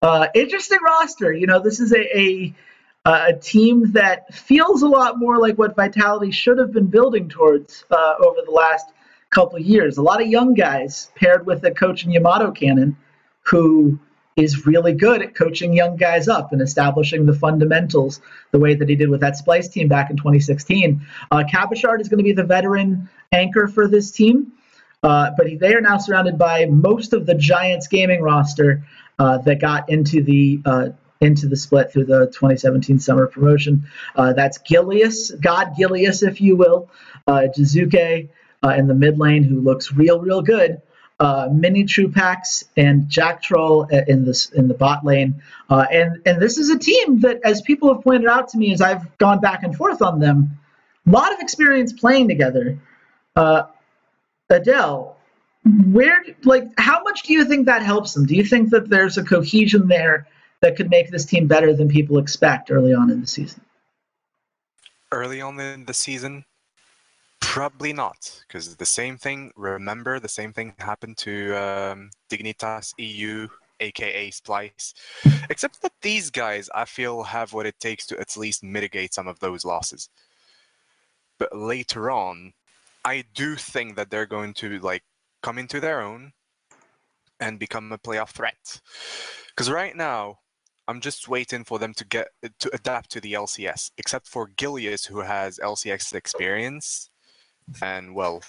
Uh, 0.04 0.28
interesting 0.36 0.80
roster. 0.84 1.34
You 1.34 1.48
know, 1.48 1.60
this 1.60 1.80
is 1.80 1.92
a, 1.92 2.20
a 2.20 2.54
uh, 3.06 3.26
a 3.30 3.34
team 3.34 3.92
that 3.94 4.34
feels 4.34 4.84
a 4.84 4.88
lot 4.88 5.18
more 5.18 5.38
like 5.38 5.58
what 5.58 5.76
Vitality 5.76 6.32
should 6.32 6.58
have 6.58 6.72
been 6.72 6.88
building 6.88 7.28
towards 7.30 7.84
uh, 7.90 8.14
over 8.20 8.40
the 8.46 8.52
last 8.52 8.88
couple 9.32 9.58
years. 9.60 9.98
A 9.98 10.02
lot 10.02 10.22
of 10.22 10.28
young 10.28 10.54
guys 10.54 11.10
paired 11.16 11.46
with 11.46 11.64
a 11.64 11.72
coach 11.72 12.06
in 12.06 12.12
Yamato 12.12 12.52
Cannon 12.52 12.96
who 13.44 14.00
is 14.38 14.66
really 14.66 14.94
good 14.94 15.22
at 15.22 15.36
coaching 15.36 15.74
young 15.74 15.98
guys 15.98 16.28
up 16.28 16.54
and 16.54 16.62
establishing 16.62 17.26
the 17.26 17.34
fundamentals 17.34 18.22
the 18.52 18.60
way 18.60 18.76
that 18.76 18.88
he 18.88 18.96
did 18.96 19.10
with 19.10 19.20
that 19.22 19.34
Splyce 19.34 19.72
team 19.72 19.88
back 19.88 20.10
in 20.10 20.18
2016. 20.18 21.06
Uh, 21.32 21.44
is 21.44 21.82
going 21.82 22.18
to 22.18 22.24
be 22.24 22.32
the 22.32 22.44
veteran 22.44 23.10
anchor 23.32 23.68
for 23.68 23.88
this 23.88 24.12
team, 24.12 24.52
uh, 25.04 25.32
but 25.38 25.48
they 25.60 25.74
are 25.74 25.82
now 25.82 25.98
surrounded 25.98 26.38
by 26.38 26.66
most 26.66 27.14
of 27.14 27.26
the 27.26 27.36
Giants 27.36 27.88
gaming 27.88 28.22
roster 28.22 28.86
uh, 29.20 29.38
that 29.40 29.60
got 29.60 29.90
into 29.90 30.24
the 30.24 30.62
uh, 30.66 30.90
into 31.22 31.48
the 31.48 31.56
split 31.56 31.92
through 31.92 32.06
the 32.06 32.26
2017 32.28 33.00
summer 33.00 33.28
promotion. 33.28 33.86
Uh, 34.16 34.34
that's 34.34 34.58
Gilius, 34.60 35.32
God 35.40 35.76
Gilius, 35.78 36.28
if 36.28 36.42
you 36.42 36.56
will, 36.56 36.90
uh, 37.28 37.44
Jiizuke 37.56 38.30
uh, 38.64 38.70
in 38.70 38.88
the 38.88 38.96
mid 38.96 39.20
lane, 39.20 39.44
who 39.44 39.62
looks 39.62 39.94
real, 39.94 40.20
real 40.20 40.42
good. 40.42 40.82
Uh, 41.20 41.48
Minitroupax 41.50 42.64
and 42.76 43.04
Jactroll 43.08 43.88
in 44.08 44.26
this 44.26 44.50
in 44.50 44.68
the 44.68 44.74
bot 44.74 45.06
lane, 45.06 45.44
uh, 45.70 45.86
and 45.92 46.20
and 46.26 46.42
this 46.42 46.58
is 46.58 46.72
a 46.72 46.80
team 46.80 47.20
that, 47.20 47.40
as 47.44 47.62
people 47.62 47.94
have 47.94 48.04
pointed 48.04 48.28
out 48.28 48.50
to 48.50 48.58
me, 48.58 48.74
as 48.74 48.82
I've 48.82 49.16
gone 49.20 49.40
back 49.40 49.62
and 49.62 49.76
forth 49.76 50.02
on 50.02 50.20
them, 50.20 50.58
a 51.06 51.12
lot 51.12 51.32
of 51.32 51.40
experience 51.40 51.94
playing 51.94 52.28
together. 52.28 52.80
Uh, 53.36 53.64
Adele, 54.50 55.16
where 55.92 56.24
like 56.44 56.68
how 56.80 57.04
much 57.04 57.22
do 57.22 57.34
you 57.34 57.46
think 57.46 57.68
that 57.68 57.84
helps 57.84 58.16
them? 58.16 58.26
Do 58.26 58.36
you 58.36 58.44
think 58.44 58.72
that 58.72 58.90
there's 58.90 59.20
a 59.20 59.24
cohesion 59.24 59.88
there 59.88 60.26
that 60.62 60.76
could 60.76 60.90
make 60.90 61.10
this 61.10 61.26
team 61.26 61.48
better 61.48 61.74
than 61.74 61.90
people 61.90 62.18
expect 62.18 62.72
early 62.72 62.94
on 62.94 63.10
in 63.10 63.22
the 63.22 63.28
season? 63.28 63.62
Early 65.12 65.42
on 65.42 65.60
in 65.60 65.86
the 65.86 65.94
season, 65.94 66.46
probably 67.42 67.92
not, 67.92 68.44
because 68.48 68.76
the 68.76 68.86
same 68.86 69.18
thing. 69.18 69.52
Remember, 69.56 70.20
the 70.20 70.30
same 70.30 70.54
thing 70.54 70.74
happened 70.78 71.18
to 71.18 71.56
um, 71.56 72.12
Dignitas 72.30 72.94
EU, 72.98 73.48
aka 73.82 74.32
Splyce. 74.32 74.94
Except 75.50 75.82
that 75.82 75.92
these 76.02 76.30
guys, 76.30 76.70
I 76.74 76.86
feel, 76.86 77.24
have 77.24 77.52
what 77.52 77.66
it 77.66 77.80
takes 77.80 78.06
to 78.08 78.20
at 78.20 78.38
least 78.38 78.64
mitigate 78.64 79.14
some 79.14 79.28
of 79.28 79.40
those 79.40 79.66
losses. 79.66 80.10
But 81.40 81.58
later 81.58 82.12
on, 82.12 82.54
I 83.04 83.26
do 83.34 83.56
think 83.56 83.96
that 83.96 84.12
they're 84.12 84.28
going 84.28 84.54
to 84.56 84.80
like 84.80 85.04
come 85.42 85.58
into 85.58 85.80
their 85.80 86.02
own 86.02 86.32
and 87.40 87.58
become 87.58 87.92
a 87.92 87.98
playoff 87.98 88.30
threat. 88.30 88.80
Because 89.50 89.70
right 89.70 89.96
now, 89.96 90.38
I'm 90.92 91.00
just 91.00 91.30
waiting 91.30 91.64
for 91.64 91.80
them 91.80 91.94
to 91.94 92.06
get 92.06 92.28
to 92.60 92.70
adapt 92.74 93.12
to 93.12 93.22
the 93.22 93.32
LCS. 93.32 93.92
Except 93.98 94.28
for 94.28 94.50
Gilius, 94.50 95.08
who 95.08 95.22
has 95.22 95.58
LCS 95.58 96.14
experience, 96.14 97.10
and 97.82 98.14
well, 98.14 98.44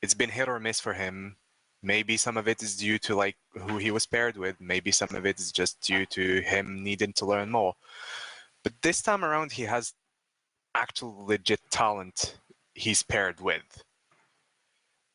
it's 0.00 0.14
been 0.14 0.30
hit 0.30 0.48
or 0.48 0.58
miss 0.58 0.80
for 0.80 0.94
him. 0.94 1.36
Maybe 1.82 2.16
some 2.16 2.38
of 2.38 2.48
it 2.48 2.62
is 2.62 2.78
due 2.78 2.98
to 3.00 3.14
like 3.14 3.36
who 3.52 3.76
he 3.76 3.90
was 3.90 4.06
paired 4.06 4.38
with. 4.38 4.56
Maybe 4.62 4.90
some 4.92 5.14
of 5.14 5.26
it 5.26 5.38
is 5.38 5.52
just 5.52 5.78
due 5.82 6.06
to 6.06 6.40
him 6.40 6.82
needing 6.82 7.12
to 7.14 7.26
learn 7.26 7.50
more. 7.50 7.74
But 8.62 8.72
this 8.80 9.02
time 9.02 9.22
around, 9.22 9.52
he 9.52 9.64
has 9.64 9.92
actual 10.74 11.26
legit 11.26 11.60
talent 11.70 12.38
he's 12.74 13.02
paired 13.02 13.42
with. 13.42 13.84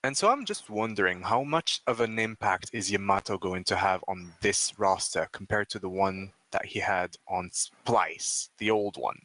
And 0.04 0.16
so 0.16 0.30
I'm 0.30 0.46
just 0.46 0.70
wondering 0.70 1.24
how 1.24 1.44
much 1.44 1.82
of 1.88 2.00
an 2.00 2.20
impact 2.20 2.70
is 2.72 2.92
Yamato 2.92 3.40
going 3.40 3.64
to 3.66 3.76
have 3.76 4.04
on 4.08 4.34
this 4.42 4.78
roster 4.78 5.28
compared 5.32 5.70
to 5.72 5.80
the 5.80 5.90
one 5.90 6.32
that 6.52 6.66
he 6.66 6.80
had 6.80 7.16
on 7.28 7.50
Splyce, 7.50 8.50
the 8.58 8.72
old 8.72 8.98
one. 8.98 9.20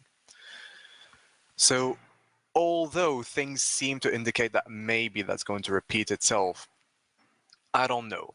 So, 1.57 1.97
although 2.55 3.23
things 3.23 3.63
seem 3.63 4.01
to 4.01 4.15
indicate 4.15 4.53
that 4.53 4.69
maybe 4.69 5.23
that's 5.23 5.45
going 5.45 5.63
to 5.63 5.73
repeat 5.73 6.11
itself, 6.11 6.69
I 7.73 7.87
don't 7.87 8.09
know. 8.09 8.35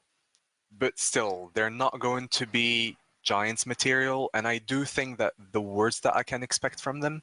But 0.77 0.99
still, 0.99 1.51
they're 1.53 1.69
not 1.69 1.99
going 1.99 2.27
to 2.29 2.47
be 2.47 2.97
Giants 3.23 3.65
material, 3.65 4.29
and 4.33 4.47
I 4.47 4.59
do 4.59 4.85
think 4.85 5.17
that 5.17 5.33
the 5.51 5.61
worst 5.61 6.03
that 6.03 6.15
I 6.15 6.23
can 6.23 6.41
expect 6.41 6.79
from 6.79 7.01
them 7.01 7.21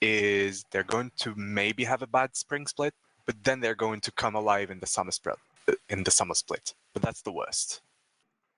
is 0.00 0.64
they're 0.70 0.82
going 0.82 1.12
to 1.18 1.34
maybe 1.36 1.84
have 1.84 2.02
a 2.02 2.06
bad 2.06 2.36
spring 2.36 2.66
split, 2.66 2.94
but 3.26 3.36
then 3.44 3.60
they're 3.60 3.74
going 3.74 4.00
to 4.02 4.12
come 4.12 4.34
alive 4.34 4.70
in 4.70 4.80
the 4.80 4.86
summer 4.86 5.12
split. 5.12 5.36
In 5.88 6.04
the 6.04 6.10
summer 6.10 6.34
split, 6.34 6.74
but 6.92 7.02
that's 7.02 7.22
the 7.22 7.32
worst. 7.32 7.80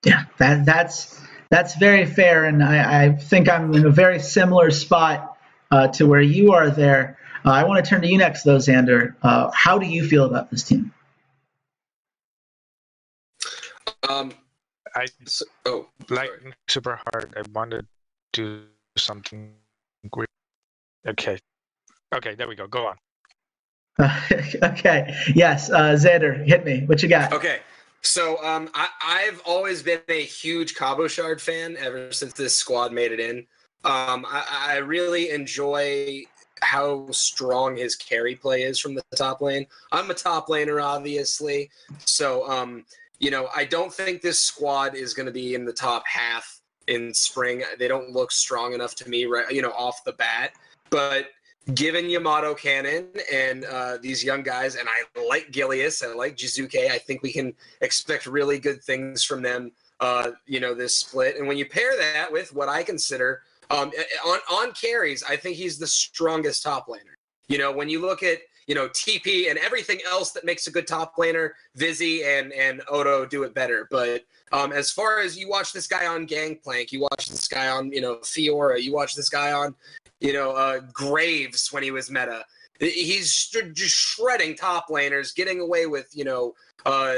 Yeah, 0.04 0.24
that 0.38 0.66
that's 0.66 1.20
that's 1.50 1.76
very 1.76 2.06
fair, 2.06 2.44
and 2.44 2.62
I, 2.62 3.04
I 3.04 3.12
think 3.12 3.48
I'm 3.48 3.74
in 3.74 3.86
a 3.86 3.90
very 3.90 4.20
similar 4.20 4.70
spot 4.70 5.36
uh, 5.70 5.88
to 5.88 6.06
where 6.06 6.20
you 6.20 6.52
are 6.52 6.70
there. 6.70 7.18
Uh, 7.44 7.50
I 7.52 7.64
want 7.64 7.84
to 7.84 7.88
turn 7.88 8.02
to 8.02 8.08
you 8.08 8.18
next, 8.18 8.42
though, 8.42 8.58
Xander. 8.58 9.14
Uh, 9.22 9.50
how 9.54 9.78
do 9.78 9.86
you 9.86 10.06
feel 10.06 10.24
about 10.24 10.50
this 10.50 10.62
team? 10.62 10.92
Um, 14.08 14.32
I 14.94 15.06
oh 15.66 15.88
like 16.08 16.28
sorry. 16.28 16.52
super 16.68 17.00
hard. 17.12 17.34
I 17.36 17.42
wanted 17.52 17.86
to 18.32 18.42
do 18.42 18.62
something 18.96 19.52
great. 20.10 20.28
Okay, 21.06 21.38
okay, 22.14 22.34
there 22.34 22.48
we 22.48 22.54
go. 22.54 22.66
Go 22.66 22.86
on. 22.86 22.96
okay, 24.62 25.14
yes, 25.34 25.70
uh, 25.70 25.96
Xander, 25.98 26.46
hit 26.46 26.64
me. 26.64 26.84
What 26.86 27.02
you 27.02 27.08
got? 27.08 27.32
Okay, 27.32 27.60
So 28.02 28.42
um, 28.44 28.70
I, 28.74 28.88
I've 29.02 29.42
always 29.44 29.82
been 29.82 30.00
a 30.08 30.22
huge 30.22 30.74
Cabochard 30.74 31.40
fan 31.40 31.76
ever 31.78 32.12
since 32.12 32.32
this 32.32 32.56
squad 32.56 32.92
made 32.92 33.12
it 33.12 33.20
in. 33.20 33.38
Um, 33.84 34.26
I, 34.28 34.44
I 34.70 34.76
really 34.78 35.30
enjoy 35.30 36.24
how 36.60 37.08
strong 37.10 37.76
his 37.76 37.96
carry 37.96 38.34
play 38.34 38.62
is 38.62 38.78
from 38.78 38.94
the 38.94 39.02
top 39.16 39.40
lane. 39.40 39.66
I'm 39.92 40.10
a 40.10 40.14
top 40.14 40.48
laner, 40.48 40.82
obviously, 40.82 41.70
so 42.04 42.48
um, 42.50 42.84
you 43.20 43.30
know 43.30 43.48
I 43.54 43.64
don't 43.64 43.92
think 43.92 44.22
this 44.22 44.40
squad 44.40 44.94
is 44.94 45.14
going 45.14 45.26
to 45.26 45.32
be 45.32 45.54
in 45.54 45.64
the 45.64 45.72
top 45.72 46.04
half 46.06 46.60
in 46.88 47.14
spring. 47.14 47.62
They 47.78 47.88
don't 47.88 48.10
look 48.10 48.32
strong 48.32 48.72
enough 48.74 48.94
to 48.96 49.08
me, 49.08 49.26
right? 49.26 49.50
You 49.50 49.62
know, 49.62 49.72
off 49.72 50.02
the 50.04 50.12
bat. 50.12 50.52
But 50.90 51.26
given 51.74 52.08
Yamato 52.08 52.54
Cannon 52.54 53.08
and 53.32 53.64
uh, 53.64 53.98
these 54.00 54.24
young 54.24 54.42
guys, 54.42 54.76
and 54.76 54.88
I 54.88 55.26
like 55.28 55.50
Gilius, 55.50 56.02
I 56.02 56.14
like 56.14 56.36
Jiizuke. 56.36 56.90
I 56.90 56.98
think 56.98 57.22
we 57.22 57.32
can 57.32 57.54
expect 57.80 58.26
really 58.26 58.58
good 58.58 58.82
things 58.82 59.24
from 59.24 59.42
them. 59.42 59.72
Uh, 60.00 60.30
you 60.46 60.60
know, 60.60 60.74
this 60.74 60.96
split, 60.96 61.36
and 61.36 61.48
when 61.48 61.58
you 61.58 61.66
pair 61.66 61.96
that 61.96 62.32
with 62.32 62.54
what 62.54 62.68
I 62.68 62.84
consider 62.84 63.42
um, 63.70 63.90
on 64.24 64.38
on 64.50 64.72
carries, 64.72 65.24
I 65.24 65.36
think 65.36 65.56
he's 65.56 65.78
the 65.78 65.88
strongest 65.88 66.62
top 66.62 66.86
laner. 66.86 67.16
You 67.48 67.58
know, 67.58 67.72
when 67.72 67.88
you 67.88 68.00
look 68.00 68.22
at 68.22 68.38
you 68.68 68.76
know 68.76 68.88
TP 68.90 69.50
and 69.50 69.58
everything 69.58 69.98
else 70.06 70.30
that 70.32 70.44
makes 70.44 70.68
a 70.68 70.70
good 70.70 70.86
top 70.86 71.16
laner, 71.16 71.50
Vizzy 71.74 72.22
and 72.22 72.52
and 72.52 72.80
Odo 72.88 73.26
do 73.26 73.42
it 73.42 73.54
better. 73.54 73.88
But 73.90 74.22
um, 74.52 74.70
as 74.70 74.92
far 74.92 75.18
as 75.18 75.36
you 75.36 75.48
watch 75.48 75.72
this 75.72 75.88
guy 75.88 76.06
on 76.06 76.26
Gangplank, 76.26 76.92
you 76.92 77.00
watch 77.00 77.28
this 77.28 77.48
guy 77.48 77.68
on 77.68 77.90
you 77.90 78.00
know 78.00 78.16
Fiora, 78.16 78.80
you 78.80 78.94
watch 78.94 79.16
this 79.16 79.28
guy 79.28 79.50
on 79.52 79.74
you 80.20 80.32
know 80.32 80.52
uh, 80.52 80.80
Graves 80.92 81.72
when 81.72 81.82
he 81.82 81.90
was 81.90 82.10
meta. 82.10 82.44
He's 82.80 83.48
just 83.48 83.94
shredding 83.94 84.54
top 84.54 84.88
laners, 84.88 85.34
getting 85.34 85.60
away 85.60 85.86
with 85.86 86.08
you 86.14 86.24
know 86.24 86.54
uh, 86.86 87.14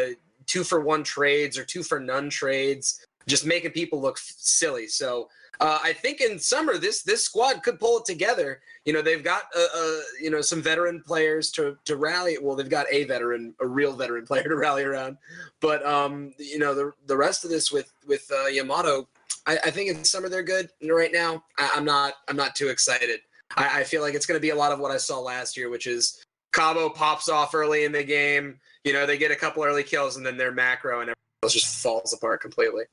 two 0.46 0.64
for 0.64 0.80
one 0.80 1.04
trades 1.04 1.58
or 1.58 1.64
two 1.64 1.82
for 1.82 2.00
none 2.00 2.30
trades, 2.30 3.06
just 3.26 3.44
making 3.46 3.72
people 3.72 4.00
look 4.00 4.18
silly. 4.18 4.86
So 4.86 5.28
uh, 5.60 5.78
I 5.82 5.92
think 5.92 6.22
in 6.22 6.38
summer 6.38 6.78
this 6.78 7.02
this 7.02 7.22
squad 7.22 7.62
could 7.62 7.78
pull 7.78 7.98
it 7.98 8.06
together. 8.06 8.60
You 8.86 8.94
know, 8.94 9.02
they've 9.02 9.22
got 9.22 9.42
uh, 9.54 9.66
uh, 9.76 10.00
you 10.20 10.30
know 10.30 10.40
some 10.40 10.62
veteran 10.62 11.02
players 11.06 11.50
to 11.52 11.76
to 11.84 11.96
rally. 11.96 12.38
Well, 12.40 12.56
they've 12.56 12.68
got 12.68 12.86
a 12.90 13.04
veteran, 13.04 13.54
a 13.60 13.66
real 13.66 13.94
veteran 13.94 14.26
player 14.26 14.44
to 14.44 14.56
rally 14.56 14.82
around. 14.82 15.18
But 15.60 15.84
um, 15.84 16.32
you 16.38 16.58
know, 16.58 16.74
the 16.74 16.92
the 17.06 17.16
rest 17.16 17.44
of 17.44 17.50
this 17.50 17.70
with 17.70 17.92
with 18.06 18.30
uh, 18.32 18.46
Yamato, 18.46 19.08
I, 19.46 19.58
I 19.64 19.70
think 19.70 19.90
in 19.90 20.04
summer 20.04 20.28
they're 20.28 20.42
good. 20.42 20.70
Right 20.82 21.12
now, 21.12 21.44
I, 21.58 21.70
am 21.76 21.84
not 21.84 22.14
I'm 22.28 22.36
not 22.36 22.54
too 22.54 22.68
excited. 22.68 23.20
I, 23.56 23.80
I 23.80 23.84
feel 23.84 24.02
like 24.02 24.14
it's 24.14 24.26
going 24.26 24.38
to 24.38 24.42
be 24.42 24.50
a 24.50 24.54
lot 24.54 24.72
of 24.72 24.78
what 24.78 24.90
I 24.90 24.96
saw 24.96 25.20
last 25.20 25.56
year, 25.56 25.70
which 25.70 25.86
is 25.86 26.22
Cabo 26.52 26.88
pops 26.88 27.28
off 27.28 27.54
early 27.54 27.84
in 27.84 27.92
the 27.92 28.04
game. 28.04 28.60
You 28.84 28.92
know, 28.92 29.06
they 29.06 29.18
get 29.18 29.30
a 29.30 29.36
couple 29.36 29.64
early 29.64 29.82
kills 29.82 30.16
and 30.16 30.24
then 30.24 30.36
their 30.36 30.52
macro 30.52 31.00
and 31.00 31.10
everything 31.10 31.16
else 31.42 31.52
just 31.52 31.82
falls 31.82 32.12
apart 32.12 32.40
completely. 32.40 32.84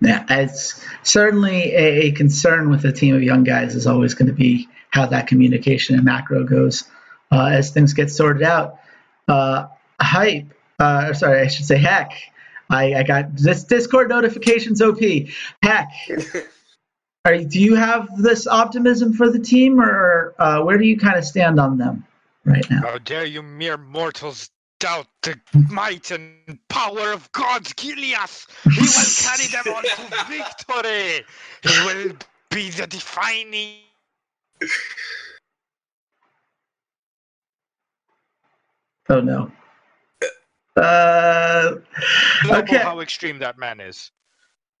Yeah, 0.00 0.24
it's 0.28 0.84
certainly 1.02 1.72
a, 1.72 2.12
concern 2.12 2.68
with 2.68 2.84
a 2.84 2.92
team 2.92 3.14
of 3.14 3.22
young 3.22 3.42
guys 3.42 3.74
is 3.74 3.86
always 3.86 4.12
going 4.12 4.26
to 4.26 4.34
be 4.34 4.68
how 4.90 5.06
that 5.06 5.26
communication 5.26 5.96
and 5.96 6.04
macro 6.04 6.44
goes 6.44 6.84
uh, 7.32 7.46
as 7.46 7.70
things 7.70 7.94
get 7.94 8.10
sorted 8.10 8.42
out. 8.42 8.80
Uh, 9.26 9.68
hype, 10.00 10.46
uh, 10.78 11.12
sorry, 11.14 11.40
I 11.40 11.46
should 11.46 11.64
say 11.64 11.78
heck. 11.78 12.12
I, 12.74 13.00
I 13.00 13.02
got 13.02 13.36
this 13.36 13.64
Discord 13.64 14.08
notifications 14.08 14.82
OP. 14.82 14.98
Heck, 15.62 15.90
are, 17.24 17.38
do 17.38 17.60
you 17.60 17.74
have 17.74 18.08
this 18.16 18.46
optimism 18.46 19.12
for 19.12 19.30
the 19.30 19.38
team, 19.38 19.80
or 19.80 20.34
uh, 20.38 20.62
where 20.62 20.78
do 20.78 20.84
you 20.84 20.98
kind 20.98 21.16
of 21.16 21.24
stand 21.24 21.60
on 21.60 21.78
them 21.78 22.04
right 22.44 22.68
now? 22.68 22.82
How 22.82 22.98
dare 22.98 23.24
you 23.24 23.42
mere 23.42 23.76
mortals 23.76 24.50
doubt 24.84 25.06
the 25.22 25.40
might 25.70 26.10
and 26.10 26.58
power 26.68 27.12
of 27.12 27.30
God's 27.32 27.72
Gilius. 27.72 28.46
He 28.64 28.80
will 28.80 29.14
carry 29.24 29.46
them 29.46 29.74
on 29.74 29.82
to 29.82 30.24
victory. 30.28 31.24
He 31.62 31.86
will 31.86 32.16
be 32.50 32.70
the 32.70 32.86
defining. 32.86 33.78
Oh 39.08 39.20
no. 39.20 39.50
Uh, 40.76 41.76
okay. 42.50 42.78
how 42.78 43.00
extreme 43.00 43.38
that 43.38 43.58
man 43.58 43.80
is. 43.80 44.10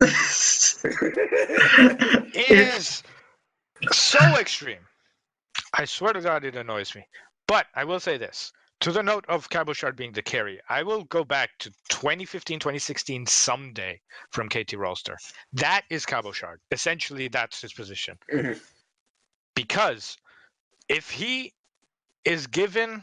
is 2.34 3.02
so 3.92 4.18
extreme. 4.38 4.80
I 5.72 5.84
swear 5.84 6.12
to 6.12 6.20
God, 6.20 6.44
it 6.44 6.56
annoys 6.56 6.94
me. 6.94 7.06
But 7.46 7.66
I 7.74 7.84
will 7.84 8.00
say 8.00 8.16
this 8.16 8.52
to 8.80 8.92
the 8.92 9.02
note 9.02 9.24
of 9.28 9.48
Cabochard 9.48 9.96
being 9.96 10.12
the 10.12 10.22
carry, 10.22 10.60
I 10.68 10.82
will 10.82 11.04
go 11.04 11.24
back 11.24 11.50
to 11.60 11.70
2015, 11.88 12.58
2016 12.58 13.26
someday 13.26 14.00
from 14.30 14.48
KT 14.48 14.74
Rolster. 14.74 15.16
That 15.54 15.82
is 15.90 16.04
Cabochard. 16.04 16.60
Essentially, 16.70 17.28
that's 17.28 17.62
his 17.62 17.72
position. 17.72 18.18
Mm-hmm. 18.32 18.58
Because 19.54 20.18
if 20.88 21.10
he 21.10 21.54
is 22.24 22.46
given 22.46 23.02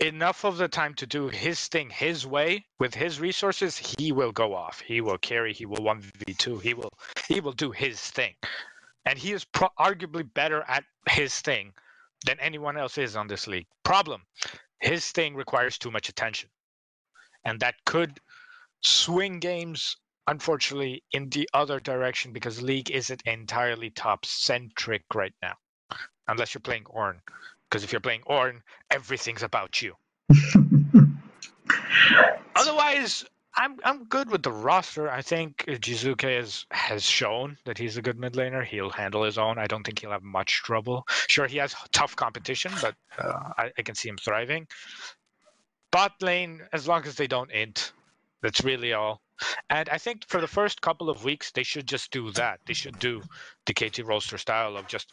enough 0.00 0.44
of 0.44 0.58
the 0.58 0.68
time 0.68 0.94
to 0.94 1.06
do 1.06 1.28
his 1.28 1.68
thing 1.68 1.90
his 1.90 2.26
way 2.26 2.64
with 2.78 2.94
his 2.94 3.20
resources, 3.20 3.76
he 3.76 4.12
will 4.12 4.32
go 4.32 4.54
off. 4.54 4.80
He 4.80 5.00
will 5.00 5.18
carry. 5.18 5.52
He 5.52 5.66
will 5.66 5.82
one 5.82 6.00
v 6.00 6.34
two. 6.34 6.58
He 6.58 6.74
will 6.74 6.92
he 7.26 7.40
will 7.40 7.52
do 7.52 7.70
his 7.70 8.00
thing, 8.00 8.34
and 9.04 9.18
he 9.18 9.32
is 9.32 9.44
pro- 9.44 9.68
arguably 9.78 10.28
better 10.34 10.62
at 10.68 10.84
his 11.10 11.40
thing 11.40 11.72
than 12.26 12.38
anyone 12.40 12.76
else 12.76 12.98
is 12.98 13.16
on 13.16 13.28
this 13.28 13.46
league. 13.46 13.66
Problem 13.84 14.22
his 14.80 15.10
thing 15.10 15.34
requires 15.34 15.78
too 15.78 15.90
much 15.90 16.08
attention. 16.08 16.48
And 17.44 17.60
that 17.60 17.74
could 17.84 18.20
swing 18.80 19.40
games, 19.40 19.96
unfortunately, 20.26 21.02
in 21.12 21.30
the 21.30 21.48
other 21.52 21.80
direction 21.80 22.32
because 22.32 22.62
League 22.62 22.90
isn't 22.90 23.22
entirely 23.22 23.90
top 23.90 24.24
centric 24.24 25.04
right 25.14 25.34
now. 25.42 25.56
Unless 26.28 26.54
you're 26.54 26.60
playing 26.60 26.84
Ornn. 26.84 27.20
Because 27.68 27.84
if 27.84 27.92
you're 27.92 28.00
playing 28.00 28.22
Ornn, 28.28 28.60
everything's 28.90 29.42
about 29.42 29.82
you. 29.82 29.94
Otherwise, 32.56 33.24
I'm 33.58 33.76
I'm 33.84 34.04
good 34.04 34.30
with 34.30 34.42
the 34.42 34.52
roster. 34.52 35.10
I 35.10 35.20
think 35.20 35.64
Jiizuke 35.66 36.36
has 36.36 36.64
has 36.70 37.02
shown 37.02 37.58
that 37.64 37.76
he's 37.76 37.96
a 37.96 38.02
good 38.02 38.18
mid 38.18 38.34
laner. 38.34 38.64
He'll 38.64 38.90
handle 38.90 39.24
his 39.24 39.36
own. 39.36 39.58
I 39.58 39.66
don't 39.66 39.84
think 39.84 39.98
he'll 39.98 40.12
have 40.12 40.22
much 40.22 40.62
trouble. 40.62 41.04
Sure, 41.28 41.46
he 41.46 41.58
has 41.58 41.74
tough 41.92 42.14
competition, 42.14 42.72
but 42.80 42.94
uh, 43.18 43.52
I, 43.58 43.72
I, 43.76 43.82
can 43.82 43.96
see 43.96 44.08
him 44.08 44.16
thriving. 44.16 44.68
Bot 45.90 46.22
lane, 46.22 46.62
as 46.72 46.86
long 46.86 47.04
as 47.04 47.16
they 47.16 47.26
don't 47.26 47.50
int, 47.50 47.92
that's 48.42 48.62
really 48.62 48.92
all. 48.92 49.22
And 49.70 49.88
I 49.88 49.98
think 49.98 50.24
for 50.28 50.40
the 50.40 50.46
first 50.46 50.80
couple 50.80 51.10
of 51.10 51.24
weeks, 51.24 51.50
they 51.50 51.62
should 51.64 51.86
just 51.86 52.10
do 52.10 52.30
that. 52.32 52.60
They 52.66 52.74
should 52.74 52.98
do 52.98 53.22
the 53.66 53.74
KT 53.74 54.04
Rolster 54.04 54.38
style 54.38 54.76
of 54.76 54.86
just 54.86 55.12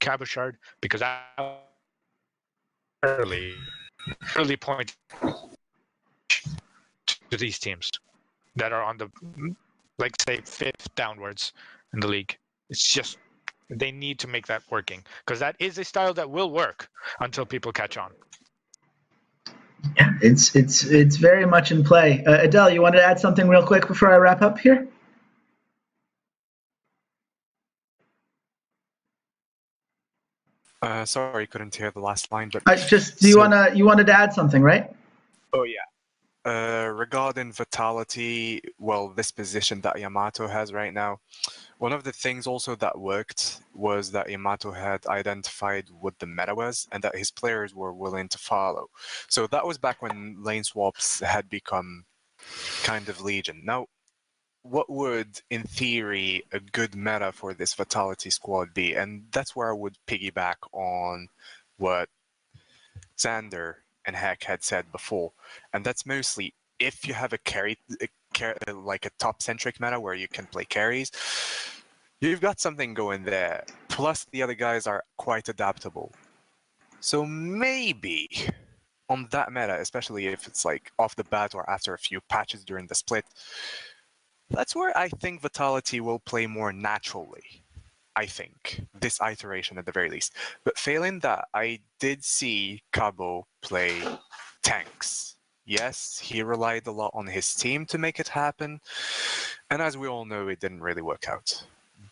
Cabochard 0.00 0.56
because 0.80 1.02
I 1.02 1.18
early 3.02 3.54
early 4.36 4.56
point 4.56 4.96
to 7.30 7.36
these 7.36 7.58
teams 7.58 7.90
that 8.56 8.72
are 8.72 8.82
on 8.82 8.96
the 8.98 9.08
like 9.98 10.14
say 10.26 10.40
fifth 10.44 10.94
downwards 10.94 11.52
in 11.92 12.00
the 12.00 12.08
league. 12.08 12.36
It's 12.70 12.86
just 12.86 13.18
they 13.70 13.92
need 13.92 14.18
to 14.20 14.28
make 14.28 14.46
that 14.46 14.62
working 14.70 15.04
because 15.24 15.40
that 15.40 15.56
is 15.58 15.78
a 15.78 15.84
style 15.84 16.14
that 16.14 16.30
will 16.30 16.50
work 16.50 16.88
until 17.20 17.44
people 17.44 17.72
catch 17.72 17.96
on. 17.96 18.12
Yeah, 19.96 20.12
it's 20.22 20.56
it's 20.56 20.84
it's 20.84 21.16
very 21.16 21.46
much 21.46 21.70
in 21.70 21.84
play. 21.84 22.24
Uh, 22.24 22.42
Adele, 22.42 22.70
you 22.70 22.82
wanted 22.82 22.98
to 22.98 23.04
add 23.04 23.20
something 23.20 23.48
real 23.48 23.64
quick 23.64 23.86
before 23.86 24.12
I 24.12 24.16
wrap 24.16 24.42
up 24.42 24.58
here? 24.58 24.88
Uh, 30.80 31.04
sorry, 31.04 31.46
couldn't 31.46 31.74
hear 31.74 31.90
the 31.90 32.00
last 32.00 32.30
line. 32.30 32.50
But 32.52 32.62
I 32.66 32.76
just 32.76 33.18
do 33.18 33.26
you 33.26 33.34
so, 33.34 33.40
wanna 33.40 33.70
you 33.74 33.84
wanted 33.84 34.06
to 34.06 34.18
add 34.18 34.32
something, 34.32 34.62
right? 34.62 34.90
Oh 35.52 35.64
yeah. 35.64 35.84
Uh, 36.44 36.86
regarding 36.86 37.52
Vitality, 37.52 38.62
well, 38.78 39.08
this 39.08 39.30
position 39.30 39.82
that 39.82 39.98
Yamato 39.98 40.46
has 40.46 40.72
right 40.72 40.94
now, 40.94 41.18
one 41.78 41.92
of 41.92 42.04
the 42.04 42.12
things 42.12 42.46
also 42.46 42.74
that 42.76 42.98
worked 42.98 43.60
was 43.74 44.12
that 44.12 44.30
Yamato 44.30 44.70
had 44.70 45.04
identified 45.08 45.84
what 46.00 46.18
the 46.18 46.26
meta 46.26 46.54
was 46.54 46.88
and 46.92 47.02
that 47.04 47.16
his 47.16 47.30
players 47.30 47.74
were 47.74 47.92
willing 47.92 48.28
to 48.28 48.38
follow. 48.38 48.88
So 49.28 49.46
that 49.48 49.66
was 49.66 49.76
back 49.76 50.00
when 50.00 50.42
lane 50.42 50.64
swaps 50.64 51.20
had 51.20 51.50
become 51.50 52.04
kind 52.82 53.08
of 53.08 53.20
legion. 53.20 53.62
Now, 53.64 53.88
what 54.70 54.90
would, 54.90 55.40
in 55.50 55.62
theory, 55.62 56.44
a 56.52 56.60
good 56.60 56.94
meta 56.94 57.32
for 57.32 57.54
this 57.54 57.74
Vitality 57.74 58.30
squad 58.30 58.74
be? 58.74 58.94
And 58.94 59.24
that's 59.32 59.56
where 59.56 59.70
I 59.70 59.74
would 59.74 59.96
piggyback 60.06 60.56
on 60.72 61.28
what 61.78 62.08
Xander 63.16 63.74
and 64.04 64.16
Heck 64.16 64.44
had 64.44 64.64
said 64.64 64.90
before, 64.92 65.32
and 65.72 65.84
that's 65.84 66.06
mostly 66.06 66.54
if 66.78 67.06
you 67.06 67.14
have 67.14 67.32
a 67.32 67.38
carry, 67.38 67.76
a, 68.00 68.72
like 68.72 69.04
a 69.06 69.10
top 69.18 69.42
centric 69.42 69.80
meta 69.80 69.98
where 69.98 70.14
you 70.14 70.28
can 70.28 70.46
play 70.46 70.64
carries, 70.64 71.10
you've 72.20 72.40
got 72.40 72.60
something 72.60 72.94
going 72.94 73.24
there. 73.24 73.64
Plus, 73.88 74.26
the 74.30 74.42
other 74.42 74.54
guys 74.54 74.86
are 74.86 75.04
quite 75.16 75.48
adaptable. 75.48 76.12
So 77.00 77.24
maybe, 77.26 78.28
on 79.08 79.28
that 79.30 79.52
meta, 79.52 79.78
especially 79.80 80.26
if 80.26 80.46
it's 80.46 80.64
like 80.64 80.92
off 80.98 81.16
the 81.16 81.24
bat 81.24 81.54
or 81.54 81.68
after 81.68 81.94
a 81.94 81.98
few 81.98 82.20
patches 82.28 82.64
during 82.64 82.86
the 82.86 82.94
split, 82.94 83.24
that's 84.50 84.74
where 84.74 84.96
I 84.96 85.08
think 85.08 85.40
Vitality 85.40 86.00
will 86.00 86.18
play 86.18 86.46
more 86.46 86.72
naturally. 86.72 87.64
I 88.16 88.26
think 88.26 88.84
this 89.00 89.20
iteration 89.20 89.78
at 89.78 89.86
the 89.86 89.92
very 89.92 90.10
least. 90.10 90.32
But 90.64 90.76
failing 90.76 91.20
that, 91.20 91.46
I 91.54 91.80
did 92.00 92.24
see 92.24 92.82
Cabo 92.92 93.46
play 93.62 94.02
tanks. 94.62 95.36
Yes, 95.64 96.18
he 96.18 96.42
relied 96.42 96.86
a 96.86 96.90
lot 96.90 97.12
on 97.14 97.26
his 97.26 97.54
team 97.54 97.86
to 97.86 97.98
make 97.98 98.18
it 98.18 98.28
happen, 98.28 98.80
and 99.70 99.82
as 99.82 99.96
we 99.96 100.08
all 100.08 100.24
know, 100.24 100.48
it 100.48 100.60
didn't 100.60 100.80
really 100.80 101.02
work 101.02 101.28
out. 101.28 101.62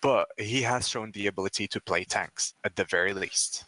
But 0.02 0.28
he 0.36 0.62
has 0.62 0.86
shown 0.86 1.10
the 1.10 1.26
ability 1.26 1.66
to 1.68 1.80
play 1.80 2.04
tanks 2.04 2.54
at 2.64 2.76
the 2.76 2.84
very 2.84 3.14
least. 3.14 3.64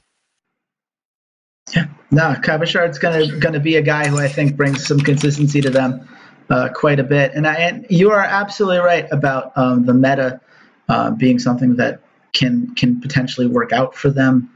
Yeah, 1.74 1.86
no, 2.10 2.34
Cabochard's 2.42 2.98
gonna 2.98 3.38
gonna 3.38 3.60
be 3.60 3.76
a 3.76 3.82
guy 3.82 4.06
who 4.08 4.18
I 4.18 4.28
think 4.28 4.56
brings 4.56 4.86
some 4.86 5.00
consistency 5.00 5.60
to 5.62 5.70
them 5.70 6.06
uh, 6.50 6.68
quite 6.74 7.00
a 7.00 7.04
bit. 7.04 7.32
And 7.34 7.46
I 7.46 7.54
and 7.54 7.86
you 7.90 8.10
are 8.10 8.20
absolutely 8.20 8.78
right 8.78 9.06
about 9.10 9.56
um, 9.56 9.84
the 9.84 9.94
meta 9.94 10.40
uh, 10.88 11.10
being 11.10 11.38
something 11.38 11.76
that 11.76 12.00
can 12.32 12.74
can 12.74 13.00
potentially 13.00 13.46
work 13.46 13.72
out 13.72 13.94
for 13.94 14.10
them. 14.10 14.50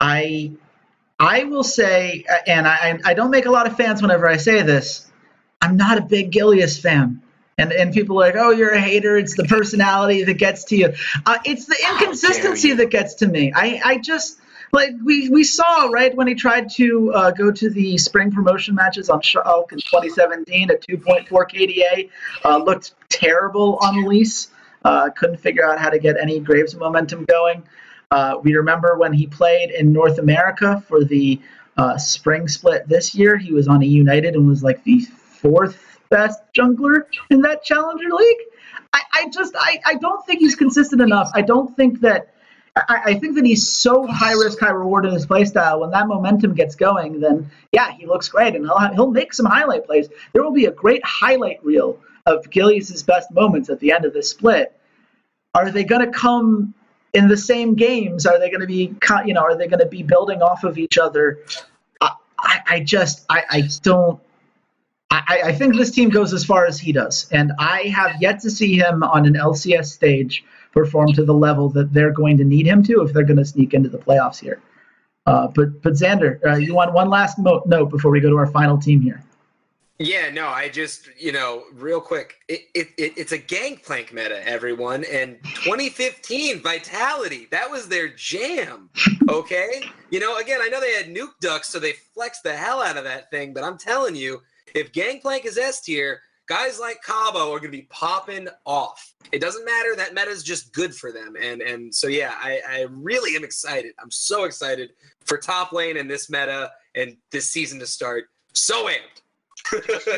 I 0.00 0.52
I 1.18 1.44
will 1.44 1.64
say, 1.64 2.24
and 2.46 2.66
I 2.66 2.98
I 3.04 3.14
don't 3.14 3.30
make 3.30 3.46
a 3.46 3.50
lot 3.50 3.66
of 3.66 3.76
fans 3.76 4.02
whenever 4.02 4.28
I 4.28 4.36
say 4.36 4.62
this. 4.62 5.10
I'm 5.60 5.76
not 5.76 5.98
a 5.98 6.02
big 6.02 6.30
Gilius 6.30 6.80
fan. 6.80 7.22
And, 7.56 7.72
and 7.72 7.94
people 7.94 8.16
are 8.16 8.26
like, 8.26 8.34
oh, 8.36 8.50
you're 8.50 8.72
a 8.72 8.80
hater. 8.80 9.16
It's 9.16 9.36
the 9.36 9.44
personality 9.44 10.24
that 10.24 10.34
gets 10.34 10.64
to 10.64 10.76
you. 10.76 10.92
Uh, 11.24 11.38
it's 11.44 11.66
the 11.66 11.76
inconsistency 11.88 12.72
that 12.72 12.90
gets 12.90 13.14
to 13.14 13.28
me. 13.28 13.52
I, 13.54 13.80
I 13.84 13.98
just, 13.98 14.40
like 14.74 14.90
we, 15.04 15.28
we 15.28 15.44
saw 15.44 15.86
right 15.86 16.14
when 16.16 16.26
he 16.26 16.34
tried 16.34 16.68
to 16.68 17.12
uh, 17.12 17.30
go 17.30 17.50
to 17.52 17.70
the 17.70 17.96
spring 17.96 18.32
promotion 18.32 18.74
matches 18.74 19.08
on 19.08 19.20
Schalke 19.20 19.72
in 19.72 19.78
2017 19.78 20.70
at 20.70 20.82
2.4 20.82 21.28
KDA, 21.28 22.10
uh, 22.44 22.58
looked 22.58 22.94
terrible 23.08 23.78
on 23.80 24.04
Elise. 24.04 24.50
Uh, 24.84 25.08
couldn't 25.10 25.38
figure 25.38 25.64
out 25.64 25.78
how 25.78 25.88
to 25.88 25.98
get 25.98 26.16
any 26.20 26.40
Graves 26.40 26.74
momentum 26.74 27.24
going. 27.24 27.62
Uh, 28.10 28.36
we 28.42 28.54
remember 28.54 28.98
when 28.98 29.12
he 29.12 29.26
played 29.26 29.70
in 29.70 29.92
North 29.92 30.18
America 30.18 30.84
for 30.88 31.04
the 31.04 31.40
uh, 31.76 31.96
spring 31.96 32.48
split 32.48 32.86
this 32.86 33.14
year. 33.14 33.36
He 33.38 33.52
was 33.52 33.66
on 33.68 33.80
eUnited 33.80 34.34
and 34.34 34.46
was 34.46 34.62
like 34.62 34.84
the 34.84 35.00
fourth 35.00 36.00
best 36.10 36.40
jungler 36.52 37.04
in 37.30 37.40
that 37.42 37.64
Challenger 37.64 38.10
League. 38.10 38.38
I, 38.92 39.00
I 39.12 39.28
just 39.30 39.54
I, 39.56 39.80
I 39.86 39.94
don't 39.94 40.24
think 40.26 40.40
he's 40.40 40.54
consistent 40.54 41.00
enough. 41.00 41.30
I 41.32 41.42
don't 41.42 41.74
think 41.76 42.00
that 42.00 42.33
I, 42.76 43.00
I, 43.04 43.14
think 43.14 43.36
that 43.36 43.46
he's 43.46 43.70
so 43.70 44.04
high 44.06 44.32
risk, 44.32 44.58
high 44.58 44.70
reward 44.70 45.06
in 45.06 45.12
his 45.12 45.26
playstyle. 45.26 45.80
When 45.80 45.90
that 45.90 46.08
momentum 46.08 46.54
gets 46.54 46.74
going, 46.74 47.20
then 47.20 47.48
yeah, 47.72 47.92
he 47.92 48.04
looks 48.04 48.28
great, 48.28 48.56
and 48.56 48.64
he'll 48.64 48.94
he'll 48.94 49.10
make 49.10 49.32
some 49.32 49.46
highlight 49.46 49.86
plays. 49.86 50.08
There 50.32 50.42
will 50.42 50.52
be 50.52 50.66
a 50.66 50.72
great 50.72 51.04
highlight 51.04 51.64
reel 51.64 52.00
of 52.26 52.50
Gilius's 52.50 53.02
best 53.02 53.30
moments 53.30 53.70
at 53.70 53.78
the 53.78 53.92
end 53.92 54.04
of 54.04 54.12
this 54.12 54.28
split. 54.28 54.76
Are 55.54 55.70
they 55.70 55.84
going 55.84 56.04
to 56.04 56.10
come 56.10 56.74
in 57.12 57.28
the 57.28 57.36
same 57.36 57.76
games? 57.76 58.26
Are 58.26 58.40
they 58.40 58.50
going 58.50 58.60
to 58.60 58.66
be 58.66 58.92
you 59.24 59.34
know 59.34 59.42
Are 59.42 59.56
they 59.56 59.68
going 59.68 59.80
to 59.80 59.86
be 59.86 60.02
building 60.02 60.42
off 60.42 60.64
of 60.64 60.76
each 60.76 60.98
other? 60.98 61.38
I, 62.00 62.10
I, 62.40 62.60
I 62.66 62.80
just 62.80 63.24
I, 63.28 63.44
I 63.50 63.68
don't. 63.82 64.20
I, 65.12 65.42
I 65.44 65.52
think 65.52 65.76
this 65.76 65.92
team 65.92 66.08
goes 66.08 66.32
as 66.32 66.44
far 66.44 66.66
as 66.66 66.80
he 66.80 66.90
does, 66.90 67.28
and 67.30 67.52
I 67.56 67.82
have 67.82 68.20
yet 68.20 68.40
to 68.40 68.50
see 68.50 68.76
him 68.76 69.04
on 69.04 69.26
an 69.26 69.34
LCS 69.34 69.92
stage 69.92 70.42
perform 70.74 71.12
to 71.12 71.24
the 71.24 71.32
level 71.32 71.68
that 71.70 71.92
they're 71.92 72.12
going 72.12 72.36
to 72.36 72.44
need 72.44 72.66
him 72.66 72.82
to 72.82 73.00
if 73.02 73.12
they're 73.12 73.24
going 73.24 73.38
to 73.38 73.44
sneak 73.44 73.72
into 73.72 73.88
the 73.88 73.98
playoffs 73.98 74.40
here. 74.40 74.60
Uh, 75.26 75.46
but 75.48 75.80
but 75.80 75.94
Xander, 75.94 76.44
uh, 76.44 76.56
you 76.56 76.74
want 76.74 76.92
one 76.92 77.08
last 77.08 77.38
mo- 77.38 77.62
note 77.64 77.88
before 77.88 78.10
we 78.10 78.20
go 78.20 78.28
to 78.28 78.36
our 78.36 78.46
final 78.46 78.76
team 78.76 79.00
here? 79.00 79.22
Yeah, 79.98 80.28
no, 80.30 80.48
I 80.48 80.68
just 80.68 81.08
you 81.16 81.32
know 81.32 81.64
real 81.72 82.00
quick, 82.00 82.34
it, 82.48 82.62
it, 82.74 82.88
it 82.98 83.12
it's 83.16 83.32
a 83.32 83.38
gangplank 83.38 84.12
meta, 84.12 84.46
everyone, 84.46 85.04
and 85.04 85.38
2015 85.44 86.60
Vitality 86.60 87.46
that 87.50 87.70
was 87.70 87.88
their 87.88 88.08
jam. 88.08 88.90
Okay, 89.30 89.82
you 90.10 90.20
know 90.20 90.36
again, 90.38 90.58
I 90.60 90.68
know 90.68 90.80
they 90.80 90.92
had 90.92 91.06
nuke 91.06 91.38
ducks, 91.40 91.68
so 91.68 91.78
they 91.78 91.92
flexed 91.92 92.42
the 92.42 92.54
hell 92.54 92.82
out 92.82 92.98
of 92.98 93.04
that 93.04 93.30
thing, 93.30 93.54
but 93.54 93.64
I'm 93.64 93.78
telling 93.78 94.16
you, 94.16 94.42
if 94.74 94.92
gangplank 94.92 95.46
is 95.46 95.56
S 95.56 95.80
tier, 95.80 96.20
guys 96.46 96.78
like 96.78 97.02
Cabo 97.02 97.52
are 97.52 97.58
going 97.58 97.70
to 97.72 97.78
be 97.78 97.88
popping 97.90 98.48
off. 98.64 99.14
It 99.32 99.40
doesn't 99.40 99.64
matter. 99.64 99.96
That 99.96 100.14
meta 100.14 100.30
is 100.30 100.42
just 100.42 100.72
good 100.72 100.94
for 100.94 101.12
them. 101.12 101.36
And 101.40 101.62
and 101.62 101.94
so 101.94 102.06
yeah, 102.06 102.34
I, 102.40 102.60
I 102.68 102.86
really 102.90 103.36
am 103.36 103.44
excited. 103.44 103.94
I'm 104.00 104.10
so 104.10 104.44
excited 104.44 104.90
for 105.24 105.38
top 105.38 105.72
lane 105.72 105.96
and 105.96 106.10
this 106.10 106.30
meta 106.30 106.70
and 106.94 107.16
this 107.32 107.50
season 107.50 107.78
to 107.80 107.86
start. 107.86 108.24
So 108.52 108.88
amped. 108.88 109.22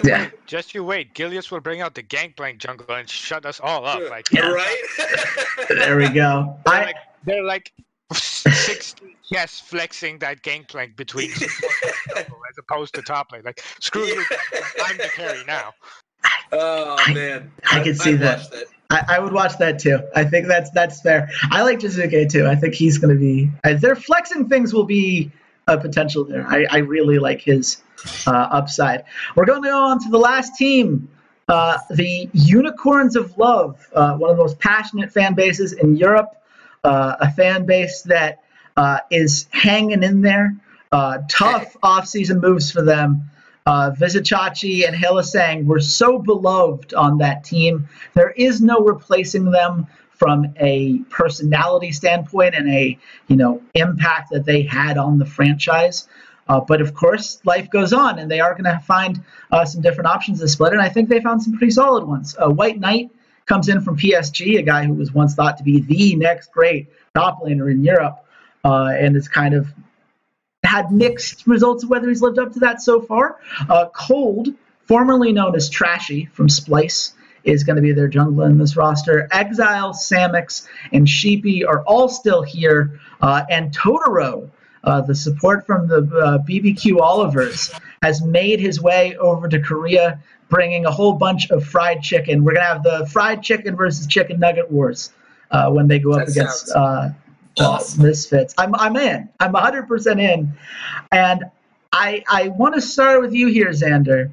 yeah. 0.05 0.31
Just 0.47 0.75
you 0.75 0.83
wait. 0.83 1.15
Gilius 1.15 1.51
will 1.51 1.61
bring 1.61 1.81
out 1.81 1.95
the 1.95 2.03
gangplank 2.03 2.59
jungle 2.59 2.95
and 2.95 3.09
shut 3.09 3.47
us 3.47 3.61
all 3.61 3.87
up. 3.87 4.03
Like 4.11 4.31
yeah. 4.33 4.49
right. 4.49 4.83
there 5.69 5.97
we 5.97 6.09
go. 6.09 6.59
They're 6.65 6.83
like, 6.83 6.97
they're 7.25 7.45
like 7.45 7.73
60 8.13 9.17
yes 9.31 9.61
flexing 9.61 10.19
that 10.21 10.43
gangplank 10.43 10.97
between 10.97 11.31
as 12.17 12.59
opposed 12.59 12.95
to 12.95 13.03
top 13.03 13.33
lane. 13.33 13.43
Like 13.45 13.63
screw 13.81 14.05
yeah. 14.05 14.15
you, 14.15 14.25
I'm 14.85 14.97
the 14.97 15.11
carry 15.15 15.45
now. 15.45 15.73
Oh 16.53 16.97
man, 17.13 17.51
I, 17.71 17.81
I 17.81 17.85
can 17.85 17.95
see 17.95 18.15
that. 18.17 18.51
that. 18.51 18.65
I, 18.89 19.17
I, 19.17 19.19
would 19.19 19.33
watch 19.33 19.59
that 19.59 19.81
too. 19.81 20.01
I 20.15 20.25
think 20.25 20.47
that's 20.47 20.71
that's 20.71 21.01
fair. 21.01 21.31
I 21.51 21.63
like 21.63 21.81
Jiizuke 21.81 22.31
too. 22.31 22.47
I 22.47 22.55
think 22.55 22.75
he's 22.75 22.99
going 22.99 23.15
to 23.15 23.21
be. 23.21 23.51
Uh, 23.65 23.75
their 23.75 23.97
flexing 23.97 24.49
things 24.49 24.73
will 24.73 24.85
be 24.85 25.33
a 25.67 25.77
potential 25.77 26.25
there. 26.25 26.47
I, 26.47 26.67
I 26.71 26.77
really 26.79 27.19
like 27.19 27.41
his 27.41 27.83
uh, 28.27 28.31
upside. 28.31 29.05
We're 29.35 29.47
going 29.47 29.63
to 29.63 29.69
go 29.69 29.77
on 29.87 30.01
to 30.01 30.09
the 30.09 30.19
last 30.19 30.55
team, 30.55 31.09
uh, 31.49 31.79
the 31.91 32.31
Unicorns 32.33 33.17
of 33.17 33.37
Love, 33.37 33.85
uh, 33.93 34.17
one 34.17 34.31
of 34.31 34.37
the 34.37 34.43
most 34.43 34.61
passionate 34.61 35.13
fan 35.13 35.35
bases 35.35 35.73
in 35.73 35.97
Europe, 35.97 36.31
uh, 36.85 37.17
a 37.19 37.31
fan 37.33 37.67
base 37.67 38.03
that 38.03 38.43
uh, 38.77 39.01
is 39.11 39.49
hanging 39.51 40.05
in 40.05 40.23
there. 40.23 40.55
tough 41.29 41.77
off-season 41.83 42.41
moves 42.41 42.71
for 42.71 42.83
them 42.83 43.31
uh, 43.67 43.91
Vizicsacsi 43.91 44.87
and 44.87 44.97
Hylissang 44.97 45.67
were 45.67 45.81
so 45.81 46.19
beloved 46.19 46.95
on 46.95 47.19
that 47.19 47.45
team. 47.45 47.89
There 48.15 48.31
is 48.31 48.61
no 48.61 48.79
replacing 48.81 49.51
them 49.51 49.87
from 50.11 50.55
a 50.59 50.99
personality 51.11 51.93
standpoint 51.93 52.55
and 52.55 52.69
a 52.71 52.99
you 53.29 53.37
know 53.37 53.61
impact 53.75 54.31
that 54.31 54.47
they 54.47 54.63
had 54.63 54.97
on 54.97 55.19
the 55.19 55.27
franchise. 55.27 56.09
Uh, 56.49 56.61
but 56.61 56.81
of 56.81 56.95
course, 56.95 57.41
life 57.45 57.69
goes 57.71 57.93
on, 57.93 58.21
and 58.21 58.31
they 58.31 58.39
are 58.39 58.53
going 58.53 58.65
to 58.65 58.79
find 58.87 59.21
uh, 59.51 59.65
some 59.65 59.81
different 59.81 60.07
options 60.07 60.39
to 60.39 60.47
split. 60.47 60.73
And 60.73 60.81
I 60.81 60.89
think 60.89 61.09
they 61.09 61.21
found 61.21 61.43
some 61.43 61.59
pretty 61.59 61.73
solid 61.73 62.05
ones. 62.05 62.37
Uh, 62.39 62.49
White 62.49 62.79
Knight 62.79 63.11
comes 63.47 63.69
in 63.69 63.81
from 63.81 63.97
PSG, 63.97 64.59
a 64.59 64.63
guy 64.63 64.85
who 64.85 64.95
was 64.95 65.13
once 65.13 65.35
thought 65.35 65.57
to 65.57 65.65
be 65.65 65.81
the 65.81 66.15
next 66.15 66.53
great 66.53 66.89
top 67.15 67.43
laner 67.43 67.69
in 67.69 67.83
Europe, 67.83 68.25
uh, 68.65 68.93
and 68.97 69.17
is 69.17 69.27
kind 69.27 69.55
of 69.55 69.75
had 70.67 70.93
mixed 70.93 71.47
results 71.47 71.85
of 71.85 71.91
whether 71.91 72.09
he's 72.09 72.23
lived 72.23 72.39
up 72.39 72.53
to 72.53 72.61
that 72.61 72.83
so 72.83 73.01
far. 73.01 73.39
Uh, 73.69 73.87
Kold, 73.95 74.49
formerly 74.85 75.33
known 75.33 75.55
as 75.55 75.71
Trashy 75.71 76.27
from 76.27 76.49
Splyce, 76.49 77.13
is 77.45 77.65
going 77.65 77.77
to 77.77 77.83
be 77.83 77.93
their 77.93 78.11
jungler 78.11 78.51
in 78.51 78.59
this 78.59 78.77
roster. 78.77 79.29
Exile, 79.31 79.93
Samux, 79.93 80.67
and 80.93 81.09
Sheepy 81.09 81.65
are 81.65 81.83
all 81.85 82.09
still 82.09 82.43
here. 82.43 83.01
Uh, 83.21 83.45
and 83.49 83.73
Totoro, 83.73 84.51
uh, 84.85 85.01
the 85.01 85.15
support 85.15 85.65
from 85.67 85.87
the 85.87 85.99
uh, 85.99 86.39
BBQ 86.39 87.01
Olivers, 87.01 87.73
has 88.03 88.23
made 88.23 88.61
his 88.61 88.81
way 88.81 89.17
over 89.17 89.49
to 89.49 89.61
Korea, 89.61 90.21
bringing 90.49 90.87
a 90.87 90.91
whole 90.91 91.13
bunch 91.13 91.51
of 91.51 91.65
fried 91.65 92.03
chicken. 92.03 92.45
We're 92.45 92.55
going 92.55 92.67
to 92.67 92.73
have 92.73 92.83
the 92.83 93.09
fried 93.13 93.43
chicken 93.43 93.77
versus 93.77 94.07
chicken 94.07 94.41
nugget 94.41 94.71
wars 94.71 95.13
uh, 95.51 95.71
when 95.71 95.89
they 95.89 95.99
go 95.99 96.13
up 96.13 96.27
that 96.27 96.29
against 96.29 96.73
uh, 96.75 97.11
misfits. 97.99 98.55
I'm 98.59 98.75
I'm 98.75 98.97
in. 98.97 99.29
I'm 99.41 99.53
100 99.53 99.89
percent 99.89 100.21
in, 100.21 100.53
and 101.13 101.45
I 101.93 102.23
I 102.29 102.49
want 102.49 102.75
to 102.75 102.81
start 102.81 103.21
with 103.21 103.33
you 103.33 103.49
here, 103.49 103.71
Xander. 103.71 104.33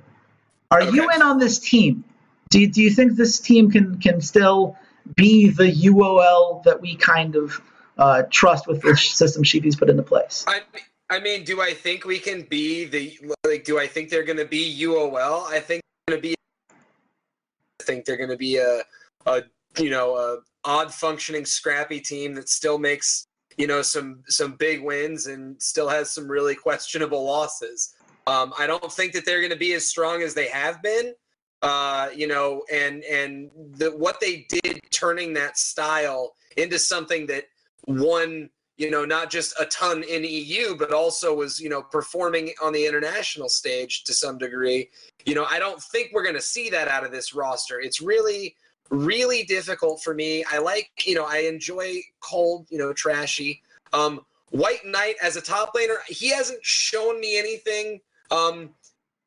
Are 0.71 0.81
okay. 0.81 0.91
you 0.91 1.09
in 1.09 1.21
on 1.21 1.37
this 1.37 1.59
team? 1.59 2.03
Do 2.49 2.59
you, 2.59 2.67
do 2.67 2.81
you 2.81 2.91
think 2.91 3.15
this 3.15 3.39
team 3.39 3.71
can 3.71 3.99
can 3.99 4.21
still 4.21 4.77
be 5.15 5.49
the 5.49 5.71
UOL 5.71 6.63
that 6.63 6.81
we 6.81 6.95
kind 6.95 7.35
of 7.35 7.61
uh, 7.97 8.23
trust 8.29 8.67
with 8.67 8.81
the 8.81 8.95
system 8.95 9.43
Sheepy's 9.43 9.75
put 9.75 9.89
into 9.89 10.03
place? 10.03 10.45
I, 10.47 10.61
I 11.09 11.19
mean, 11.19 11.43
do 11.43 11.61
I 11.61 11.73
think 11.73 12.05
we 12.05 12.19
can 12.19 12.43
be 12.43 12.85
the 12.85 13.17
like? 13.45 13.63
Do 13.63 13.79
I 13.79 13.87
think 13.87 14.09
they're 14.09 14.23
going 14.23 14.37
to 14.37 14.45
be 14.45 14.79
UOL? 14.81 15.45
I 15.47 15.59
think 15.59 15.81
going 16.07 16.19
to 16.19 16.21
be. 16.21 16.35
I 16.71 17.83
think 17.83 18.05
they're 18.05 18.17
going 18.17 18.29
to 18.29 18.37
be 18.37 18.57
a, 18.57 18.81
a 19.25 19.43
you 19.77 19.89
know 19.89 20.15
a 20.15 20.37
odd 20.65 20.93
functioning 20.93 21.45
scrappy 21.45 21.99
team 21.99 22.33
that 22.35 22.49
still 22.49 22.77
makes 22.77 23.27
you 23.57 23.67
know 23.67 23.81
some 23.81 24.23
some 24.27 24.53
big 24.53 24.83
wins 24.83 25.27
and 25.27 25.61
still 25.61 25.87
has 25.87 26.11
some 26.11 26.27
really 26.27 26.55
questionable 26.55 27.25
losses. 27.25 27.95
Um, 28.25 28.53
I 28.57 28.67
don't 28.67 28.91
think 28.91 29.13
that 29.13 29.25
they're 29.25 29.41
going 29.41 29.51
to 29.51 29.57
be 29.57 29.73
as 29.73 29.87
strong 29.87 30.21
as 30.21 30.33
they 30.33 30.47
have 30.47 30.81
been. 30.81 31.13
Uh, 31.61 32.09
you 32.15 32.27
know, 32.27 32.63
and 32.71 33.03
and 33.03 33.49
the 33.77 33.91
what 33.91 34.19
they 34.19 34.45
did 34.49 34.79
turning 34.91 35.33
that 35.33 35.57
style 35.57 36.33
into 36.57 36.77
something 36.77 37.25
that 37.27 37.45
won 37.87 38.49
you 38.77 38.89
know, 38.89 39.05
not 39.05 39.29
just 39.29 39.53
a 39.59 39.65
ton 39.65 40.03
in 40.03 40.23
EU, 40.23 40.75
but 40.75 40.91
also 40.91 41.33
was, 41.33 41.59
you 41.59 41.69
know, 41.69 41.81
performing 41.81 42.53
on 42.61 42.73
the 42.73 42.85
international 42.85 43.47
stage 43.47 44.03
to 44.03 44.13
some 44.13 44.37
degree. 44.37 44.89
You 45.25 45.35
know, 45.35 45.45
I 45.45 45.59
don't 45.59 45.81
think 45.81 46.09
we're 46.11 46.23
going 46.23 46.35
to 46.35 46.41
see 46.41 46.69
that 46.71 46.87
out 46.87 47.05
of 47.05 47.11
this 47.11 47.35
roster. 47.35 47.79
It's 47.79 48.01
really, 48.01 48.55
really 48.93 49.43
difficult 49.43 50.01
for 50.03 50.13
me. 50.13 50.45
I 50.51 50.59
like, 50.59 50.91
you 51.05 51.15
know, 51.15 51.25
I 51.25 51.39
enjoy 51.39 52.01
Kold, 52.19 52.67
you 52.69 52.77
know, 52.77 52.93
trashy. 52.93 53.61
Um, 53.91 54.21
White 54.51 54.85
Knight 54.85 55.15
as 55.21 55.35
a 55.35 55.41
top 55.41 55.73
laner, 55.75 55.97
he 56.07 56.29
hasn't 56.29 56.63
shown 56.63 57.19
me 57.19 57.39
anything 57.39 57.99
um, 58.29 58.69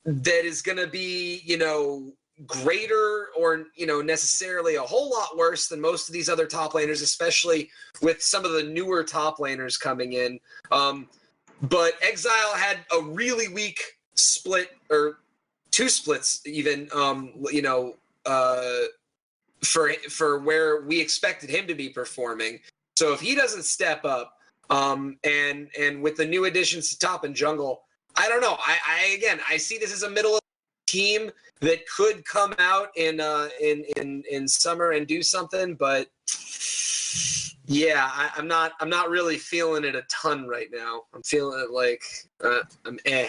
that 0.04 0.44
is 0.44 0.62
going 0.62 0.78
to 0.78 0.86
be, 0.86 1.42
you 1.44 1.58
know, 1.58 2.12
greater 2.46 3.28
or 3.34 3.64
you 3.76 3.86
know 3.86 4.02
necessarily 4.02 4.74
a 4.74 4.82
whole 4.82 5.08
lot 5.08 5.38
worse 5.38 5.68
than 5.68 5.80
most 5.80 6.06
of 6.06 6.12
these 6.12 6.28
other 6.28 6.46
top 6.46 6.74
laners, 6.74 7.02
especially 7.02 7.70
with 8.02 8.20
some 8.22 8.44
of 8.44 8.52
the 8.52 8.62
newer 8.62 9.02
top 9.02 9.38
laners 9.38 9.80
coming 9.80 10.12
in. 10.12 10.38
Um, 10.70 11.08
but 11.62 11.94
Exile 12.02 12.54
had 12.54 12.80
a 12.96 13.02
really 13.02 13.48
weak 13.48 13.80
split 14.14 14.68
or 14.90 15.20
two 15.70 15.88
splits 15.88 16.46
even. 16.46 16.88
Um, 16.94 17.32
you 17.50 17.62
know. 17.62 17.96
Uh, 18.26 18.86
for 19.64 19.92
for 20.10 20.38
where 20.38 20.82
we 20.82 21.00
expected 21.00 21.50
him 21.50 21.66
to 21.66 21.74
be 21.74 21.88
performing. 21.88 22.60
So 22.96 23.12
if 23.12 23.20
he 23.20 23.34
doesn't 23.34 23.64
step 23.64 24.04
up, 24.04 24.38
um, 24.70 25.18
and 25.24 25.68
and 25.78 26.02
with 26.02 26.16
the 26.16 26.26
new 26.26 26.44
additions 26.44 26.90
to 26.90 26.98
top 26.98 27.24
and 27.24 27.34
jungle, 27.34 27.82
I 28.16 28.28
don't 28.28 28.40
know. 28.40 28.56
I, 28.58 28.78
I 28.88 29.04
again 29.16 29.40
I 29.48 29.56
see 29.56 29.78
this 29.78 29.92
as 29.92 30.02
a 30.02 30.10
middle 30.10 30.38
team 30.86 31.30
that 31.60 31.86
could 31.88 32.24
come 32.24 32.54
out 32.58 32.88
in 32.96 33.20
uh, 33.20 33.48
in 33.60 33.84
in 33.96 34.22
in 34.30 34.48
summer 34.48 34.92
and 34.92 35.06
do 35.06 35.22
something, 35.22 35.74
but 35.74 36.08
yeah, 37.66 38.08
I, 38.12 38.30
am 38.38 38.46
not 38.46 38.72
I'm 38.80 38.88
not 38.88 39.10
really 39.10 39.38
feeling 39.38 39.84
it 39.84 39.94
a 39.94 40.02
ton 40.02 40.46
right 40.46 40.68
now. 40.72 41.02
I'm 41.14 41.22
feeling 41.22 41.60
it 41.60 41.70
like 41.70 42.02
uh, 42.42 42.60
I'm 42.84 42.98
eh. 43.04 43.28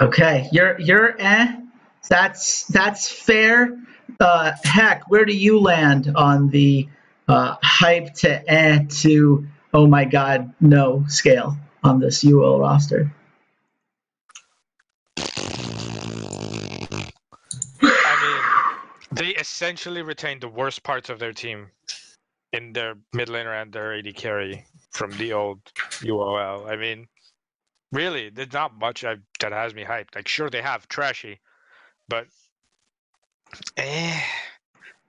Okay, 0.00 0.48
you're 0.52 0.80
you're 0.80 1.20
eh. 1.20 1.60
That's 2.08 2.64
that's 2.66 3.08
fair. 3.08 3.78
Uh, 4.20 4.52
heck, 4.64 5.10
where 5.10 5.24
do 5.24 5.34
you 5.34 5.58
land 5.58 6.12
on 6.14 6.50
the 6.50 6.86
uh, 7.26 7.56
hype 7.62 8.12
to 8.12 8.52
eh 8.52 8.84
to 8.88 9.46
oh 9.72 9.86
my 9.86 10.04
god 10.04 10.52
no 10.60 11.04
scale 11.08 11.56
on 11.82 11.98
this 12.00 12.22
UL 12.22 12.60
roster? 12.60 13.10
I 17.82 18.16
mean, 18.22 18.76
they 19.12 19.28
essentially 19.28 20.02
retained 20.02 20.42
the 20.42 20.48
worst 20.48 20.82
parts 20.82 21.08
of 21.08 21.18
their 21.18 21.32
team 21.32 21.68
in 22.52 22.74
their 22.74 22.96
mid 23.14 23.28
laner 23.28 23.62
and 23.62 23.72
their 23.72 23.94
AD 23.94 24.14
carry 24.16 24.66
from 24.90 25.12
the 25.12 25.32
old 25.32 25.60
UOL. 26.02 26.68
I 26.68 26.76
mean, 26.76 27.06
really, 27.90 28.28
there's 28.28 28.52
not 28.52 28.78
much 28.78 29.02
I, 29.02 29.16
that 29.40 29.52
has 29.52 29.74
me 29.74 29.84
hyped. 29.84 30.14
Like, 30.14 30.28
sure, 30.28 30.50
they 30.50 30.60
have 30.60 30.88
trashy, 30.88 31.40
but 32.08 32.26
eh, 33.76 34.20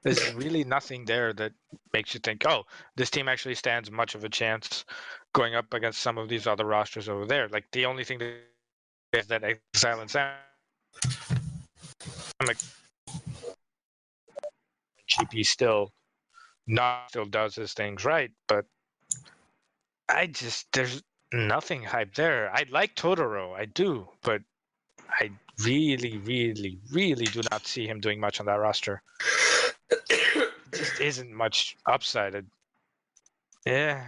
there's 0.04 0.34
really 0.34 0.64
nothing 0.64 1.06
there 1.06 1.34
that 1.34 1.54
makes 1.94 2.14
you 2.14 2.20
think, 2.20 2.46
oh, 2.46 2.64
this 2.96 3.10
team 3.10 3.28
actually 3.28 3.56
stands 3.56 3.92
much 3.92 4.16
of 4.16 4.24
a 4.24 4.30
chance 4.30 4.86
going 5.34 5.56
up 5.56 5.74
against 5.74 6.02
some 6.02 6.18
of 6.18 6.30
these 6.30 6.48
other 6.48 6.66
rosters 6.66 7.08
over 7.08 7.26
there. 7.26 7.48
Like, 7.50 7.66
the 7.72 7.86
only 7.86 8.04
thing 8.04 8.20
that 8.20 8.34
is 9.14 9.28
that 9.28 9.44
Exile 9.44 10.00
and 10.02 10.10
Sam. 10.10 10.34
GP 15.10 15.46
still 15.46 15.92
not 16.68 17.10
still 17.10 17.26
does 17.26 17.56
his 17.56 17.74
things 17.74 18.06
right, 18.06 18.32
but 18.48 18.66
I 20.08 20.28
just 20.28 20.68
there's 20.72 21.04
nothing 21.34 21.84
hype 21.84 22.16
there. 22.16 22.50
I 22.54 22.66
like 22.70 22.96
Totoro, 22.96 23.54
I 23.54 23.66
do, 23.66 24.08
but 24.24 24.42
I 25.10 25.32
really, 25.64 26.18
really, 26.18 26.80
really 26.92 27.26
do 27.26 27.42
not 27.52 27.66
see 27.66 27.88
him 27.88 28.00
doing 28.00 28.20
much 28.20 28.40
on 28.40 28.46
that 28.48 28.60
roster. 28.60 29.02
just 30.74 31.00
isn't 31.02 31.32
much 31.32 31.78
upside. 31.86 32.46
Yeah. 33.66 34.04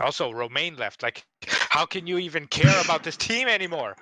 Also, 0.00 0.32
Romain 0.32 0.76
left. 0.76 1.02
Like, 1.02 1.24
how 1.46 1.84
can 1.84 2.06
you 2.06 2.18
even 2.18 2.46
care 2.46 2.80
about 2.80 3.02
this 3.02 3.16
team 3.16 3.48
anymore? 3.48 3.96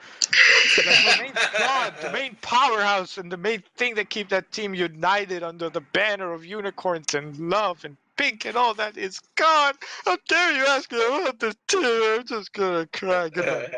Like, 0.76 1.16
Romain's 1.18 1.46
gone. 1.58 1.92
The 2.02 2.12
main 2.12 2.36
powerhouse 2.42 3.18
and 3.18 3.32
the 3.32 3.36
main 3.36 3.62
thing 3.76 3.94
that 3.94 4.10
keep 4.10 4.28
that 4.28 4.52
team 4.52 4.74
united 4.74 5.42
under 5.42 5.70
the 5.70 5.80
banner 5.80 6.32
of 6.32 6.44
unicorns 6.44 7.14
and 7.14 7.36
love 7.38 7.84
and 7.84 7.96
pink 8.16 8.44
and 8.44 8.56
all 8.56 8.74
that 8.74 8.96
is 8.96 9.20
gone. 9.36 9.74
How 10.04 10.16
dare 10.28 10.52
you 10.52 10.66
ask 10.66 10.90
me 10.90 10.98
about 10.98 11.38
this 11.38 11.54
team? 11.68 11.84
I'm 11.84 12.26
just 12.26 12.52
gonna 12.52 12.86
cry. 12.92 13.30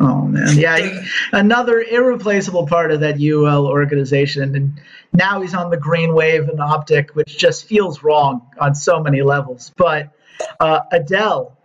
Oh 0.00 0.22
man, 0.22 0.56
yeah, 0.56 1.04
another 1.32 1.80
irreplaceable 1.80 2.66
part 2.66 2.90
of 2.90 3.00
that 3.00 3.20
UL 3.20 3.66
organization, 3.66 4.56
and 4.56 4.80
now 5.12 5.40
he's 5.40 5.54
on 5.54 5.70
the 5.70 5.76
green 5.76 6.14
wave 6.14 6.48
and 6.48 6.58
OpTic, 6.58 7.10
which 7.10 7.38
just 7.38 7.66
feels 7.66 8.02
wrong 8.02 8.50
on 8.58 8.74
so 8.74 9.00
many 9.00 9.22
levels. 9.22 9.72
But 9.76 10.10
uh, 10.58 10.80
Adele, 10.90 11.56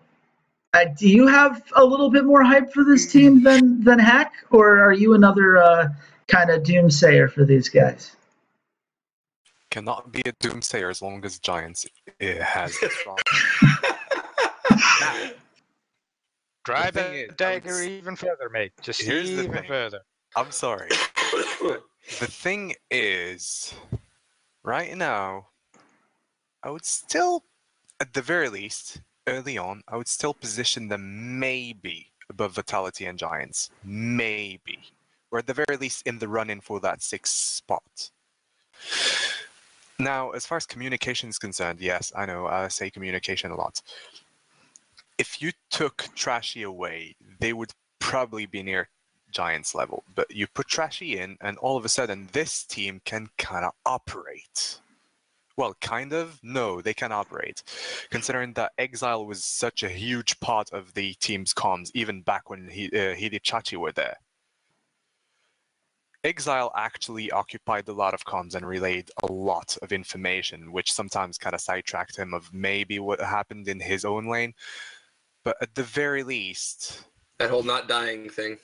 uh, 0.73 0.85
do 0.95 1.09
you 1.09 1.27
have 1.27 1.63
a 1.75 1.83
little 1.83 2.11
bit 2.11 2.25
more 2.25 2.43
hype 2.43 2.73
for 2.73 2.83
this 2.83 3.11
team 3.11 3.43
than 3.43 3.83
than 3.83 3.99
Heck, 3.99 4.33
or 4.51 4.79
are 4.79 4.93
you 4.93 5.13
another 5.13 5.57
uh, 5.57 5.89
kind 6.27 6.51
of 6.51 6.63
doomsayer 6.63 7.31
for 7.31 7.43
these 7.45 7.69
guys? 7.69 8.15
Cannot 9.71 10.11
be 10.11 10.21
a 10.25 10.33
doomsayer 10.33 10.89
as 10.89 11.01
long 11.01 11.23
as 11.25 11.39
Giants 11.39 11.85
it 12.19 12.41
has 12.41 12.73
strong. 12.73 13.17
drive 16.65 16.93
the 16.93 17.29
dagger 17.37 17.81
even 17.81 18.15
further, 18.15 18.49
mate. 18.51 18.71
Just 18.81 19.01
Here's 19.01 19.29
even 19.29 19.63
further. 19.63 20.01
I'm 20.35 20.51
sorry. 20.51 20.89
the 21.31 22.27
thing 22.27 22.75
is, 22.89 23.73
right 24.63 24.95
now, 24.95 25.47
I 26.63 26.71
would 26.71 26.85
still 26.85 27.43
at 27.99 28.13
the 28.13 28.21
very 28.21 28.49
least, 28.49 29.01
early 29.27 29.57
on, 29.57 29.83
I 29.87 29.97
would 29.97 30.07
still 30.07 30.33
position 30.33 30.87
them 30.87 31.39
maybe 31.39 32.07
above 32.29 32.53
Vitality 32.53 33.05
and 33.05 33.19
Giants. 33.19 33.69
Maybe. 33.83 34.79
Or 35.31 35.39
at 35.39 35.47
the 35.47 35.53
very 35.53 35.77
least 35.77 36.07
in 36.07 36.19
the 36.19 36.27
run 36.27 36.49
in 36.49 36.61
for 36.61 36.79
that 36.79 37.01
sixth 37.01 37.33
spot. 37.33 38.11
Now, 39.99 40.29
as 40.29 40.45
far 40.45 40.55
as 40.55 40.65
communication 40.65 41.29
is 41.29 41.37
concerned, 41.37 41.81
yes, 41.81 42.13
I 42.15 42.25
know 42.25 42.47
I 42.47 42.69
say 42.69 42.89
communication 42.89 43.51
a 43.51 43.55
lot. 43.55 43.81
If 45.17 45.41
you 45.41 45.51
took 45.69 46.07
Trashy 46.15 46.63
away, 46.63 47.15
they 47.39 47.51
would 47.51 47.73
probably 47.99 48.45
be 48.45 48.63
near 48.63 48.87
Giants 49.31 49.75
level. 49.75 50.03
But 50.15 50.33
you 50.33 50.47
put 50.47 50.67
Trashy 50.67 51.19
in, 51.19 51.37
and 51.41 51.57
all 51.57 51.75
of 51.75 51.83
a 51.83 51.89
sudden, 51.89 52.29
this 52.31 52.63
team 52.63 53.01
can 53.03 53.27
kind 53.37 53.65
of 53.65 53.73
operate. 53.85 54.79
Well, 55.57 55.75
kind 55.81 56.13
of. 56.13 56.39
No, 56.41 56.81
they 56.81 56.93
can 56.93 57.11
operate. 57.11 57.63
Considering 58.09 58.53
that 58.53 58.71
Exile 58.77 59.25
was 59.25 59.43
such 59.43 59.83
a 59.83 59.89
huge 59.89 60.39
part 60.39 60.71
of 60.71 60.93
the 60.93 61.13
team's 61.15 61.53
comms, 61.53 61.91
even 61.93 62.21
back 62.21 62.49
when 62.49 62.69
he, 62.69 62.85
uh, 62.87 63.15
Vizicsacsi 63.15 63.75
were 63.75 63.91
there. 63.91 64.15
Exile 66.23 66.71
actually 66.75 67.31
occupied 67.31 67.87
a 67.87 67.93
lot 67.93 68.13
of 68.13 68.25
comms 68.25 68.55
and 68.55 68.67
relayed 68.67 69.09
a 69.23 69.31
lot 69.31 69.77
of 69.81 69.91
information, 69.91 70.71
which 70.71 70.91
sometimes 70.91 71.37
kind 71.37 71.53
of 71.53 71.61
sidetracked 71.61 72.17
him 72.17 72.33
of 72.33 72.53
maybe 72.53 72.99
what 72.99 73.21
happened 73.21 73.67
in 73.67 73.79
his 73.79 74.03
own 74.03 74.27
lane. 74.27 74.53
But 75.45 75.55
at 75.61 75.75
the 75.75 75.83
very 75.83 76.23
least, 76.23 77.05
that 77.37 77.49
whole 77.49 77.63
not 77.63 77.87
dying 77.87 78.29
thing. 78.29 78.57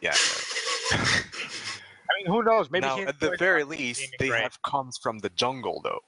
Yeah. 0.00 0.14
I 0.92 2.18
mean, 2.18 2.26
who 2.26 2.44
knows? 2.44 2.70
Maybe 2.70 2.86
now, 2.86 3.00
at 3.00 3.18
the 3.18 3.34
very 3.38 3.64
least, 3.64 4.14
they 4.18 4.28
great. 4.28 4.42
have 4.42 4.62
comms 4.62 5.00
from 5.02 5.18
the 5.18 5.30
jungle, 5.30 5.80
though, 5.82 6.00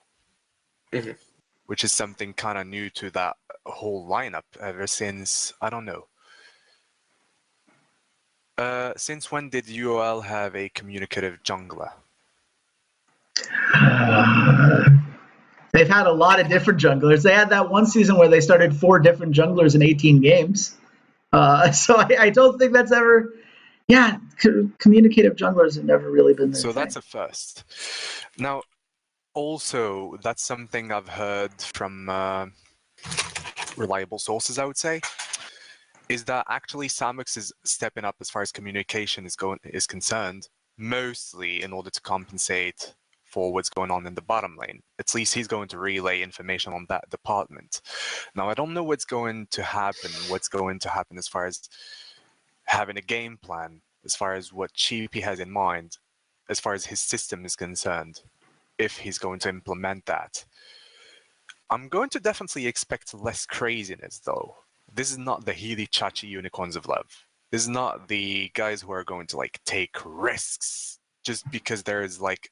mm-hmm. 0.92 1.12
which 1.66 1.82
is 1.82 1.92
something 1.92 2.32
kind 2.34 2.58
of 2.58 2.68
new 2.68 2.88
to 2.90 3.10
that 3.10 3.36
whole 3.64 4.08
lineup 4.08 4.44
ever 4.60 4.86
since 4.86 5.52
I 5.60 5.70
don't 5.70 5.84
know. 5.84 6.06
Uh, 8.58 8.92
since 8.96 9.30
when 9.30 9.50
did 9.50 9.66
UOL 9.66 10.24
have 10.24 10.56
a 10.56 10.68
communicative 10.70 11.42
jungler? 11.44 11.90
Uh, 13.74 14.84
they've 15.72 15.88
had 15.88 16.06
a 16.06 16.12
lot 16.12 16.40
of 16.40 16.48
different 16.48 16.80
junglers. 16.80 17.22
They 17.22 17.34
had 17.34 17.50
that 17.50 17.70
one 17.70 17.86
season 17.86 18.16
where 18.16 18.28
they 18.28 18.40
started 18.40 18.74
four 18.74 18.98
different 18.98 19.34
junglers 19.34 19.74
in 19.74 19.82
18 19.82 20.20
games. 20.20 20.76
Uh, 21.32 21.70
so 21.84 21.96
I, 21.96 22.16
I, 22.20 22.30
don't 22.30 22.58
think 22.58 22.72
that's 22.72 22.92
ever 22.92 23.34
yeah, 23.88 24.18
co- 24.42 24.70
communicative 24.78 25.36
junglers 25.36 25.76
have 25.76 25.84
never 25.84 26.10
really 26.10 26.34
been 26.34 26.50
there. 26.50 26.60
So 26.60 26.72
that's 26.72 26.96
a 26.96 27.02
first. 27.02 27.64
Now, 28.38 28.62
also, 29.34 30.16
that's 30.22 30.42
something 30.42 30.90
I've 30.90 31.08
heard 31.08 31.52
from 31.60 32.08
uh, 32.08 32.46
reliable 33.76 34.18
sources, 34.18 34.58
I 34.58 34.64
would 34.64 34.76
say, 34.76 35.00
is 36.08 36.24
that 36.24 36.46
actually 36.48 36.88
Samux 36.88 37.36
is 37.36 37.52
stepping 37.64 38.04
up 38.04 38.16
as 38.20 38.30
far 38.30 38.42
as 38.42 38.52
communication 38.52 39.26
is 39.26 39.36
going 39.36 39.58
is 39.64 39.86
concerned, 39.86 40.48
mostly 40.78 41.62
in 41.62 41.72
order 41.72 41.90
to 41.90 42.00
compensate 42.00 42.94
for 43.24 43.52
what's 43.52 43.68
going 43.68 43.90
on 43.90 44.06
in 44.06 44.14
the 44.14 44.22
bottom 44.22 44.56
lane. 44.56 44.80
At 44.98 45.14
least 45.14 45.34
he's 45.34 45.48
going 45.48 45.68
to 45.68 45.78
relay 45.78 46.22
information 46.22 46.72
on 46.72 46.86
that 46.88 47.10
department. 47.10 47.82
Now, 48.34 48.48
I 48.48 48.54
don't 48.54 48.72
know 48.72 48.84
what's 48.84 49.04
going 49.04 49.48
to 49.50 49.62
happen, 49.62 50.10
what's 50.28 50.48
going 50.48 50.78
to 50.80 50.88
happen 50.88 51.18
as 51.18 51.28
far 51.28 51.46
as 51.46 51.68
having 52.64 52.96
a 52.96 53.02
game 53.02 53.36
plan, 53.42 53.82
as 54.04 54.14
far 54.14 54.34
as 54.34 54.52
what 54.52 54.70
Sheepy 54.74 55.20
has 55.20 55.40
in 55.40 55.50
mind, 55.50 55.98
as 56.48 56.60
far 56.60 56.72
as 56.72 56.86
his 56.86 57.00
system 57.00 57.44
is 57.44 57.56
concerned, 57.56 58.22
if 58.78 58.96
he's 58.96 59.18
going 59.18 59.40
to 59.40 59.48
implement 59.48 60.06
that. 60.06 60.44
I'm 61.68 61.88
going 61.88 62.10
to 62.10 62.20
definitely 62.20 62.68
expect 62.68 63.12
less 63.12 63.44
craziness, 63.44 64.20
though. 64.20 64.56
This 64.96 65.10
is 65.10 65.18
not 65.18 65.44
the 65.44 65.52
Vizicsacsi 65.52 66.26
Unicorns 66.26 66.74
of 66.74 66.88
Love. 66.88 67.26
This 67.52 67.60
is 67.60 67.68
not 67.68 68.08
the 68.08 68.50
guys 68.54 68.80
who 68.80 68.92
are 68.92 69.04
going 69.04 69.26
to 69.26 69.36
like 69.36 69.60
take 69.66 69.94
risks 70.06 70.98
just 71.22 71.48
because 71.50 71.82
there 71.82 72.02
is 72.02 72.18
like 72.18 72.50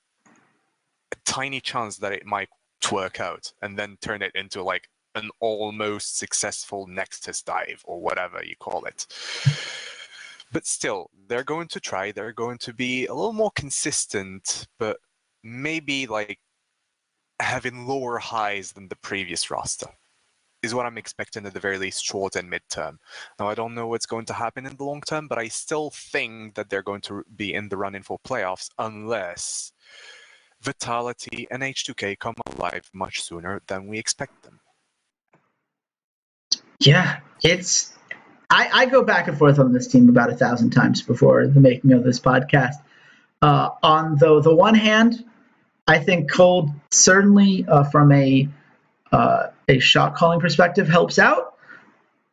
a 1.10 1.16
tiny 1.24 1.58
chance 1.58 1.96
that 1.96 2.12
it 2.12 2.26
might 2.26 2.50
work 2.92 3.18
out 3.18 3.50
and 3.62 3.78
then 3.78 3.96
turn 4.02 4.20
it 4.20 4.32
into 4.34 4.62
like 4.62 4.90
an 5.14 5.30
almost 5.40 6.18
successful 6.18 6.86
Nexus 6.86 7.40
dive 7.40 7.80
or 7.84 7.98
whatever 7.98 8.44
you 8.44 8.56
call 8.60 8.84
it. 8.84 9.06
But 10.52 10.66
still, 10.66 11.10
they're 11.26 11.44
going 11.44 11.68
to 11.68 11.80
try, 11.80 12.12
they're 12.12 12.32
going 12.32 12.58
to 12.58 12.74
be 12.74 13.06
a 13.06 13.14
little 13.14 13.32
more 13.32 13.52
consistent, 13.52 14.68
but 14.78 14.98
maybe 15.42 16.06
like 16.06 16.40
having 17.40 17.86
lower 17.86 18.18
highs 18.18 18.72
than 18.72 18.88
the 18.88 18.96
previous 18.96 19.50
roster 19.50 19.88
is 20.65 20.74
what 20.74 20.86
I'm 20.86 20.99
expecting 20.99 21.47
at 21.47 21.55
the 21.55 21.61
very 21.61 21.78
least 21.78 22.05
short 22.05 22.35
and 22.36 22.51
midterm. 22.51 22.97
Now 23.39 23.49
I 23.49 23.55
don't 23.55 23.74
know 23.74 23.86
what's 23.86 24.07
going 24.07 24.27
to 24.27 24.32
happen 24.32 24.66
in 24.66 24.77
the 24.77 24.85
long 24.85 25.03
term, 25.03 25.28
but 25.28 25.39
I 25.39 25.49
still 25.49 25.91
think 25.91 26.55
that 26.55 26.70
they're 26.70 26.82
going 26.82 27.03
to 27.03 27.23
be 27.36 27.55
in 27.55 27.69
the 27.69 27.77
running 27.77 28.03
for 28.03 28.19
playoffs 28.27 28.70
unless 28.78 29.73
Vitality 30.62 31.47
and 31.51 31.62
H2K 31.62 32.19
come 32.19 32.35
alive 32.47 32.91
much 32.93 33.23
sooner 33.23 33.61
than 33.69 33.86
we 33.86 33.99
expect 33.99 34.43
them. 34.43 34.61
Yeah, 36.81 37.20
it's 37.43 37.93
I, 38.51 38.69
I 38.73 38.86
go 38.86 39.03
back 39.03 39.28
and 39.28 39.39
forth 39.39 39.59
on 39.59 39.73
this 39.73 39.86
team 39.86 40.09
about 40.09 40.31
a 40.31 40.36
thousand 40.36 40.70
times 40.70 41.03
before 41.03 41.47
the 41.47 41.61
making 41.61 41.93
of 41.93 42.05
this 42.05 42.19
podcast. 42.19 42.77
Uh, 43.43 43.70
on 43.82 44.16
the 44.16 44.41
the 44.41 44.55
one 44.55 44.74
hand, 44.74 45.24
I 45.86 45.99
think 45.99 46.31
Kold 46.31 46.70
certainly 46.91 47.66
uh, 47.69 47.85
from 47.85 48.11
a 48.12 48.49
uh, 49.12 49.49
a 49.69 49.78
shot 49.78 50.15
calling 50.15 50.41
perspective 50.41 50.89
helps 50.89 51.19
out, 51.19 51.55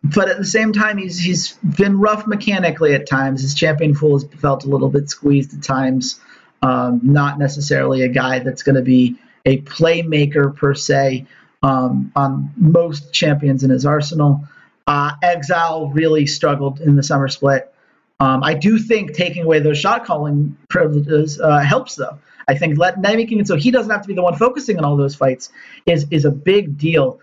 but 0.04 0.30
at 0.30 0.38
the 0.38 0.46
same 0.46 0.74
time 0.74 0.98
he's 0.98 1.20
he's 1.20 1.54
been 1.58 2.00
rough 2.00 2.28
mechanically 2.28 2.94
at 2.94 3.08
times. 3.08 3.42
His 3.42 3.54
champion 3.54 3.96
pool 3.96 4.20
has 4.20 4.28
felt 4.40 4.66
a 4.66 4.68
little 4.68 4.90
bit 4.90 5.10
squeezed 5.10 5.54
at 5.58 5.64
times. 5.64 6.20
Um, 6.64 7.00
not 7.04 7.40
necessarily 7.40 8.04
a 8.04 8.08
guy 8.08 8.40
that's 8.40 8.62
going 8.62 8.76
to 8.76 8.84
be 8.84 9.18
a 9.46 9.62
playmaker 9.62 10.56
per 10.56 10.76
se 10.76 11.26
um, 11.64 12.12
on 12.16 12.52
most 12.56 13.12
champions 13.14 13.64
in 13.64 13.72
his 13.72 13.86
arsenal. 13.86 14.48
Uh, 14.86 15.14
Exile 15.24 15.90
really 15.90 16.28
struggled 16.28 16.80
in 16.80 16.96
the 16.96 17.04
summer 17.04 17.28
split. 17.28 17.74
Um, 18.20 18.44
I 18.44 18.54
do 18.54 18.78
think 18.78 19.16
taking 19.16 19.44
away 19.44 19.60
those 19.60 19.80
shot 19.80 20.06
calling 20.06 20.56
privileges 20.70 21.40
uh, 21.40 21.60
helps, 21.60 21.96
though. 21.96 22.20
I 22.48 22.58
think 22.58 22.78
let, 22.78 23.00
making 23.00 23.40
it 23.40 23.48
so 23.48 23.56
he 23.56 23.72
doesn't 23.72 23.92
have 23.92 24.02
to 24.02 24.08
be 24.08 24.14
the 24.14 24.22
one 24.22 24.36
focusing 24.36 24.78
on 24.78 24.86
all 24.86 24.98
those 24.98 25.16
fights 25.16 25.50
is 25.86 26.08
is 26.12 26.26
a 26.26 26.32
big 26.32 26.78
deal. 26.78 27.20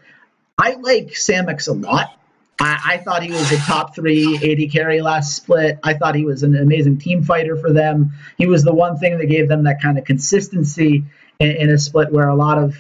I 0.57 0.75
like 0.75 1.09
Samux 1.09 1.69
a 1.69 1.73
lot. 1.73 2.15
I, 2.61 2.81
I, 2.85 2.97
thought 2.99 3.23
he 3.23 3.31
was 3.31 3.53
a 3.53 3.57
top 3.59 3.95
three 3.95 4.37
AD 4.37 4.73
carry 4.73 5.01
last 5.01 5.37
split. 5.37 5.79
I 5.85 5.95
thought 5.95 6.17
he 6.17 6.25
was 6.25 6.43
an 6.43 6.57
amazing 6.57 6.99
team 6.99 7.23
fighter 7.23 7.57
for 7.57 7.73
them. 7.73 8.15
He 8.37 8.47
was 8.47 8.65
the 8.65 8.75
one 8.75 8.99
thing 8.99 9.19
that 9.19 9.27
gave 9.27 9.49
them 9.49 9.63
that 9.65 9.81
kind 9.81 9.97
of 9.97 10.05
consistency 10.05 11.05
in, 11.39 11.51
in 11.51 11.71
a 11.71 11.79
split 11.79 12.13
where 12.13 12.29
a 12.29 12.35
lot 12.35 12.59
of 12.59 12.77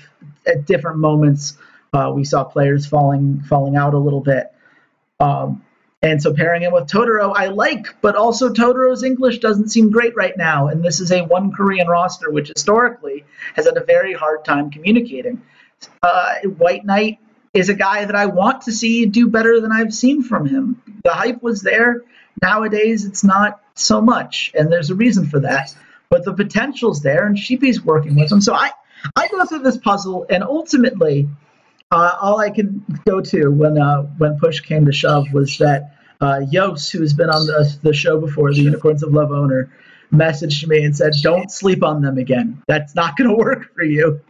at 0.46 0.66
different 0.66 0.98
moments 0.98 1.56
uh, 1.92 2.10
we 2.14 2.24
saw 2.24 2.44
players 2.44 2.86
falling 2.86 3.40
falling 3.42 3.76
out 3.76 3.94
a 3.94 3.98
little 3.98 4.20
bit. 4.20 4.52
Um, 5.20 5.64
and 6.00 6.22
so 6.22 6.32
pairing 6.32 6.62
him 6.62 6.72
with 6.72 6.86
Totoro, 6.88 7.32
I 7.34 7.48
like, 7.48 8.00
but 8.00 8.14
also 8.14 8.50
Totoro's 8.50 9.02
English 9.02 9.40
doesn't 9.40 9.68
seem 9.68 9.90
great 9.90 10.14
right 10.14 10.36
now. 10.36 10.68
And 10.68 10.84
this 10.84 11.00
is 11.00 11.10
a 11.10 11.22
one 11.22 11.50
Korean 11.52 11.88
roster, 11.88 12.30
which 12.30 12.48
historically 12.54 13.24
has 13.54 13.64
had 13.66 13.76
a 13.76 13.84
very 13.84 14.12
hard 14.12 14.44
time 14.44 14.70
communicating. 14.70 15.42
Uh, 16.02 16.36
White 16.56 16.84
Knight 16.84 17.18
is 17.52 17.68
a 17.68 17.74
guy 17.74 18.04
that 18.04 18.14
I 18.14 18.26
want 18.26 18.62
to 18.62 18.72
see 18.72 19.06
do 19.06 19.28
better 19.28 19.60
than 19.60 19.72
I've 19.72 19.92
seen 19.92 20.22
from 20.22 20.46
him. 20.46 20.80
The 21.02 21.12
hype 21.12 21.42
was 21.42 21.62
there. 21.62 22.02
Nowadays, 22.40 23.04
it's 23.04 23.24
not 23.24 23.60
so 23.74 24.00
much, 24.00 24.52
and 24.56 24.70
there's 24.70 24.90
a 24.90 24.94
reason 24.94 25.26
for 25.26 25.40
that. 25.40 25.74
But 26.10 26.24
the 26.24 26.32
potential's 26.32 27.02
there, 27.02 27.26
and 27.26 27.36
Sheepy's 27.36 27.84
working 27.84 28.14
with 28.14 28.30
him. 28.30 28.40
So 28.40 28.54
I, 28.54 28.70
I 29.16 29.26
go 29.28 29.44
through 29.44 29.60
this 29.60 29.76
puzzle, 29.76 30.26
and 30.30 30.44
ultimately, 30.44 31.28
uh, 31.90 32.16
all 32.20 32.38
I 32.38 32.50
can 32.50 32.84
go 33.06 33.20
to 33.20 33.48
when 33.48 33.78
uh, 33.78 34.02
when 34.18 34.38
push 34.38 34.60
came 34.60 34.86
to 34.86 34.92
shove 34.92 35.32
was 35.32 35.58
that 35.58 35.94
uh, 36.20 36.40
who's 36.40 37.12
been 37.14 37.30
on 37.30 37.46
the, 37.46 37.78
the 37.82 37.94
show 37.94 38.20
before, 38.20 38.52
the 38.52 38.60
Unicorns 38.60 39.02
of 39.02 39.12
Love 39.12 39.30
owner, 39.30 39.70
messaged 40.12 40.66
me 40.66 40.84
and 40.84 40.96
said, 40.96 41.12
"Don't 41.22 41.50
sleep 41.50 41.82
on 41.82 42.02
them 42.02 42.18
again. 42.18 42.62
That's 42.66 42.94
not 42.94 43.16
going 43.16 43.30
to 43.36 43.36
work 43.36 43.74
for 43.74 43.84
you. 43.84 44.20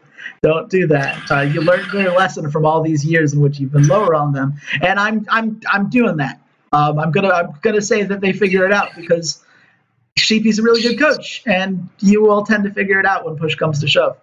Don't 0.43 0.71
do 0.71 0.87
that. 0.89 1.31
Uh, 1.31 1.41
you 1.41 1.61
learned 1.61 1.93
your 1.93 2.13
lesson 2.13 2.51
from 2.51 2.65
all 2.65 2.83
these 2.83 3.05
years 3.05 3.33
in 3.33 3.41
which 3.41 3.59
you've 3.59 3.73
been 3.73 3.89
lower 3.89 4.15
on 4.15 4.33
them." 4.33 4.55
And 4.81 5.01
I'm 5.01 5.27
I'm 5.29 5.61
I'm 5.69 5.91
doing 5.91 6.19
that. 6.19 6.41
Um, 6.73 6.99
I'm 6.99 7.11
gonna 7.11 7.31
I'm 7.31 7.55
gonna 7.63 7.83
say 7.83 8.05
that 8.05 8.21
they 8.21 8.33
figure 8.33 8.67
it 8.67 8.73
out 8.73 8.95
because 8.95 9.45
Sheepy's 10.17 10.61
a 10.61 10.63
really 10.63 10.83
good 10.83 10.99
coach, 10.99 11.43
and 11.47 11.89
you 11.99 12.23
will 12.23 12.45
tend 12.45 12.65
to 12.65 12.71
figure 12.71 13.01
it 13.01 13.07
out 13.07 13.25
when 13.25 13.37
push 13.37 13.57
comes 13.57 13.81
to 13.81 13.89
shove. 13.89 14.17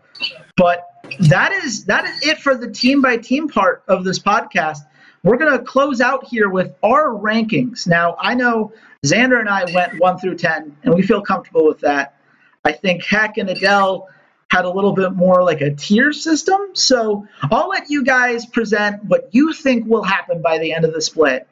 But 0.55 0.87
that 1.29 1.51
is 1.51 1.85
that 1.85 2.05
is 2.05 2.27
it 2.27 2.39
for 2.39 2.55
the 2.55 2.69
team 2.69 3.01
by 3.01 3.17
team 3.17 3.47
part 3.47 3.83
of 3.87 4.03
this 4.03 4.19
podcast. 4.19 4.79
We're 5.23 5.37
going 5.37 5.57
to 5.57 5.63
close 5.63 6.01
out 6.01 6.27
here 6.27 6.49
with 6.49 6.75
our 6.83 7.09
rankings. 7.09 7.87
Now, 7.87 8.15
I 8.19 8.35
know 8.35 8.73
Xander 9.03 9.39
and 9.39 9.49
I 9.49 9.65
went 9.73 9.99
one 9.99 10.19
through 10.19 10.35
ten, 10.35 10.77
and 10.83 10.93
we 10.93 11.01
feel 11.01 11.21
comfortable 11.21 11.65
with 11.65 11.79
that. 11.79 12.15
I 12.63 12.73
think 12.73 13.03
Heck 13.03 13.37
and 13.37 13.49
Adele 13.49 14.07
had 14.51 14.65
a 14.65 14.69
little 14.69 14.93
bit 14.93 15.13
more 15.13 15.43
like 15.43 15.61
a 15.61 15.73
tier 15.73 16.13
system. 16.13 16.59
So 16.73 17.27
I'll 17.43 17.69
let 17.69 17.89
you 17.89 18.03
guys 18.03 18.45
present 18.45 19.03
what 19.05 19.29
you 19.31 19.53
think 19.53 19.87
will 19.87 20.03
happen 20.03 20.41
by 20.41 20.59
the 20.59 20.71
end 20.73 20.85
of 20.85 20.93
the 20.93 21.01
split 21.01 21.47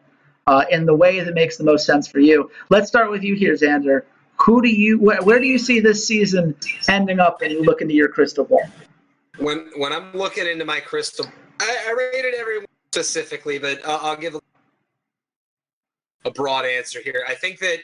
uh, 0.46 0.66
in 0.70 0.86
the 0.86 0.96
way 0.96 1.20
that 1.20 1.34
makes 1.34 1.58
the 1.58 1.64
most 1.64 1.86
sense 1.86 2.08
for 2.08 2.20
you. 2.20 2.52
Let's 2.70 2.88
start 2.88 3.10
with 3.10 3.24
you 3.24 3.36
here, 3.36 3.56
Xander. 3.56 4.04
Who 4.42 4.62
do 4.62 4.70
you 4.70 5.00
where, 5.00 5.22
where 5.22 5.40
do 5.40 5.48
you 5.48 5.58
see 5.58 5.80
this 5.80 6.06
season 6.06 6.56
ending 6.88 7.20
up 7.20 7.42
when 7.42 7.52
you 7.52 7.64
look 7.64 7.82
into 7.82 7.94
your 7.94 8.10
crystal 8.10 8.46
ball? 8.46 8.70
When 9.38 9.70
when 9.78 9.92
I'm 9.94 10.14
looking 10.14 10.48
into 10.48 10.66
my 10.66 10.80
crystal, 10.80 11.26
I, 11.60 11.78
I 11.88 11.92
rated 11.92 12.34
everyone 12.36 12.68
specifically, 12.92 13.60
but 13.60 13.84
uh, 13.86 14.00
I'll 14.02 14.16
give 14.16 14.36
a, 14.36 14.42
a 16.26 16.32
broad 16.32 16.66
answer 16.66 17.00
here. 17.02 17.26
I 17.28 17.34
think 17.34 17.60
that 17.60 17.80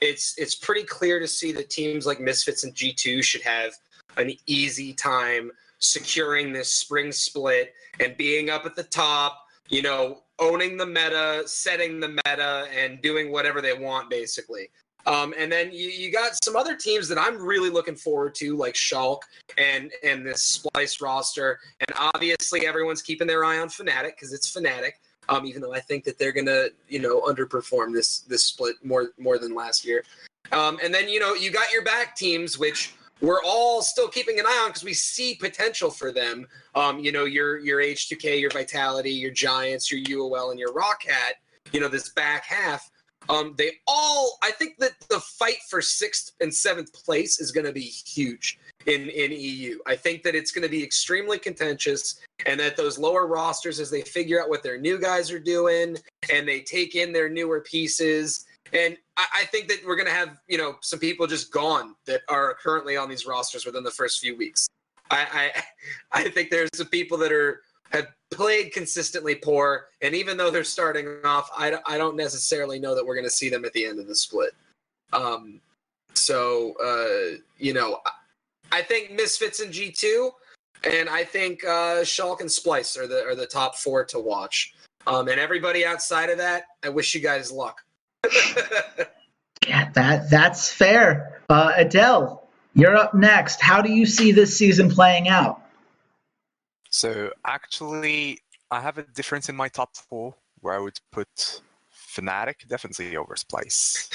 it's 0.00 0.34
it's 0.38 0.54
pretty 0.54 0.84
clear 0.84 1.20
to 1.20 1.28
see 1.28 1.52
that 1.52 1.70
teams 1.70 2.06
like 2.06 2.20
Misfits 2.20 2.64
and 2.64 2.74
G2 2.74 3.22
should 3.22 3.42
have 3.42 3.72
an 4.16 4.32
easy 4.46 4.92
time 4.92 5.50
securing 5.78 6.52
this 6.52 6.70
spring 6.70 7.12
split 7.12 7.74
and 8.00 8.16
being 8.16 8.48
up 8.48 8.64
at 8.64 8.74
the 8.74 8.84
top, 8.84 9.46
you 9.68 9.82
know, 9.82 10.22
owning 10.38 10.76
the 10.76 10.86
meta, 10.86 11.42
setting 11.46 12.00
the 12.00 12.08
meta, 12.08 12.66
and 12.74 13.02
doing 13.02 13.30
whatever 13.30 13.60
they 13.60 13.74
want, 13.74 14.08
basically. 14.08 14.70
Um, 15.06 15.34
and 15.38 15.50
then 15.52 15.70
you, 15.72 15.88
you 15.88 16.10
got 16.10 16.32
some 16.42 16.56
other 16.56 16.76
teams 16.76 17.08
that 17.08 17.18
I'm 17.18 17.40
really 17.40 17.70
looking 17.70 17.96
forward 17.96 18.34
to, 18.36 18.56
like 18.56 18.74
Schalke 18.74 19.22
and 19.58 19.90
and 20.02 20.26
this 20.26 20.58
Splyce 20.58 21.02
roster. 21.02 21.60
And 21.80 21.96
obviously, 22.14 22.66
everyone's 22.66 23.02
keeping 23.02 23.26
their 23.26 23.44
eye 23.44 23.58
on 23.58 23.68
Fnatic 23.68 24.16
because 24.16 24.32
it's 24.32 24.54
Fnatic. 24.54 24.92
Um, 25.28 25.46
even 25.46 25.62
though 25.62 25.72
I 25.72 25.80
think 25.80 26.04
that 26.04 26.18
they're 26.18 26.32
gonna, 26.32 26.66
you 26.88 27.00
know, 27.00 27.22
underperform 27.22 27.92
this 27.92 28.20
this 28.20 28.44
split 28.44 28.76
more 28.82 29.10
more 29.18 29.38
than 29.38 29.54
last 29.54 29.84
year. 29.84 30.04
Um, 30.52 30.78
and 30.82 30.92
then 30.92 31.08
you 31.08 31.20
know 31.20 31.34
you 31.34 31.50
got 31.50 31.72
your 31.72 31.84
back 31.84 32.16
teams, 32.16 32.58
which 32.58 32.94
we're 33.20 33.42
all 33.44 33.80
still 33.82 34.08
keeping 34.08 34.38
an 34.38 34.46
eye 34.46 34.62
on 34.64 34.70
because 34.70 34.84
we 34.84 34.94
see 34.94 35.34
potential 35.34 35.90
for 35.90 36.12
them. 36.12 36.46
Um, 36.74 36.98
you 36.98 37.12
know, 37.12 37.24
your 37.24 37.58
your 37.58 37.80
H2K, 37.80 38.40
your 38.40 38.50
Vitality, 38.50 39.10
your 39.10 39.30
Giants, 39.30 39.90
your 39.90 40.00
UOL, 40.00 40.50
and 40.50 40.58
your 40.58 40.72
ROCCAT. 40.72 41.34
You 41.72 41.80
know, 41.80 41.88
this 41.88 42.10
back 42.10 42.44
half 42.44 42.90
um, 43.28 43.54
they 43.56 43.72
all, 43.86 44.38
I 44.42 44.50
think 44.50 44.78
that 44.78 44.92
the 45.08 45.20
fight 45.20 45.58
for 45.68 45.80
sixth 45.80 46.32
and 46.40 46.52
seventh 46.52 46.92
place 46.92 47.40
is 47.40 47.52
going 47.52 47.66
to 47.66 47.72
be 47.72 47.80
huge 47.80 48.58
in 48.86 49.08
in 49.08 49.32
EU. 49.32 49.78
I 49.86 49.96
think 49.96 50.22
that 50.24 50.34
it's 50.34 50.52
going 50.52 50.62
to 50.62 50.68
be 50.68 50.82
extremely 50.82 51.38
contentious, 51.38 52.20
and 52.46 52.60
that 52.60 52.76
those 52.76 52.98
lower 52.98 53.26
rosters, 53.26 53.80
as 53.80 53.90
they 53.90 54.02
figure 54.02 54.42
out 54.42 54.48
what 54.48 54.62
their 54.62 54.78
new 54.78 54.98
guys 54.98 55.30
are 55.30 55.38
doing, 55.38 55.96
and 56.32 56.46
they 56.46 56.60
take 56.60 56.94
in 56.94 57.12
their 57.12 57.28
newer 57.28 57.60
pieces. 57.60 58.44
And 58.72 58.96
I, 59.16 59.26
I 59.34 59.44
think 59.44 59.68
that 59.68 59.78
we're 59.86 59.96
going 59.96 60.08
to 60.08 60.14
have, 60.14 60.40
you 60.48 60.58
know, 60.58 60.76
some 60.80 60.98
people 60.98 61.26
just 61.26 61.52
gone 61.52 61.94
that 62.06 62.22
are 62.28 62.54
currently 62.54 62.96
on 62.96 63.08
these 63.08 63.26
rosters 63.26 63.64
within 63.64 63.84
the 63.84 63.90
first 63.90 64.20
few 64.20 64.36
weeks. 64.36 64.66
I, 65.10 65.52
I, 66.12 66.22
I 66.26 66.28
think 66.28 66.50
there's 66.50 66.70
some 66.74 66.88
people 66.88 67.18
that 67.18 67.32
are 67.32 67.62
have 67.96 68.08
played 68.30 68.72
consistently 68.72 69.34
poor, 69.34 69.86
and 70.02 70.14
even 70.14 70.36
though 70.36 70.50
they're 70.50 70.64
starting 70.64 71.08
off, 71.24 71.50
I, 71.56 71.78
I 71.86 71.98
don't 71.98 72.16
necessarily 72.16 72.78
know 72.78 72.94
that 72.94 73.04
we're 73.04 73.14
going 73.14 73.26
to 73.26 73.30
see 73.30 73.48
them 73.48 73.64
at 73.64 73.72
the 73.72 73.86
end 73.86 73.98
of 73.98 74.06
the 74.06 74.16
split. 74.16 74.52
Um, 75.12 75.60
so 76.14 76.74
uh, 76.82 77.38
you 77.58 77.72
know, 77.72 78.00
I 78.72 78.82
think 78.82 79.12
Misfits 79.12 79.60
and 79.60 79.72
G 79.72 79.90
two, 79.90 80.30
and 80.84 81.08
I 81.08 81.24
think 81.24 81.64
uh, 81.64 82.02
Schalke 82.02 82.40
and 82.40 82.48
Splyce 82.48 82.98
are 82.98 83.06
the 83.06 83.24
are 83.24 83.34
the 83.34 83.46
top 83.46 83.76
four 83.76 84.04
to 84.06 84.18
watch. 84.18 84.74
Um, 85.06 85.28
and 85.28 85.38
everybody 85.38 85.84
outside 85.84 86.30
of 86.30 86.38
that, 86.38 86.64
I 86.82 86.88
wish 86.88 87.14
you 87.14 87.20
guys 87.20 87.52
luck. 87.52 87.82
yeah, 89.66 89.90
that 89.92 90.30
that's 90.30 90.72
fair. 90.72 91.42
Uh, 91.48 91.72
Adele, 91.76 92.48
you're 92.74 92.96
up 92.96 93.14
next. 93.14 93.60
How 93.60 93.82
do 93.82 93.92
you 93.92 94.06
see 94.06 94.32
this 94.32 94.56
season 94.56 94.90
playing 94.90 95.28
out? 95.28 95.60
So 96.94 97.32
actually, 97.44 98.38
I 98.70 98.80
have 98.80 98.98
a 98.98 99.02
difference 99.02 99.48
in 99.48 99.56
my 99.56 99.66
top 99.66 99.96
four 99.96 100.36
where 100.60 100.74
I 100.74 100.78
would 100.78 101.00
put 101.10 101.60
Fnatic 101.92 102.68
definitely 102.68 103.16
over 103.16 103.34
Splyce. 103.34 104.08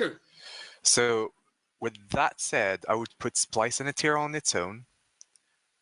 so 0.82 1.32
with 1.80 1.92
that 2.08 2.40
said, 2.40 2.80
I 2.88 2.94
would 2.94 3.10
put 3.18 3.34
Splyce 3.34 3.78
in 3.78 3.88
a 3.88 3.92
tier 3.92 4.16
on 4.16 4.34
its 4.34 4.54
own, 4.54 4.86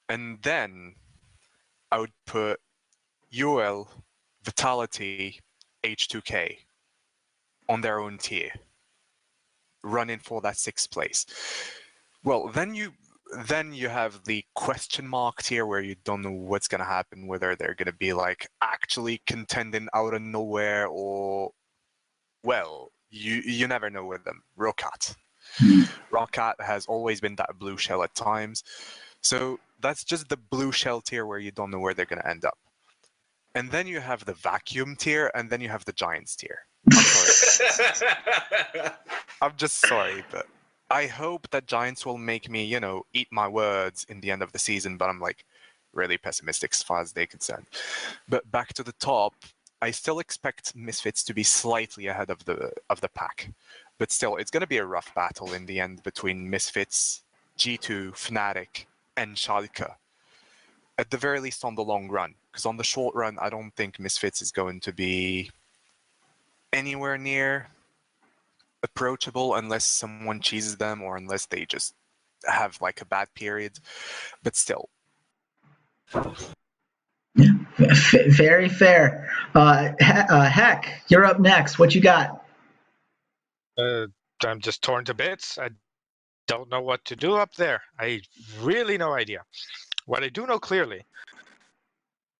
and 0.08 0.42
then 0.42 0.96
I 1.92 2.00
would 2.00 2.12
put 2.26 2.58
UL, 3.32 3.88
Vitality, 4.42 5.38
H2K 5.84 6.56
on 7.68 7.82
their 7.82 8.00
own 8.00 8.18
tier, 8.18 8.50
running 9.84 10.18
for 10.18 10.40
that 10.40 10.56
sixth 10.56 10.90
place. 10.90 11.24
Well, 12.24 12.48
then 12.48 12.74
you 12.74 12.94
then 13.46 13.72
you 13.72 13.88
have 13.88 14.24
the 14.24 14.44
question 14.54 15.06
mark 15.06 15.42
tier 15.42 15.66
where 15.66 15.80
you 15.80 15.96
don't 16.04 16.22
know 16.22 16.32
what's 16.32 16.68
going 16.68 16.80
to 16.80 16.84
happen, 16.84 17.26
whether 17.26 17.54
they're 17.54 17.74
going 17.74 17.86
to 17.86 17.92
be 17.92 18.12
like 18.12 18.48
actually 18.62 19.22
contending 19.26 19.88
out 19.94 20.14
of 20.14 20.22
nowhere 20.22 20.86
or, 20.86 21.52
well, 22.42 22.92
you 23.10 23.42
you 23.44 23.66
never 23.66 23.90
know 23.90 24.04
with 24.04 24.24
them. 24.24 24.42
Roccat. 24.58 25.16
Hmm. 25.56 25.82
Roccat 26.12 26.54
has 26.60 26.86
always 26.86 27.20
been 27.20 27.36
that 27.36 27.58
blue 27.58 27.76
shell 27.76 28.02
at 28.02 28.14
times. 28.14 28.62
So 29.22 29.58
that's 29.80 30.04
just 30.04 30.28
the 30.28 30.36
blue 30.36 30.72
shell 30.72 31.00
tier 31.00 31.26
where 31.26 31.38
you 31.38 31.50
don't 31.50 31.70
know 31.70 31.80
where 31.80 31.94
they're 31.94 32.06
going 32.06 32.22
to 32.22 32.28
end 32.28 32.44
up. 32.44 32.58
And 33.54 33.70
then 33.70 33.86
you 33.86 34.00
have 34.00 34.24
the 34.24 34.32
vacuum 34.32 34.94
tier, 34.96 35.30
and 35.34 35.50
then 35.50 35.60
you 35.60 35.68
have 35.68 35.84
the 35.84 35.92
giants 35.92 36.36
tier. 36.36 36.60
I'm 36.92 37.02
sorry. 37.02 38.90
I'm 39.42 39.56
just 39.56 39.80
sorry, 39.80 40.24
but 40.30 40.46
I 40.90 41.06
hope 41.06 41.48
that 41.50 41.66
Giants 41.66 42.04
will 42.04 42.18
make 42.18 42.50
me, 42.50 42.64
you 42.64 42.80
know, 42.80 43.06
eat 43.12 43.28
my 43.30 43.46
words 43.46 44.04
in 44.08 44.20
the 44.20 44.32
end 44.32 44.42
of 44.42 44.50
the 44.50 44.58
season, 44.58 44.96
but 44.96 45.08
I'm 45.08 45.20
like 45.20 45.44
really 45.92 46.18
pessimistic 46.18 46.72
as 46.72 46.82
far 46.82 47.00
as 47.00 47.12
they're 47.12 47.26
concerned. 47.26 47.66
But 48.28 48.50
back 48.50 48.72
to 48.74 48.82
the 48.82 48.92
top, 48.92 49.34
I 49.80 49.92
still 49.92 50.18
expect 50.18 50.74
Misfits 50.74 51.22
to 51.24 51.34
be 51.34 51.44
slightly 51.44 52.08
ahead 52.08 52.28
of 52.28 52.44
the 52.44 52.72
of 52.90 53.00
the 53.00 53.08
pack. 53.08 53.52
But 53.98 54.10
still, 54.10 54.36
it's 54.36 54.50
going 54.50 54.62
to 54.62 54.66
be 54.66 54.78
a 54.78 54.84
rough 54.84 55.14
battle 55.14 55.52
in 55.52 55.66
the 55.66 55.78
end 55.78 56.02
between 56.02 56.50
Misfits, 56.50 57.22
G2, 57.56 58.12
Fnatic, 58.12 58.86
and 59.16 59.36
Schalke. 59.36 59.94
At 60.98 61.10
the 61.10 61.16
very 61.16 61.40
least 61.40 61.64
on 61.64 61.76
the 61.76 61.84
long 61.84 62.08
run. 62.08 62.34
Because 62.50 62.66
on 62.66 62.78
the 62.78 62.84
short 62.84 63.14
run, 63.14 63.38
I 63.40 63.48
don't 63.48 63.74
think 63.76 64.00
Misfits 64.00 64.42
is 64.42 64.50
going 64.50 64.80
to 64.80 64.92
be 64.92 65.50
anywhere 66.72 67.16
near 67.16 67.68
approachable 68.82 69.54
unless 69.54 69.84
someone 69.84 70.40
cheeses 70.40 70.76
them 70.76 71.02
or 71.02 71.16
unless 71.16 71.46
they 71.46 71.66
just 71.66 71.94
have 72.44 72.78
like 72.80 73.00
a 73.00 73.06
bad 73.06 73.28
period. 73.34 73.78
But 74.42 74.56
still. 74.56 74.88
Yeah, 77.36 77.52
very 78.28 78.68
fair. 78.68 79.30
Uh, 79.54 79.92
uh, 80.00 80.48
heck, 80.48 81.02
you're 81.08 81.24
up 81.24 81.38
next. 81.38 81.78
What 81.78 81.94
you 81.94 82.00
got? 82.00 82.44
Uh, 83.78 84.06
I'm 84.44 84.60
just 84.60 84.82
torn 84.82 85.04
to 85.04 85.14
bits. 85.14 85.58
I 85.58 85.70
don't 86.48 86.68
know 86.70 86.80
what 86.80 87.04
to 87.04 87.16
do 87.16 87.34
up 87.34 87.54
there. 87.54 87.80
I 87.98 88.20
really 88.60 88.98
no 88.98 89.12
idea. 89.12 89.42
What 90.06 90.24
I 90.24 90.28
do 90.28 90.46
know 90.46 90.58
clearly, 90.58 91.04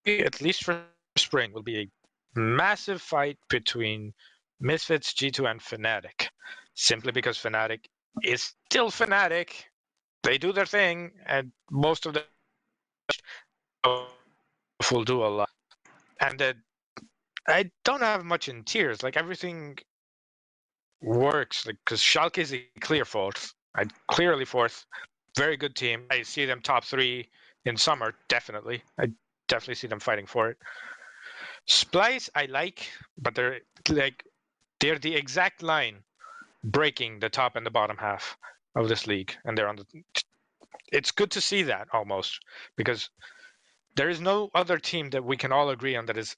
at 0.07 0.41
least 0.41 0.65
for 0.65 0.83
spring, 1.17 1.53
will 1.53 1.62
be 1.62 1.79
a 1.83 2.41
massive 2.41 3.01
fight 3.01 3.39
between 3.49 4.12
Misfits, 4.61 5.12
G2, 5.12 5.49
and 5.51 5.61
Fnatic. 5.61 6.30
Simply 6.75 7.13
because 7.13 7.39
Fnatic 7.39 7.87
is 8.23 8.55
still 8.71 8.91
Fnatic. 8.91 9.51
They 10.23 10.39
do 10.39 10.53
their 10.53 10.67
thing, 10.67 11.13
and 11.27 11.53
most 11.71 12.07
of 12.07 12.15
them 12.15 12.25
will 13.85 15.05
do 15.05 15.25
a 15.25 15.27
lot. 15.27 15.51
And 16.21 16.41
uh, 16.43 16.53
I 17.49 17.71
don't 17.85 18.03
have 18.03 18.25
much 18.25 18.49
in 18.49 18.65
tears. 18.65 19.03
Like 19.03 19.17
everything 19.17 19.79
works. 21.03 21.67
Like 21.67 21.77
because 21.85 22.01
Schalke 22.01 22.39
is 22.39 22.53
a 22.53 22.67
clear 22.81 23.05
fourth. 23.05 23.53
I 23.75 23.85
clearly 24.11 24.45
fourth. 24.45 24.85
Very 25.37 25.57
good 25.57 25.75
team. 25.77 26.05
I 26.11 26.23
see 26.23 26.45
them 26.45 26.61
top 26.61 26.85
three 26.85 27.29
in 27.65 27.77
summer. 27.77 28.15
Definitely. 28.29 28.83
I 28.99 29.09
definitely 29.49 29.77
see 29.77 29.87
them 29.87 30.01
fighting 30.01 30.27
for 30.27 30.51
it. 30.51 30.59
Splyce 31.69 32.29
I 32.35 32.47
like, 32.47 32.89
but 33.19 33.35
they're 33.35 33.61
like 33.89 34.25
they're 34.81 34.99
the 34.99 35.15
exact 35.15 35.63
line 35.63 36.03
breaking 36.65 37.20
the 37.20 37.28
top 37.28 37.57
and 37.57 37.65
the 37.65 37.70
bottom 37.70 37.97
half 37.97 38.37
of 38.74 38.89
this 38.89 39.07
league, 39.07 39.35
and 39.45 39.57
they're 39.57 39.69
on 39.69 39.77
the. 39.77 39.85
It's 40.93 41.11
good 41.11 41.31
to 41.32 41.41
see 41.41 41.62
that 41.65 41.89
almost 41.93 42.41
because 42.77 43.11
there 43.97 44.09
is 44.09 44.20
no 44.20 44.51
other 44.55 44.78
team 44.78 45.11
that 45.11 45.24
we 45.24 45.37
can 45.37 45.53
all 45.53 45.70
agree 45.70 45.97
on 45.97 46.07
that 46.07 46.16
is 46.16 46.37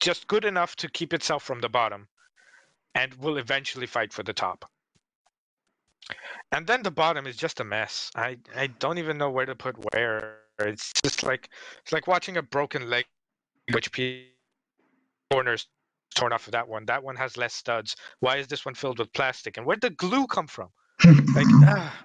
just 0.00 0.26
good 0.26 0.44
enough 0.44 0.76
to 0.76 0.88
keep 0.88 1.12
itself 1.12 1.42
from 1.42 1.60
the 1.60 1.68
bottom 1.68 2.08
and 2.94 3.14
will 3.14 3.38
eventually 3.38 3.86
fight 3.86 4.12
for 4.12 4.22
the 4.22 4.32
top. 4.32 4.70
And 6.52 6.66
then 6.66 6.82
the 6.82 6.90
bottom 6.90 7.26
is 7.26 7.36
just 7.36 7.60
a 7.60 7.64
mess. 7.64 8.10
I, 8.14 8.36
I 8.54 8.66
don't 8.66 8.98
even 8.98 9.18
know 9.18 9.30
where 9.30 9.46
to 9.46 9.54
put 9.54 9.76
where. 9.92 10.38
It's 10.60 10.92
just 11.02 11.24
like 11.24 11.48
it's 11.82 11.92
like 11.92 12.06
watching 12.06 12.36
a 12.36 12.42
broken 12.42 12.88
leg, 12.88 13.04
which 13.72 13.90
corners 15.30 15.66
torn 16.14 16.32
off 16.32 16.46
of 16.46 16.52
that 16.52 16.68
one. 16.68 16.84
That 16.86 17.02
one 17.02 17.16
has 17.16 17.36
less 17.36 17.54
studs. 17.54 17.96
Why 18.20 18.36
is 18.38 18.46
this 18.46 18.64
one 18.64 18.74
filled 18.74 18.98
with 18.98 19.12
plastic? 19.12 19.56
And 19.56 19.66
where'd 19.66 19.80
the 19.80 19.90
glue 19.90 20.26
come 20.26 20.46
from? 20.46 20.68
like, 21.04 21.46
ah, 21.66 22.04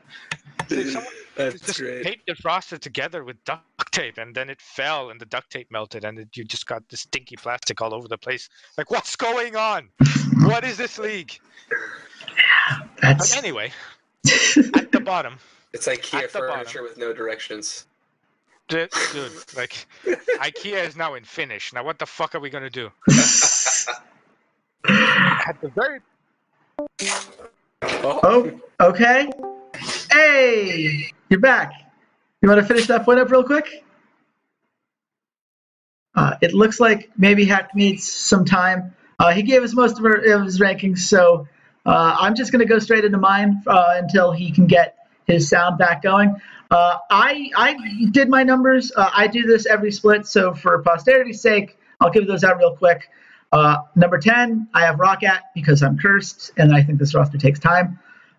someone 0.69 1.05
That's 1.35 1.61
just 1.61 1.79
great. 1.79 2.03
taped 2.03 2.23
the 2.27 2.35
frosted 2.35 2.81
together 2.81 3.23
with 3.23 3.41
duct 3.45 3.63
tape, 3.93 4.17
and 4.17 4.35
then 4.35 4.49
it 4.49 4.59
fell, 4.61 5.09
and 5.09 5.21
the 5.21 5.25
duct 5.25 5.49
tape 5.51 5.67
melted, 5.71 6.03
and 6.03 6.19
it, 6.19 6.27
you 6.35 6.43
just 6.43 6.65
got 6.65 6.83
this 6.89 7.01
stinky 7.01 7.37
plastic 7.37 7.81
all 7.81 7.93
over 7.93 8.09
the 8.09 8.17
place. 8.17 8.49
Like, 8.77 8.91
what's 8.91 9.15
going 9.15 9.55
on? 9.55 9.87
what 10.41 10.65
is 10.65 10.75
this 10.75 10.99
league? 10.99 11.39
That's 13.01 13.29
But 13.33 13.37
anyway, 13.37 13.71
at 14.75 14.91
the 14.91 14.99
bottom, 15.03 15.37
It's 15.71 15.87
IKEA 15.87 16.23
At 16.23 16.33
the 16.33 16.39
bottom. 16.39 16.55
furniture 16.57 16.83
with 16.83 16.97
no 16.97 17.13
directions. 17.13 17.85
Dude, 18.69 18.89
like 19.55 19.85
IKEA 20.39 20.87
is 20.87 20.95
now 20.95 21.15
in 21.15 21.23
Finnish. 21.23 21.73
Now, 21.73 21.83
what 21.83 21.99
the 21.99 22.05
fuck 22.05 22.35
are 22.35 22.39
we 22.39 22.49
gonna 22.49 22.69
do? 22.69 22.91
At 24.87 25.59
the 25.61 25.69
very 25.75 25.99
Oh, 27.81 28.19
oh, 28.23 28.61
okay. 28.79 29.29
Hey, 30.11 31.11
you're 31.29 31.39
back. 31.39 31.73
You 32.41 32.49
want 32.49 32.61
to 32.61 32.67
finish 32.67 32.87
that 32.87 33.03
point 33.03 33.19
up 33.19 33.29
real 33.29 33.43
quick? 33.43 33.83
Uh, 36.15 36.35
it 36.41 36.53
looks 36.53 36.79
like 36.79 37.09
maybe 37.17 37.45
Hack 37.45 37.75
needs 37.75 38.09
some 38.09 38.45
time. 38.45 38.95
Uh, 39.17 39.33
he 39.33 39.43
gave 39.43 39.63
us 39.63 39.73
most 39.73 39.99
of, 39.99 40.05
our, 40.05 40.15
of 40.15 40.45
his 40.45 40.59
rankings, 40.59 40.99
so 40.99 41.47
uh, 41.85 42.15
I'm 42.19 42.35
just 42.35 42.51
going 42.51 42.59
to 42.59 42.65
go 42.65 42.79
straight 42.79 43.05
into 43.05 43.17
mine 43.17 43.63
uh, 43.67 43.95
until 43.95 44.31
he 44.31 44.51
can 44.51 44.67
get 44.67 44.95
his 45.27 45.49
sound 45.49 45.77
back 45.77 46.01
going. 46.01 46.35
Uh, 46.71 46.97
I 47.09 47.49
I 47.55 47.75
did 48.11 48.29
my 48.29 48.43
numbers. 48.43 48.91
Uh, 48.95 49.09
I 49.15 49.27
do 49.27 49.43
this 49.43 49.65
every 49.65 49.91
split, 49.91 50.27
so 50.27 50.53
for 50.53 50.81
posterity's 50.83 51.41
sake, 51.41 51.77
I'll 51.99 52.11
give 52.11 52.27
those 52.27 52.43
out 52.43 52.57
real 52.57 52.75
quick. 52.75 53.09
Uh, 53.51 53.77
number 53.95 54.19
10, 54.19 54.67
I 54.75 54.85
have 54.85 54.97
Roccat 54.97 55.39
because 55.55 55.81
I'm 55.81 55.97
cursed, 55.97 56.51
and 56.57 56.73
I 56.73 56.83
think 56.83 56.99
this 56.99 57.15
roster 57.15 57.39
takes 57.39 57.59
time. 57.59 57.97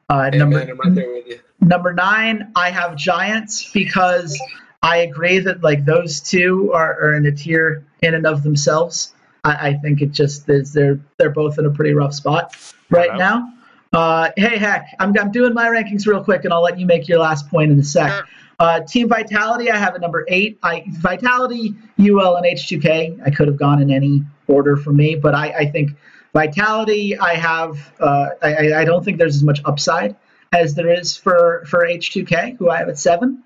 Uh, 0.09 0.31
hey, 0.31 0.39
number 0.39 0.59
man, 0.59 0.71
I'm 0.71 0.79
right 0.79 0.95
there 0.95 1.13
with 1.13 1.27
you. 1.27 1.41
Number 1.61 1.93
nine, 1.93 2.53
I 2.55 2.71
have 2.71 2.97
Giants 2.97 3.71
because 3.73 4.41
I 4.83 4.99
agree 4.99 5.41
that 5.41 5.63
like 5.63 5.85
those 5.85 6.21
two 6.21 6.73
are, 6.73 6.93
are 7.01 7.15
in 7.15 7.27
a 7.27 7.33
tier 7.33 7.85
in 8.03 8.15
and 8.15 8.27
of 8.27 8.43
themselves. 8.43 9.13
I, 9.45 9.69
I 9.69 9.75
think 9.75 10.01
it 10.03 10.13
just 10.13 10.49
is 10.49 10.73
they're 10.73 11.01
they're 11.17 11.31
both 11.31 11.59
in 11.59 11.67
a 11.67 11.71
pretty 11.71 11.93
rough 11.93 12.15
spot 12.15 12.57
right 12.91 13.11
Hello? 13.11 13.19
now. 13.19 13.53
Uh, 13.93 14.31
hey, 14.37 14.57
heck, 14.57 14.95
I'm, 15.01 15.13
I'm 15.19 15.33
doing 15.33 15.53
my 15.53 15.67
rankings 15.67 16.07
real 16.07 16.23
quick, 16.23 16.45
and 16.45 16.53
I'll 16.53 16.63
let 16.63 16.79
you 16.79 16.87
make 16.87 17.09
your 17.09 17.19
last 17.19 17.49
point 17.49 17.73
in 17.73 17.79
a 17.79 17.83
sec. 17.83 18.13
Sure. 18.13 18.25
Uh, 18.61 18.81
Team 18.81 19.09
Vitality, 19.09 19.71
I 19.71 19.77
have 19.77 19.95
at 19.95 20.01
number 20.01 20.25
eight. 20.29 20.59
I 20.63 20.85
Vitality, 20.89 21.75
UL, 21.99 22.37
and 22.37 22.45
H2K. 22.45 23.21
I 23.27 23.31
could 23.31 23.49
have 23.49 23.57
gone 23.57 23.81
in 23.81 23.91
any 23.91 24.23
order 24.49 24.77
for 24.77 24.93
me, 24.93 25.17
but 25.17 25.35
I, 25.35 25.49
I 25.51 25.71
think 25.71 25.93
Vitality, 26.35 27.19
I 27.19 27.35
have. 27.35 27.93
Uh, 27.99 28.29
I, 28.43 28.75
I 28.75 28.85
don't 28.85 29.05
think 29.05 29.19
there's 29.19 29.35
as 29.35 29.43
much 29.43 29.61
upside 29.65 30.15
as 30.53 30.75
there 30.75 30.93
is 30.93 31.17
for 31.17 31.65
for 31.67 31.87
H2K, 31.87 32.59
who 32.59 32.71
I 32.71 32.77
have 32.77 32.89
at 32.89 32.99
seven, 32.99 33.43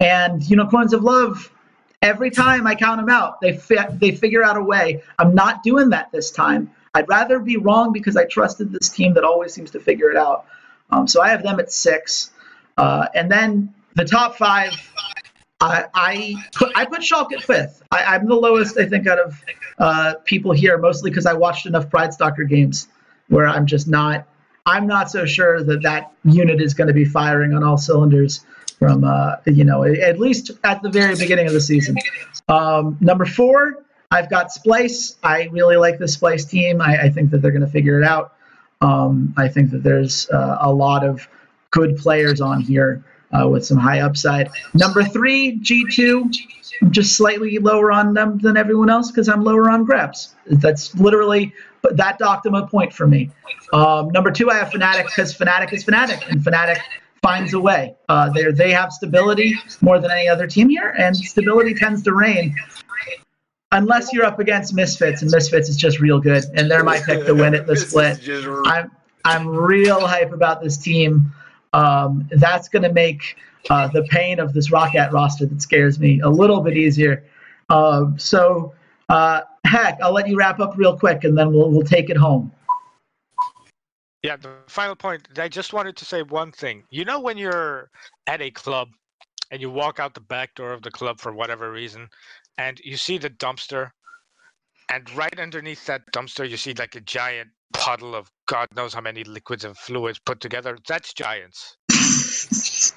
and 0.00 0.42
Unicorns 0.42 0.92
of 0.92 1.02
Love. 1.02 1.50
Every 2.02 2.30
time 2.30 2.66
I 2.66 2.74
count 2.74 3.00
them 3.00 3.08
out, 3.08 3.40
they 3.40 3.56
fi- 3.56 3.88
they 3.90 4.10
figure 4.10 4.44
out 4.44 4.56
a 4.56 4.62
way. 4.62 5.02
I'm 5.18 5.34
not 5.34 5.62
doing 5.62 5.90
that 5.90 6.10
this 6.12 6.30
time. 6.30 6.70
I'd 6.96 7.08
rather 7.10 7.38
be 7.38 7.58
wrong 7.58 7.92
because 7.92 8.16
I 8.16 8.24
trusted 8.24 8.72
this 8.72 8.88
team 8.88 9.12
that 9.14 9.22
always 9.22 9.52
seems 9.52 9.70
to 9.72 9.80
figure 9.80 10.10
it 10.10 10.16
out. 10.16 10.46
Um, 10.90 11.06
so 11.06 11.20
I 11.20 11.28
have 11.28 11.42
them 11.42 11.60
at 11.60 11.70
six. 11.70 12.30
Uh, 12.78 13.06
and 13.14 13.30
then 13.30 13.74
the 13.96 14.04
top 14.06 14.36
five, 14.36 14.72
I 15.60 15.84
I 15.92 16.34
put, 16.54 16.72
I 16.74 16.86
put 16.86 17.02
Schalke 17.02 17.34
at 17.34 17.42
fifth. 17.42 17.82
I, 17.90 18.16
am 18.16 18.26
the 18.26 18.34
lowest, 18.34 18.78
I 18.78 18.86
think, 18.86 19.06
out 19.06 19.18
of 19.18 19.44
uh, 19.78 20.14
people 20.24 20.52
here, 20.52 20.78
mostly 20.78 21.10
because 21.10 21.26
I 21.26 21.34
watched 21.34 21.66
enough 21.66 21.90
Pridestalker 21.90 22.48
games 22.48 22.88
where 23.28 23.46
I'm 23.46 23.66
just 23.66 23.88
not. 23.88 24.26
I'm 24.64 24.86
not 24.86 25.10
so 25.10 25.26
sure 25.26 25.62
that 25.62 25.82
that 25.82 26.12
unit 26.24 26.62
is 26.62 26.72
going 26.72 26.88
to 26.88 26.94
be 26.94 27.04
firing 27.04 27.52
on 27.52 27.62
all 27.62 27.76
cylinders 27.76 28.40
from 28.78 29.04
uh, 29.04 29.36
you 29.44 29.64
know 29.64 29.84
at 29.84 30.18
least 30.18 30.50
at 30.64 30.82
the 30.82 30.88
very 30.88 31.14
beginning 31.14 31.46
of 31.46 31.52
the 31.52 31.60
season. 31.60 31.96
Um, 32.48 32.96
number 33.00 33.26
four, 33.26 33.84
I've 34.10 34.30
got 34.30 34.48
Splyce. 34.48 35.16
I 35.22 35.48
really 35.52 35.76
like 35.76 35.98
the 35.98 36.06
Splyce 36.06 36.48
team. 36.48 36.80
I, 36.80 37.02
I 37.02 37.10
think 37.10 37.30
that 37.30 37.42
they're 37.42 37.50
going 37.50 37.64
to 37.64 37.70
figure 37.70 38.00
it 38.00 38.06
out. 38.06 38.34
Um, 38.80 39.34
I 39.36 39.48
think 39.48 39.70
that 39.70 39.82
there's 39.82 40.28
uh, 40.30 40.58
a 40.60 40.72
lot 40.72 41.04
of 41.04 41.26
good 41.70 41.96
players 41.96 42.40
on 42.40 42.60
here 42.60 43.04
uh, 43.32 43.48
with 43.48 43.64
some 43.64 43.78
high 43.78 44.00
upside. 44.00 44.50
Number 44.74 45.02
three, 45.04 45.58
G2. 45.58 46.36
I'm 46.82 46.90
just 46.90 47.16
slightly 47.16 47.58
lower 47.58 47.90
on 47.90 48.14
them 48.14 48.38
than 48.38 48.56
everyone 48.56 48.90
else 48.90 49.10
because 49.10 49.28
I'm 49.28 49.42
lower 49.42 49.70
on 49.70 49.86
GrabbZ. 49.86 50.34
That's 50.46 50.94
literally, 50.94 51.54
that 51.90 52.18
docked 52.18 52.44
them 52.44 52.54
a 52.54 52.66
point 52.66 52.92
for 52.92 53.06
me. 53.06 53.30
Um, 53.72 54.10
number 54.10 54.30
two, 54.30 54.50
I 54.50 54.56
have 54.56 54.68
Fnatic 54.68 55.06
because 55.06 55.36
Fnatic 55.36 55.72
is 55.72 55.84
Fnatic, 55.84 56.28
and 56.28 56.40
Fnatic 56.42 56.78
finds 57.22 57.54
a 57.54 57.60
way. 57.60 57.94
Uh, 58.08 58.30
they 58.30 58.50
they 58.52 58.72
have 58.72 58.92
stability 58.92 59.54
more 59.80 59.98
than 59.98 60.10
any 60.10 60.28
other 60.28 60.46
team 60.46 60.68
here, 60.68 60.94
and 60.98 61.16
stability 61.16 61.74
tends 61.74 62.02
to 62.02 62.12
reign. 62.12 62.54
Unless 63.72 64.12
you're 64.12 64.24
up 64.24 64.38
against 64.38 64.74
Misfits, 64.74 65.22
and 65.22 65.30
Misfits 65.30 65.68
is 65.68 65.76
just 65.76 65.98
real 65.98 66.20
good, 66.20 66.44
and 66.54 66.70
they're 66.70 66.84
my 66.84 67.00
pick 67.00 67.26
to 67.26 67.34
win 67.34 67.54
at 67.54 67.66
the 67.66 67.76
split. 67.76 68.20
I'm 68.64 68.90
I'm 69.24 69.48
real 69.48 70.06
hype 70.06 70.32
about 70.32 70.62
this 70.62 70.76
team. 70.76 71.32
Um, 71.72 72.28
that's 72.30 72.68
going 72.68 72.84
to 72.84 72.92
make 72.92 73.36
uh, 73.68 73.88
the 73.88 74.04
pain 74.04 74.38
of 74.38 74.52
this 74.52 74.70
ROCCAT 74.70 75.12
roster 75.12 75.46
that 75.46 75.60
scares 75.60 75.98
me 75.98 76.20
a 76.20 76.28
little 76.28 76.60
bit 76.60 76.76
easier. 76.76 77.24
Uh, 77.68 78.06
so, 78.16 78.72
uh, 79.08 79.42
heck, 79.64 79.98
I'll 80.00 80.12
let 80.12 80.28
you 80.28 80.36
wrap 80.36 80.60
up 80.60 80.74
real 80.76 80.96
quick, 80.96 81.24
and 81.24 81.36
then 81.36 81.52
we'll 81.52 81.70
we'll 81.70 81.82
take 81.82 82.08
it 82.08 82.16
home. 82.16 82.52
Yeah, 84.22 84.36
the 84.36 84.54
final 84.68 84.96
point. 84.96 85.28
I 85.38 85.48
just 85.48 85.72
wanted 85.72 85.96
to 85.96 86.04
say 86.04 86.22
one 86.22 86.52
thing. 86.52 86.84
You 86.90 87.04
know, 87.04 87.20
when 87.20 87.36
you're 87.36 87.90
at 88.26 88.40
a 88.40 88.50
club 88.50 88.88
and 89.50 89.60
you 89.60 89.70
walk 89.70 90.00
out 90.00 90.14
the 90.14 90.20
back 90.20 90.54
door 90.54 90.72
of 90.72 90.82
the 90.82 90.90
club 90.90 91.20
for 91.20 91.32
whatever 91.32 91.70
reason, 91.70 92.08
and 92.58 92.80
you 92.84 92.96
see 92.96 93.18
the 93.18 93.30
dumpster, 93.30 93.90
and 94.88 95.10
right 95.14 95.38
underneath 95.38 95.86
that 95.86 96.02
dumpster, 96.12 96.48
you 96.48 96.56
see 96.56 96.74
like 96.74 96.94
a 96.94 97.00
giant 97.00 97.50
puddle 97.72 98.14
of 98.14 98.30
God 98.46 98.68
knows 98.74 98.94
how 98.94 99.00
many 99.00 99.24
liquids 99.24 99.64
and 99.64 99.76
fluids 99.76 100.18
put 100.18 100.40
together. 100.40 100.78
That's 100.86 101.12
giants. 101.12 101.76
That's 101.88 102.92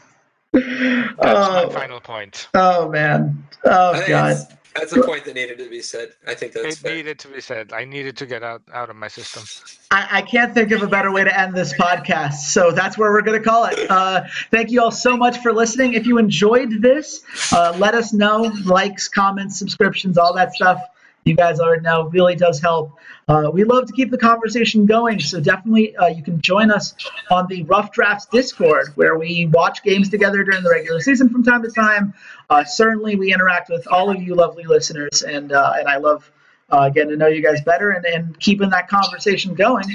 oh, 0.54 1.68
my 1.68 1.74
final 1.74 2.00
point. 2.00 2.48
Oh 2.54 2.90
man. 2.90 3.48
Oh 3.66 4.04
god. 4.08 4.38
That's 4.76 4.94
a 4.94 5.02
point 5.02 5.26
that 5.26 5.36
needed 5.36 5.58
to 5.58 5.70
be 5.70 5.82
said. 5.82 6.14
I 6.28 6.34
think 6.34 6.54
that's 6.54 6.76
it 6.76 6.80
fair. 6.80 6.96
needed 6.96 7.20
to 7.20 7.28
be 7.28 7.42
said. 7.42 7.74
I 7.74 7.86
needed 7.86 8.18
to 8.18 8.26
get 8.26 8.44
out 8.44 8.62
out 8.72 8.90
of 8.90 8.96
my 8.96 9.08
system. 9.08 9.44
I, 9.92 10.08
I, 10.12 10.22
can't 10.22 10.54
think 10.54 10.72
of 10.72 10.84
a 10.84 10.88
better 10.88 11.12
way 11.12 11.24
to 11.24 11.40
end 11.40 11.56
this 11.56 11.74
podcast, 11.74 12.34
so 12.34 12.72
that's 12.72 12.98
where 12.98 13.12
we're 13.12 13.22
going 13.22 13.42
to 13.42 13.44
call 13.44 13.66
it. 13.66 13.90
Uh, 13.90 14.26
thank 14.52 14.70
you 14.70 14.82
all 14.82 14.92
so 14.92 15.18
much 15.18 15.40
for 15.40 15.52
listening. 15.52 15.94
If 15.94 16.06
you 16.06 16.18
enjoyed 16.18 16.82
this, 16.82 17.24
uh, 17.52 17.76
let 17.78 17.96
us 17.96 18.14
know. 18.14 18.52
Likes, 18.66 19.08
comments, 19.08 19.58
subscriptions, 19.58 20.18
all 20.18 20.34
that 20.36 20.54
stuff 20.54 20.82
you 21.30 21.36
guys 21.36 21.60
already 21.60 21.84
know 21.84 22.10
really 22.10 22.36
does 22.36 22.60
help. 22.60 22.98
Uh, 23.28 23.50
we 23.54 23.64
love 23.64 23.86
to 23.86 23.94
keep 23.94 24.12
the 24.12 24.18
conversation 24.18 24.86
going, 24.86 25.20
so 25.20 25.40
definitely 25.40 25.96
uh, 25.96 26.08
you 26.08 26.24
can 26.24 26.42
join 26.42 26.72
us 26.72 26.96
on 27.32 27.48
the 27.48 27.64
Rough 27.64 27.94
Drafts 27.94 28.26
Discord, 28.26 28.90
where 28.96 29.18
we 29.18 29.46
watch 29.46 29.84
games 29.84 30.10
together 30.10 30.44
during 30.44 30.64
the 30.64 30.70
regular 30.70 31.00
season 31.00 31.30
from 31.30 31.44
time 31.44 31.62
to 31.62 31.70
time. 31.70 32.14
Uh, 32.50 32.64
certainly, 32.66 33.16
we 33.16 33.34
interact 33.34 33.70
with 33.70 33.88
all 33.88 34.10
of 34.10 34.22
you 34.22 34.36
lovely 34.36 34.64
listeners, 34.66 35.24
and 35.24 35.52
uh, 35.54 35.74
and 35.78 35.88
I 35.88 35.98
love. 35.98 36.30
Uh, 36.72 36.88
getting 36.88 37.10
to 37.10 37.18
know 37.18 37.26
you 37.26 37.42
guys 37.42 37.60
better 37.62 37.90
and, 37.90 38.06
and 38.06 38.40
keeping 38.40 38.70
that 38.70 38.88
conversation 38.88 39.56
going. 39.56 39.86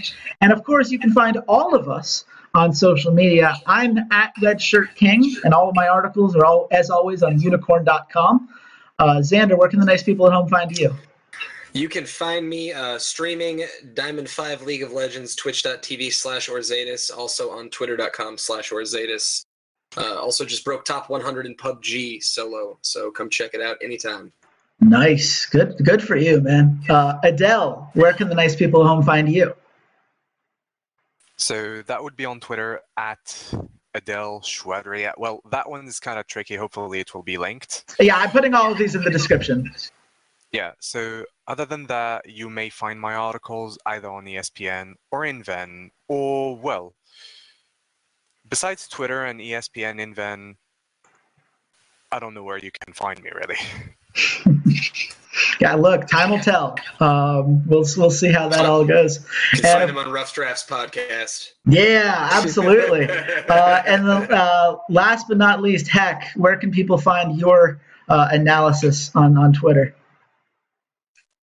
And 0.40 0.52
of 0.52 0.64
course, 0.64 0.90
you 0.90 0.98
can 0.98 1.12
find 1.12 1.36
all 1.46 1.72
of 1.72 1.88
us 1.88 2.24
on 2.54 2.72
social 2.72 3.12
media. 3.12 3.54
I'm 3.66 3.98
at 4.10 4.32
Red 4.42 4.60
Shirt 4.60 4.94
King, 4.94 5.36
and 5.44 5.52
all 5.52 5.68
of 5.68 5.74
my 5.74 5.88
articles 5.88 6.34
are 6.36 6.44
all, 6.44 6.68
as 6.70 6.90
always, 6.90 7.22
on 7.22 7.38
unikrn.com. 7.38 8.48
Uh, 8.98 9.16
Xander, 9.16 9.58
where 9.58 9.68
can 9.68 9.80
the 9.80 9.86
nice 9.86 10.02
people 10.02 10.26
at 10.26 10.32
home 10.32 10.48
find 10.48 10.76
you? 10.76 10.94
You 11.74 11.88
can 11.88 12.06
find 12.06 12.48
me 12.48 12.72
uh, 12.72 13.00
streaming 13.00 13.64
Diamond 13.94 14.30
5 14.30 14.62
League 14.62 14.84
of 14.84 14.92
Legends, 14.92 15.34
twitch.tv 15.34 16.12
slash 16.12 16.48
Orzatus, 16.48 17.10
also 17.14 17.50
on 17.50 17.68
twitter.com 17.68 18.38
slash 18.38 18.70
Orzatus. 18.70 19.44
Uh, 19.96 20.14
also 20.14 20.44
just 20.44 20.64
broke 20.64 20.84
top 20.84 21.10
100 21.10 21.46
in 21.46 21.56
PUBG 21.56 22.22
solo, 22.22 22.78
so 22.82 23.10
come 23.10 23.28
check 23.28 23.54
it 23.54 23.60
out 23.60 23.76
anytime. 23.82 24.32
Nice. 24.80 25.46
Good 25.46 25.76
good 25.84 26.02
for 26.02 26.16
you, 26.16 26.40
man. 26.40 26.80
Uh, 26.88 27.18
Adel, 27.24 27.90
where 27.94 28.12
can 28.12 28.28
the 28.28 28.34
nice 28.34 28.54
people 28.54 28.82
at 28.82 28.88
home 28.88 29.02
find 29.02 29.28
you? 29.28 29.54
So 31.36 31.82
that 31.82 32.02
would 32.02 32.16
be 32.16 32.24
on 32.24 32.38
Twitter 32.38 32.80
at 32.96 33.54
Adel 33.94 34.40
Chouadria. 34.40 35.12
Well, 35.16 35.40
that 35.50 35.68
one 35.68 35.86
is 35.86 36.00
kind 36.00 36.18
of 36.18 36.26
tricky. 36.26 36.54
Hopefully, 36.56 37.00
it 37.00 37.14
will 37.14 37.22
be 37.22 37.38
linked. 37.38 37.96
Yeah, 38.00 38.16
I'm 38.16 38.30
putting 38.30 38.54
all 38.54 38.70
of 38.70 38.78
these 38.78 38.94
in 38.94 39.02
the 39.02 39.10
description. 39.10 39.72
Yeah, 40.54 40.74
so 40.78 41.24
other 41.48 41.64
than 41.64 41.88
that, 41.88 42.30
you 42.30 42.48
may 42.48 42.68
find 42.68 43.00
my 43.00 43.14
articles 43.14 43.76
either 43.86 44.08
on 44.08 44.24
ESPN 44.24 44.92
or 45.10 45.22
InVen, 45.22 45.88
or, 46.06 46.56
well, 46.56 46.94
besides 48.48 48.86
Twitter 48.86 49.24
and 49.24 49.40
ESPN 49.40 49.98
InVen, 49.98 50.54
I 52.12 52.20
don't 52.20 52.34
know 52.34 52.44
where 52.44 52.58
you 52.58 52.70
can 52.70 52.94
find 52.94 53.20
me 53.20 53.30
really. 53.34 53.56
yeah, 55.60 55.74
look, 55.74 56.06
time 56.06 56.30
will 56.30 56.38
tell. 56.38 56.76
Um, 57.00 57.66
we'll 57.66 57.84
we'll 57.96 58.12
see 58.12 58.30
how 58.30 58.48
that 58.50 58.64
all 58.64 58.84
goes. 58.84 59.26
You 59.54 59.58
and, 59.58 59.62
find 59.62 59.90
him 59.90 59.98
on 59.98 60.12
Rough 60.12 60.32
Drafts 60.34 60.64
podcast. 60.64 61.50
Yeah, 61.66 62.28
absolutely. 62.30 63.10
uh, 63.48 63.82
and 63.88 64.06
the, 64.06 64.32
uh, 64.32 64.76
last 64.88 65.26
but 65.26 65.36
not 65.36 65.62
least, 65.62 65.88
heck, 65.88 66.30
where 66.36 66.56
can 66.56 66.70
people 66.70 66.96
find 66.96 67.40
your 67.40 67.80
uh, 68.08 68.28
analysis 68.30 69.10
on 69.16 69.36
on 69.36 69.52
Twitter? 69.52 69.96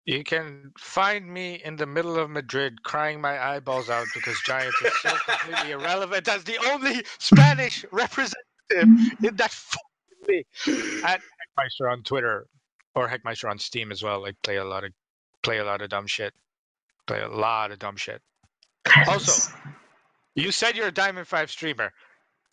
You 0.05 0.23
can 0.23 0.71
find 0.77 1.27
me 1.27 1.61
in 1.65 1.77
the 1.77 1.87
middle 1.87 2.19
of 2.19 2.29
Madrid 2.29 2.83
crying 2.83 3.19
my 3.19 3.43
eyeballs 3.43 3.89
out 3.89 4.05
because 4.13 4.39
Giants 4.45 4.79
is 4.83 4.93
so 5.01 5.09
completely 5.27 5.71
irrelevant 5.71 6.27
as 6.27 6.43
the 6.43 6.57
only 6.71 7.03
Spanish 7.17 7.83
representative 7.91 8.37
in 8.71 9.35
that 9.35 9.55
league. 10.27 10.45
At 11.03 11.21
Heckmeister 11.57 11.91
on 11.91 12.03
Twitter 12.03 12.45
or 12.93 13.07
Heckmeister 13.07 13.49
on 13.49 13.57
Steam 13.57 13.91
as 13.91 14.03
well. 14.03 14.21
Like 14.21 14.35
play 14.43 14.57
a 14.57 14.63
lot 14.63 14.83
of 14.83 14.91
play 15.41 15.57
a 15.57 15.65
lot 15.65 15.81
of 15.81 15.89
dumb 15.89 16.05
shit. 16.05 16.33
Play 17.07 17.21
a 17.21 17.27
lot 17.27 17.71
of 17.71 17.79
dumb 17.79 17.95
shit. 17.95 18.21
Also, 19.07 19.51
you 20.35 20.51
said 20.51 20.77
you're 20.77 20.87
a 20.87 20.91
Diamond 20.91 21.27
5 21.27 21.49
streamer. 21.49 21.91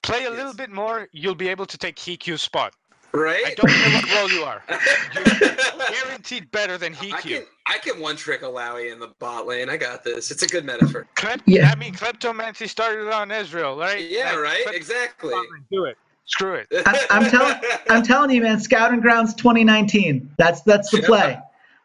Play 0.02 0.20
a 0.20 0.30
yes. 0.30 0.32
little 0.32 0.54
bit 0.54 0.70
more, 0.70 1.08
you'll 1.12 1.34
be 1.34 1.48
able 1.48 1.66
to 1.66 1.78
take 1.78 1.96
HiQ's 1.96 2.42
spot. 2.42 2.74
Right? 3.12 3.42
I 3.46 3.54
don't 3.54 3.70
know 3.70 3.98
what 3.98 4.14
role 4.14 4.30
you 4.30 4.42
are. 4.44 4.62
You're 5.14 5.86
guaranteed 6.04 6.50
better 6.50 6.78
than 6.78 6.94
he 6.94 7.12
I 7.12 7.20
can, 7.20 7.42
I 7.66 7.78
can 7.78 8.00
one 8.00 8.16
trick 8.16 8.42
a 8.42 8.46
Illaoi 8.46 8.90
in 8.90 8.98
the 8.98 9.08
bot 9.18 9.46
lane. 9.46 9.68
I 9.68 9.76
got 9.76 10.02
this. 10.02 10.30
It's 10.30 10.42
a 10.42 10.46
good 10.46 10.64
metaphor. 10.64 11.06
Klep- 11.14 11.42
yeah. 11.46 11.70
I 11.70 11.74
mean, 11.74 11.94
Kleptomancy 11.94 12.68
started 12.68 13.12
on 13.12 13.28
Ezreal, 13.28 13.78
right? 13.78 14.08
Yeah, 14.08 14.32
like, 14.32 14.38
right? 14.38 14.74
exactly. 14.74 15.34
Do 15.70 15.84
it. 15.84 15.98
Screw 16.24 16.54
it. 16.54 16.68
I, 16.86 17.06
am 17.10 17.30
telling, 17.30 17.56
I'm 17.90 18.02
telling 18.02 18.30
you, 18.30 18.42
man. 18.42 18.60
Scouting 18.60 19.00
Grounds 19.00 19.34
2019. 19.34 20.34
That's 20.38 20.62
that's 20.62 20.90
the 20.90 21.02
play. 21.02 21.38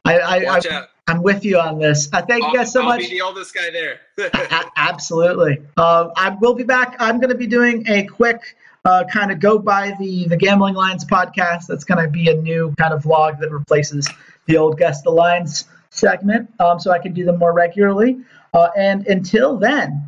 I, 0.05 0.19
I, 0.19 0.43
Watch 0.45 0.67
I, 0.67 0.75
out. 0.75 0.89
I'm 1.07 1.23
with 1.23 1.43
you 1.43 1.57
on 1.59 1.79
this. 1.79 2.09
I 2.13 2.21
thank 2.21 2.43
I'll, 2.43 2.51
you 2.51 2.57
guys 2.57 2.71
so 2.71 2.81
I'll 2.81 2.87
much. 2.87 3.03
I'll 3.03 3.09
be 3.09 3.15
the 3.15 3.21
oldest 3.21 3.53
guy 3.53 3.69
there. 3.71 3.99
a- 4.17 4.71
absolutely. 4.77 5.61
Uh, 5.75 6.09
I 6.15 6.29
will 6.39 6.53
be 6.53 6.63
back. 6.63 6.95
I'm 6.99 7.19
going 7.19 7.29
to 7.29 7.35
be 7.35 7.47
doing 7.47 7.83
a 7.87 8.03
quick 8.03 8.55
uh, 8.87 9.03
kind 9.03 9.31
of 9.31 9.39
go 9.39 9.59
by 9.59 9.93
the 9.99 10.25
the 10.27 10.37
Gambling 10.37 10.73
Lines 10.73 11.03
podcast. 11.03 11.67
That's 11.67 11.83
going 11.83 12.03
to 12.03 12.09
be 12.09 12.29
a 12.29 12.35
new 12.35 12.73
kind 12.79 12.93
of 12.93 13.03
vlog 13.03 13.39
that 13.39 13.51
replaces 13.51 14.09
the 14.45 14.55
old 14.55 14.77
Guess 14.77 15.01
the 15.01 15.09
Lines 15.11 15.65
segment, 15.89 16.49
um, 16.59 16.79
so 16.79 16.91
I 16.91 16.99
can 16.99 17.13
do 17.13 17.25
them 17.25 17.37
more 17.37 17.53
regularly. 17.53 18.17
Uh, 18.53 18.69
and 18.77 19.05
until 19.07 19.57
then, 19.57 20.01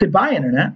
goodbye, 0.00 0.32
Internet. 0.32 0.72